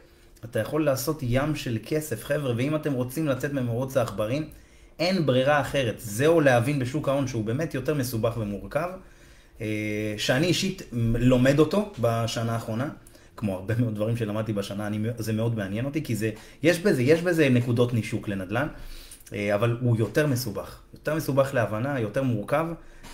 אתה 0.46 0.60
יכול 0.60 0.86
לעשות 0.86 1.20
ים 1.22 1.56
של 1.56 1.78
כסף, 1.86 2.24
חבר'ה, 2.24 2.54
ואם 2.58 2.76
אתם 2.76 2.94
רוצים 2.94 3.28
לצאת 3.28 3.54
ממרוץ 3.54 3.98
העכברים, 3.98 4.48
אין 5.00 5.26
ברירה 5.26 5.62
אחרת. 5.62 5.96
זהו 5.98 6.42
להבין 6.42 6.80
בשוק 6.80 7.10
ההון 7.10 7.28
שהוא 7.28 7.46
באמת 7.46 7.74
יותר 7.74 7.94
מסובך 7.94 8.38
ומורכב, 8.38 8.90
אה, 9.62 9.66
שאני 10.18 10.48
אישית 10.48 10.82
לומד 11.16 11.60
אותו 11.60 11.92
בשנה 12.00 12.54
האחרונה. 12.54 12.90
כמו 13.38 13.56
הרבה 13.56 13.74
מאוד 13.78 13.96
דברים 13.96 14.18
שלמדתי 14.18 14.54
בשנה, 14.54 14.88
אני, 14.88 15.00
זה 15.18 15.34
מאוד 15.34 15.56
מעניין 15.56 15.86
אותי, 15.86 16.04
כי 16.04 16.16
זה, 16.16 16.32
יש 16.64 16.80
בזה, 16.80 17.02
יש 17.02 17.22
בזה 17.22 17.50
נקודות 17.50 17.94
נישוק 17.94 18.28
לנדל"ן, 18.28 18.68
אבל 19.34 19.78
הוא 19.82 19.98
יותר 19.98 20.28
מסובך. 20.28 20.80
יותר 20.94 21.16
מסובך 21.16 21.54
להבנה, 21.54 22.00
יותר 22.00 22.24
מורכב, 22.24 22.66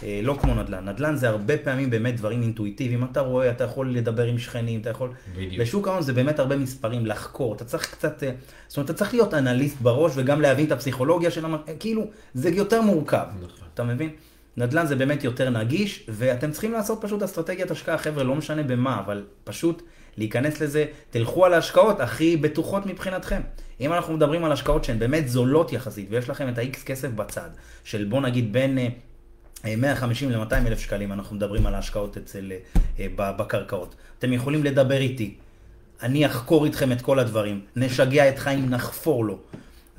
אה, 0.03 0.19
לא 0.23 0.37
כמו 0.41 0.55
נדל"ן. 0.55 0.89
נדל"ן 0.89 1.15
זה 1.15 1.29
הרבה 1.29 1.57
פעמים 1.57 1.89
באמת 1.89 2.15
דברים 2.15 2.41
אינטואיטיביים. 2.41 3.03
אתה 3.03 3.21
רואה, 3.21 3.51
אתה 3.51 3.63
יכול 3.63 3.95
לדבר 3.95 4.23
עם 4.23 4.37
שכנים, 4.37 4.81
אתה 4.81 4.89
יכול... 4.89 5.09
בדיוק. 5.35 5.61
בשוק 5.61 5.87
ההון 5.87 6.01
זה 6.01 6.13
באמת 6.13 6.39
הרבה 6.39 6.57
מספרים, 6.57 7.05
לחקור. 7.05 7.55
אתה 7.55 7.65
צריך 7.65 7.91
קצת... 7.91 8.23
אה, 8.23 8.31
זאת 8.67 8.77
אומרת, 8.77 8.89
אתה 8.89 8.97
צריך 8.99 9.13
להיות 9.13 9.33
אנליסט 9.33 9.81
בראש 9.81 10.11
וגם 10.15 10.41
להבין 10.41 10.65
את 10.65 10.71
הפסיכולוגיה 10.71 11.31
של 11.31 11.45
המ... 11.45 11.53
אה, 11.53 11.59
כאילו, 11.79 12.07
זה 12.33 12.49
יותר 12.49 12.81
מורכב. 12.81 13.25
נכון. 13.41 13.67
אתה 13.73 13.83
מבין? 13.83 14.09
נדל"ן 14.57 14.85
זה 14.85 14.95
באמת 14.95 15.23
יותר 15.23 15.49
נגיש, 15.49 16.05
ואתם 16.09 16.51
צריכים 16.51 16.71
לעשות 16.71 16.99
פשוט 17.01 17.23
אסטרטגיית 17.23 17.71
השקעה, 17.71 17.97
חבר'ה, 17.97 18.23
לא 18.23 18.35
משנה 18.35 18.63
במה, 18.63 18.99
אבל 18.99 19.23
פשוט 19.43 19.81
להיכנס 20.17 20.61
לזה, 20.61 20.85
תלכו 21.09 21.45
על 21.45 21.53
ההשקעות 21.53 21.99
הכי 21.99 22.37
בטוחות 22.37 22.85
מבחינתכם. 22.85 23.41
אם 23.81 23.93
אנחנו 23.93 24.13
מדברים 24.13 24.43
על 24.43 24.51
השקעות 24.51 24.83
שהן 24.83 24.99
באמת 24.99 25.27
זולות 25.27 25.73
יחסית, 25.73 26.07
ויש 26.09 26.29
לכם 26.29 26.49
את 26.49 26.57
ה-X 26.57 26.85
כסף 26.85 27.09
בצד, 27.09 27.49
של 27.83 28.05
בוא 28.05 28.21
נגיד 28.21 28.53
בין 28.53 28.77
אה, 28.77 28.87
אה, 29.65 29.75
150 29.75 30.31
ל-200 30.31 30.67
אלף 30.67 30.79
שקלים, 30.79 31.11
אנחנו 31.11 31.35
מדברים 31.35 31.65
על 31.65 31.75
ההשקעות 31.75 32.17
אצל, 32.17 32.51
אה, 32.99 33.07
בקרקעות. 33.15 33.95
אתם 34.19 34.33
יכולים 34.33 34.63
לדבר 34.63 34.97
איתי, 34.97 35.35
אני 36.03 36.25
אחקור 36.25 36.65
איתכם 36.65 36.91
את 36.91 37.01
כל 37.01 37.19
הדברים, 37.19 37.61
נשגע 37.75 38.29
את 38.29 38.39
חיים, 38.39 38.69
נחפור 38.69 39.25
לו, 39.25 39.37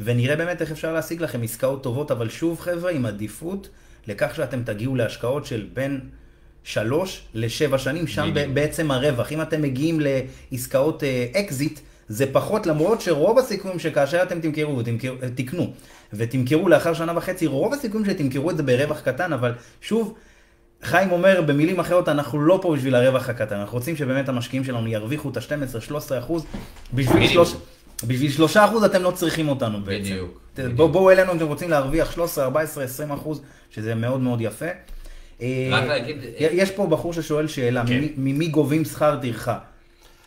ונראה 0.00 0.36
באמת 0.36 0.60
איך 0.60 0.70
אפשר 0.70 0.92
להשיג 0.92 1.22
לכם 1.22 1.42
עסקאות 1.42 1.82
טובות, 1.82 2.10
אבל 2.10 2.28
שוב 2.28 2.60
חבר'ה, 2.60 2.90
עם 2.90 3.06
עדיפות 3.06 3.68
לכך 4.06 4.34
שאתם 4.34 4.62
תגיעו 4.62 4.96
להשקעות 4.96 5.46
של 5.46 5.66
בין 5.74 6.00
שלוש 6.64 7.22
לשבע 7.34 7.78
שנים, 7.78 8.06
שם. 8.06 8.30
ב- 8.34 8.54
בעצם 8.54 8.90
הרווח. 8.90 9.32
אם 9.32 9.42
אתם 9.42 9.62
מגיעים 9.62 10.00
לעסקאות 10.52 11.02
אקזיט, 11.34 11.80
זה 12.08 12.32
פחות, 12.32 12.66
למרות 12.66 13.00
שרוב 13.00 13.38
הסיכויים 13.38 13.78
שכאשר 13.78 14.22
אתם 14.22 14.40
תמכרו 14.40 14.80
אה, 14.80 15.28
תקנו 15.34 15.72
ותמכרו 16.12 16.68
לאחר 16.68 16.94
שנה 16.94 17.12
וחצי, 17.18 17.46
רוב 17.46 17.72
הסיכויים 17.74 18.06
שתמכרו 18.06 18.50
את 18.50 18.56
זה 18.56 18.62
ברווח 18.62 19.00
קטן, 19.00 19.32
אבל 19.32 19.52
שוב, 19.80 20.14
חיים 20.82 21.10
אומר 21.12 21.42
במילים 21.46 21.80
אחרות, 21.80 22.08
אנחנו 22.08 22.40
לא 22.40 22.58
פה 22.62 22.74
בשביל 22.76 22.94
הרווח 22.94 23.28
הקטן, 23.28 23.56
אנחנו 23.56 23.78
רוצים 23.78 23.96
שבאמת 23.96 24.28
המשקיעים 24.28 24.64
שלנו 24.64 24.88
ירוויחו 24.88 25.28
את 25.30 25.36
ה-12-13 25.36 25.94
אחוז, 26.18 26.44
בשביל 26.94 27.14
מינימום. 27.18 27.32
שלוש- 27.46 27.54
בשביל 28.06 28.30
שלושה 28.30 28.64
אחוז 28.64 28.84
אתם 28.84 29.02
לא 29.02 29.10
צריכים 29.10 29.48
אותנו 29.48 29.80
בעצם. 29.80 30.00
בדיוק. 30.04 30.38
בוא- 30.76 30.86
בואו 30.88 31.10
אלינו 31.10 31.32
אם 31.32 31.36
אתם 31.36 31.46
רוצים 31.46 31.70
להרוויח 31.70 32.12
13, 32.12 32.44
14, 32.44 32.84
20 32.84 33.10
אחוז, 33.12 33.40
שזה 33.70 33.94
מאוד 33.94 34.20
מאוד 34.20 34.40
יפה. 34.40 34.66
אה, 35.42 35.68
רק 35.72 35.84
להגיד- 35.84 36.16
יש 36.38 36.70
פה 36.70 36.86
בחור 36.86 37.12
ששואל 37.12 37.46
שאלה, 37.48 37.82
כן. 37.86 38.00
ממי 38.16 38.48
גובים 38.48 38.84
שכר 38.84 39.18
טרחה? 39.22 39.58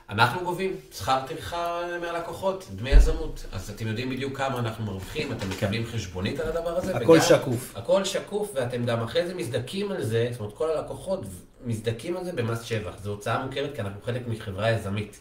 אנחנו 0.09 0.43
גובים 0.45 0.75
שכר 0.93 1.19
טרחה 1.27 1.81
מהלקוחות, 2.01 2.65
דמי 2.75 2.89
יזמות. 2.89 3.45
אז 3.51 3.69
אתם 3.69 3.87
יודעים 3.87 4.09
בדיוק 4.09 4.37
כמה 4.37 4.59
אנחנו 4.59 4.85
מרוויחים, 4.85 5.31
אתם 5.31 5.49
מקבלים 5.49 5.85
חשבונית 5.85 6.39
על 6.39 6.47
הדבר 6.47 6.77
הזה. 6.77 6.95
הכל 6.97 7.11
וגם- 7.11 7.21
שקוף. 7.21 7.73
הכל 7.77 8.03
שקוף, 8.03 8.51
ואתם 8.55 8.85
גם 8.85 9.03
אחרי 9.03 9.27
זה 9.27 9.33
מזדכים 9.33 9.91
על 9.91 10.03
זה, 10.03 10.27
זאת 10.31 10.39
אומרת, 10.39 10.53
כל 10.55 10.69
הלקוחות 10.71 11.21
מזדכים 11.65 12.17
על 12.17 12.23
זה 12.25 12.31
במס 12.31 12.61
שבח. 12.61 12.93
זו 13.03 13.09
הוצאה 13.11 13.45
מוכרת 13.45 13.75
כי 13.75 13.81
אנחנו 13.81 14.01
חלק 14.05 14.21
מחברה 14.27 14.69
יזמית. 14.71 15.19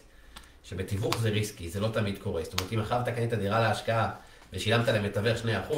שבתיווך 0.63 1.17
זה 1.17 1.29
ריסקי, 1.29 1.69
זה 1.69 1.79
לא 1.79 1.87
תמיד 1.87 2.17
קורה. 2.23 2.43
זאת 2.43 2.59
אומרת, 2.59 2.73
אם 2.73 2.79
עכשיו 2.79 3.01
אתה 3.01 3.11
קנית 3.11 3.33
דירה 3.33 3.59
להשקעה 3.59 4.09
ושילמת 4.53 4.87
למתווך 4.87 5.37
2%, 5.37 5.73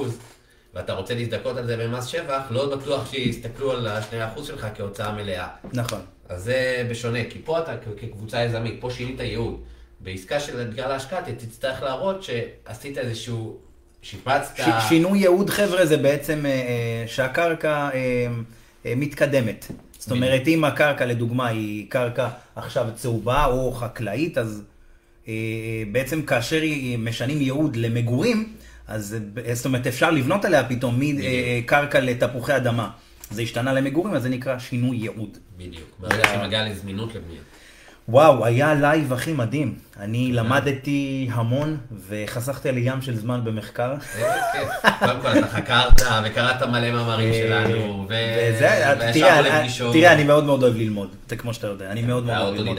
ואתה 0.74 0.93
רוצה 0.93 1.14
להזדכות 1.16 1.58
על 1.58 1.66
זה 1.68 1.78
במס 1.78 2.05
שבח, 2.05 2.41
לא 2.49 2.76
בטוח 2.76 3.12
שיסתכלו 3.12 3.72
על 3.72 3.88
ה-2% 3.88 4.43
שלך 4.43 4.68
כהוצאה 4.76 5.12
מלאה. 5.12 5.47
נכון. 5.74 6.01
אז 6.30 6.44
זה 6.44 6.88
בשונה, 6.90 7.20
כי 7.30 7.40
פה 7.46 7.60
אתה 7.60 7.74
כקבוצה 8.02 8.44
יזמית, 8.44 8.76
פה 8.80 8.90
שינית 8.92 9.20
ייעוד. 9.20 9.62
בעסקה 10.00 10.40
של 10.40 10.72
דירה 10.72 10.88
להשקעה 10.88 11.20
אתה 11.20 11.32
תצטרך 11.32 11.84
להראות 11.84 12.24
שעשית 12.24 12.98
איזשהו, 12.98 13.58
שיפצת... 14.02 14.58
ש- 14.58 14.90
שינוי 14.90 15.20
ייעוד 15.20 15.50
חבר'ה 15.50 15.86
זה 15.86 15.98
בעצם 15.98 16.46
אה, 16.46 16.52
אה, 16.52 17.04
שהקרקע 17.08 17.90
אה, 17.94 18.28
אה, 18.86 18.94
מתקדמת. 18.96 19.68
זאת 20.00 20.12
אומרת, 20.12 20.48
אם 20.48 20.64
הקרקע 20.64 21.06
לדוגמה 21.06 21.48
היא 21.48 21.86
קרקע 21.90 22.28
עכשיו 22.56 22.88
צהובה 22.96 23.46
או 23.46 23.72
חקלאית, 23.72 24.38
אז 24.38 24.64
אה, 25.28 25.34
בעצם 25.92 26.22
כאשר 26.22 26.62
משנים 26.98 27.42
ייעוד 27.42 27.76
למגורים, 27.76 28.54
אז 28.88 29.18
אה, 29.48 29.56
זאת 29.56 29.66
אומרת 29.66 29.88
אפשר 29.88 30.12
לבנות 30.12 30.46
עליה 30.46 30.64
פתאום 30.70 31.00
מקרקע 31.00 32.00
לתפוחי 32.00 32.56
אדמה. 32.56 32.90
זה 33.32 33.42
השתנה 33.42 33.74
למגורים, 33.74 34.14
אז 34.14 34.24
זה 34.24 34.30
נקרא 34.30 34.60
שינוי 34.60 34.98
ייעוד. 34.98 35.38
בדיוק, 35.58 35.90
ברגע 36.00 36.24
שמגיע 36.34 36.70
לזמינות 36.70 37.16
לבנייה. 37.16 37.42
וואו, 38.10 38.45
היה 38.45 38.74
לייב 38.74 39.14
הכי 39.14 39.34
מדהים. 39.34 39.76
אני 39.99 40.32
למדתי 40.34 41.30
המון 41.32 41.78
וחסכתי 42.08 42.72
לי 42.72 42.82
ים 42.84 43.01
של 43.01 43.16
זמן 43.16 43.41
במחקר. 43.43 43.93
איזה 44.16 44.28
כיף. 44.53 44.91
קודם 44.99 45.22
כל, 45.22 45.28
אתה 45.28 45.47
חקרת 45.47 46.01
וקראת 46.26 46.62
מלא 46.64 46.91
מאמרים 46.91 47.34
שלנו, 47.34 48.05
ו- 48.10 48.14
וזה, 48.38 48.70
וישבנו 48.99 49.14
תראה, 49.14 49.41
לפגישות. 49.41 49.93
תראה, 49.93 50.14
אני 50.14 50.24
מאוד 50.24 50.43
מאוד 50.43 50.64
אוהב 50.64 50.76
ללמוד, 50.76 51.16
זה 51.30 51.36
כמו 51.36 51.53
שאתה 51.53 51.68
יודע, 51.68 51.91
אני 51.91 52.01
מאוד 52.01 52.26
מאוד 52.26 52.38
אוהב 52.38 52.55
ללמוד. 52.55 52.78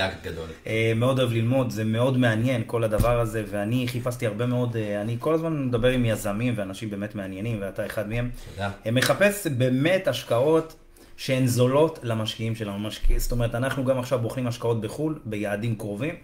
אה, 0.67 0.93
מאוד 0.97 1.19
אוהב 1.19 1.33
ללמוד, 1.33 1.71
זה 1.71 1.85
מאוד 1.85 2.19
מעניין 2.19 2.63
כל 2.67 2.85
הדבר 2.85 3.21
הזה, 3.21 3.45
ואני 3.51 3.89
חיפשתי 3.89 4.27
הרבה 4.27 4.47
מאוד, 4.47 4.77
אה, 4.77 5.01
אני 5.01 5.17
כל 5.19 5.35
הזמן 5.35 5.67
מדבר 5.67 5.89
עם 5.89 6.05
יזמים 6.05 6.55
ואנשים 6.57 6.91
באמת 6.91 7.15
מעניינים, 7.15 7.59
ואתה 7.61 7.87
אחד 7.87 8.09
מהם. 8.09 8.31
תודה. 8.55 8.71
אה, 8.87 8.91
מחפש 8.91 9.47
באמת 9.47 10.09
השקעות 10.09 10.75
שהן 11.19 11.47
זולות 11.47 11.99
למשקיעים 12.03 12.55
שלנו. 12.55 12.79
משקיע, 12.79 13.19
זאת 13.19 13.33
אומרת, 13.33 13.55
אנחנו 13.55 13.85
גם 13.85 13.99
עכשיו 13.99 14.19
בוחנים 14.19 14.47
השקעות 14.47 14.81
בחו"ל, 14.81 15.19
ביעדים 15.25 15.75
קרובים, 15.77 16.15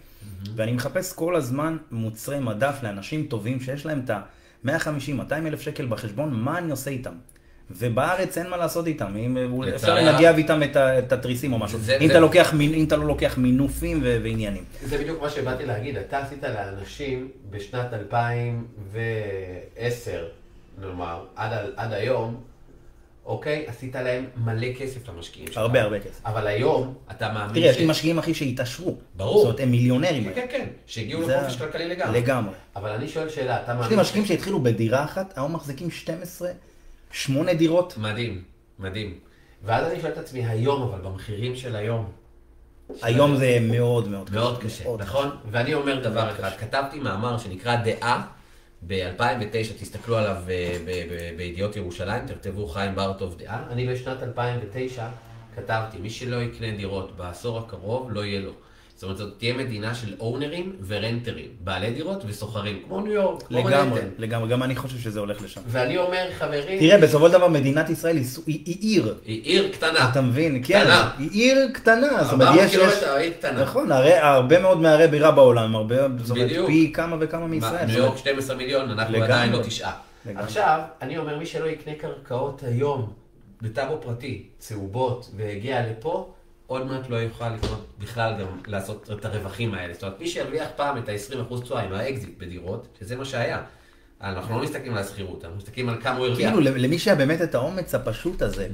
ואני 0.56 0.72
מחפש 0.72 1.12
כל 1.12 1.36
הזמן 1.36 1.76
מוצרי 1.90 2.38
מדף 2.40 2.78
לאנשים 2.82 3.26
טובים 3.26 3.60
שיש 3.60 3.86
להם 3.86 4.02
את 4.04 4.10
ה-150-200 4.10 4.70
אלף 5.46 5.60
שקל 5.60 5.86
בחשבון, 5.86 6.34
מה 6.34 6.58
אני 6.58 6.70
עושה 6.70 6.90
איתם? 6.90 7.12
ובארץ 7.70 8.38
אין 8.38 8.50
מה 8.50 8.56
לעשות 8.56 8.86
איתם, 8.86 9.16
אם 9.16 9.36
אפשר 9.74 9.94
לנגב 9.94 10.36
איתם 10.36 10.60
את 10.76 11.12
התריסים 11.12 11.52
או 11.52 11.58
משהו. 11.58 11.78
זה- 11.78 11.96
אם 12.00 12.06
זה- 12.06 12.12
אתה 12.12 12.20
לוקח 12.20 12.54
אם 12.60 12.84
אתה 12.88 12.96
לא 12.96 13.06
לוקח 13.06 13.38
מינופים 13.38 14.00
ו- 14.02 14.18
ועניינים. 14.22 14.64
זה 14.84 14.98
בדיוק 14.98 15.22
מה 15.22 15.30
שבאתי 15.30 15.66
להגיד, 15.66 15.96
אתה 15.96 16.18
עשית 16.18 16.42
לאנשים 16.42 17.28
בשנת 17.50 17.92
2010, 17.92 20.24
נאמר, 20.80 21.24
עד, 21.36 21.52
עד 21.76 21.92
היום, 21.92 22.40
אוקיי? 23.26 23.64
עשית 23.66 23.94
להם 23.96 24.24
מלא 24.36 24.66
כסף 24.78 25.08
למשקיעים 25.08 25.48
שלך. 25.48 25.58
הרבה 25.58 25.82
הרבה 25.82 26.00
כסף. 26.00 26.26
אבל 26.26 26.46
היום, 26.46 26.94
אתה 27.10 27.32
מאמין 27.32 27.54
תראה, 27.54 27.70
יש 27.70 27.78
לי 27.78 27.86
משקיעים 27.86 28.18
אחי 28.18 28.34
שהתעשרו. 28.34 28.96
ברור. 29.16 29.38
זאת 29.38 29.44
אומרת, 29.44 29.60
הם 29.60 29.70
מיליונרים. 29.70 30.34
כן, 30.34 30.46
כן, 30.50 30.66
שהגיעו 30.86 31.28
לחופש 31.28 31.56
כלכלי 31.56 31.88
לגמרי. 31.88 32.20
לגמרי. 32.20 32.54
אבל 32.76 32.90
אני 32.90 33.08
שואל 33.08 33.28
שאלה, 33.28 33.62
אתה 33.62 33.72
יש 33.72 33.78
מאמין... 33.78 33.90
לי 33.90 34.02
משקיעים 34.02 34.26
שהתחילו 34.26 34.62
בדירה 34.62 35.04
אחת, 35.04 35.38
היום 35.38 35.52
מחזיקים 35.52 35.90
12, 35.90 36.50
8 37.10 37.54
דירות. 37.54 37.94
מדהים, 37.98 38.42
מדהים. 38.78 39.18
ואז 39.64 39.92
אני 39.92 40.00
שואל 40.00 40.12
את 40.12 40.18
עצמי, 40.18 40.46
היום, 40.46 40.82
אבל 40.82 41.00
במחירים 41.00 41.56
של 41.56 41.76
היום, 41.76 42.10
היום 43.02 43.36
זה 43.36 43.58
מאוד 43.60 44.08
מאוד 44.08 44.28
קשה. 44.28 44.36
מאוד 44.36 44.58
קשה, 44.58 44.84
מאוד 44.84 45.02
נכון? 45.02 45.30
ואני 45.50 45.74
אומר 45.74 46.02
דבר 46.02 46.30
אחד, 46.30 46.50
כתבתי 46.58 46.98
מאמר 46.98 47.38
שנקרא 47.38 47.76
דעה 47.76 48.26
ב-2009, 48.86 49.72
תסתכלו 49.80 50.16
עליו 50.18 50.36
אה, 50.48 50.76
בידיעות 51.36 51.76
ירושלים, 51.76 52.26
תכתבו 52.26 52.66
חיים 52.66 52.94
ברטוב 52.94 53.38
דעה. 53.38 53.66
אני 53.70 53.86
בשנת 53.86 54.22
2009 54.22 55.08
כתבתי, 55.56 55.98
מי 55.98 56.10
שלא 56.10 56.36
יקנה 56.36 56.76
דירות 56.76 57.16
בעשור 57.16 57.58
הקרוב, 57.58 58.12
לא 58.12 58.24
יהיה 58.24 58.40
לו. 58.40 58.52
זאת 59.04 59.20
אומרת, 59.20 59.32
זאת 59.32 59.38
תהיה 59.38 59.54
מדינה 59.54 59.94
של 59.94 60.14
אונרים 60.20 60.72
ורנטרים, 60.86 61.48
בעלי 61.60 61.90
דירות 61.90 62.22
וסוחרים, 62.26 62.82
כמו 62.86 63.00
ניו 63.00 63.12
יורק, 63.12 63.42
כמו 63.42 63.58
לגמרי, 63.58 63.86
מנהטן. 63.86 64.06
לגמרי, 64.18 64.48
גם 64.48 64.62
אני 64.62 64.76
חושב 64.76 64.98
שזה 64.98 65.20
הולך 65.20 65.42
לשם. 65.42 65.60
ואני 65.66 65.96
אומר, 65.96 66.28
חברים, 66.38 66.78
תראה, 66.78 66.98
בסופו 66.98 67.26
של 67.26 67.32
דבר 67.32 67.48
מדינת 67.48 67.90
ישראל 67.90 68.16
היא 68.16 68.24
היא 68.46 68.62
היא 68.66 68.76
עיר. 68.80 69.14
היא 69.24 69.42
עיר 69.42 69.72
קטנה. 69.72 70.10
אתה 70.10 70.20
מבין? 70.20 70.62
כן, 70.64 70.80
קטנה. 70.80 71.10
היא 71.18 71.30
עיר 71.30 71.68
קטנה. 71.74 72.24
זאת 72.24 72.32
אומרת, 72.32 72.48
400 72.48 72.64
יש, 72.66 72.74
יש, 72.74 72.78
קילומטר, 72.80 73.16
עיר 73.16 73.32
קטנה. 73.32 73.62
נכון, 73.62 73.92
הרי 73.92 74.12
הרבה 74.14 74.58
מאוד 74.60 74.80
מערי 74.80 75.08
בירה 75.08 75.30
בעולם, 75.30 75.76
הרבה, 75.76 75.96
זאת 76.22 76.36
אומרת. 76.36 76.50
פי 76.66 76.92
כמה 76.94 77.16
וכמה 77.20 77.40
מה, 77.40 77.46
מישראל. 77.46 77.86
ניו 77.86 77.96
יורק 77.96 78.08
אומרת, 78.08 78.18
12 78.18 78.56
מיליון, 78.56 78.90
אנחנו 78.90 79.14
לגמרי. 79.14 79.32
עדיין 79.32 79.52
לא 79.52 79.62
תשעה. 79.62 79.92
לגמרי. 80.26 80.44
עכשיו, 80.44 80.80
אני 81.02 81.18
אומר, 81.18 81.38
מי 81.38 81.46
שלא 81.46 81.66
יקנה 81.66 81.94
קרקעות 81.94 82.62
היום 82.66 83.12
בטאבו 83.62 83.98
פרטי, 84.02 84.42
צהובות, 84.58 85.30
והגיע 85.36 85.82
לפה, 85.90 86.33
עוד 86.66 86.86
מעט 86.86 87.10
לא 87.10 87.16
יוכל 87.16 87.48
לקנות 87.48 87.86
בכלל 87.98 88.34
גם 88.40 88.46
לעשות 88.66 89.10
את 89.12 89.24
הרווחים 89.24 89.74
האלה. 89.74 89.94
זאת 89.94 90.02
אומרת, 90.02 90.20
מי 90.20 90.26
שירוויח 90.26 90.68
פעם 90.76 90.98
את 90.98 91.08
ה-20% 91.08 91.62
תשואה 91.62 91.82
עם 91.82 91.92
האקזיט 91.92 92.38
בדירות, 92.38 92.88
שזה 93.00 93.16
מה 93.16 93.24
שהיה. 93.24 93.62
אנחנו 94.20 94.58
לא 94.58 94.64
מסתכלים 94.64 94.92
על 94.92 94.98
השכירות, 94.98 95.44
אנחנו 95.44 95.58
מסתכלים 95.58 95.88
על 95.88 96.00
כמה 96.00 96.16
הוא 96.16 96.26
הרוויח. 96.26 96.52
כאילו, 96.54 96.76
למי 96.76 96.98
שהיה 96.98 97.16
באמת 97.16 97.42
את 97.42 97.54
האומץ 97.54 97.94
הפשוט 97.94 98.42
הזה. 98.42 98.68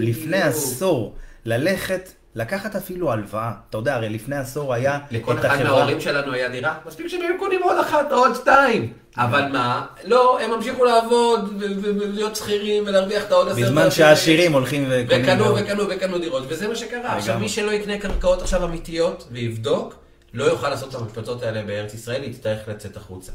לפני 0.00 0.42
עשור, 0.42 1.14
ללכת, 1.44 2.12
לקחת 2.34 2.76
אפילו 2.76 3.12
הלוואה. 3.12 3.52
אתה 3.70 3.78
יודע, 3.78 3.94
הרי 3.94 4.08
לפני 4.08 4.36
עשור 4.36 4.74
היה 4.74 4.98
לכל 5.10 5.32
אחד 5.38 5.44
החברה... 5.44 5.64
מההורים 5.64 6.00
שלנו 6.00 6.32
היה 6.32 6.48
דירה, 6.48 6.74
מספיק 6.86 7.06
שהם 7.08 7.20
היו 7.22 7.38
קונים 7.38 7.62
עוד 7.62 7.78
אחת 7.78 8.12
או 8.12 8.16
עוד 8.16 8.34
שתיים. 8.34 8.92
אבל 9.16 9.48
מה? 9.52 9.86
לא, 10.04 10.40
הם 10.40 10.52
המשיכו 10.52 10.84
לעבוד 10.84 11.54
ולהיות 11.82 12.36
שכירים 12.36 12.82
ולהרוויח 12.86 13.24
את 13.24 13.32
העוד 13.32 13.48
עשרת 13.48 13.64
בזמן 13.64 13.90
שהעשירים 13.90 14.52
הולכים 14.52 14.84
וקונים... 14.90 15.22
וקנו. 15.24 15.54
וקנו 15.56 15.84
וקנו 15.88 16.18
דירות, 16.18 16.44
וזה 16.48 16.68
מה 16.68 16.74
שקרה. 16.76 17.16
עכשיו. 17.16 17.38
מי 17.38 17.48
שלא 17.48 17.70
יקנה 17.70 17.98
קרקעות 17.98 18.42
עכשיו 18.42 18.64
אמיתיות 18.64 19.28
ויבדוק, 19.30 19.94
לא 20.34 20.44
יוכל 20.44 20.68
לעשות 20.68 20.90
את 20.90 21.00
המקפצות 21.00 21.42
האלה 21.42 21.62
בארץ 21.62 21.94
ישראל, 21.94 22.24
יצטרך 22.24 22.58
לצאת 22.68 22.96
החוצה. 22.96 23.32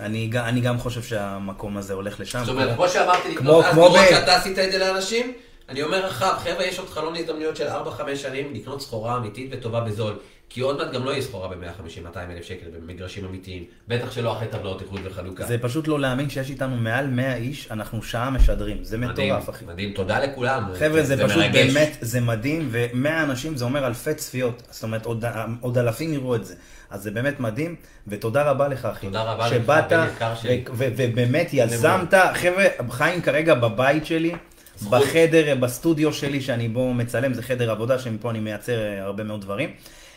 אני, 0.00 0.30
אני 0.36 0.60
גם 0.60 0.78
חושב 0.78 1.02
שהמקום 1.02 1.76
הזה 1.76 1.94
הולך 1.94 2.20
לשם. 2.20 2.38
זאת 2.38 2.48
אומרת, 2.48 2.74
כמו 2.76 2.88
שאמרתי, 2.88 3.22
כמו- 3.22 3.34
לקנות 3.34 3.64
אז 3.64 3.72
כמו 3.72 3.88
דירות 3.88 4.06
ב- 4.06 4.10
שאתה 4.10 4.36
עשית 4.36 4.58
את 4.58 4.72
זה 4.72 4.78
לאנשים, 4.78 5.32
אני 5.68 5.82
אומר 5.82 6.06
לך, 6.06 6.24
חבר'ה, 6.38 6.64
יש 6.64 6.78
עוד 6.78 6.88
חלון 6.88 7.16
הזדמנויות 7.16 7.56
של 7.56 7.68
4-5 7.68 7.70
שנים 8.14 8.54
לקנות 8.54 8.82
סחורה 8.82 9.16
אמיתית 9.16 9.50
וטובה 9.52 9.80
בזול. 9.80 10.16
כי 10.50 10.60
עוד 10.60 10.78
מעט 10.78 10.92
גם 10.92 11.04
לא 11.04 11.10
יהיה 11.10 11.22
סחורה 11.22 11.48
ב-150-200 11.48 12.18
אלף 12.30 12.44
שקל 12.44 12.66
במגרשים 12.80 13.24
אמיתיים. 13.24 13.64
בטח 13.88 14.10
שלא 14.10 14.32
אחרי 14.32 14.48
טבלאות 14.48 14.82
איחוד 14.82 15.00
וחלוקה. 15.04 15.44
זה 15.44 15.58
פשוט 15.58 15.88
לא 15.88 16.00
להאמין 16.00 16.30
שיש 16.30 16.50
איתנו 16.50 16.76
מעל 16.76 17.06
100 17.06 17.36
איש, 17.36 17.68
אנחנו 17.70 18.02
שעה 18.02 18.30
משדרים. 18.30 18.84
זה 18.84 18.98
מטורף, 18.98 19.50
אחי. 19.50 19.64
מדהים, 19.64 19.92
תודה 19.92 20.18
לכולם. 20.18 20.70
חבר'ה, 20.78 21.02
זה 21.02 21.24
פשוט 21.24 21.38
מרגש. 21.38 21.74
באמת, 21.74 21.96
זה 22.00 22.20
מדהים, 22.20 22.68
ו-100 22.70 23.08
אנשים 23.22 23.56
זה 23.56 23.64
אומר 23.64 23.86
אלפי 23.86 24.14
צפיות. 24.14 24.62
זאת 24.70 24.82
אומרת, 24.82 25.06
עוד, 25.06 25.24
עוד 25.60 25.78
אלפים 25.78 26.12
יראו 26.12 26.34
את 26.34 26.44
זה. 26.44 26.54
אז 26.90 27.02
זה 27.02 27.10
באמת 27.10 27.40
מדהים, 27.40 27.76
ותודה 28.06 28.50
רבה 28.50 28.68
לך, 28.68 28.84
אחי. 28.84 29.06
תודה 29.06 29.22
רבה 29.22 29.46
לך, 29.46 29.54
שבאת, 29.54 29.88
בן 29.88 30.06
יקר 30.16 30.34
שלי. 30.34 30.64
ובאמת 30.72 31.48
יזמת, 31.52 32.14
חבר'ה, 32.34 32.64
חיים 32.90 33.22
כרגע 33.22 33.54
בבית 33.54 34.06
שלי. 34.06 34.34
בחדר, 34.82 35.54
בסטודיו 35.60 36.12
שלי, 36.12 36.40
שאני 36.40 36.68
בו 36.68 36.94
מצלם, 36.94 37.34
זה 37.34 37.42
חדר 37.42 37.70
עבודה, 37.70 37.98
שמפה 37.98 38.30
אני 38.30 38.40
מייצר 38.40 38.78
אה, 38.78 39.02
הרבה 39.02 39.24
מאוד 39.24 39.40
דברים. 39.40 39.70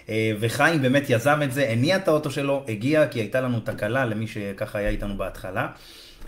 אה, 0.09 0.32
וחיים 0.39 0.82
באמת 0.82 1.03
יזם 1.09 1.39
את 1.43 1.53
זה, 1.53 1.70
הניע 1.70 1.95
את 1.95 2.07
האוטו 2.07 2.32
שלו, 2.32 2.64
הגיע, 2.68 3.07
כי 3.07 3.20
הייתה 3.20 3.41
לנו 3.41 3.59
תקלה 3.59 4.05
למי 4.05 4.28
שככה 4.28 4.80
היה 4.80 4.89
איתנו 4.89 5.18
בהתחלה. 5.18 5.68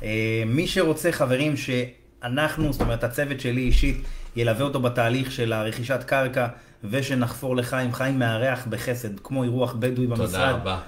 אה, 0.03 0.43
מי 0.45 0.67
שרוצה, 0.67 1.11
חברים, 1.11 1.53
שאנחנו, 1.57 2.73
זאת 2.73 2.81
אומרת, 2.81 3.03
הצוות 3.03 3.39
שלי 3.39 3.61
אישית, 3.61 3.97
ילווה 4.35 4.63
אותו 4.63 4.79
בתהליך 4.79 5.31
של 5.31 5.53
הרכישת 5.53 6.03
קרקע, 6.05 6.47
ושנחפור 6.83 7.55
לחיים, 7.55 7.93
חיים 7.93 8.19
מארח 8.19 8.65
בחסד, 8.69 9.19
כמו 9.19 9.43
אירוח 9.43 9.73
בדואי 9.73 10.07
במשרד. 10.07 10.55
רבה. 10.55 10.79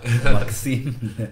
מקסים. 0.42 0.84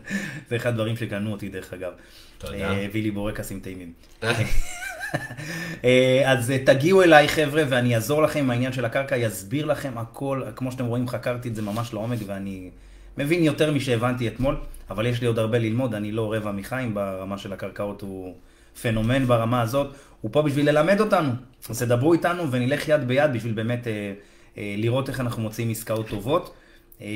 זה 0.49 0.55
אחד 0.55 0.69
הדברים 0.69 0.97
שקנו 0.97 1.31
אותי, 1.31 1.49
דרך 1.49 1.73
אגב. 1.73 1.91
תודה. 2.37 2.71
הביא 2.71 3.03
לי 3.03 3.11
בורקסים 3.11 3.59
טעימים. 3.59 3.93
אה, 5.83 6.31
אז 6.31 6.53
תגיעו 6.65 7.03
אליי 7.03 7.27
חבר'ה 7.27 7.63
ואני 7.69 7.95
אעזור 7.95 8.21
לכם 8.21 8.39
עם 8.39 8.49
העניין 8.49 8.73
של 8.73 8.85
הקרקע, 8.85 9.17
יסביר 9.17 9.65
לכם 9.65 9.97
הכל, 9.97 10.43
כמו 10.55 10.71
שאתם 10.71 10.85
רואים 10.85 11.07
חקרתי 11.07 11.49
את 11.49 11.55
זה 11.55 11.61
ממש 11.61 11.93
לעומק 11.93 12.19
ואני 12.25 12.69
מבין 13.17 13.43
יותר 13.43 13.71
משהבנתי 13.71 14.27
אתמול, 14.27 14.57
אבל 14.89 15.05
יש 15.05 15.21
לי 15.21 15.27
עוד 15.27 15.39
הרבה 15.39 15.59
ללמוד, 15.59 15.93
אני 15.93 16.11
לא 16.11 16.33
רבע 16.33 16.51
מחיים 16.51 16.93
ברמה 16.93 17.37
של 17.37 17.53
הקרקעות, 17.53 18.01
הוא 18.01 18.35
פנומן 18.81 19.25
ברמה 19.25 19.61
הזאת, 19.61 19.95
הוא 20.21 20.31
פה 20.33 20.41
בשביל 20.41 20.69
ללמד 20.69 20.99
אותנו, 20.99 21.29
אז 21.69 21.83
תדברו 21.83 22.13
איתנו 22.13 22.51
ונלך 22.51 22.87
יד 22.87 23.07
ביד 23.07 23.33
בשביל 23.33 23.53
באמת 23.53 23.87
אה, 23.87 24.13
אה, 24.57 24.75
לראות 24.77 25.09
איך 25.09 25.19
אנחנו 25.19 25.41
מוצאים 25.41 25.69
עסקאות 25.69 26.07
טובות. 26.07 26.53
אה, 27.01 27.07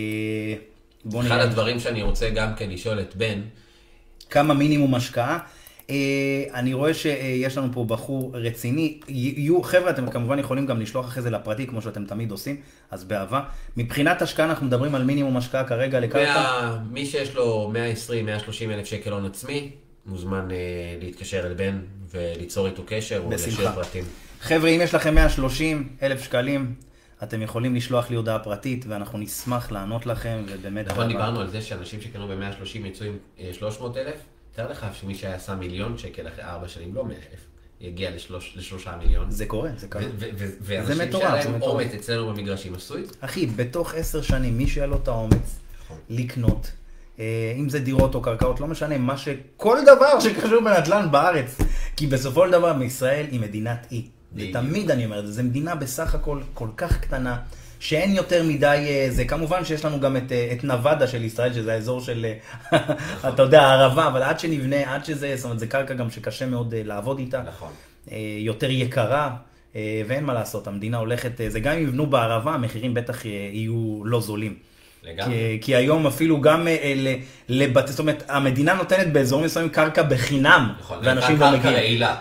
אחד 1.10 1.24
נראה. 1.24 1.44
הדברים 1.44 1.80
שאני 1.80 2.02
רוצה 2.02 2.30
גם 2.30 2.56
כן 2.56 2.70
לשאול 2.70 3.00
את 3.00 3.16
בן, 3.16 3.42
כמה 4.30 4.54
מינימום 4.54 4.96
השקעה. 4.96 5.40
אה, 5.90 6.44
אני 6.54 6.74
רואה 6.74 6.94
שיש 6.94 7.58
לנו 7.58 7.74
פה 7.74 7.86
בחור 7.86 8.32
רציני, 8.34 9.00
יהיו, 9.08 9.64
חבר'ה, 9.64 9.90
אתם 9.90 10.10
כמובן 10.10 10.40
יכולים 10.40 10.66
גם 10.66 10.82
לשלוח 10.82 11.06
אחרי 11.06 11.24
זה 11.24 11.30
לפרטי, 11.30 11.68
כמו 11.68 11.82
שאתם 11.82 12.06
תמיד 12.06 12.32
עושים, 12.32 12.62
אז 12.92 13.04
באהבה. 13.04 13.42
מבחינת 13.78 14.22
השקעה, 14.22 14.46
אנחנו 14.46 14.66
מדברים 14.66 14.96
על 14.96 15.04
מינימום 15.04 15.38
השקעה 15.38 15.64
כרגע 15.64 16.00
לקרקע. 16.00 16.78
מי 16.92 17.06
שיש 17.06 17.36
לו 17.36 17.74
120-130 18.10 18.72
אלף 18.72 18.86
שקל 18.86 19.12
הון 19.12 19.26
עצמי, 19.26 19.72
מוזמן 20.06 20.48
אה, 20.52 20.56
להתקשר 21.02 21.48
אל 21.48 21.54
בן 21.54 21.80
וליצור 22.12 22.68
איתו 22.68 22.84
קשר 22.86 23.22
או 23.24 23.30
בשמחה. 23.30 23.72
פרטים. 23.72 24.04
חבר'ה, 24.42 24.70
אם 24.70 24.82
יש 24.82 24.96
לכם 24.96 25.16
130 25.16 25.90
אלף 26.02 26.24
שקלים, 26.24 26.74
אתם 27.24 27.42
יכולים 27.42 27.76
לשלוח 27.76 28.10
לי 28.10 28.16
הודעה 28.16 28.40
פרטית, 28.40 28.86
ואנחנו 28.88 29.20
נשמח 29.20 29.72
לענות 29.72 30.06
לכם, 30.06 30.44
ובאמת... 30.48 30.88
נכון. 30.88 31.08
דיברנו 31.08 31.40
על 31.40 31.50
זה 31.50 31.62
שאנשים 31.62 32.02
שקנו 32.02 32.28
ב-130 32.28 32.88
יצאו 32.88 33.06
עם 33.06 33.18
אה, 33.40 33.50
300 33.54 33.98
אלף? 33.98 34.16
תאר 34.58 34.72
לך 34.72 34.86
שמי 34.94 35.16
שהיה 35.16 35.40
שם 35.40 35.60
מיליון 35.60 35.98
שקל 35.98 36.28
אחרי 36.28 36.44
4 36.44 36.68
שנים, 36.68 36.96
לא 36.96 37.06
100 37.06 37.16
אלף, 37.16 37.40
יגיע 37.82 38.12
לשלוש- 38.16 38.54
לשלושה 38.58 38.96
מיליון. 39.04 39.32
זה 39.32 39.46
קורה, 39.46 39.70
זה 39.78 39.88
קורה. 39.88 40.06
ואנשים 40.62 41.12
שהיה 41.12 41.36
להם. 41.36 41.62
אומץ 41.62 41.94
אצלנו 41.94 42.34
במגרשים 42.34 42.76
עשו 42.76 42.98
את 42.98 43.06
זה. 43.08 43.14
אחי, 43.22 43.46
בתוך 43.46 43.94
עשר 43.96 44.22
שנים, 44.22 44.58
מי 44.58 44.68
שהיה 44.68 44.86
לו 44.88 44.96
את 45.04 45.08
האומץ 45.08 45.60
נכון. 45.86 45.98
לקנות, 46.10 46.72
אה, 47.20 47.54
אם 47.58 47.70
זה 47.70 47.80
דירות 47.80 48.16
או 48.16 48.22
קרקעות, 48.22 48.60
לא 48.60 48.68
משנה, 48.68 48.98
מה 48.98 49.18
ש... 49.18 49.28
כל 49.58 49.78
דבר 49.86 50.20
שקשור 50.20 50.62
בנדל"ן 50.62 51.08
בארץ. 51.12 51.58
כי 51.96 52.08
בסופו 52.08 52.46
של 52.46 52.52
דבר, 52.52 52.74
מישראל 52.74 53.26
היא 53.32 53.40
מדינת 53.40 53.88
אי. 53.92 54.06
ותמיד 54.36 54.92
אני 54.92 55.06
אומר 55.06 55.20
את 55.20 55.28
זה, 55.28 55.34
זו 55.34 55.44
מדינה 55.44 55.76
בסך 55.76 56.16
הכל 56.16 56.42
כל 56.54 56.68
כך 56.78 57.00
קטנה, 57.02 57.38
שאין 57.80 58.12
יותר 58.12 58.44
מדי, 58.44 58.86
אה, 58.88 59.08
זה 59.10 59.26
כמובן 59.26 59.66
שיש 59.66 59.86
לנו 59.86 60.00
גם 60.00 60.18
את, 60.18 60.32
אה, 60.32 60.50
את 60.52 60.64
נבדה 60.64 61.08
של 61.08 61.24
ישראל, 61.24 61.54
שזה 61.54 61.74
האזור 61.74 62.02
של, 62.02 62.26
אה, 62.74 62.80
אתה 63.30 63.42
יודע, 63.42 63.62
הערבה, 63.62 64.08
אבל 64.08 64.24
עד 64.24 64.40
שנבנה, 64.40 64.96
עד 64.96 65.06
שזה, 65.06 65.36
זאת 65.36 65.46
אומרת, 65.46 65.60
זה 65.60 65.68
קרקע 65.68 65.94
גם 65.94 66.10
שקשה 66.10 66.46
מאוד 66.46 66.76
לעבוד 66.78 67.20
איתה. 67.20 67.42
נכון. 67.48 67.72
יותר 68.40 68.70
יקרה, 68.70 69.30
ואין 69.76 70.24
מה 70.24 70.34
לעשות, 70.34 70.68
המדינה 70.68 70.98
הולכת, 70.98 71.32
זה 71.48 71.60
גם 71.60 71.74
אם 71.74 71.82
יבנו 71.84 72.06
בערבה, 72.06 72.54
המחירים 72.54 72.94
בטח 72.94 73.26
יהיו 73.26 74.02
לא 74.06 74.22
זולים. 74.22 74.56
לגמרי. 75.04 75.36
כי, 75.36 75.66
כי 75.66 75.76
היום 75.76 76.08
אפילו 76.08 76.42
גם 76.42 76.68
אה, 76.68 76.94
ל- 76.96 77.16
לבת... 77.50 77.88
זאת 77.88 78.00
אומרת, 78.00 78.24
המדינה 78.30 78.74
נותנת 78.74 79.14
באזורים 79.14 79.46
מסוימים 79.46 79.72
קרקע 79.72 80.02
בחינם, 80.04 80.74
נכון, 80.80 80.98
ואנשים 81.04 81.36
לא 81.36 81.40
קרקע 81.40 81.58
מגיעים. 81.58 81.76
רעילה. 81.76 82.16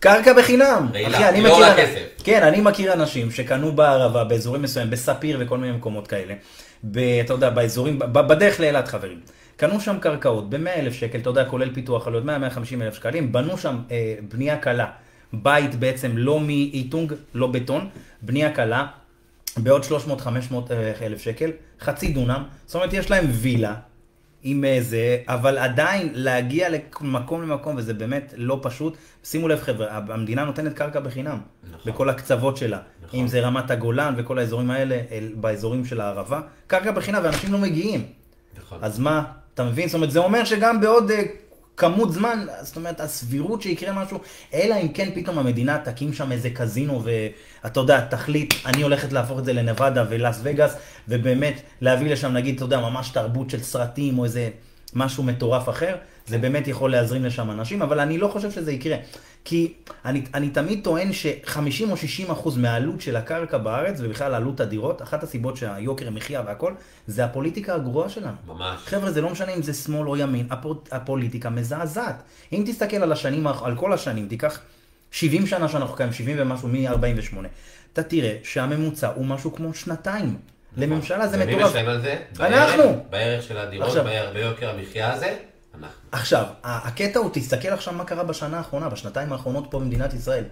קרקע 0.00 0.32
בחינם. 0.32 0.88
אחי, 1.06 1.28
אני 1.28 1.40
לא 1.40 1.60
מכיר-. 1.60 1.86
כן, 2.24 2.42
אני 2.42 2.60
מכיר 2.60 2.92
אנשים 2.92 3.30
שקנו 3.30 3.72
בערבה, 3.72 4.24
באזורים 4.24 4.62
מסוימים, 4.62 4.90
בספיר 4.90 5.38
וכל 5.40 5.58
מיני 5.58 5.76
מקומות 5.76 6.06
כאלה. 6.06 6.34
ב, 6.84 6.98
אתה 6.98 7.32
יודע, 7.32 7.50
באזורים, 7.50 7.98
ב, 7.98 8.20
בדרך 8.20 8.60
לאילת 8.60 8.88
חברים. 8.88 9.20
קנו 9.56 9.80
שם 9.80 9.98
קרקעות 9.98 10.50
ב-100 10.50 10.68
אלף 10.78 10.92
שקל, 10.92 11.18
אתה 11.18 11.30
יודע, 11.30 11.44
כולל 11.44 11.74
פיתוח 11.74 12.06
עלויות 12.06 12.24
100-150 12.24 12.82
אלף 12.82 12.94
שקלים, 12.94 13.32
בנו 13.32 13.58
שם 13.58 13.78
אה, 13.90 14.14
בנייה 14.32 14.56
קלה. 14.56 14.86
בית 15.32 15.74
בעצם 15.74 16.10
לא 16.14 16.40
מאיטונג, 16.40 17.12
לא 17.34 17.46
בטון, 17.46 17.88
בנייה 18.22 18.50
קלה, 18.50 18.86
בעוד 19.56 19.82
300-500 19.82 20.54
אלף 21.02 21.20
שקל, 21.20 21.50
חצי 21.80 22.08
דונם, 22.08 22.42
זאת 22.66 22.74
אומרת 22.74 22.92
יש 22.92 23.10
להם 23.10 23.26
וילה 23.30 23.74
עם 24.42 24.64
אה, 24.64 24.78
זה, 24.80 25.18
אבל 25.28 25.58
עדיין 25.58 26.08
להגיע 26.12 26.68
למקום 27.00 27.42
למקום, 27.42 27.74
וזה 27.76 27.94
באמת 27.94 28.34
לא 28.36 28.58
פשוט. 28.62 28.96
שימו 29.24 29.48
לב 29.48 29.60
חבר'ה, 29.60 29.86
המדינה 30.08 30.44
נותנת 30.44 30.72
קרקע 30.72 31.00
בחינם, 31.00 31.38
נכון. 31.72 31.92
בכל 31.92 32.10
הקצוות 32.10 32.56
שלה. 32.56 32.78
נכון. 33.02 33.20
אם 33.20 33.26
זה 33.26 33.40
רמת 33.40 33.70
הגולן 33.70 34.14
וכל 34.16 34.38
האזורים 34.38 34.70
האלה, 34.70 35.00
אל- 35.12 35.32
באזורים 35.34 35.84
של 35.84 36.00
הערבה, 36.00 36.40
קרקע 36.66 36.90
בחינם 36.90 37.20
ואנשים 37.24 37.52
לא 37.52 37.58
מגיעים. 37.58 38.04
נכון. 38.58 38.78
אז 38.82 38.98
מה, 38.98 39.22
אתה 39.54 39.64
מבין? 39.64 39.88
זאת 39.88 39.94
אומרת, 39.94 40.10
זה 40.10 40.18
אומר 40.18 40.44
שגם 40.44 40.80
בעוד 40.80 41.10
אה, 41.10 41.22
כמות 41.78 42.12
זמן, 42.12 42.46
זאת 42.60 42.76
אומרת, 42.76 43.00
הסבירות 43.00 43.62
שיקרה 43.62 44.04
משהו, 44.04 44.18
אלא 44.54 44.74
אם 44.82 44.88
כן 44.88 45.10
פתאום 45.14 45.38
המדינה 45.38 45.78
תקים 45.78 46.12
שם 46.12 46.32
איזה 46.32 46.50
קזינו, 46.50 47.02
ואתה 47.04 47.80
יודע, 47.80 48.00
תחליט, 48.00 48.54
אני 48.66 48.82
הולכת 48.82 49.12
להפוך 49.12 49.38
את 49.38 49.44
זה 49.44 49.52
לנבדה 49.52 50.04
ולאס 50.08 50.40
וגאס, 50.42 50.74
ובאמת 51.08 51.60
להביא 51.80 52.12
לשם, 52.12 52.32
נגיד, 52.32 52.54
אתה 52.54 52.64
יודע, 52.64 52.80
ממש 52.80 53.08
תרבות 53.08 53.50
של 53.50 53.62
סרטים, 53.62 54.18
או 54.18 54.24
איזה 54.24 54.50
משהו 54.94 55.22
מטורף 55.22 55.68
אחר, 55.68 55.96
זה 56.26 56.38
באמת 56.38 56.68
יכול 56.68 56.92
להזרים 56.92 57.24
לשם 57.24 57.50
אנשים, 57.50 57.82
אבל 57.82 58.00
אני 58.00 58.18
לא 58.18 58.28
חושב 58.28 58.50
שזה 58.50 58.72
יקרה. 58.72 58.96
כי 59.48 59.72
אני, 60.04 60.22
אני 60.34 60.50
תמיד 60.50 60.80
טוען 60.84 61.12
ש-50 61.12 61.58
או 61.90 61.96
60 61.96 62.30
אחוז 62.30 62.56
מהעלות 62.56 63.00
של 63.00 63.16
הקרקע 63.16 63.58
בארץ, 63.58 63.96
ובכלל 64.02 64.34
עלות 64.34 64.60
הדירות, 64.60 65.02
אחת 65.02 65.22
הסיבות 65.22 65.56
שהיוקר 65.56 66.06
המחיה 66.06 66.42
והכל, 66.46 66.72
זה 67.06 67.24
הפוליטיקה 67.24 67.74
הגרועה 67.74 68.08
שלנו. 68.08 68.36
ממש. 68.46 68.80
חבר'ה, 68.86 69.10
זה 69.10 69.20
לא 69.20 69.30
משנה 69.30 69.54
אם 69.54 69.62
זה 69.62 69.74
שמאל 69.74 70.08
או 70.08 70.16
ימין, 70.16 70.46
הפו- 70.50 70.84
הפוליטיקה 70.92 71.50
מזעזעת. 71.50 72.22
אם 72.52 72.62
תסתכל 72.66 72.96
על 72.96 73.12
השנים, 73.12 73.46
על 73.46 73.76
כל 73.76 73.92
השנים, 73.92 74.28
תיקח 74.28 74.60
70 75.10 75.46
שנה 75.46 75.68
שאנחנו 75.68 75.96
קיימים, 75.96 76.12
70 76.14 76.36
ומשהו, 76.40 76.68
מ-48, 76.68 77.36
אתה 77.92 78.02
תראה 78.02 78.36
שהממוצע 78.42 79.08
הוא 79.14 79.26
משהו 79.26 79.54
כמו 79.54 79.74
שנתיים. 79.74 80.36
לממשלה 80.76 81.26
זה 81.26 81.36
ומי 81.42 81.54
מטורף. 81.54 81.70
משלם 81.70 81.88
על 81.88 82.00
זה? 82.00 82.16
אנחנו. 82.40 83.04
בערך- 83.10 83.42
של 83.42 83.58
הדירות, 83.58 83.90
ביוקר 84.32 84.70
המחיה 84.70 85.12
הזה? 85.12 85.36
עכשיו, 86.12 86.44
הקטע 86.64 87.18
הוא, 87.18 87.30
תסתכל 87.32 87.68
עכשיו 87.68 87.94
מה 87.94 88.04
קרה 88.04 88.24
בשנה 88.24 88.58
האחרונה, 88.58 88.88
בשנתיים 88.88 89.32
האחרונות 89.32 89.66
פה 89.70 89.78
במדינת 89.78 90.14
ישראל. 90.14 90.44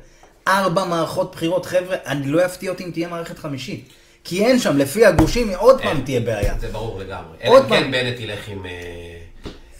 ארבע 0.48 0.84
מערכות 0.84 1.32
בחירות, 1.32 1.66
חבר'ה, 1.66 1.96
אני 2.06 2.26
לא 2.26 2.44
אפתיע 2.44 2.70
אותי 2.70 2.84
אם 2.84 2.90
תהיה 2.90 3.08
מערכת 3.08 3.38
חמישית. 3.38 3.88
כי 4.24 4.44
אין 4.44 4.58
שם, 4.58 4.76
לפי 4.76 5.06
הגושים, 5.06 5.50
עוד 5.54 5.82
פעם 5.82 5.96
אין. 5.96 6.04
תהיה 6.04 6.20
בעיה. 6.20 6.54
זה 6.60 6.68
ברור 6.68 7.00
לגמרי. 7.00 7.36
עוד 7.46 7.62
כן 7.62 7.68
פעם. 7.68 7.90
בנט 7.90 8.20
ילך 8.20 8.48
עם... 8.48 8.66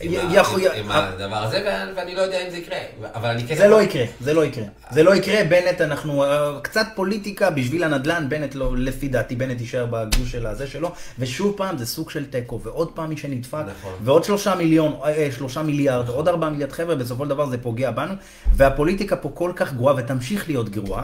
אה, 0.01 0.07
עם 0.07 0.13
י- 0.13 0.19
ה- 0.19 0.41
יכול- 0.41 0.61
עם- 0.61 0.67
י- 0.67 0.79
עם 0.79 0.91
הדבר 0.91 1.37
הזה, 1.37 1.65
ואני 1.97 2.15
לא 2.15 2.21
יודע 2.21 2.47
אם 2.47 2.51
זה 2.51 2.57
יקרה. 2.57 2.79
אבל 3.15 3.29
אני 3.29 3.47
כן... 3.47 3.55
זה 3.57 3.69
לא 3.69 3.83
יקרה, 3.83 4.05
זה 4.21 4.35
לא 4.35 4.45
יקרה. 4.45 4.65
זה 4.91 5.03
לא 5.03 5.15
יקרה, 5.15 5.45
בנט, 5.45 5.81
אנחנו, 5.81 6.25
אה, 6.25 6.61
קצת 6.63 6.87
פוליטיקה 6.95 7.51
בשביל 7.51 7.85
הנדל"ן, 7.85 8.27
בנט 8.29 8.55
לא, 8.55 8.77
לפי 8.77 9.09
דעתי, 9.09 9.37
בנט 9.37 9.61
יישאר 9.61 9.87
בגוש 9.91 10.33
של 10.33 10.47
הזה 10.47 10.67
שלו, 10.67 10.91
ושוב 11.19 11.55
פעם 11.57 11.79
זה 11.79 11.87
סוג 11.87 12.11
של 12.11 12.25
תיקו, 12.27 12.61
ועוד 12.63 12.91
פעם 12.95 13.09
מי 13.09 13.17
שנדפק, 13.17 13.59
נכון. 13.79 13.93
ועוד 14.05 14.25
שלושה 14.25 14.55
מיליון, 14.55 14.97
אה, 15.05 15.09
אה, 15.17 15.29
שלושה 15.37 15.63
מיליארד, 15.63 16.09
עוד 16.09 16.29
ארבעה 16.29 16.51
מיליארד 16.51 16.73
חבר'ה, 16.73 16.95
בסופו 16.95 17.25
של 17.25 17.31
דבר 17.31 17.47
זה 17.47 17.59
פוגע 17.59 17.91
בנו, 17.91 18.15
והפוליטיקה 18.55 19.17
פה 19.17 19.31
כל 19.35 19.53
כך 19.57 19.73
גרועה 19.75 19.95
ותמשיך 19.99 20.49
להיות 20.49 20.69
גרועה. 20.69 21.03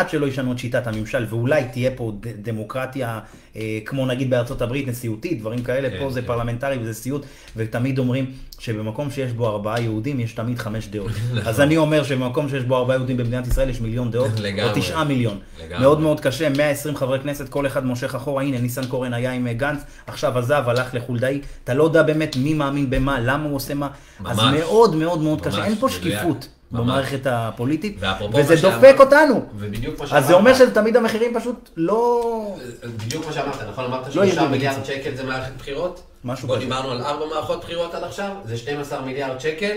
עד 0.00 0.08
שלא 0.10 0.26
ישנו 0.26 0.52
את 0.52 0.58
שיטת 0.58 0.86
הממשל, 0.86 1.26
ואולי 1.30 1.64
תהיה 1.72 1.90
פה 1.96 2.12
ד- 2.20 2.48
דמוקרטיה, 2.48 3.18
אה, 3.56 3.78
כמו 3.86 4.06
נגיד 4.06 4.30
בארצות 4.30 4.62
הברית, 4.62 4.88
נשיאותית, 4.88 5.40
דברים 5.40 5.62
כאלה, 5.62 5.90
כן, 5.90 5.96
פה 5.98 6.10
זה 6.10 6.20
כן. 6.20 6.26
פרלמנטרי 6.26 6.78
וזה 6.80 6.94
סיוט, 6.94 7.26
ותמיד 7.56 7.98
אומרים 7.98 8.26
שבמקום 8.58 9.10
שיש 9.10 9.32
בו 9.32 9.48
ארבעה 9.48 9.80
יהודים, 9.80 10.20
יש 10.20 10.32
תמיד 10.32 10.58
חמש 10.58 10.86
דעות. 10.88 11.10
אז 11.48 11.60
אני 11.60 11.76
אומר 11.76 12.02
שבמקום 12.04 12.48
שיש 12.48 12.64
בו 12.64 12.76
ארבעה 12.76 12.96
יהודים 12.96 13.16
במדינת 13.16 13.46
ישראל, 13.46 13.70
יש 13.70 13.80
מיליון 13.80 14.10
דעות, 14.10 14.30
או. 14.74 14.80
תשעה 14.80 15.04
מיליון. 15.04 15.38
לגמרי. 15.64 15.80
מאוד 15.80 16.00
מאוד 16.00 16.20
קשה, 16.20 16.48
120 16.48 16.96
חברי 16.96 17.20
כנסת, 17.20 17.48
כל 17.48 17.66
אחד 17.66 17.86
מושך 17.86 18.14
אחורה, 18.14 18.42
הנה 18.42 18.58
ניסנקורן 18.58 19.12
היה 19.14 19.32
עם 19.32 19.46
אה, 19.46 19.52
גנץ, 19.52 19.80
עכשיו 20.06 20.38
עזב, 20.38 20.64
הלך 20.66 20.94
לחולדאי, 20.94 21.40
אתה 21.64 21.74
לא 21.74 21.84
יודע 21.84 22.02
באמת 22.02 22.36
מי 22.36 22.54
מאמין 22.54 22.90
במה, 22.90 23.20
למה 23.20 23.44
הוא 23.44 23.56
עושה 23.56 23.74
מה, 23.74 23.88
אז 24.24 24.36
ממש. 24.38 24.54
מאוד 24.60 24.96
מאוד 24.96 25.20
מאוד 25.22 25.40
קשה, 25.40 25.56
ממש, 25.58 25.66
אין 25.68 25.76
פה. 25.76 25.88
שקיפות. 25.88 26.48
במערכת 26.72 27.20
הפוליטית, 27.26 27.96
וזה 28.34 28.54
דופק 28.56 28.60
שאמרת- 28.80 29.00
אותנו. 29.00 29.46
ובדיוק 29.58 30.00
מה 30.00 30.06
אז 30.10 30.26
זה 30.26 30.34
אומר 30.34 30.54
שאמרת- 30.54 30.70
שתמיד 30.70 30.96
המחירים 30.96 31.34
פשוט 31.34 31.70
לא... 31.76 32.56
בדיוק 32.96 33.26
מה 33.26 33.32
שאמרת, 33.32 33.62
נכון? 33.70 33.84
אמרת 33.84 34.06
לא 34.06 34.12
שלושה 34.26 34.48
מיליארד. 34.48 34.84
שקל 34.84 35.14
זה 35.16 35.24
מערכת 35.24 35.52
בחירות? 35.58 36.02
משהו 36.24 36.48
בוא 36.48 36.56
כזה. 36.56 36.64
דיברנו 36.64 36.90
על 36.90 37.02
ארבע 37.02 37.26
מערכות 37.26 37.60
בחירות 37.64 37.94
עד 37.94 38.04
עכשיו, 38.04 38.30
זה 38.44 38.56
12 38.56 39.00
מיליארד 39.02 39.40
שקל. 39.40 39.76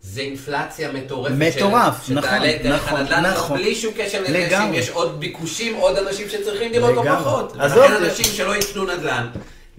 זה 0.00 0.20
אינפלציה 0.20 0.92
מטורפת. 0.92 1.34
מטורף, 1.38 2.06
של- 2.06 2.14
נכון, 2.14 2.30
שתעלה 2.30 2.76
נכון, 2.76 2.98
הנדל"ן, 2.98 3.26
נכון. 3.26 3.58
בלי 3.58 3.74
שום 3.74 3.92
קשר 3.96 4.22
לגמרי. 4.28 4.76
יש 4.76 4.90
עוד 4.90 5.20
ביקושים, 5.20 5.74
עוד 5.76 5.96
אנשים 5.96 6.28
שצריכים 6.28 6.72
דירות 6.72 6.96
או. 6.96 7.02
פחות. 7.18 7.52
זה- 7.68 7.96
אנשים 7.96 8.24
שלא 8.26 8.56
יקנו 8.56 8.84
נדל"ן 8.84 9.26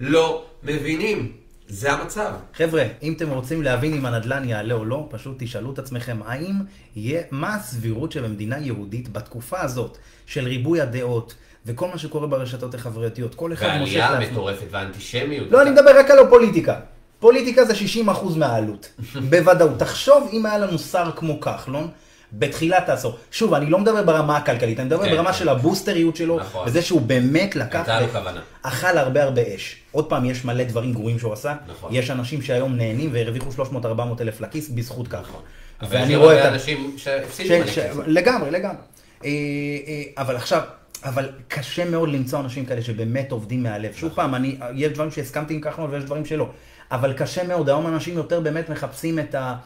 לא 0.00 0.42
מבינים. 0.62 1.32
זה 1.68 1.92
המצב. 1.92 2.32
חבר'ה, 2.54 2.84
אם 3.02 3.12
אתם 3.12 3.30
רוצים 3.30 3.62
להבין 3.62 3.94
אם 3.94 4.06
הנדל"ן 4.06 4.48
יעלה 4.48 4.74
או 4.74 4.84
לא, 4.84 5.06
פשוט 5.10 5.36
תשאלו 5.38 5.72
את 5.72 5.78
עצמכם, 5.78 6.18
האם 6.26 6.54
יהיה, 6.96 7.22
מה 7.30 7.54
הסבירות 7.54 8.12
שבמדינה 8.12 8.58
יהודית 8.58 9.12
בתקופה 9.12 9.60
הזאת 9.60 9.98
של 10.26 10.44
ריבוי 10.44 10.80
הדעות 10.80 11.34
וכל 11.66 11.88
מה 11.88 11.98
שקורה 11.98 12.26
ברשתות 12.26 12.74
החברתיות, 12.74 13.34
כל 13.34 13.52
אחד 13.52 13.66
מושך 13.66 13.78
והעלייה 13.78 14.10
לעצמו. 14.10 14.26
המטורפת 14.28 14.66
והאנטישמיות. 14.70 15.50
לא, 15.50 15.62
אני 15.62 15.70
מדבר 15.70 15.98
רק 15.98 16.10
על 16.10 16.18
הפוליטיקה. 16.18 16.80
פוליטיקה 17.20 17.64
זה 17.64 17.72
60% 18.06 18.08
מהעלות, 18.36 18.88
בוודאות. 19.30 19.78
תחשוב 19.78 20.28
אם 20.32 20.46
היה 20.46 20.58
לנו 20.58 20.78
שר 20.78 21.10
כמו 21.16 21.40
כחלון. 21.40 21.88
בתחילת 22.32 22.88
העשור. 22.88 23.16
שוב, 23.30 23.54
אני 23.54 23.70
לא 23.70 23.78
מדבר 23.78 24.02
ברמה 24.02 24.36
הכלכלית, 24.36 24.80
אני 24.80 24.86
מדבר 24.86 25.04
כן, 25.04 25.10
ברמה 25.10 25.32
כן. 25.32 25.38
של 25.38 25.48
הבוסטריות 25.48 26.16
שלו, 26.16 26.38
נכון. 26.38 26.68
וזה 26.68 26.82
שהוא 26.82 27.00
באמת 27.00 27.56
לקח, 27.56 27.78
הייתה 27.78 28.00
לו 28.00 28.08
כוונה. 28.08 28.40
אכל 28.62 28.98
הרבה 28.98 29.22
הרבה 29.22 29.42
אש. 29.54 29.76
עוד 29.92 30.08
פעם, 30.08 30.24
יש 30.24 30.44
מלא 30.44 30.64
דברים 30.64 30.92
גרועים 30.92 31.18
שהוא 31.18 31.32
עשה. 31.32 31.54
נכון. 31.68 31.90
יש 31.94 32.10
אנשים 32.10 32.42
שהיום 32.42 32.76
נהנים 32.76 33.10
והרוויחו 33.12 33.50
300-400 33.50 33.86
אלף 34.20 34.40
לכיס 34.40 34.68
בזכות 34.68 35.08
כחלון. 35.08 35.42
אבל 35.80 35.96
ואני 35.96 36.16
רואה 36.16 36.40
את 36.40 36.44
ה... 36.44 36.48
אנשים 36.48 36.94
שהפסידו 36.96 37.68
ש- 37.68 37.74
ש-. 37.74 37.78
לגמרי, 38.06 38.50
לגמרי. 38.50 38.76
אה, 39.24 39.28
אה, 39.28 40.02
אבל 40.18 40.36
עכשיו, 40.36 40.62
אבל 41.04 41.30
קשה 41.48 41.84
מאוד 41.84 42.08
למצוא 42.08 42.40
אנשים 42.40 42.66
כאלה 42.66 42.82
שבאמת 42.82 43.32
עובדים 43.32 43.62
מהלב. 43.62 43.92
שוב 43.94 44.12
פעם, 44.14 44.34
אני, 44.34 44.58
יש 44.74 44.92
דברים 44.92 45.10
שהסכמתי 45.10 45.54
עם 45.54 45.60
כחלון 45.60 45.90
ויש 45.90 46.04
דברים 46.04 46.24
שלא. 46.24 46.48
אבל 46.90 47.12
קשה 47.12 47.44
מאוד, 47.44 47.68
היום 47.68 47.86
אנשים 47.86 48.14
יותר 48.16 48.40
באמת 48.40 48.68
מחפשים 48.70 49.18
את 49.18 49.34
ה... 49.34 49.56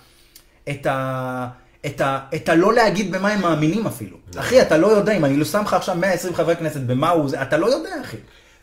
את 0.71 0.87
ה... 0.87 1.49
את 1.87 2.01
ה... 2.01 2.19
את 2.35 2.49
הלא 2.49 2.73
להגיד 2.73 3.13
במה 3.13 3.29
הם 3.29 3.41
מאמינים 3.41 3.87
אפילו. 3.87 4.17
אחי, 4.37 4.63
אתה 4.63 4.79
לא 4.79 4.87
יודע, 4.87 5.17
אם 5.17 5.25
אני 5.25 5.37
לא 5.37 5.45
שם 5.45 5.63
לך 5.63 5.75
עכשיו 5.75 5.95
120 5.95 6.35
חברי 6.35 6.57
כנסת 6.57 6.81
במה 6.81 7.11
הוא 7.11 7.29
זה, 7.29 7.43
אתה 7.43 7.57
לא 7.57 7.67
יודע, 7.67 7.91
אחי. 8.01 8.17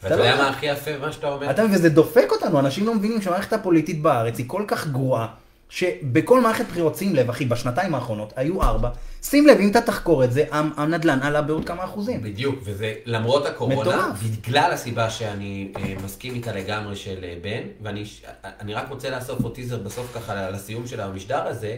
ואתה 0.03 0.15
אתה 0.15 0.23
לא 0.23 0.29
יודע 0.29 0.43
מה 0.43 0.49
הכי 0.49 0.65
יפה 0.65 0.91
במה 0.93 1.11
שאתה 1.11 1.27
אומר? 1.27 1.51
אתה 1.51 1.63
וזה 1.71 1.89
דופק 1.89 2.27
אותנו, 2.31 2.59
אנשים 2.59 2.85
לא 2.85 2.95
מבינים 2.95 3.21
שהמערכת 3.21 3.53
הפוליטית 3.53 4.01
בארץ 4.01 4.37
היא 4.37 4.45
כל 4.47 4.63
כך 4.67 4.87
גרועה, 4.87 5.27
שבכל 5.69 6.41
מערכת 6.41 6.65
בחירות, 6.65 6.95
שים 6.95 7.15
לב, 7.15 7.29
אחי, 7.29 7.45
בשנתיים 7.45 7.95
האחרונות 7.95 8.33
היו 8.35 8.63
ארבע, 8.63 8.89
שים 9.23 9.47
לב, 9.47 9.57
אם 9.59 9.71
אתה 9.71 9.81
תחקור 9.81 10.23
את 10.23 10.31
זה, 10.31 10.45
הנדל"ן 10.51 11.19
עלה 11.21 11.41
בעוד 11.41 11.65
כמה 11.65 11.83
אחוזים. 11.83 12.21
בדיוק, 12.21 12.55
וזה 12.63 12.93
למרות 13.05 13.45
הקורונה, 13.45 13.81
מטורף. 13.81 14.23
בגלל 14.23 14.71
הסיבה 14.71 15.09
שאני 15.09 15.71
אה, 15.77 15.93
מסכים 16.05 16.33
איתה 16.33 16.51
לגמרי 16.51 16.95
של 16.95 17.23
אה, 17.23 17.35
בן, 17.41 17.61
ואני 17.81 18.73
רק 18.73 18.89
רוצה 18.89 19.09
לאסוף 19.09 19.41
פה 19.41 19.49
טיזר 19.49 19.77
בסוף 19.77 20.15
ככה 20.15 20.49
לסיום 20.49 20.87
של 20.87 21.01
המשדר 21.01 21.47
הזה, 21.47 21.75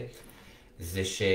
זה 0.80 1.04
ש... 1.04 1.22
אה, 1.22 1.28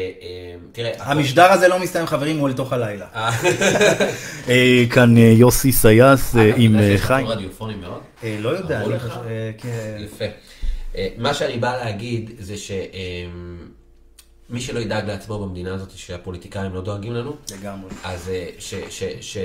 תראה... 0.72 0.92
המשדר 1.00 1.52
הזה 1.52 1.68
לא 1.68 1.80
מסתיים, 1.80 2.06
חברים, 2.08 2.40
הוא 2.40 2.50
לתוך 2.50 2.74
הלילה. 2.74 3.06
אה, 4.50 4.84
כאן 4.90 5.18
יוסי 5.18 5.72
סייס 5.72 6.36
אגב, 6.36 6.42
אתה 6.42 6.62
יודע 6.64 6.98
שיש 6.98 7.02
לנו 7.10 7.28
רדיופונים 7.28 7.82
מאוד? 7.82 8.00
אה, 8.24 8.38
לא 8.40 8.50
יודע. 8.50 8.82
אה, 9.28 9.52
כן. 9.58 9.98
יפה. 10.00 10.26
אה, 10.98 11.08
מה 11.18 11.34
שאני 11.34 11.58
בא 11.58 11.78
להגיד 11.78 12.32
זה 12.40 12.56
שמי 12.58 12.82
שלא 14.62 14.80
ידאג 14.80 15.08
לעצמו 15.08 15.40
במדינה 15.40 15.74
הזאת, 15.74 15.90
שהפוליטיקאים 15.96 16.74
לא 16.74 16.82
דואגים 16.82 17.14
לנו, 17.14 17.36
לגמרי. 17.60 17.90
אז 18.04 18.30
אה, 18.30 18.48
ש- 18.60 18.74
ש- 18.90 19.04
ש- 19.22 19.38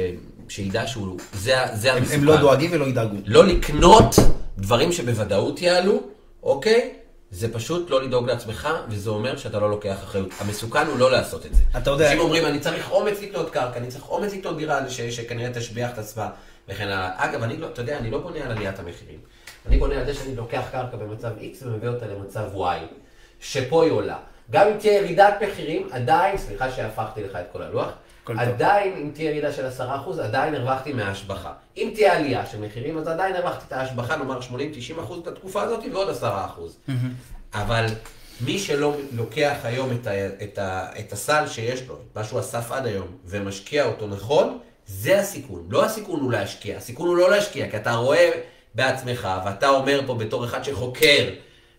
שידע 0.48 0.86
שהוא... 0.86 1.18
זה 1.34 1.60
ה- 1.62 1.76
זה 1.76 1.92
הם- 1.92 1.98
המסוכן. 1.98 2.18
הם 2.18 2.24
לא 2.24 2.36
דואגים 2.36 2.70
ולא 2.72 2.84
ידאגו. 2.84 3.16
לא 3.26 3.46
לקנות 3.46 4.14
דברים 4.58 4.92
שבוודאות 4.92 5.62
יעלו, 5.62 6.00
אוקיי? 6.42 6.90
זה 7.30 7.52
פשוט 7.52 7.90
לא 7.90 8.02
לדאוג 8.02 8.30
לעצמך, 8.30 8.68
וזה 8.88 9.10
אומר 9.10 9.36
שאתה 9.36 9.58
לא 9.60 9.70
לוקח 9.70 9.96
אחריות. 10.04 10.28
המסוכן 10.40 10.86
הוא 10.86 10.98
לא 10.98 11.10
לעשות 11.10 11.46
את 11.46 11.54
זה. 11.54 11.62
אתה 11.78 11.90
יודע- 11.90 12.06
אנשים 12.06 12.20
אומרים, 12.20 12.46
אני 12.46 12.60
צריך 12.60 12.90
אומץ 12.90 13.20
לקנות 13.22 13.50
קרקע, 13.50 13.78
אני 13.78 13.88
צריך 13.88 14.08
אומץ 14.08 14.32
לקנות 14.32 14.56
דירה 14.56 14.90
ש- 14.90 15.00
שכנראה 15.00 15.50
תשביח 15.54 15.90
את 15.92 15.98
עצמה, 15.98 16.28
וכן 16.68 16.84
הלאה. 16.88 17.10
אגב, 17.16 17.42
אני 17.42 17.56
לא, 17.56 17.66
אתה 17.66 17.80
יודע, 17.82 17.98
אני 17.98 18.10
לא 18.10 18.18
בונה 18.18 18.38
על 18.44 18.50
עליית 18.50 18.78
המחירים. 18.78 19.18
אני 19.66 19.78
בונה 19.78 19.94
על 20.00 20.06
זה 20.06 20.14
שאני 20.14 20.36
לוקח 20.36 20.62
קרקע 20.72 20.96
במצב 20.96 21.30
X 21.38 21.66
ומביא 21.66 21.88
אותה 21.88 22.06
למצב 22.06 22.44
Y, 22.56 22.84
שפה 23.40 23.84
היא 23.84 23.92
עולה. 23.92 24.16
גם 24.50 24.66
אם 24.68 24.78
תהיה 24.78 24.92
ירידת 24.98 25.34
מחירים, 25.48 25.88
עדיין, 25.92 26.38
סליחה 26.38 26.70
שהפכתי 26.70 27.22
לך 27.22 27.36
את 27.36 27.46
כל 27.52 27.62
הלוח, 27.62 27.88
טוב. 28.34 28.48
עדיין, 28.48 28.92
אם 28.96 29.10
תהיה 29.14 29.30
ירידה 29.30 29.52
של 29.52 29.66
10%, 29.78 29.82
עדיין 30.22 30.54
הרווחתי 30.54 30.92
מההשבחה. 30.92 31.52
אם 31.76 31.90
תהיה 31.94 32.16
עלייה 32.16 32.46
של 32.46 32.60
מחירים, 32.60 32.98
אז 32.98 33.08
עדיין 33.08 33.36
הרווחתי 33.36 33.64
את 33.68 33.72
ההשבחה, 33.72 34.16
נאמר 34.16 34.38
80-90% 34.40 34.52
את 35.22 35.26
התקופה 35.26 35.62
הזאת, 35.62 35.84
ועוד 35.92 36.08
10%. 36.88 36.92
אבל 37.54 37.86
מי 38.40 38.58
שלא 38.58 38.96
לוקח 39.12 39.56
היום 39.64 39.90
את, 39.92 40.06
ה, 40.06 40.26
את, 40.26 40.58
ה, 40.58 40.88
את 40.98 41.12
הסל 41.12 41.46
שיש 41.46 41.88
לו, 41.88 41.94
את 41.94 42.16
מה 42.16 42.24
שהוא 42.24 42.40
אסף 42.40 42.72
עד 42.72 42.86
היום, 42.86 43.06
ומשקיע 43.26 43.84
אותו 43.84 44.06
נכון, 44.06 44.58
זה 44.86 45.20
הסיכון. 45.20 45.66
לא 45.70 45.84
הסיכון 45.84 46.20
הוא 46.20 46.32
להשקיע, 46.32 46.76
הסיכון 46.76 47.08
הוא 47.08 47.16
לא 47.16 47.30
להשקיע, 47.30 47.70
כי 47.70 47.76
אתה 47.76 47.94
רואה 47.94 48.30
בעצמך, 48.74 49.28
ואתה 49.44 49.68
אומר 49.68 50.00
פה 50.06 50.14
בתור 50.14 50.44
אחד 50.44 50.64
שחוקר 50.64 51.30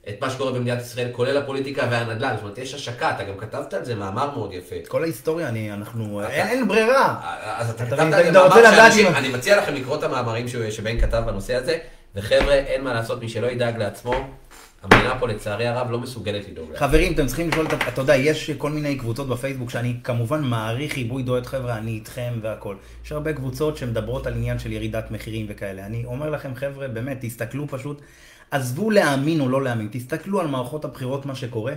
את 0.10 0.22
מה 0.22 0.30
שקורה 0.30 0.52
במדינת 0.52 0.82
ישראל, 0.82 1.08
כולל 1.12 1.38
הפוליטיקה 1.38 1.88
והנדל"ן, 1.92 2.34
זאת 2.36 2.44
אומרת, 2.44 2.58
יש 2.58 2.74
השקה, 2.74 3.10
אתה 3.12 3.24
גם 3.24 3.38
כתבת 3.38 3.74
על 3.74 3.86
זה 3.86 3.96
מאמר 3.96 4.32
מאוד 4.36 4.54
יפה. 4.54 4.76
את 4.76 4.88
כל 4.88 5.04
ההיסטוריה, 5.04 5.48
אני, 5.48 5.72
אנחנו, 5.74 6.22
אין, 6.24 6.48
אין 6.48 6.68
ברירה. 6.68 7.20
אז 7.58 7.70
אתה 7.70 7.84
אתה 7.84 7.96
כתבת 7.96 8.14
על 8.14 8.24
זה 8.24 8.30
אתה 8.30 8.40
מאמר 8.40 8.72
שאנשים, 8.76 9.08
אני 9.08 9.30
מציע 9.30 9.58
לכם 9.62 9.74
לקרוא 9.74 9.98
את 9.98 10.04
המאמרים 10.04 10.46
שבן 10.70 11.02
כתב 11.02 11.24
בנושא 11.26 11.56
הזה, 11.56 11.78
וחבר'ה, 12.16 12.54
אין 12.54 12.84
מה 12.84 12.94
לעשות, 12.94 13.22
מי 13.22 13.30
שלא 13.30 13.48
ידאג 13.48 13.78
לעצמו, 13.78 14.14
המדינה 14.84 15.20
פה 15.20 15.28
לצערי 15.28 15.68
הרב 15.68 15.92
לא 15.92 16.00
מסוגלת 16.00 16.50
לדאוג. 16.50 16.76
חברים, 16.76 17.14
אתם 17.14 17.28
צריכים 17.28 17.50
לשאול, 17.50 17.66
את- 17.66 17.88
אתה 17.88 18.02
יודע, 18.02 18.16
יש 18.16 18.52
כל 18.52 18.70
מיני 18.70 18.96
קבוצות 18.98 19.28
בפייסבוק 19.30 19.70
שאני 19.70 19.96
כמובן 20.04 20.42
מעריך 20.42 20.96
עיבוי 20.98 21.24
דועט, 21.24 21.46
חבר'ה, 21.46 21.78
אני 21.78 21.92
איתכם 21.92 22.34
והכל. 22.42 22.76
יש 23.06 23.12
הרבה 23.12 23.34
קבוצות 23.34 23.78
שמדברות 23.78 24.28
על 24.28 24.34
עניין 24.34 24.60
של 24.60 24.72
ירידת 24.72 25.12
מחירים 25.12 25.46
וכאלה. 25.50 25.86
אני 25.86 26.06
אומר 26.06 26.30
לכם, 26.30 26.56
חבר'ה, 26.56 26.88
באמת, 26.88 27.18
תסתכלו 27.22 27.68
פשוט, 27.68 28.02
עזבו 28.52 28.92
להאמין 28.92 29.42
או 29.42 29.50
לא 29.50 29.64
להאמין, 29.64 29.88
תסתכלו 29.92 30.40
על 30.42 30.48
מערכות 30.48 30.86
הבחירות, 30.86 31.26
מה 31.26 31.36
שקורה. 31.36 31.74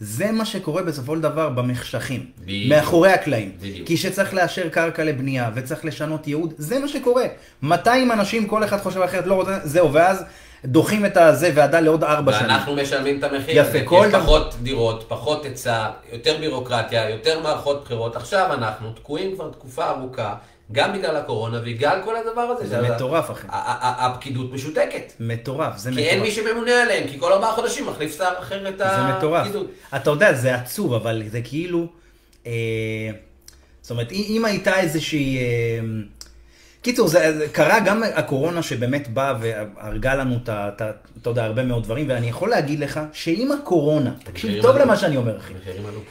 זה 0.00 0.32
מה 0.32 0.44
שקורה 0.44 0.82
בסופו 0.82 1.16
של 1.16 1.22
דבר 1.22 1.48
במחשכים, 1.48 2.26
בדיוק. 2.38 2.72
מאחורי 2.72 3.12
הקלעים. 3.12 3.52
בדיוק. 3.60 3.86
כי 3.88 3.96
שצריך 3.96 4.34
לאשר 4.34 4.68
קרקע 4.68 5.04
לבנייה 5.04 5.50
וצריך 5.54 5.84
לשנות 5.84 6.26
ייעוד, 6.28 6.54
זה 6.58 6.78
מה 6.78 6.88
שקורה. 6.88 7.24
200 7.62 8.12
אנשים, 8.12 8.46
כל 8.46 8.64
אחד 8.64 8.78
חושב 8.80 9.00
אחרת, 9.00 9.26
לא 9.26 9.34
רוצה, 9.34 9.58
זהו, 9.64 9.92
ואז 9.92 10.24
דוחים 10.64 11.06
את 11.06 11.16
הזה 11.16 11.50
ועדה 11.54 11.80
לעוד 11.80 12.04
ארבע 12.04 12.32
שנים. 12.32 12.50
ואנחנו 12.50 12.74
משלמים 12.76 13.18
את 13.18 13.24
המחיר. 13.24 13.56
יפה, 13.60 13.78
כל 13.84 14.02
יש 14.06 14.12
דבר- 14.12 14.20
פחות 14.22 14.54
דירות, 14.62 15.04
פחות 15.08 15.44
היצע, 15.44 15.88
יותר 16.12 16.36
בירוקרטיה, 16.40 17.10
יותר 17.10 17.40
מערכות 17.42 17.82
בחירות. 17.84 18.16
עכשיו 18.16 18.52
אנחנו 18.54 18.92
תקועים 18.92 19.34
כבר 19.34 19.50
תקופה 19.50 19.90
ארוכה, 19.90 20.34
גם 20.72 20.92
בגלל 20.92 21.16
הקורונה 21.16 21.58
ובגלל 21.58 22.00
כל 22.04 22.16
הדבר 22.16 22.40
הזה. 22.40 22.66
זה 22.66 22.82
מטורף, 22.82 23.30
אחי. 23.30 23.46
הפקידות 23.50 24.52
משותקת. 24.52 25.12
מטורף, 25.20 25.76
זה 25.76 25.90
כי 25.90 25.94
מטורף. 25.94 26.08
אין 26.08 26.20
מי 26.20 26.30
שממונה 26.30 26.82
עליהם, 26.82 27.08
כי 27.08 27.20
כל 27.20 27.32
ארבעה 27.32 27.52
חודשים 27.52 27.86
מחליף 27.86 28.18
שר 28.18 28.32
אחר 28.38 28.68
את 28.68 28.78
זה 28.78 28.84
מטורף. 29.18 29.40
הפקידות. 29.46 29.66
אתה 29.96 30.10
יודע, 30.10 30.32
זה 30.32 30.54
עצוב, 30.54 30.94
אבל 30.94 31.22
זה 31.28 31.40
כאילו... 31.44 31.86
אה, 32.46 32.52
זאת 33.82 33.90
אומרת, 33.90 34.12
אם 34.12 34.24
אם 34.28 34.44
הייתה 34.44 34.80
איזושהי... 34.80 35.38
קיצור, 36.82 37.08
זה, 37.08 37.38
זה 37.38 37.48
קרה 37.52 37.80
גם 37.80 38.02
הקורונה 38.14 38.62
שבאמת 38.62 39.08
באה 39.08 39.34
והרגה 39.40 40.14
לנו 40.14 40.36
את 40.42 40.48
ה... 40.48 40.68
את 40.76 40.80
ה- 40.80 40.90
אתה 41.22 41.30
יודע, 41.30 41.44
הרבה 41.44 41.64
מאוד 41.64 41.82
דברים, 41.84 42.06
ואני 42.08 42.28
יכול 42.28 42.50
להגיד 42.50 42.80
לך 42.80 43.00
שאם 43.12 43.52
הקורונה, 43.52 44.10
תקשיב 44.24 44.62
טוב. 44.62 44.76
למה 44.76 44.96
שאני 44.96 45.16
אומר, 45.16 45.36
אחי. 45.38 45.54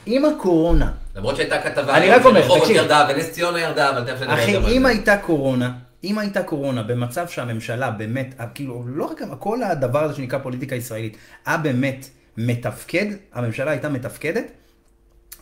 אם 0.07 0.25
הקורונה, 0.25 0.91
למרות 1.15 1.35
שהייתה 1.35 1.61
כתבה, 1.61 1.97
אני 1.97 2.09
רק 2.09 2.25
אומר, 2.25 2.59
תקשיב. 2.59 2.75
ירדה 2.75 3.07
ונס 3.09 3.31
ציונה 3.31 3.59
ירדה, 3.59 3.89
אבל 3.89 4.03
תכף 4.05 4.21
נדבר 4.21 4.33
אחי, 4.33 4.57
אם. 4.57 4.85
הייתה 4.85 5.17
קורונה, 5.17 5.71
אם 6.03 6.17
הייתה 6.17 6.43
קורונה 6.43 6.83
במצב 6.83 7.27
שהממשלה 7.27 7.91
באמת, 7.91 8.35
כאילו, 8.55 8.83
לא 8.87 9.05
רק 9.05 9.21
כל 9.39 9.63
הדבר 9.63 10.03
הזה 10.03 10.15
שנקרא 10.15 10.39
פוליטיקה 10.39 10.75
ישראלית, 10.75 11.17
היה 11.45 11.57
באמת 11.57 12.05
מתפקד, 12.37 13.05
הממשלה 13.33 13.71
הייתה 13.71 13.89
מתפקדת, 13.89 14.45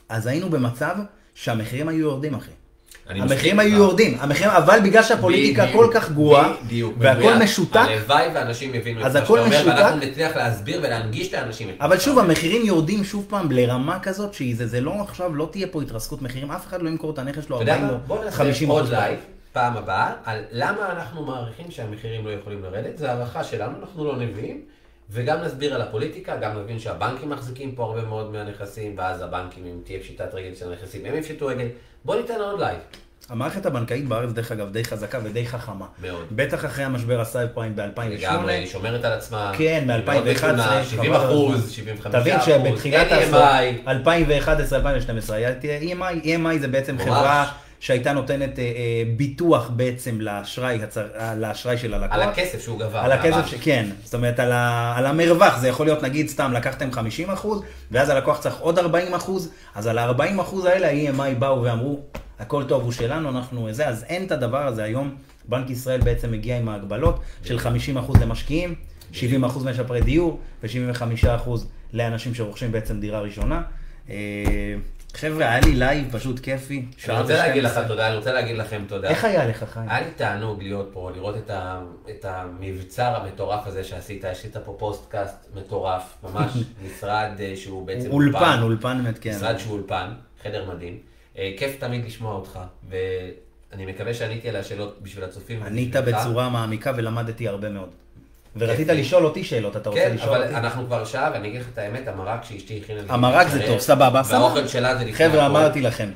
אז 0.09 0.27
היינו 0.27 0.49
במצב 0.49 0.95
שהמחירים 1.33 1.87
היו 1.87 1.99
יורדים, 1.99 2.33
אחי. 2.35 2.51
המחירים 3.09 3.59
היו. 3.59 3.77
יורדים, 3.77 4.17
המחירים, 4.19 4.51
אבל 4.51 4.79
בגלל 4.83 5.03
שהפוליטיקה 5.03 5.65
כל 5.73 5.87
כך 5.93 6.11
גרועה, 6.11 6.53
והכל. 6.97 7.33
משותק, 7.43 7.75
הלוואי 7.75 8.27
ואנשים 8.33 8.75
יבינו 8.75 9.01
את 9.01 9.05
אז 9.05 9.15
מה 9.15 9.21
הכל 9.21 9.39
משותק. 9.39 9.65
ואנחנו 9.67 9.97
נצליח 9.99 10.35
להסביר 10.35 10.79
ולהנגיש 10.83 11.33
לאנשים 11.33 11.69
אבל 11.81 11.99
שוב. 11.99 12.19
המחירים 12.19 12.65
יורדים 12.65 13.03
שוב 13.03 13.25
פעם 13.29 13.51
לרמה 13.51 13.99
כזאת, 13.99 14.33
שזה 14.33 14.67
זה 14.67 14.81
לא 14.81 15.01
עכשיו, 15.01 15.35
לא 15.35 15.49
תהיה 15.51 15.67
פה 15.67 15.81
התרסקות 15.81 16.21
מחירים, 16.21 16.51
אף 16.51 16.67
אחד 16.67 16.81
לא 16.81 16.89
ימכור 16.89 17.11
את 17.11 17.19
הנכס 17.19 17.45
שלו 17.45 17.55
אתה 17.55 17.63
יודע 17.63 17.73
40 17.73 17.87
מה? 17.87 17.93
או 17.93 17.99
בוא 18.07 18.25
נעשה 18.25 18.37
50 18.37 18.69
עוד 18.69 18.81
אחוז. 18.81 18.93
לייב, 18.93 19.19
פעם 19.53 19.77
הבאה, 19.77 20.13
על 20.25 20.39
למה 20.51 20.91
אנחנו 20.91 21.25
מעריכים 21.25 21.65
שהמחירים 21.71 22.25
לא 22.25 22.31
יכולים 22.31 22.63
לרדת. 22.63 22.97
זו 22.97 23.05
הערכה 23.05 23.43
שלנו, 23.43 23.73
אנחנו 23.81 24.05
לא 24.05 24.17
נביאים. 24.17 24.61
וגם 25.11 25.37
נסביר 25.41 25.75
על 25.75 25.81
הפוליטיקה, 25.81 26.37
גם 26.37 26.59
נבין 26.59 26.79
שהבנקים 26.79 27.29
מחזיקים 27.29 27.71
פה 27.71 27.83
הרבה 27.83 28.01
מאוד 28.01 28.31
מהנכסים, 28.31 28.95
ואז 28.97 29.21
הבנקים, 29.21 29.65
אם 29.65 29.79
תהיה 29.83 29.99
פשיטת 29.99 30.33
רגל 30.33 30.55
של 30.55 30.71
הנכסים, 30.71 31.05
הם 31.05 31.15
יפשטו 31.15 31.47
רגל. 31.47 31.67
בוא 32.05 32.15
ניתן 32.15 32.33
עוד 32.41 32.59
לייב. 32.59 32.77
המערכת 33.29 33.65
הבנקאית 33.65 34.07
בארץ, 34.07 34.31
דרך 34.31 34.51
אגב, 34.51 34.71
די 34.71 34.83
חזקה 34.83 35.19
ודי 35.23 35.47
חכמה. 35.47 35.85
מאוד. 36.01 36.25
בטח 36.31 36.65
אחרי 36.65 36.83
המשבר 36.83 37.21
הסייב 37.21 37.49
פריים 37.53 37.75
ב-2008. 37.75 38.01
לגמרי, 38.01 38.53
היא 38.53 38.67
שומרת 38.67 39.05
על 39.05 39.11
עצמה. 39.13 39.51
כן, 39.57 39.83
מ-2011. 39.87 40.21
מתונה, 40.21 40.83
70 40.85 41.13
אחוז, 41.13 41.71
75 41.71 42.15
אחוז. 42.15 42.21
תבין 42.21 42.41
שבתחילת 42.41 43.07
אין 43.11 43.33
EMI. 43.33 43.87
2011-2012, 45.29 45.33
היה 45.33 45.49
EMI, 45.81 46.25
EMI 46.25 46.59
זה 46.59 46.67
בעצם. 46.67 46.97
חברה 46.97 47.51
שהייתה 47.79 48.13
נותנת 48.13 48.59
אה, 48.59 48.63
אה, 48.63 49.03
ביטוח 49.17 49.69
בעצם 49.75 50.21
לאשראי, 50.21 50.79
אה, 51.19 51.35
לאשראי 51.35 51.77
של 51.77 51.93
הלקוח. 51.93 52.15
על 52.15 52.21
הכסף 52.21 52.61
שהוא 52.61 52.79
גבה. 52.79 53.01
על 53.05 53.11
הכסף. 53.11 53.45
ש... 53.47 53.53
כן, 53.53 53.89
זאת 54.03 54.13
אומרת 54.13 54.39
על, 54.39 54.51
ה... 54.51 54.93
על 54.97 55.05
המרווח, 55.05 55.57
זה 55.57 55.67
יכול 55.67 55.85
להיות 55.85 56.03
נגיד 56.03 56.27
סתם 56.27 56.51
לקחתם 56.53 56.91
50 56.91 57.29
אחוז, 57.29 57.61
ואז 57.91 58.09
הלקוח 58.09 58.39
צריך 58.39 58.59
עוד 58.59 58.79
40 58.79 59.13
אחוז, 59.13 59.51
אז 59.75 59.87
על 59.87 59.97
ה-40 59.97 60.41
אחוז 60.41 60.65
האלה 60.65 60.87
ה-EMI 60.87 61.35
באו 61.39 61.63
ואמרו, 61.63 61.99
הכל 62.39 62.63
טוב, 62.63 62.83
הוא 62.83 62.91
שלנו, 62.91 63.29
אנחנו 63.29 63.67
זה, 63.71 63.87
אז 63.87 64.03
אין 64.03 64.25
את 64.25 64.31
הדבר 64.31 64.67
הזה 64.67 64.83
היום, 64.83 65.15
בנק 65.45 65.69
ישראל 65.69 66.01
בעצם 66.01 66.31
מגיע 66.31 66.57
עם 66.57 66.69
ההגבלות 66.69 67.19
של 67.43 67.59
50 67.59 67.97
אחוז 67.97 68.21
למשקיעים, 68.21 68.75
70 69.11 69.43
אחוז 69.43 69.65
משפרי 69.65 70.01
דיור, 70.01 70.39
ו-75 70.63 71.27
אחוז 71.27 71.67
לאנשים 71.93 72.35
שרוכשים 72.35 72.71
בעצם 72.71 72.99
דירה 72.99 73.19
ראשונה. 73.19 73.61
חבר'ה, 75.13 75.49
היה 75.49 75.59
לי 75.59 75.75
לייב 75.75 76.07
פשוט 76.11 76.39
כיפי, 76.39 76.85
אני 77.09 77.21
רוצה 77.21 77.37
להגיד 77.37 77.63
לך 77.63 77.77
ו-12. 77.77 77.87
תודה, 77.87 78.07
אני 78.07 78.15
רוצה 78.15 78.33
להגיד 78.33 78.57
לכם 78.57 78.81
תודה. 78.87 79.09
איך 79.09 79.25
היה 79.25 79.45
לך, 79.47 79.63
חיים? 79.63 79.89
היה 79.89 80.01
לי 80.01 80.11
תענוג 80.15 80.63
להיות 80.63 80.89
פה, 80.93 81.11
לראות 81.15 81.37
את, 81.37 81.49
ה, 81.49 81.81
את 82.09 82.25
המבצר 82.25 83.15
המטורף 83.15 83.67
הזה 83.67 83.83
שעשית, 83.83 84.25
עשית 84.25 84.57
פה 84.57 84.75
פודקאסט 84.79 85.47
מטורף, 85.55 86.15
ממש 86.23 86.51
משרד 86.85 87.29
אה, 87.39 87.53
שהוא 87.55 87.87
בעצם 87.87 88.11
אולפן, 88.11 88.59
אולפן 88.61 88.97
באמת, 89.03 89.19
כן. 89.19 89.35
משרד 89.35 89.57
שהוא 89.57 89.73
אולפן, 89.73 90.09
חדר 90.43 90.73
מדהים. 90.73 90.97
אה, 91.37 91.53
כיף 91.57 91.75
תמיד 91.79 92.05
לשמוע 92.05 92.35
אותך, 92.35 92.59
ואני 92.89 93.85
מקווה 93.85 94.13
שעניתי 94.13 94.49
על 94.49 94.55
השאלות 94.55 94.99
בשביל 95.01 95.23
הצופים. 95.23 95.63
ענית. 95.63 95.95
בצורה 95.95 96.49
מעמיקה 96.49 96.91
ולמדתי 96.97 97.47
הרבה 97.47 97.69
מאוד. 97.69 97.89
ורצית 98.55 98.87
כיף. 98.87 98.97
לשאול 98.97 99.25
אותי 99.25 99.43
שאלות, 99.43 99.77
אתה 99.77 99.89
רוצה 99.89 100.01
כן, 100.01 100.15
לשאול 100.15 100.35
אבל 100.35 100.43
אותי? 100.43 100.55
אנחנו 100.55 100.85
כבר 100.85 101.05
שעה, 101.05 101.29
ואני 101.33 101.47
אגיד 101.47 101.61
לך 101.61 101.67
את 101.73 101.77
האמת, 101.77 102.07
המרק 102.07 102.43
שאשתי 102.43 102.81
הכינה 102.83 103.01
לי. 103.01 103.07
המרק 103.09 103.47
זה 103.47 103.67
טוב, 103.67 103.79
סבבה, 103.79 104.23
סבבה. 104.23 104.39
והאוכל 104.39 104.67
שלה 104.67 104.95
זה 104.95 105.05
לפני 105.05 105.29
חבר'ה. 105.29 105.45
אמרתי 105.45 105.81
לכם. 105.81 106.09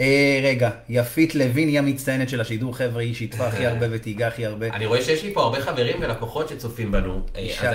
אה, 0.00 0.40
רגע, 0.42 0.70
יפית 0.88 1.34
לוין 1.34 1.68
היא 1.68 1.78
המצטיינת 1.78 2.28
של 2.28 2.40
השידור, 2.40 2.76
חבר'ה, 2.76 3.02
היא 3.02 3.14
שיתפה 3.14 3.46
הכי 3.46 3.66
הרבה 3.66 3.86
ותיגע 3.90 4.26
הכי 4.26 4.46
הרבה. 4.46 4.66
אני 4.66 4.86
רואה 4.86 5.02
שיש 5.02 5.22
לי 5.22 5.34
פה 5.34 5.42
הרבה 5.42 5.60
חברים 5.60 5.96
ולקוחות 6.00 6.48
שצופים 6.48 6.92
בנו. 6.92 7.20
אה, 7.36 7.72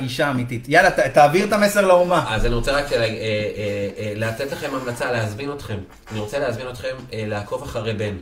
אישה, 0.00 0.30
אמיתית. 0.30 0.68
יאללה, 0.68 0.90
תעביר 0.90 1.46
את 1.46 1.52
המסר 1.52 1.86
לאומה. 1.86 2.34
אז 2.34 2.46
אני 2.46 2.54
רוצה 2.54 2.72
רק 2.72 2.92
אה, 2.92 4.12
לתת 4.16 4.52
לכם 4.52 4.74
המלצה, 4.74 5.12
להזמין 5.12 5.52
אתכם. 5.52 5.78
אני 6.12 6.20
רוצה 6.20 6.38
להזמין 6.38 6.68
אתכם 6.68 6.96
לעקוב 7.12 7.62
אחרי 7.62 7.92
בן 7.92 8.16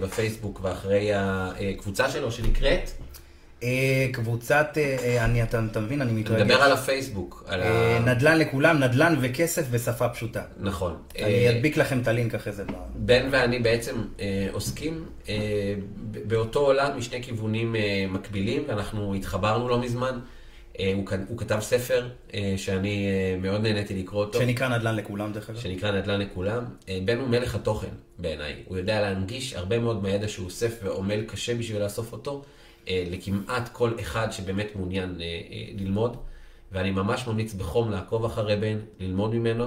בפייסבוק 0.00 0.60
ואחרי 0.62 1.10
הקבוצה 1.14 2.10
שלו 2.10 2.32
שנקראת, 2.32 2.90
קבוצת, 4.12 4.72
אה, 4.76 4.96
אה, 5.02 5.24
אני, 5.24 5.42
אתה 5.42 5.60
אתה 5.70 5.80
מבין, 5.80 6.00
אני 6.02 6.12
מתרגש. 6.12 6.40
מדבר 6.40 6.62
על 6.62 6.72
הפייסבוק. 6.72 7.44
על 7.48 7.62
אה, 7.62 7.96
ה... 7.96 8.00
נדל"ן 8.00 8.38
לכולם, 8.38 8.78
נדל"ן 8.78 9.16
וכסף 9.20 9.68
בשפה 9.70 10.08
פשוטה. 10.08 10.42
נכון. 10.60 10.96
אני 11.18 11.48
אה, 11.48 11.50
אדביק 11.50 11.76
לכם 11.76 11.98
את 12.00 12.08
הלינק 12.08 12.34
אחרי 12.34 12.52
זה. 12.52 12.64
בן 12.94 13.28
ואני 13.30 13.58
בעצם 13.58 13.96
אה, 14.20 14.48
עוסקים 14.52 15.04
אה, 15.28 15.74
באותו 16.26 16.60
עולם 16.60 16.98
משני 16.98 17.22
כיוונים 17.22 17.76
אה, 17.76 18.06
מקבילים, 18.08 18.62
ואנחנו 18.68 19.14
התחברנו 19.14 19.68
לא 19.68 19.80
מזמן. 19.80 20.18
אה, 20.78 20.92
הוא, 21.28 21.38
כתב 21.38 21.58
ספר 21.60 22.08
אה, 22.34 22.54
שאני 22.56 23.06
אה, 23.06 23.38
מאוד 23.42 23.62
נהניתי 23.62 24.02
לקרוא 24.02 24.24
אותו. 24.24 24.38
שנקרא 24.38 24.68
נדל"ן 24.68 24.96
לכולם, 24.96 25.32
דרך 25.32 25.50
אגב. 25.50 25.58
שנקרא 25.58 25.90
נדל"ן 25.90 26.20
לכולם. 26.20 26.64
אה, 26.88 26.98
בן 27.04 27.18
הוא 27.18 27.28
מלך 27.28 27.54
התוכן 27.54 27.88
בעיניי. 28.18 28.54
הוא 28.66 28.76
יודע 28.78 29.00
להנגיש 29.00 29.54
הרבה 29.54 29.78
מאוד 29.78 30.02
מהידע 30.02 30.28
שהוא 30.28 30.44
אוסף 30.44 30.80
ועמל 30.82 31.22
קשה 31.22 31.54
בשביל 31.54 31.82
לאסוף 31.82 32.12
אותו, 32.12 32.32
אה, 32.32 32.59
לכמעט 32.88 33.68
כל 33.72 33.90
אחד 34.00 34.28
שבאמת 34.30 34.66
מעוניין 34.76 35.16
אה, 35.20 35.24
אה, 35.24 35.40
ללמוד. 35.78 36.16
ואני 36.72 36.90
ממש 36.90 37.26
ממליץ 37.26 37.54
בחום 37.54 37.90
לעקוב 37.90 38.24
אחרי 38.24 38.56
בן, 38.56 38.78
ללמוד 39.00 39.34
ממנו. 39.34 39.66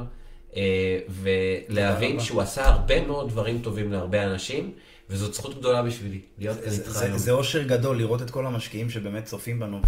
אה, 0.56 0.99
ולהבין 1.10 2.19
שהוא 2.19 2.41
עשה 2.41 2.68
הרבה 2.68 3.06
מאוד 3.07 3.30
דברים 3.30 3.60
טובים 3.61 3.91
להרבה 3.91 4.23
אנשים, 4.23 4.72
וזאת 5.10 5.34
זכות 5.34 5.60
גדולה 5.60 5.84
בשבילי, 5.84 6.19
להיות 6.40 6.60
כאן 6.61 6.69
זה- 6.69 6.81
איתך 6.81 6.91
זה- 6.91 7.06
היום. 7.06 7.18
זה 7.18 7.31
אושר 7.31 7.64
גדול 7.64 7.98
לראות 7.98 8.22
את 8.22 8.30
כל 8.31 8.45
המשקיעים 8.45 8.90
שבאמת 8.90 9.26
צופים 9.26 9.60
בנו, 9.60 9.80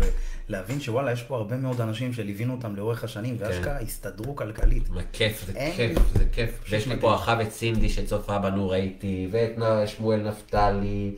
ולהבין 0.49 0.79
שוואלה, 0.79 1.11
יש 1.11 1.23
פה 1.23 1.35
הרבה 1.37 1.57
מאוד 1.57 1.81
אנשים 1.81 2.13
שליווינו 2.13 2.53
אותם 2.53 2.75
לאורך 2.75 3.03
השנים, 3.03 3.37
כן. 3.37 3.43
ואשכרה 3.45 3.79
הסתדרו 3.79 4.35
כלכלית. 4.35 4.89
מה 4.89 5.01
כיף, 5.13 5.43
זה 5.45 5.51
אין- 5.55 5.75
כיף, 5.75 5.99
זה 6.13 6.23
כיף. 6.33 6.49
ויש 6.69 6.87
לי. 6.87 6.95
פה 6.99 7.15
אחאב 7.15 7.39
את 7.39 7.51
סינדי 7.51 7.89
שצופה 7.89 8.39
בנו, 8.39 8.69
ראיתי, 8.69 9.27
ואת 9.31 9.51
שמואל 9.87 10.19
נפתלי, 10.27 11.11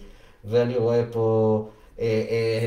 ואני 0.46 0.76
רואה 0.78 1.04
פה 1.12 1.68
אה, 1.68 1.74
אה, 1.74 1.77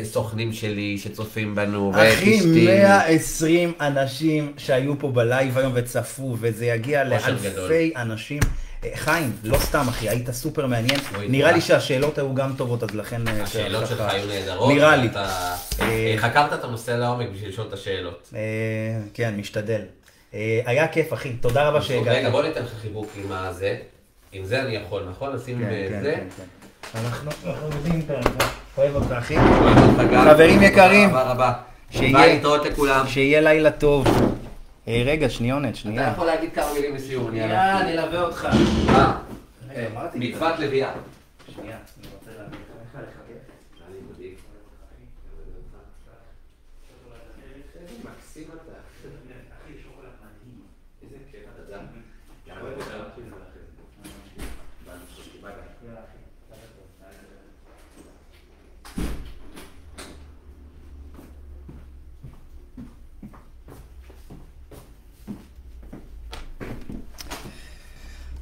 סוכנים 0.05 0.53
שלי 0.53 0.99
שצופים 0.99 1.55
בנו, 1.55 1.93
ואת 1.95 2.15
אחי, 2.15 2.39
אשתי. 2.39 2.67
120 2.67 3.73
אנשים 3.81 4.53
שהיו 4.57 4.99
פה 4.99 5.09
בלייב 5.09 5.59
היום 5.59 5.73
וצפו, 5.75 6.37
וזה 6.41 6.67
יגיע 6.67 7.05
לאלפי. 7.05 7.93
אנשים. 7.97 8.41
אה, 8.85 8.91
חיים, 8.95 9.33
לא 9.45 9.59
סתם 9.59 9.89
אחי, 9.89 10.09
היית 10.09 10.31
סופר 10.31 10.67
מעניין. 10.67 11.01
נראה. 11.29 11.53
לי 11.53 11.61
שהשאלות 11.61 12.19
היו 12.19 12.35
גם 12.35 12.53
טובות, 12.57 12.83
אז 12.83 12.95
לכן... 12.95 13.29
אה, 13.29 13.43
השאלות 13.43 13.87
שלך 13.87 14.01
היו 14.01 14.27
נהדרות. 14.27 14.73
נראה 14.73 14.97
לי. 14.97 15.09
אה, 15.17 15.57
אה, 15.81 16.15
חקרת 16.19 16.53
את 16.53 16.65
הנושא 16.65 16.91
לעומק 16.91 17.27
בשביל 17.35 17.49
לשאול 17.49 17.67
את 17.67 17.73
השאלות. 17.73 18.31
אה, 18.35 18.41
כן, 19.15 19.35
משתדל. 19.37 19.83
אה, 20.35 20.61
היה 20.67 20.89
כיף, 20.89 21.13
אחי, 21.13 21.33
תודה 21.33 21.69
רבה 21.69 21.83
שהגעת. 21.83 22.17
רגע, 22.17 22.31
בוא 22.31 22.43
ניתן 22.43 22.63
לך 22.63 22.73
חיבוק 22.83 23.11
עם 23.25 23.33
הזה. 23.33 23.77
עם 24.33 24.45
זה 24.45 24.63
אני 24.63 24.77
יכול, 24.77 25.03
נכון? 25.11 25.37
לשים 25.37 25.59
כן, 25.59 25.65
אה, 25.65 25.87
כן, 25.91 26.03
זה? 26.03 26.15
אנחנו 26.95 27.31
אנחנו 27.47 27.67
יודעים, 27.77 28.01
אתה- 28.07 28.45
אוהב 28.79 28.95
אותך, 28.95 29.13
אחי. 29.13 29.37
חברים 30.25 30.63
יקרים, 30.63 31.09
תודה 31.09 31.23
רבה. 31.23 31.53
שיהיה- 31.91 32.13
ביי, 32.19 32.35
להתראות 32.35 32.65
לכולם. 32.67 33.07
שיהיה 33.07 33.41
לילה 33.41 33.71
טוב. 33.71 34.07
אה, 34.89 35.03
רגע, 35.07 35.31
שניונת, 35.31 35.69
אתה 35.71 35.79
שנייה. 35.79 36.11
יכול 36.13 36.27
להגיד 36.27 36.51
כמה 36.55 36.73
מילים 36.75 36.95
לסיום, 36.97 37.29
אני 37.31 37.93
אלווה 37.93 38.23
אותך. 38.23 38.49
אה, 38.89 39.13
אה. 39.77 39.87
מצוות 40.15 40.59
לביאה. 40.59 40.91
שנייה, 41.55 41.77
אני 41.77 42.07
רוצה 42.19 42.31
להביא 42.39 42.59
לך 42.59 42.95
לחבר. 42.95 43.35
מקסים 48.05 48.45
אתה. 48.55 48.73
איזה 51.03 51.17
כיף 51.31 51.41
אתה 51.55 51.77
גם. 51.77 51.85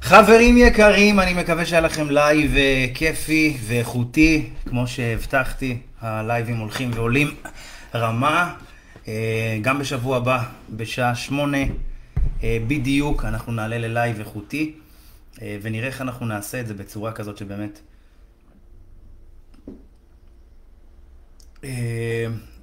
חברים 0.09 0.57
יקרים, 0.57 1.19
אני 1.19 1.33
מקווה 1.33 1.65
שהיה 1.65 1.81
לכם 1.81 2.09
לייב 2.09 2.55
אה, 2.55 2.85
כיפי 2.93 3.57
ואיכותי, 3.61 4.49
כמו 4.69 4.87
שהבטחתי, 4.87 5.77
הלייבים 6.01 6.57
הולכים 6.57 6.91
ועולים 6.93 7.35
רמה. 7.95 8.53
אה, 9.07 9.57
גם 9.61 9.79
בשבוע 9.79 10.17
הבא, 10.17 10.43
בשעה 10.69 11.15
שמונה 11.15 11.57
אה, 12.43 12.57
בדיוק, 12.67 13.25
אנחנו 13.25 13.51
נעלה 13.51 13.77
ללייב 13.77 14.19
איכותי, 14.19 14.73
אה, 15.41 15.57
ונראה 15.61 15.87
איך 15.87 16.01
אנחנו 16.01 16.25
נעשה 16.25 16.59
את 16.59 16.67
זה 16.67 16.73
בצורה 16.73 17.11
כזאת 17.11 17.37
שבאמת... 17.37 17.79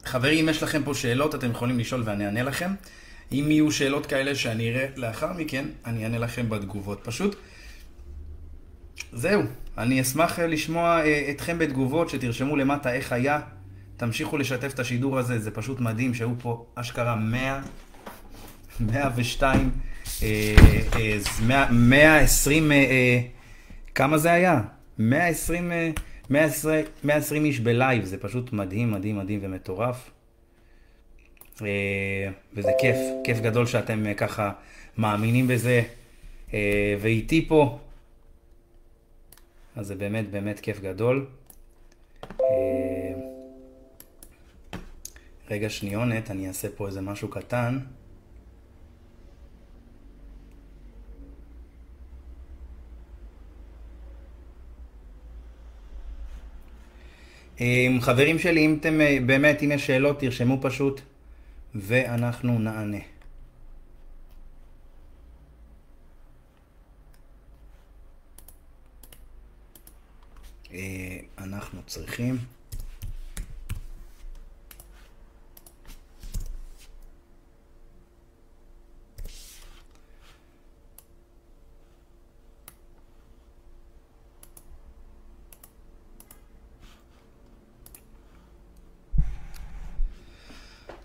חברים, 0.05 0.39
אם 0.39 0.49
יש 0.49 0.63
לכם 0.63 0.83
פה 0.85 0.95
שאלות, 0.95 1.35
אתם 1.35 1.51
יכולים 1.51 1.79
לשאול 1.79 2.03
ואני 2.05 2.27
אענה 2.27 2.43
לכם. 2.43 2.71
אם 3.33 3.47
יהיו 3.51 3.73
שאלות 3.73 4.07
כאלה 4.07 4.35
שאני 4.35 4.71
אראה 4.71 4.87
לאחר 4.97 5.33
מכן, 5.33 5.65
אני 5.87 6.05
אענה 6.05 6.19
לכם 6.19 6.49
בתגובות. 6.49 7.01
פשוט, 7.05 7.37
זהו. 9.13 9.43
אני 9.79 10.01
אשמח 10.01 10.39
לשמוע 10.39 11.01
אה, 11.05 11.27
אתכם 11.31 11.59
בתגובות, 11.59 12.11
שתרשמו 12.11 12.57
למטה 12.57 12.93
איך 12.95 13.13
היה. 13.13 13.41
תמשיכו 13.97 14.37
לשתף 14.39 14.75
את 14.75 14.79
השידור 14.79 15.19
הזה, 15.19 15.39
זה 15.39 15.51
פשוט 15.51 15.81
מדהים 15.81 16.15
שהיו 16.15 16.33
פה 16.43 16.67
אשכרה 16.75 17.17
100, 17.17 17.61
102, 18.81 19.71
אה, 20.23 20.55
אה, 20.97 21.19
ז- 21.19 21.41
100, 21.47 21.67
120, 21.73 22.73
אה, 22.73 22.77
אה, 22.77 23.21
כמה 23.95 24.19
זה 24.19 24.33
היה? 24.33 24.61
120, 24.99 25.73
אה, 25.73 25.91
120, 26.31 26.85
120 27.05 27.45
איש 27.45 27.61
בלייב, 27.61 28.05
זה 28.05 28.17
פשוט 28.19 28.53
מדהים, 28.53 28.91
מדהים, 28.93 29.19
מדהים 29.19 29.41
ומטורף. 29.43 30.11
אה, 31.63 32.29
וזה 32.53 32.71
כיף, 32.81 32.97
כיף 33.25 33.41
גדול 33.41 33.67
שאתם 33.67 34.07
אה, 34.07 34.15
ככה 34.15 34.53
מאמינים 34.99 35.49
בזה 35.49 35.83
אה, 36.55 36.95
ואיתי 37.01 37.49
פה. 37.49 37.79
אז 39.77 39.87
זה 39.87 39.95
באמת 39.95 40.31
באמת 40.31 40.61
כיף 40.61 40.81
גדול. 40.81 41.27
רגע 45.51 45.71
שניונת, 45.71 46.31
אני 46.31 46.49
אעשה 46.49 46.69
פה 46.77 46.87
איזה 46.87 47.01
משהו 47.01 47.29
קטן. 47.29 47.79
חברים 58.01 58.39
שלי, 58.39 58.67
אם 58.67 58.77
אתם 58.81 58.99
באמת, 59.27 59.63
אם 59.63 59.73
יש 59.73 59.87
שאלות, 59.87 60.21
תרשמו 60.21 60.59
פשוט, 60.63 61.01
ואנחנו 61.81 62.59
נענה. 62.59 62.99
אה, 70.73 71.19
אנחנו 71.39 71.83
צריכים... 71.87 72.56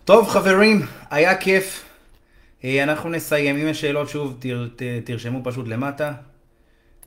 טוב 0.05 0.27
חברים, 0.27 0.81
היה 1.09 1.37
כיף. 1.37 1.85
אה, 2.63 2.83
אנחנו 2.83 3.09
נסיים. 3.09 3.57
אם 3.57 3.67
יש 3.67 3.81
שאלות 3.81 4.09
שוב, 4.09 4.37
תר, 4.39 4.67
תרשמו 5.03 5.39
פשוט 5.43 5.67
למטה, 5.67 6.13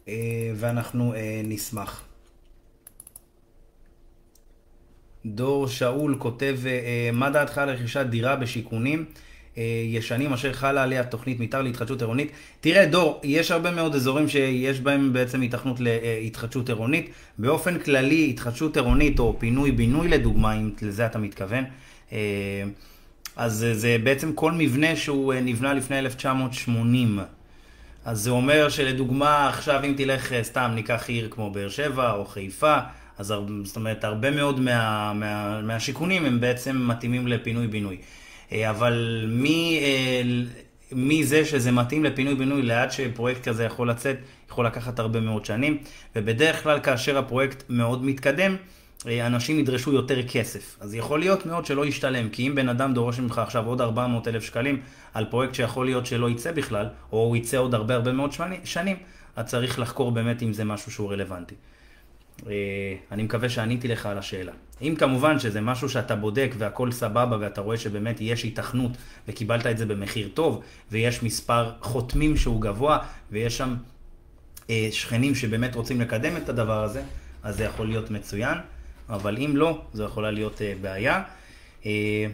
אה, 0.08 0.14
ואנחנו 0.54 1.14
אה, 1.14 1.40
נשמח. 1.44 2.02
דור 5.26 5.68
שאול 5.68 6.16
כותב, 6.18 6.58
מה 7.12 7.30
דעתך 7.30 7.58
על 7.58 7.70
רכישת 7.70 8.06
דירה 8.06 8.36
בשיכונים 8.36 9.04
ישנים 9.86 10.32
אשר 10.32 10.52
חלה 10.52 10.82
עליה 10.82 11.04
תוכנית 11.04 11.40
מתאר 11.40 11.62
להתחדשות 11.62 12.00
עירונית? 12.00 12.30
תראה, 12.60 12.86
דור, 12.86 13.20
יש 13.22 13.50
הרבה 13.50 13.70
מאוד 13.70 13.94
אזורים 13.94 14.28
שיש 14.28 14.80
בהם 14.80 15.12
בעצם 15.12 15.42
התכנות 15.42 15.76
להתחדשות 15.80 16.68
עירונית. 16.68 17.10
באופן 17.38 17.78
כללי, 17.78 18.30
התחדשות 18.30 18.76
עירונית 18.76 19.18
או 19.18 19.36
פינוי-בינוי 19.38 20.08
לדוגמה, 20.08 20.54
אם 20.54 20.70
לזה 20.82 21.06
אתה 21.06 21.18
מתכוון, 21.18 21.64
אז 23.36 23.52
זה- 23.52 23.74
זה 23.74 23.96
בעצם 24.04 24.32
כל 24.32 24.52
מבנה 24.52 24.96
שהוא 24.96 25.32
אה, 25.34 25.40
נבנה 25.40 25.74
לפני 25.74 25.98
1980. 25.98 27.18
אז 28.04 28.20
זה 28.20 28.30
אומר 28.30 28.68
שלדוגמה, 28.68 29.48
עכשיו 29.48 29.80
אם 29.84 29.94
תלך, 29.96 30.32
אה, 30.32 30.44
סתם 30.44 30.70
ניקח 30.74 31.04
עיר 31.08 31.28
כמו 31.30 31.50
באר 31.50 31.68
שבע 31.68 32.12
או 32.12 32.24
חיפה, 32.24 32.76
אז 33.18 33.34
זאת 33.64 33.76
אומרת, 33.76 34.04
הרבה 34.04 34.30
מאוד 34.30 34.60
מה, 34.60 35.12
מה, 35.14 35.60
מהשיכונים 35.60 36.24
הם 36.24 36.40
בעצם 36.40 36.88
מתאימים 36.90 37.28
לפינוי-בינוי. 37.28 37.96
אה, 38.52 38.70
אבל 38.70 39.24
מי, 39.28 39.80
אה, 39.82 40.22
מזה 40.92 41.44
שזה 41.44 41.72
מתאים 41.72 42.04
לפינוי-בינוי 42.04 42.62
לעד 42.62 42.90
שפרויקט 42.92 43.48
כזה 43.48 43.64
יכול 43.64 43.90
לצאת, 43.90 44.16
יכול 44.50 44.66
לקחת 44.66 44.98
הרבה 44.98 45.20
מאוד 45.20 45.44
שנים, 45.44 45.78
ובדרך 46.16 46.62
כלל 46.62 46.80
כאשר 46.80 47.18
הפרויקט 47.18 47.62
מאוד 47.68 48.04
מתקדם, 48.04 48.52
אה, 48.52 48.56
אנשים 49.06 49.58
ידרשו 49.58 49.92
יותר 49.92 50.22
כסף. 50.28 50.76
אז 50.80 50.94
יכול 50.94 51.20
להיות 51.20 51.46
מאוד 51.46 51.66
שלא 51.66 51.86
ישתלם, 51.86 52.28
כי 52.28 52.48
אם 52.48 52.54
בן 52.54 52.68
אדם 52.68 52.94
דורש 52.94 53.18
ממך 53.18 53.38
עכשיו 53.38 53.66
עוד 53.66 53.80
400 53.80 54.28
אלף 54.28 54.44
שקלים 54.44 54.80
על 55.14 55.24
פרויקט 55.24 55.54
שיכול 55.54 55.86
להיות 55.86 56.06
שלא 56.06 56.30
יצא 56.30 56.52
בכלל, 56.52 56.86
או 57.12 57.18
הוא 57.18 57.36
יצא 57.36 57.56
עוד 57.56 57.74
הרבה 57.74 57.94
הרבה 57.94 58.12
מאוד 58.12 58.32
שני- 58.32 58.60
שנים, 58.64 58.96
אז 59.36 59.46
צריך 59.46 59.78
לחקור 59.78 60.12
באמת 60.12 60.42
אם 60.42 60.52
זה 60.52 60.64
משהו 60.64 60.92
שהוא 60.92 61.12
רלוונטי. 61.12 61.54
אה, 62.46 62.52
אני 63.12 63.22
מקווה 63.22 63.48
שעניתי 63.48 63.88
לך 63.88 64.06
על 64.06 64.18
השאלה. 64.18 64.52
אם 64.82 64.94
כמובן 64.98 65.38
שזה 65.38 65.60
משהו 65.60 65.88
שאתה 65.88 66.16
בודק 66.16 66.50
והכל 66.58 66.92
סבבה 66.92 67.36
ואתה 67.40 67.60
רואה 67.60 67.76
שבאמת 67.76 68.16
יש 68.20 68.42
היתכנות 68.42 68.90
וקיבלת 69.28 69.66
את 69.66 69.78
זה 69.78 69.86
במחיר 69.86 70.28
טוב 70.34 70.62
ויש 70.90 71.22
מספר 71.22 71.72
חותמים 71.80 72.36
שהוא 72.36 72.60
גבוה 72.60 72.98
ויש 73.32 73.58
שם 73.58 73.74
אה, 74.70 74.88
שכנים 74.92 75.34
שבאמת 75.34 75.74
רוצים 75.74 76.00
לקדם 76.00 76.36
את 76.36 76.48
הדבר 76.48 76.82
הזה, 76.84 77.02
אז 77.42 77.56
זה 77.56 77.64
יכול 77.64 77.86
להיות 77.86 78.10
מצוין, 78.10 78.58
אבל 79.08 79.36
אם 79.38 79.56
לא, 79.56 79.82
זו 79.92 80.04
יכולה 80.04 80.30
להיות 80.30 80.62
אה, 80.62 80.74
בעיה. 80.80 81.22
אה, 81.86 82.26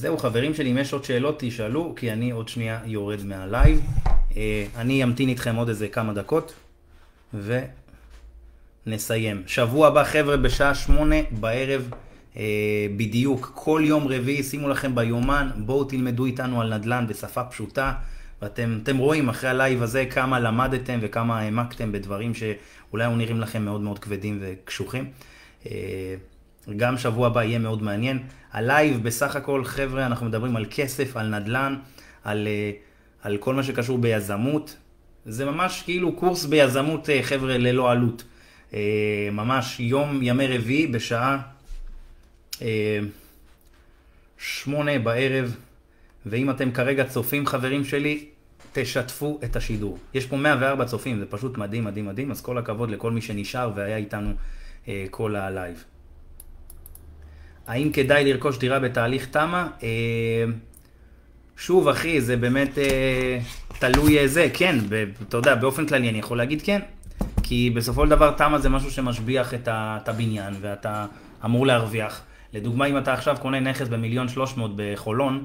זהו, 0.00 0.18
חברים 0.18 0.54
שלי, 0.54 0.70
אם 0.70 0.78
יש 0.78 0.92
עוד 0.92 1.04
שאלות, 1.04 1.36
תשאלו, 1.38 1.92
כי 1.96 2.12
אני 2.12 2.30
עוד 2.30 2.48
שנייה 2.48 2.80
יורד 2.84 3.24
מהלייב. 3.24 3.86
אה, 4.36 4.66
אני 4.76 5.04
אמתין 5.04 5.28
איתכם 5.28 5.56
עוד 5.56 5.68
איזה 5.68 5.88
כמה 5.88 6.12
דקות, 6.12 6.54
ונסיים. 8.86 9.42
שבוע 9.46 9.86
הבא, 9.86 10.04
חבר'ה, 10.04 10.36
בשעה 10.36 10.74
שמונה 10.74 11.16
בערב, 11.30 11.90
אה, 12.36 12.42
בדיוק, 12.96 13.52
כל 13.54 13.82
יום 13.84 14.08
רביעי, 14.08 14.42
שימו 14.42 14.68
לכם 14.68 14.94
ביומן, 14.94 15.50
בואו 15.56 15.84
תלמדו 15.84 16.24
איתנו 16.24 16.60
על 16.60 16.74
נדל"ן 16.74 17.06
בשפה 17.08 17.44
פשוטה. 17.44 17.92
ואתם 18.42 18.96
רואים 18.98 19.28
אחרי 19.28 19.50
הלייב 19.50 19.82
הזה 19.82 20.04
כמה 20.10 20.40
למדתם 20.40 20.98
וכמה 21.02 21.38
העמקתם 21.38 21.92
בדברים 21.92 22.34
שאולי 22.90 23.04
היו 23.04 23.16
נראים 23.16 23.40
לכם 23.40 23.64
מאוד 23.64 23.80
מאוד 23.80 23.98
כבדים 23.98 24.38
וקשוחים. 24.40 25.10
אה, 25.66 26.14
גם 26.76 26.98
שבוע 26.98 27.26
הבא 27.26 27.42
יהיה 27.42 27.58
מאוד 27.58 27.82
מעניין. 27.82 28.18
הלייב 28.52 29.02
בסך 29.02 29.36
הכל, 29.36 29.64
חבר'ה, 29.64 30.06
אנחנו 30.06 30.26
מדברים 30.26 30.56
על 30.56 30.66
כסף, 30.70 31.16
על 31.16 31.38
נדל"ן, 31.38 31.76
על, 32.24 32.46
אה, 32.46 32.70
על 33.22 33.36
כל 33.36 33.54
מה 33.54 33.62
שקשור 33.62 33.98
ביזמות. 33.98 34.76
זה 35.26 35.44
ממש 35.44 35.82
כאילו 35.82 36.16
קורס 36.16 36.44
ביזמות, 36.44 37.10
אה, 37.10 37.22
חבר'ה, 37.22 37.58
ללא 37.58 37.90
עלות. 37.90 38.24
ממש 39.32 39.80
יום, 39.80 40.22
ימי 40.22 40.46
רביעי 40.46 40.86
בשעה 40.86 41.38
שמונה 44.38 44.98
בערב. 44.98 45.56
ואם 46.26 46.50
אתם 46.50 46.70
כרגע 46.70 47.04
צופים, 47.04 47.46
חברים 47.46 47.84
שלי, 47.84 48.24
תשתפו 48.72 49.38
את 49.44 49.56
השידור. 49.56 49.98
יש 50.14 50.26
פה 50.26 50.36
104 50.36 50.84
צופים, 50.84 51.18
זה 51.18 51.26
פשוט 51.26 51.58
מדהים, 51.58 51.84
מדהים, 51.84 52.06
מדהים, 52.06 52.30
אז 52.30 52.40
כל 52.40 52.58
הכבוד 52.58 52.90
לכל 52.90 53.10
מי 53.10 53.22
שנשאר 53.22 53.70
והיה 53.74 53.96
איתנו 53.96 54.32
אה, 54.88 55.04
כל 55.10 55.36
הלייב. 55.36 55.84
האם 57.66 57.92
כדאי 57.92 58.32
לרכוש 58.32 58.58
דירה 58.58 58.78
בתהליך 58.78 59.26
תמ"א? 59.26 59.66
אה, 59.82 60.44
שוב, 61.56 61.88
אחי, 61.88 62.20
זה 62.20 62.36
באמת 62.36 62.78
אה, 62.78 63.38
תלוי 63.78 64.28
זה, 64.28 64.48
כן, 64.54 64.78
אתה 65.28 65.36
יודע, 65.36 65.54
באופן 65.54 65.86
כללי 65.86 66.08
אני 66.08 66.18
יכול 66.18 66.38
להגיד 66.38 66.62
כן, 66.62 66.80
כי 67.42 67.70
בסופו 67.70 68.04
של 68.04 68.10
דבר 68.10 68.30
תמ"א 68.30 68.58
זה 68.58 68.68
משהו 68.68 68.90
שמשביח 68.90 69.54
את, 69.54 69.68
ה, 69.68 69.98
את 70.02 70.08
הבניין 70.08 70.54
ואתה 70.60 71.06
אמור 71.44 71.66
להרוויח. 71.66 72.22
לדוגמה, 72.52 72.86
אם 72.86 72.98
אתה 72.98 73.12
עכשיו 73.12 73.36
קונה 73.40 73.60
נכס 73.60 73.88
במיליון 73.88 74.28
שלוש 74.28 74.56
מאות 74.56 74.70
בחולון, 74.76 75.44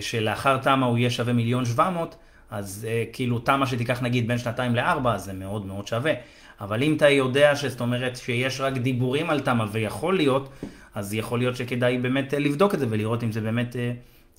שלאחר 0.00 0.56
תמ"א 0.56 0.84
הוא 0.84 0.98
יהיה 0.98 1.10
שווה 1.10 1.32
מיליון 1.32 1.64
שבע 1.64 1.90
מאות, 1.90 2.16
אז 2.50 2.86
אה, 2.88 3.04
כאילו 3.12 3.38
תמ"א 3.38 3.66
שתיקח 3.66 4.02
נגיד 4.02 4.28
בין 4.28 4.38
שנתיים 4.38 4.74
לארבע, 4.74 5.18
זה 5.18 5.32
מאוד 5.32 5.66
מאוד 5.66 5.86
שווה. 5.86 6.12
אבל 6.60 6.82
אם 6.82 6.96
אתה 6.96 7.08
יודע 7.08 7.56
שזאת 7.56 7.80
אומרת 7.80 8.16
שיש 8.16 8.60
רק 8.60 8.72
דיבורים 8.72 9.30
על 9.30 9.40
תמ"א 9.40 9.64
ויכול 9.72 10.16
להיות, 10.16 10.48
אז 10.94 11.14
יכול 11.14 11.38
להיות 11.38 11.56
שכדאי 11.56 11.98
באמת 11.98 12.34
אה, 12.34 12.38
לבדוק 12.38 12.74
את 12.74 12.78
זה 12.78 12.86
ולראות 12.90 13.22
אם 13.22 13.32
זה 13.32 13.40
באמת 13.40 13.76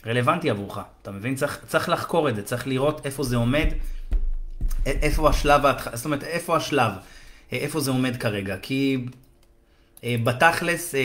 רלוונטי 0.06 0.50
עבורך. 0.50 0.80
אתה 1.02 1.12
מבין? 1.12 1.36
צריך, 1.36 1.60
צריך 1.68 1.90
לחקור 1.90 2.30
את 2.30 2.36
זה, 2.36 2.44
צריך 2.44 2.68
לראות 2.68 3.06
איפה 3.06 3.24
זה 3.24 3.36
עומד, 3.36 3.68
איפה 4.86 5.30
השלב, 5.30 5.62
זאת 5.94 6.06
אומרת, 6.06 6.24
איפה 6.24 6.56
השלב, 6.56 6.92
איפה 7.52 7.80
זה 7.80 7.92
עומד 7.92 8.18
כרגע. 8.18 8.58
כי 8.62 9.06
בתכלס, 10.04 10.96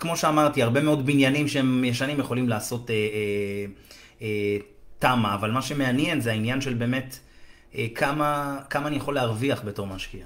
כמו 0.00 0.16
שאמרתי, 0.16 0.62
הרבה 0.62 0.80
מאוד 0.80 1.06
בניינים 1.06 1.48
שהם 1.48 1.84
ישנים 1.84 2.20
יכולים 2.20 2.48
לעשות 2.48 2.90
אה, 2.90 2.94
אה, 2.94 3.66
אה, 4.22 4.56
תמה, 4.98 5.34
אבל 5.34 5.50
מה 5.50 5.62
שמעניין 5.62 6.20
זה 6.20 6.30
העניין 6.30 6.60
של 6.60 6.74
באמת 6.74 7.18
אה, 7.74 7.86
כמה, 7.94 8.58
כמה 8.70 8.88
אני 8.88 8.96
יכול 8.96 9.14
להרוויח 9.14 9.62
בתור 9.64 9.86
משקיע. 9.86 10.24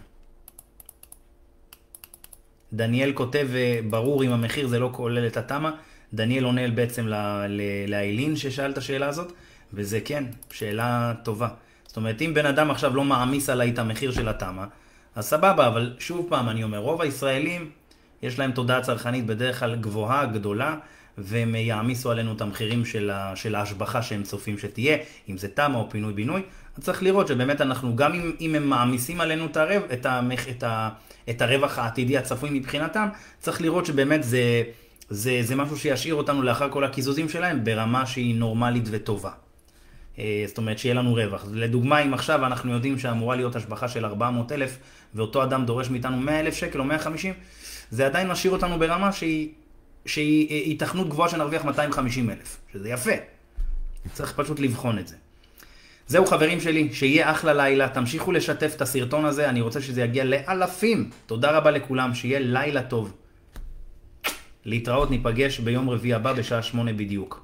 דניאל 2.72 3.12
כותב, 3.12 3.48
אה, 3.54 3.80
ברור 3.90 4.24
אם 4.24 4.30
המחיר 4.32 4.68
זה 4.68 4.78
לא 4.78 4.90
כולל 4.92 5.26
את 5.26 5.36
התמה, 5.36 5.70
דניאל 6.14 6.44
עונה 6.44 6.70
בעצם 6.70 7.06
לאיילין 7.88 8.36
ששאל 8.36 8.70
את 8.70 8.78
השאלה 8.78 9.08
הזאת, 9.08 9.32
וזה 9.72 10.00
כן, 10.00 10.24
שאלה 10.50 11.12
טובה. 11.22 11.48
זאת 11.86 11.96
אומרת, 11.96 12.22
אם 12.22 12.34
בן 12.34 12.46
אדם 12.46 12.70
עכשיו 12.70 12.96
לא 12.96 13.04
מעמיס 13.04 13.48
עליי 13.48 13.70
את 13.70 13.78
המחיר 13.78 14.12
של 14.12 14.28
התמה, 14.28 14.66
אז 15.14 15.24
סבבה, 15.24 15.66
אבל 15.66 15.94
שוב 15.98 16.26
פעם, 16.28 16.48
אני 16.48 16.62
אומר, 16.62 16.78
רוב 16.78 17.02
הישראלים 17.02 17.70
יש 18.24 18.38
להם 18.38 18.52
תודעה 18.52 18.80
צרכנית 18.80 19.26
בדרך 19.26 19.60
כלל 19.60 19.76
גבוהה, 19.76 20.26
גדולה, 20.26 20.76
והם 21.18 21.54
יעמיסו 21.54 22.10
עלינו 22.10 22.32
את 22.32 22.40
המחירים 22.40 22.84
של, 22.84 23.10
ה, 23.10 23.36
של 23.36 23.54
ההשבחה 23.54 24.02
שהם 24.02 24.22
צופים 24.22 24.58
שתהיה, 24.58 24.96
אם 25.28 25.38
זה 25.38 25.48
תמ"א 25.48 25.76
או 25.76 25.90
פינוי-בינוי. 25.90 26.42
אז 26.76 26.84
צריך 26.84 27.02
לראות 27.02 27.28
שבאמת 27.28 27.60
אנחנו, 27.60 27.96
גם 27.96 28.12
אם, 28.12 28.32
אם 28.40 28.54
הם 28.54 28.68
מעמיסים 28.68 29.20
עלינו 29.20 29.46
את, 29.46 29.56
הרב, 29.56 29.82
את, 29.92 30.06
המח, 30.06 30.48
את, 30.48 30.62
ה, 30.62 30.88
את 31.30 31.42
הרווח 31.42 31.78
העתידי 31.78 32.18
הצפוי 32.18 32.50
מבחינתם, 32.52 33.08
צריך 33.38 33.60
לראות 33.60 33.86
שבאמת 33.86 34.24
זה, 34.24 34.62
זה, 35.08 35.38
זה 35.42 35.56
משהו 35.56 35.76
שישאיר 35.76 36.14
אותנו 36.14 36.42
לאחר 36.42 36.70
כל 36.70 36.84
הקיזוזים 36.84 37.28
שלהם 37.28 37.64
ברמה 37.64 38.06
שהיא 38.06 38.34
נורמלית 38.34 38.84
וטובה. 38.90 39.30
אה, 40.18 40.44
זאת 40.46 40.58
אומרת 40.58 40.78
שיהיה 40.78 40.94
לנו 40.94 41.14
רווח. 41.14 41.44
לדוגמה, 41.52 41.98
אם 41.98 42.14
עכשיו 42.14 42.46
אנחנו 42.46 42.72
יודעים 42.72 42.98
שאמורה 42.98 43.36
להיות 43.36 43.56
השבחה 43.56 43.88
של 43.88 44.04
400 44.04 44.52
אלף, 44.52 44.78
ואותו 45.14 45.42
אדם 45.42 45.66
דורש 45.66 45.90
מאיתנו 45.90 46.16
100 46.16 46.40
אלף 46.40 46.54
שקל 46.54 46.78
או 46.78 46.84
150, 46.84 47.34
זה 47.94 48.06
עדיין 48.06 48.28
משאיר 48.28 48.52
אותנו 48.52 48.78
ברמה 48.78 49.12
שהיא, 49.12 49.48
שהיא 50.06 50.50
אה, 50.50 50.54
היתכנות 50.54 51.08
גבוהה 51.08 51.28
שנרוויח 51.28 51.64
250 51.64 52.30
אלף, 52.30 52.60
שזה 52.72 52.88
יפה. 52.88 53.10
צריך 54.12 54.32
פשוט 54.36 54.60
לבחון 54.60 54.98
את 54.98 55.08
זה. 55.08 55.16
זהו 56.06 56.26
חברים 56.26 56.60
שלי, 56.60 56.88
שיהיה 56.92 57.30
אחלה 57.30 57.52
לילה, 57.52 57.88
תמשיכו 57.88 58.32
לשתף 58.32 58.72
את 58.76 58.82
הסרטון 58.82 59.24
הזה, 59.24 59.48
אני 59.48 59.60
רוצה 59.60 59.80
שזה 59.80 60.02
יגיע 60.02 60.24
לאלפים. 60.24 61.10
תודה 61.26 61.50
רבה 61.50 61.70
לכולם, 61.70 62.14
שיהיה 62.14 62.38
לילה 62.38 62.82
טוב. 62.82 63.12
להתראות, 64.64 65.10
ניפגש 65.10 65.58
ביום 65.58 65.90
רביעי 65.90 66.14
הבא 66.14 66.32
בשעה 66.32 66.62
שמונה 66.62 66.92
בדיוק. 66.92 67.43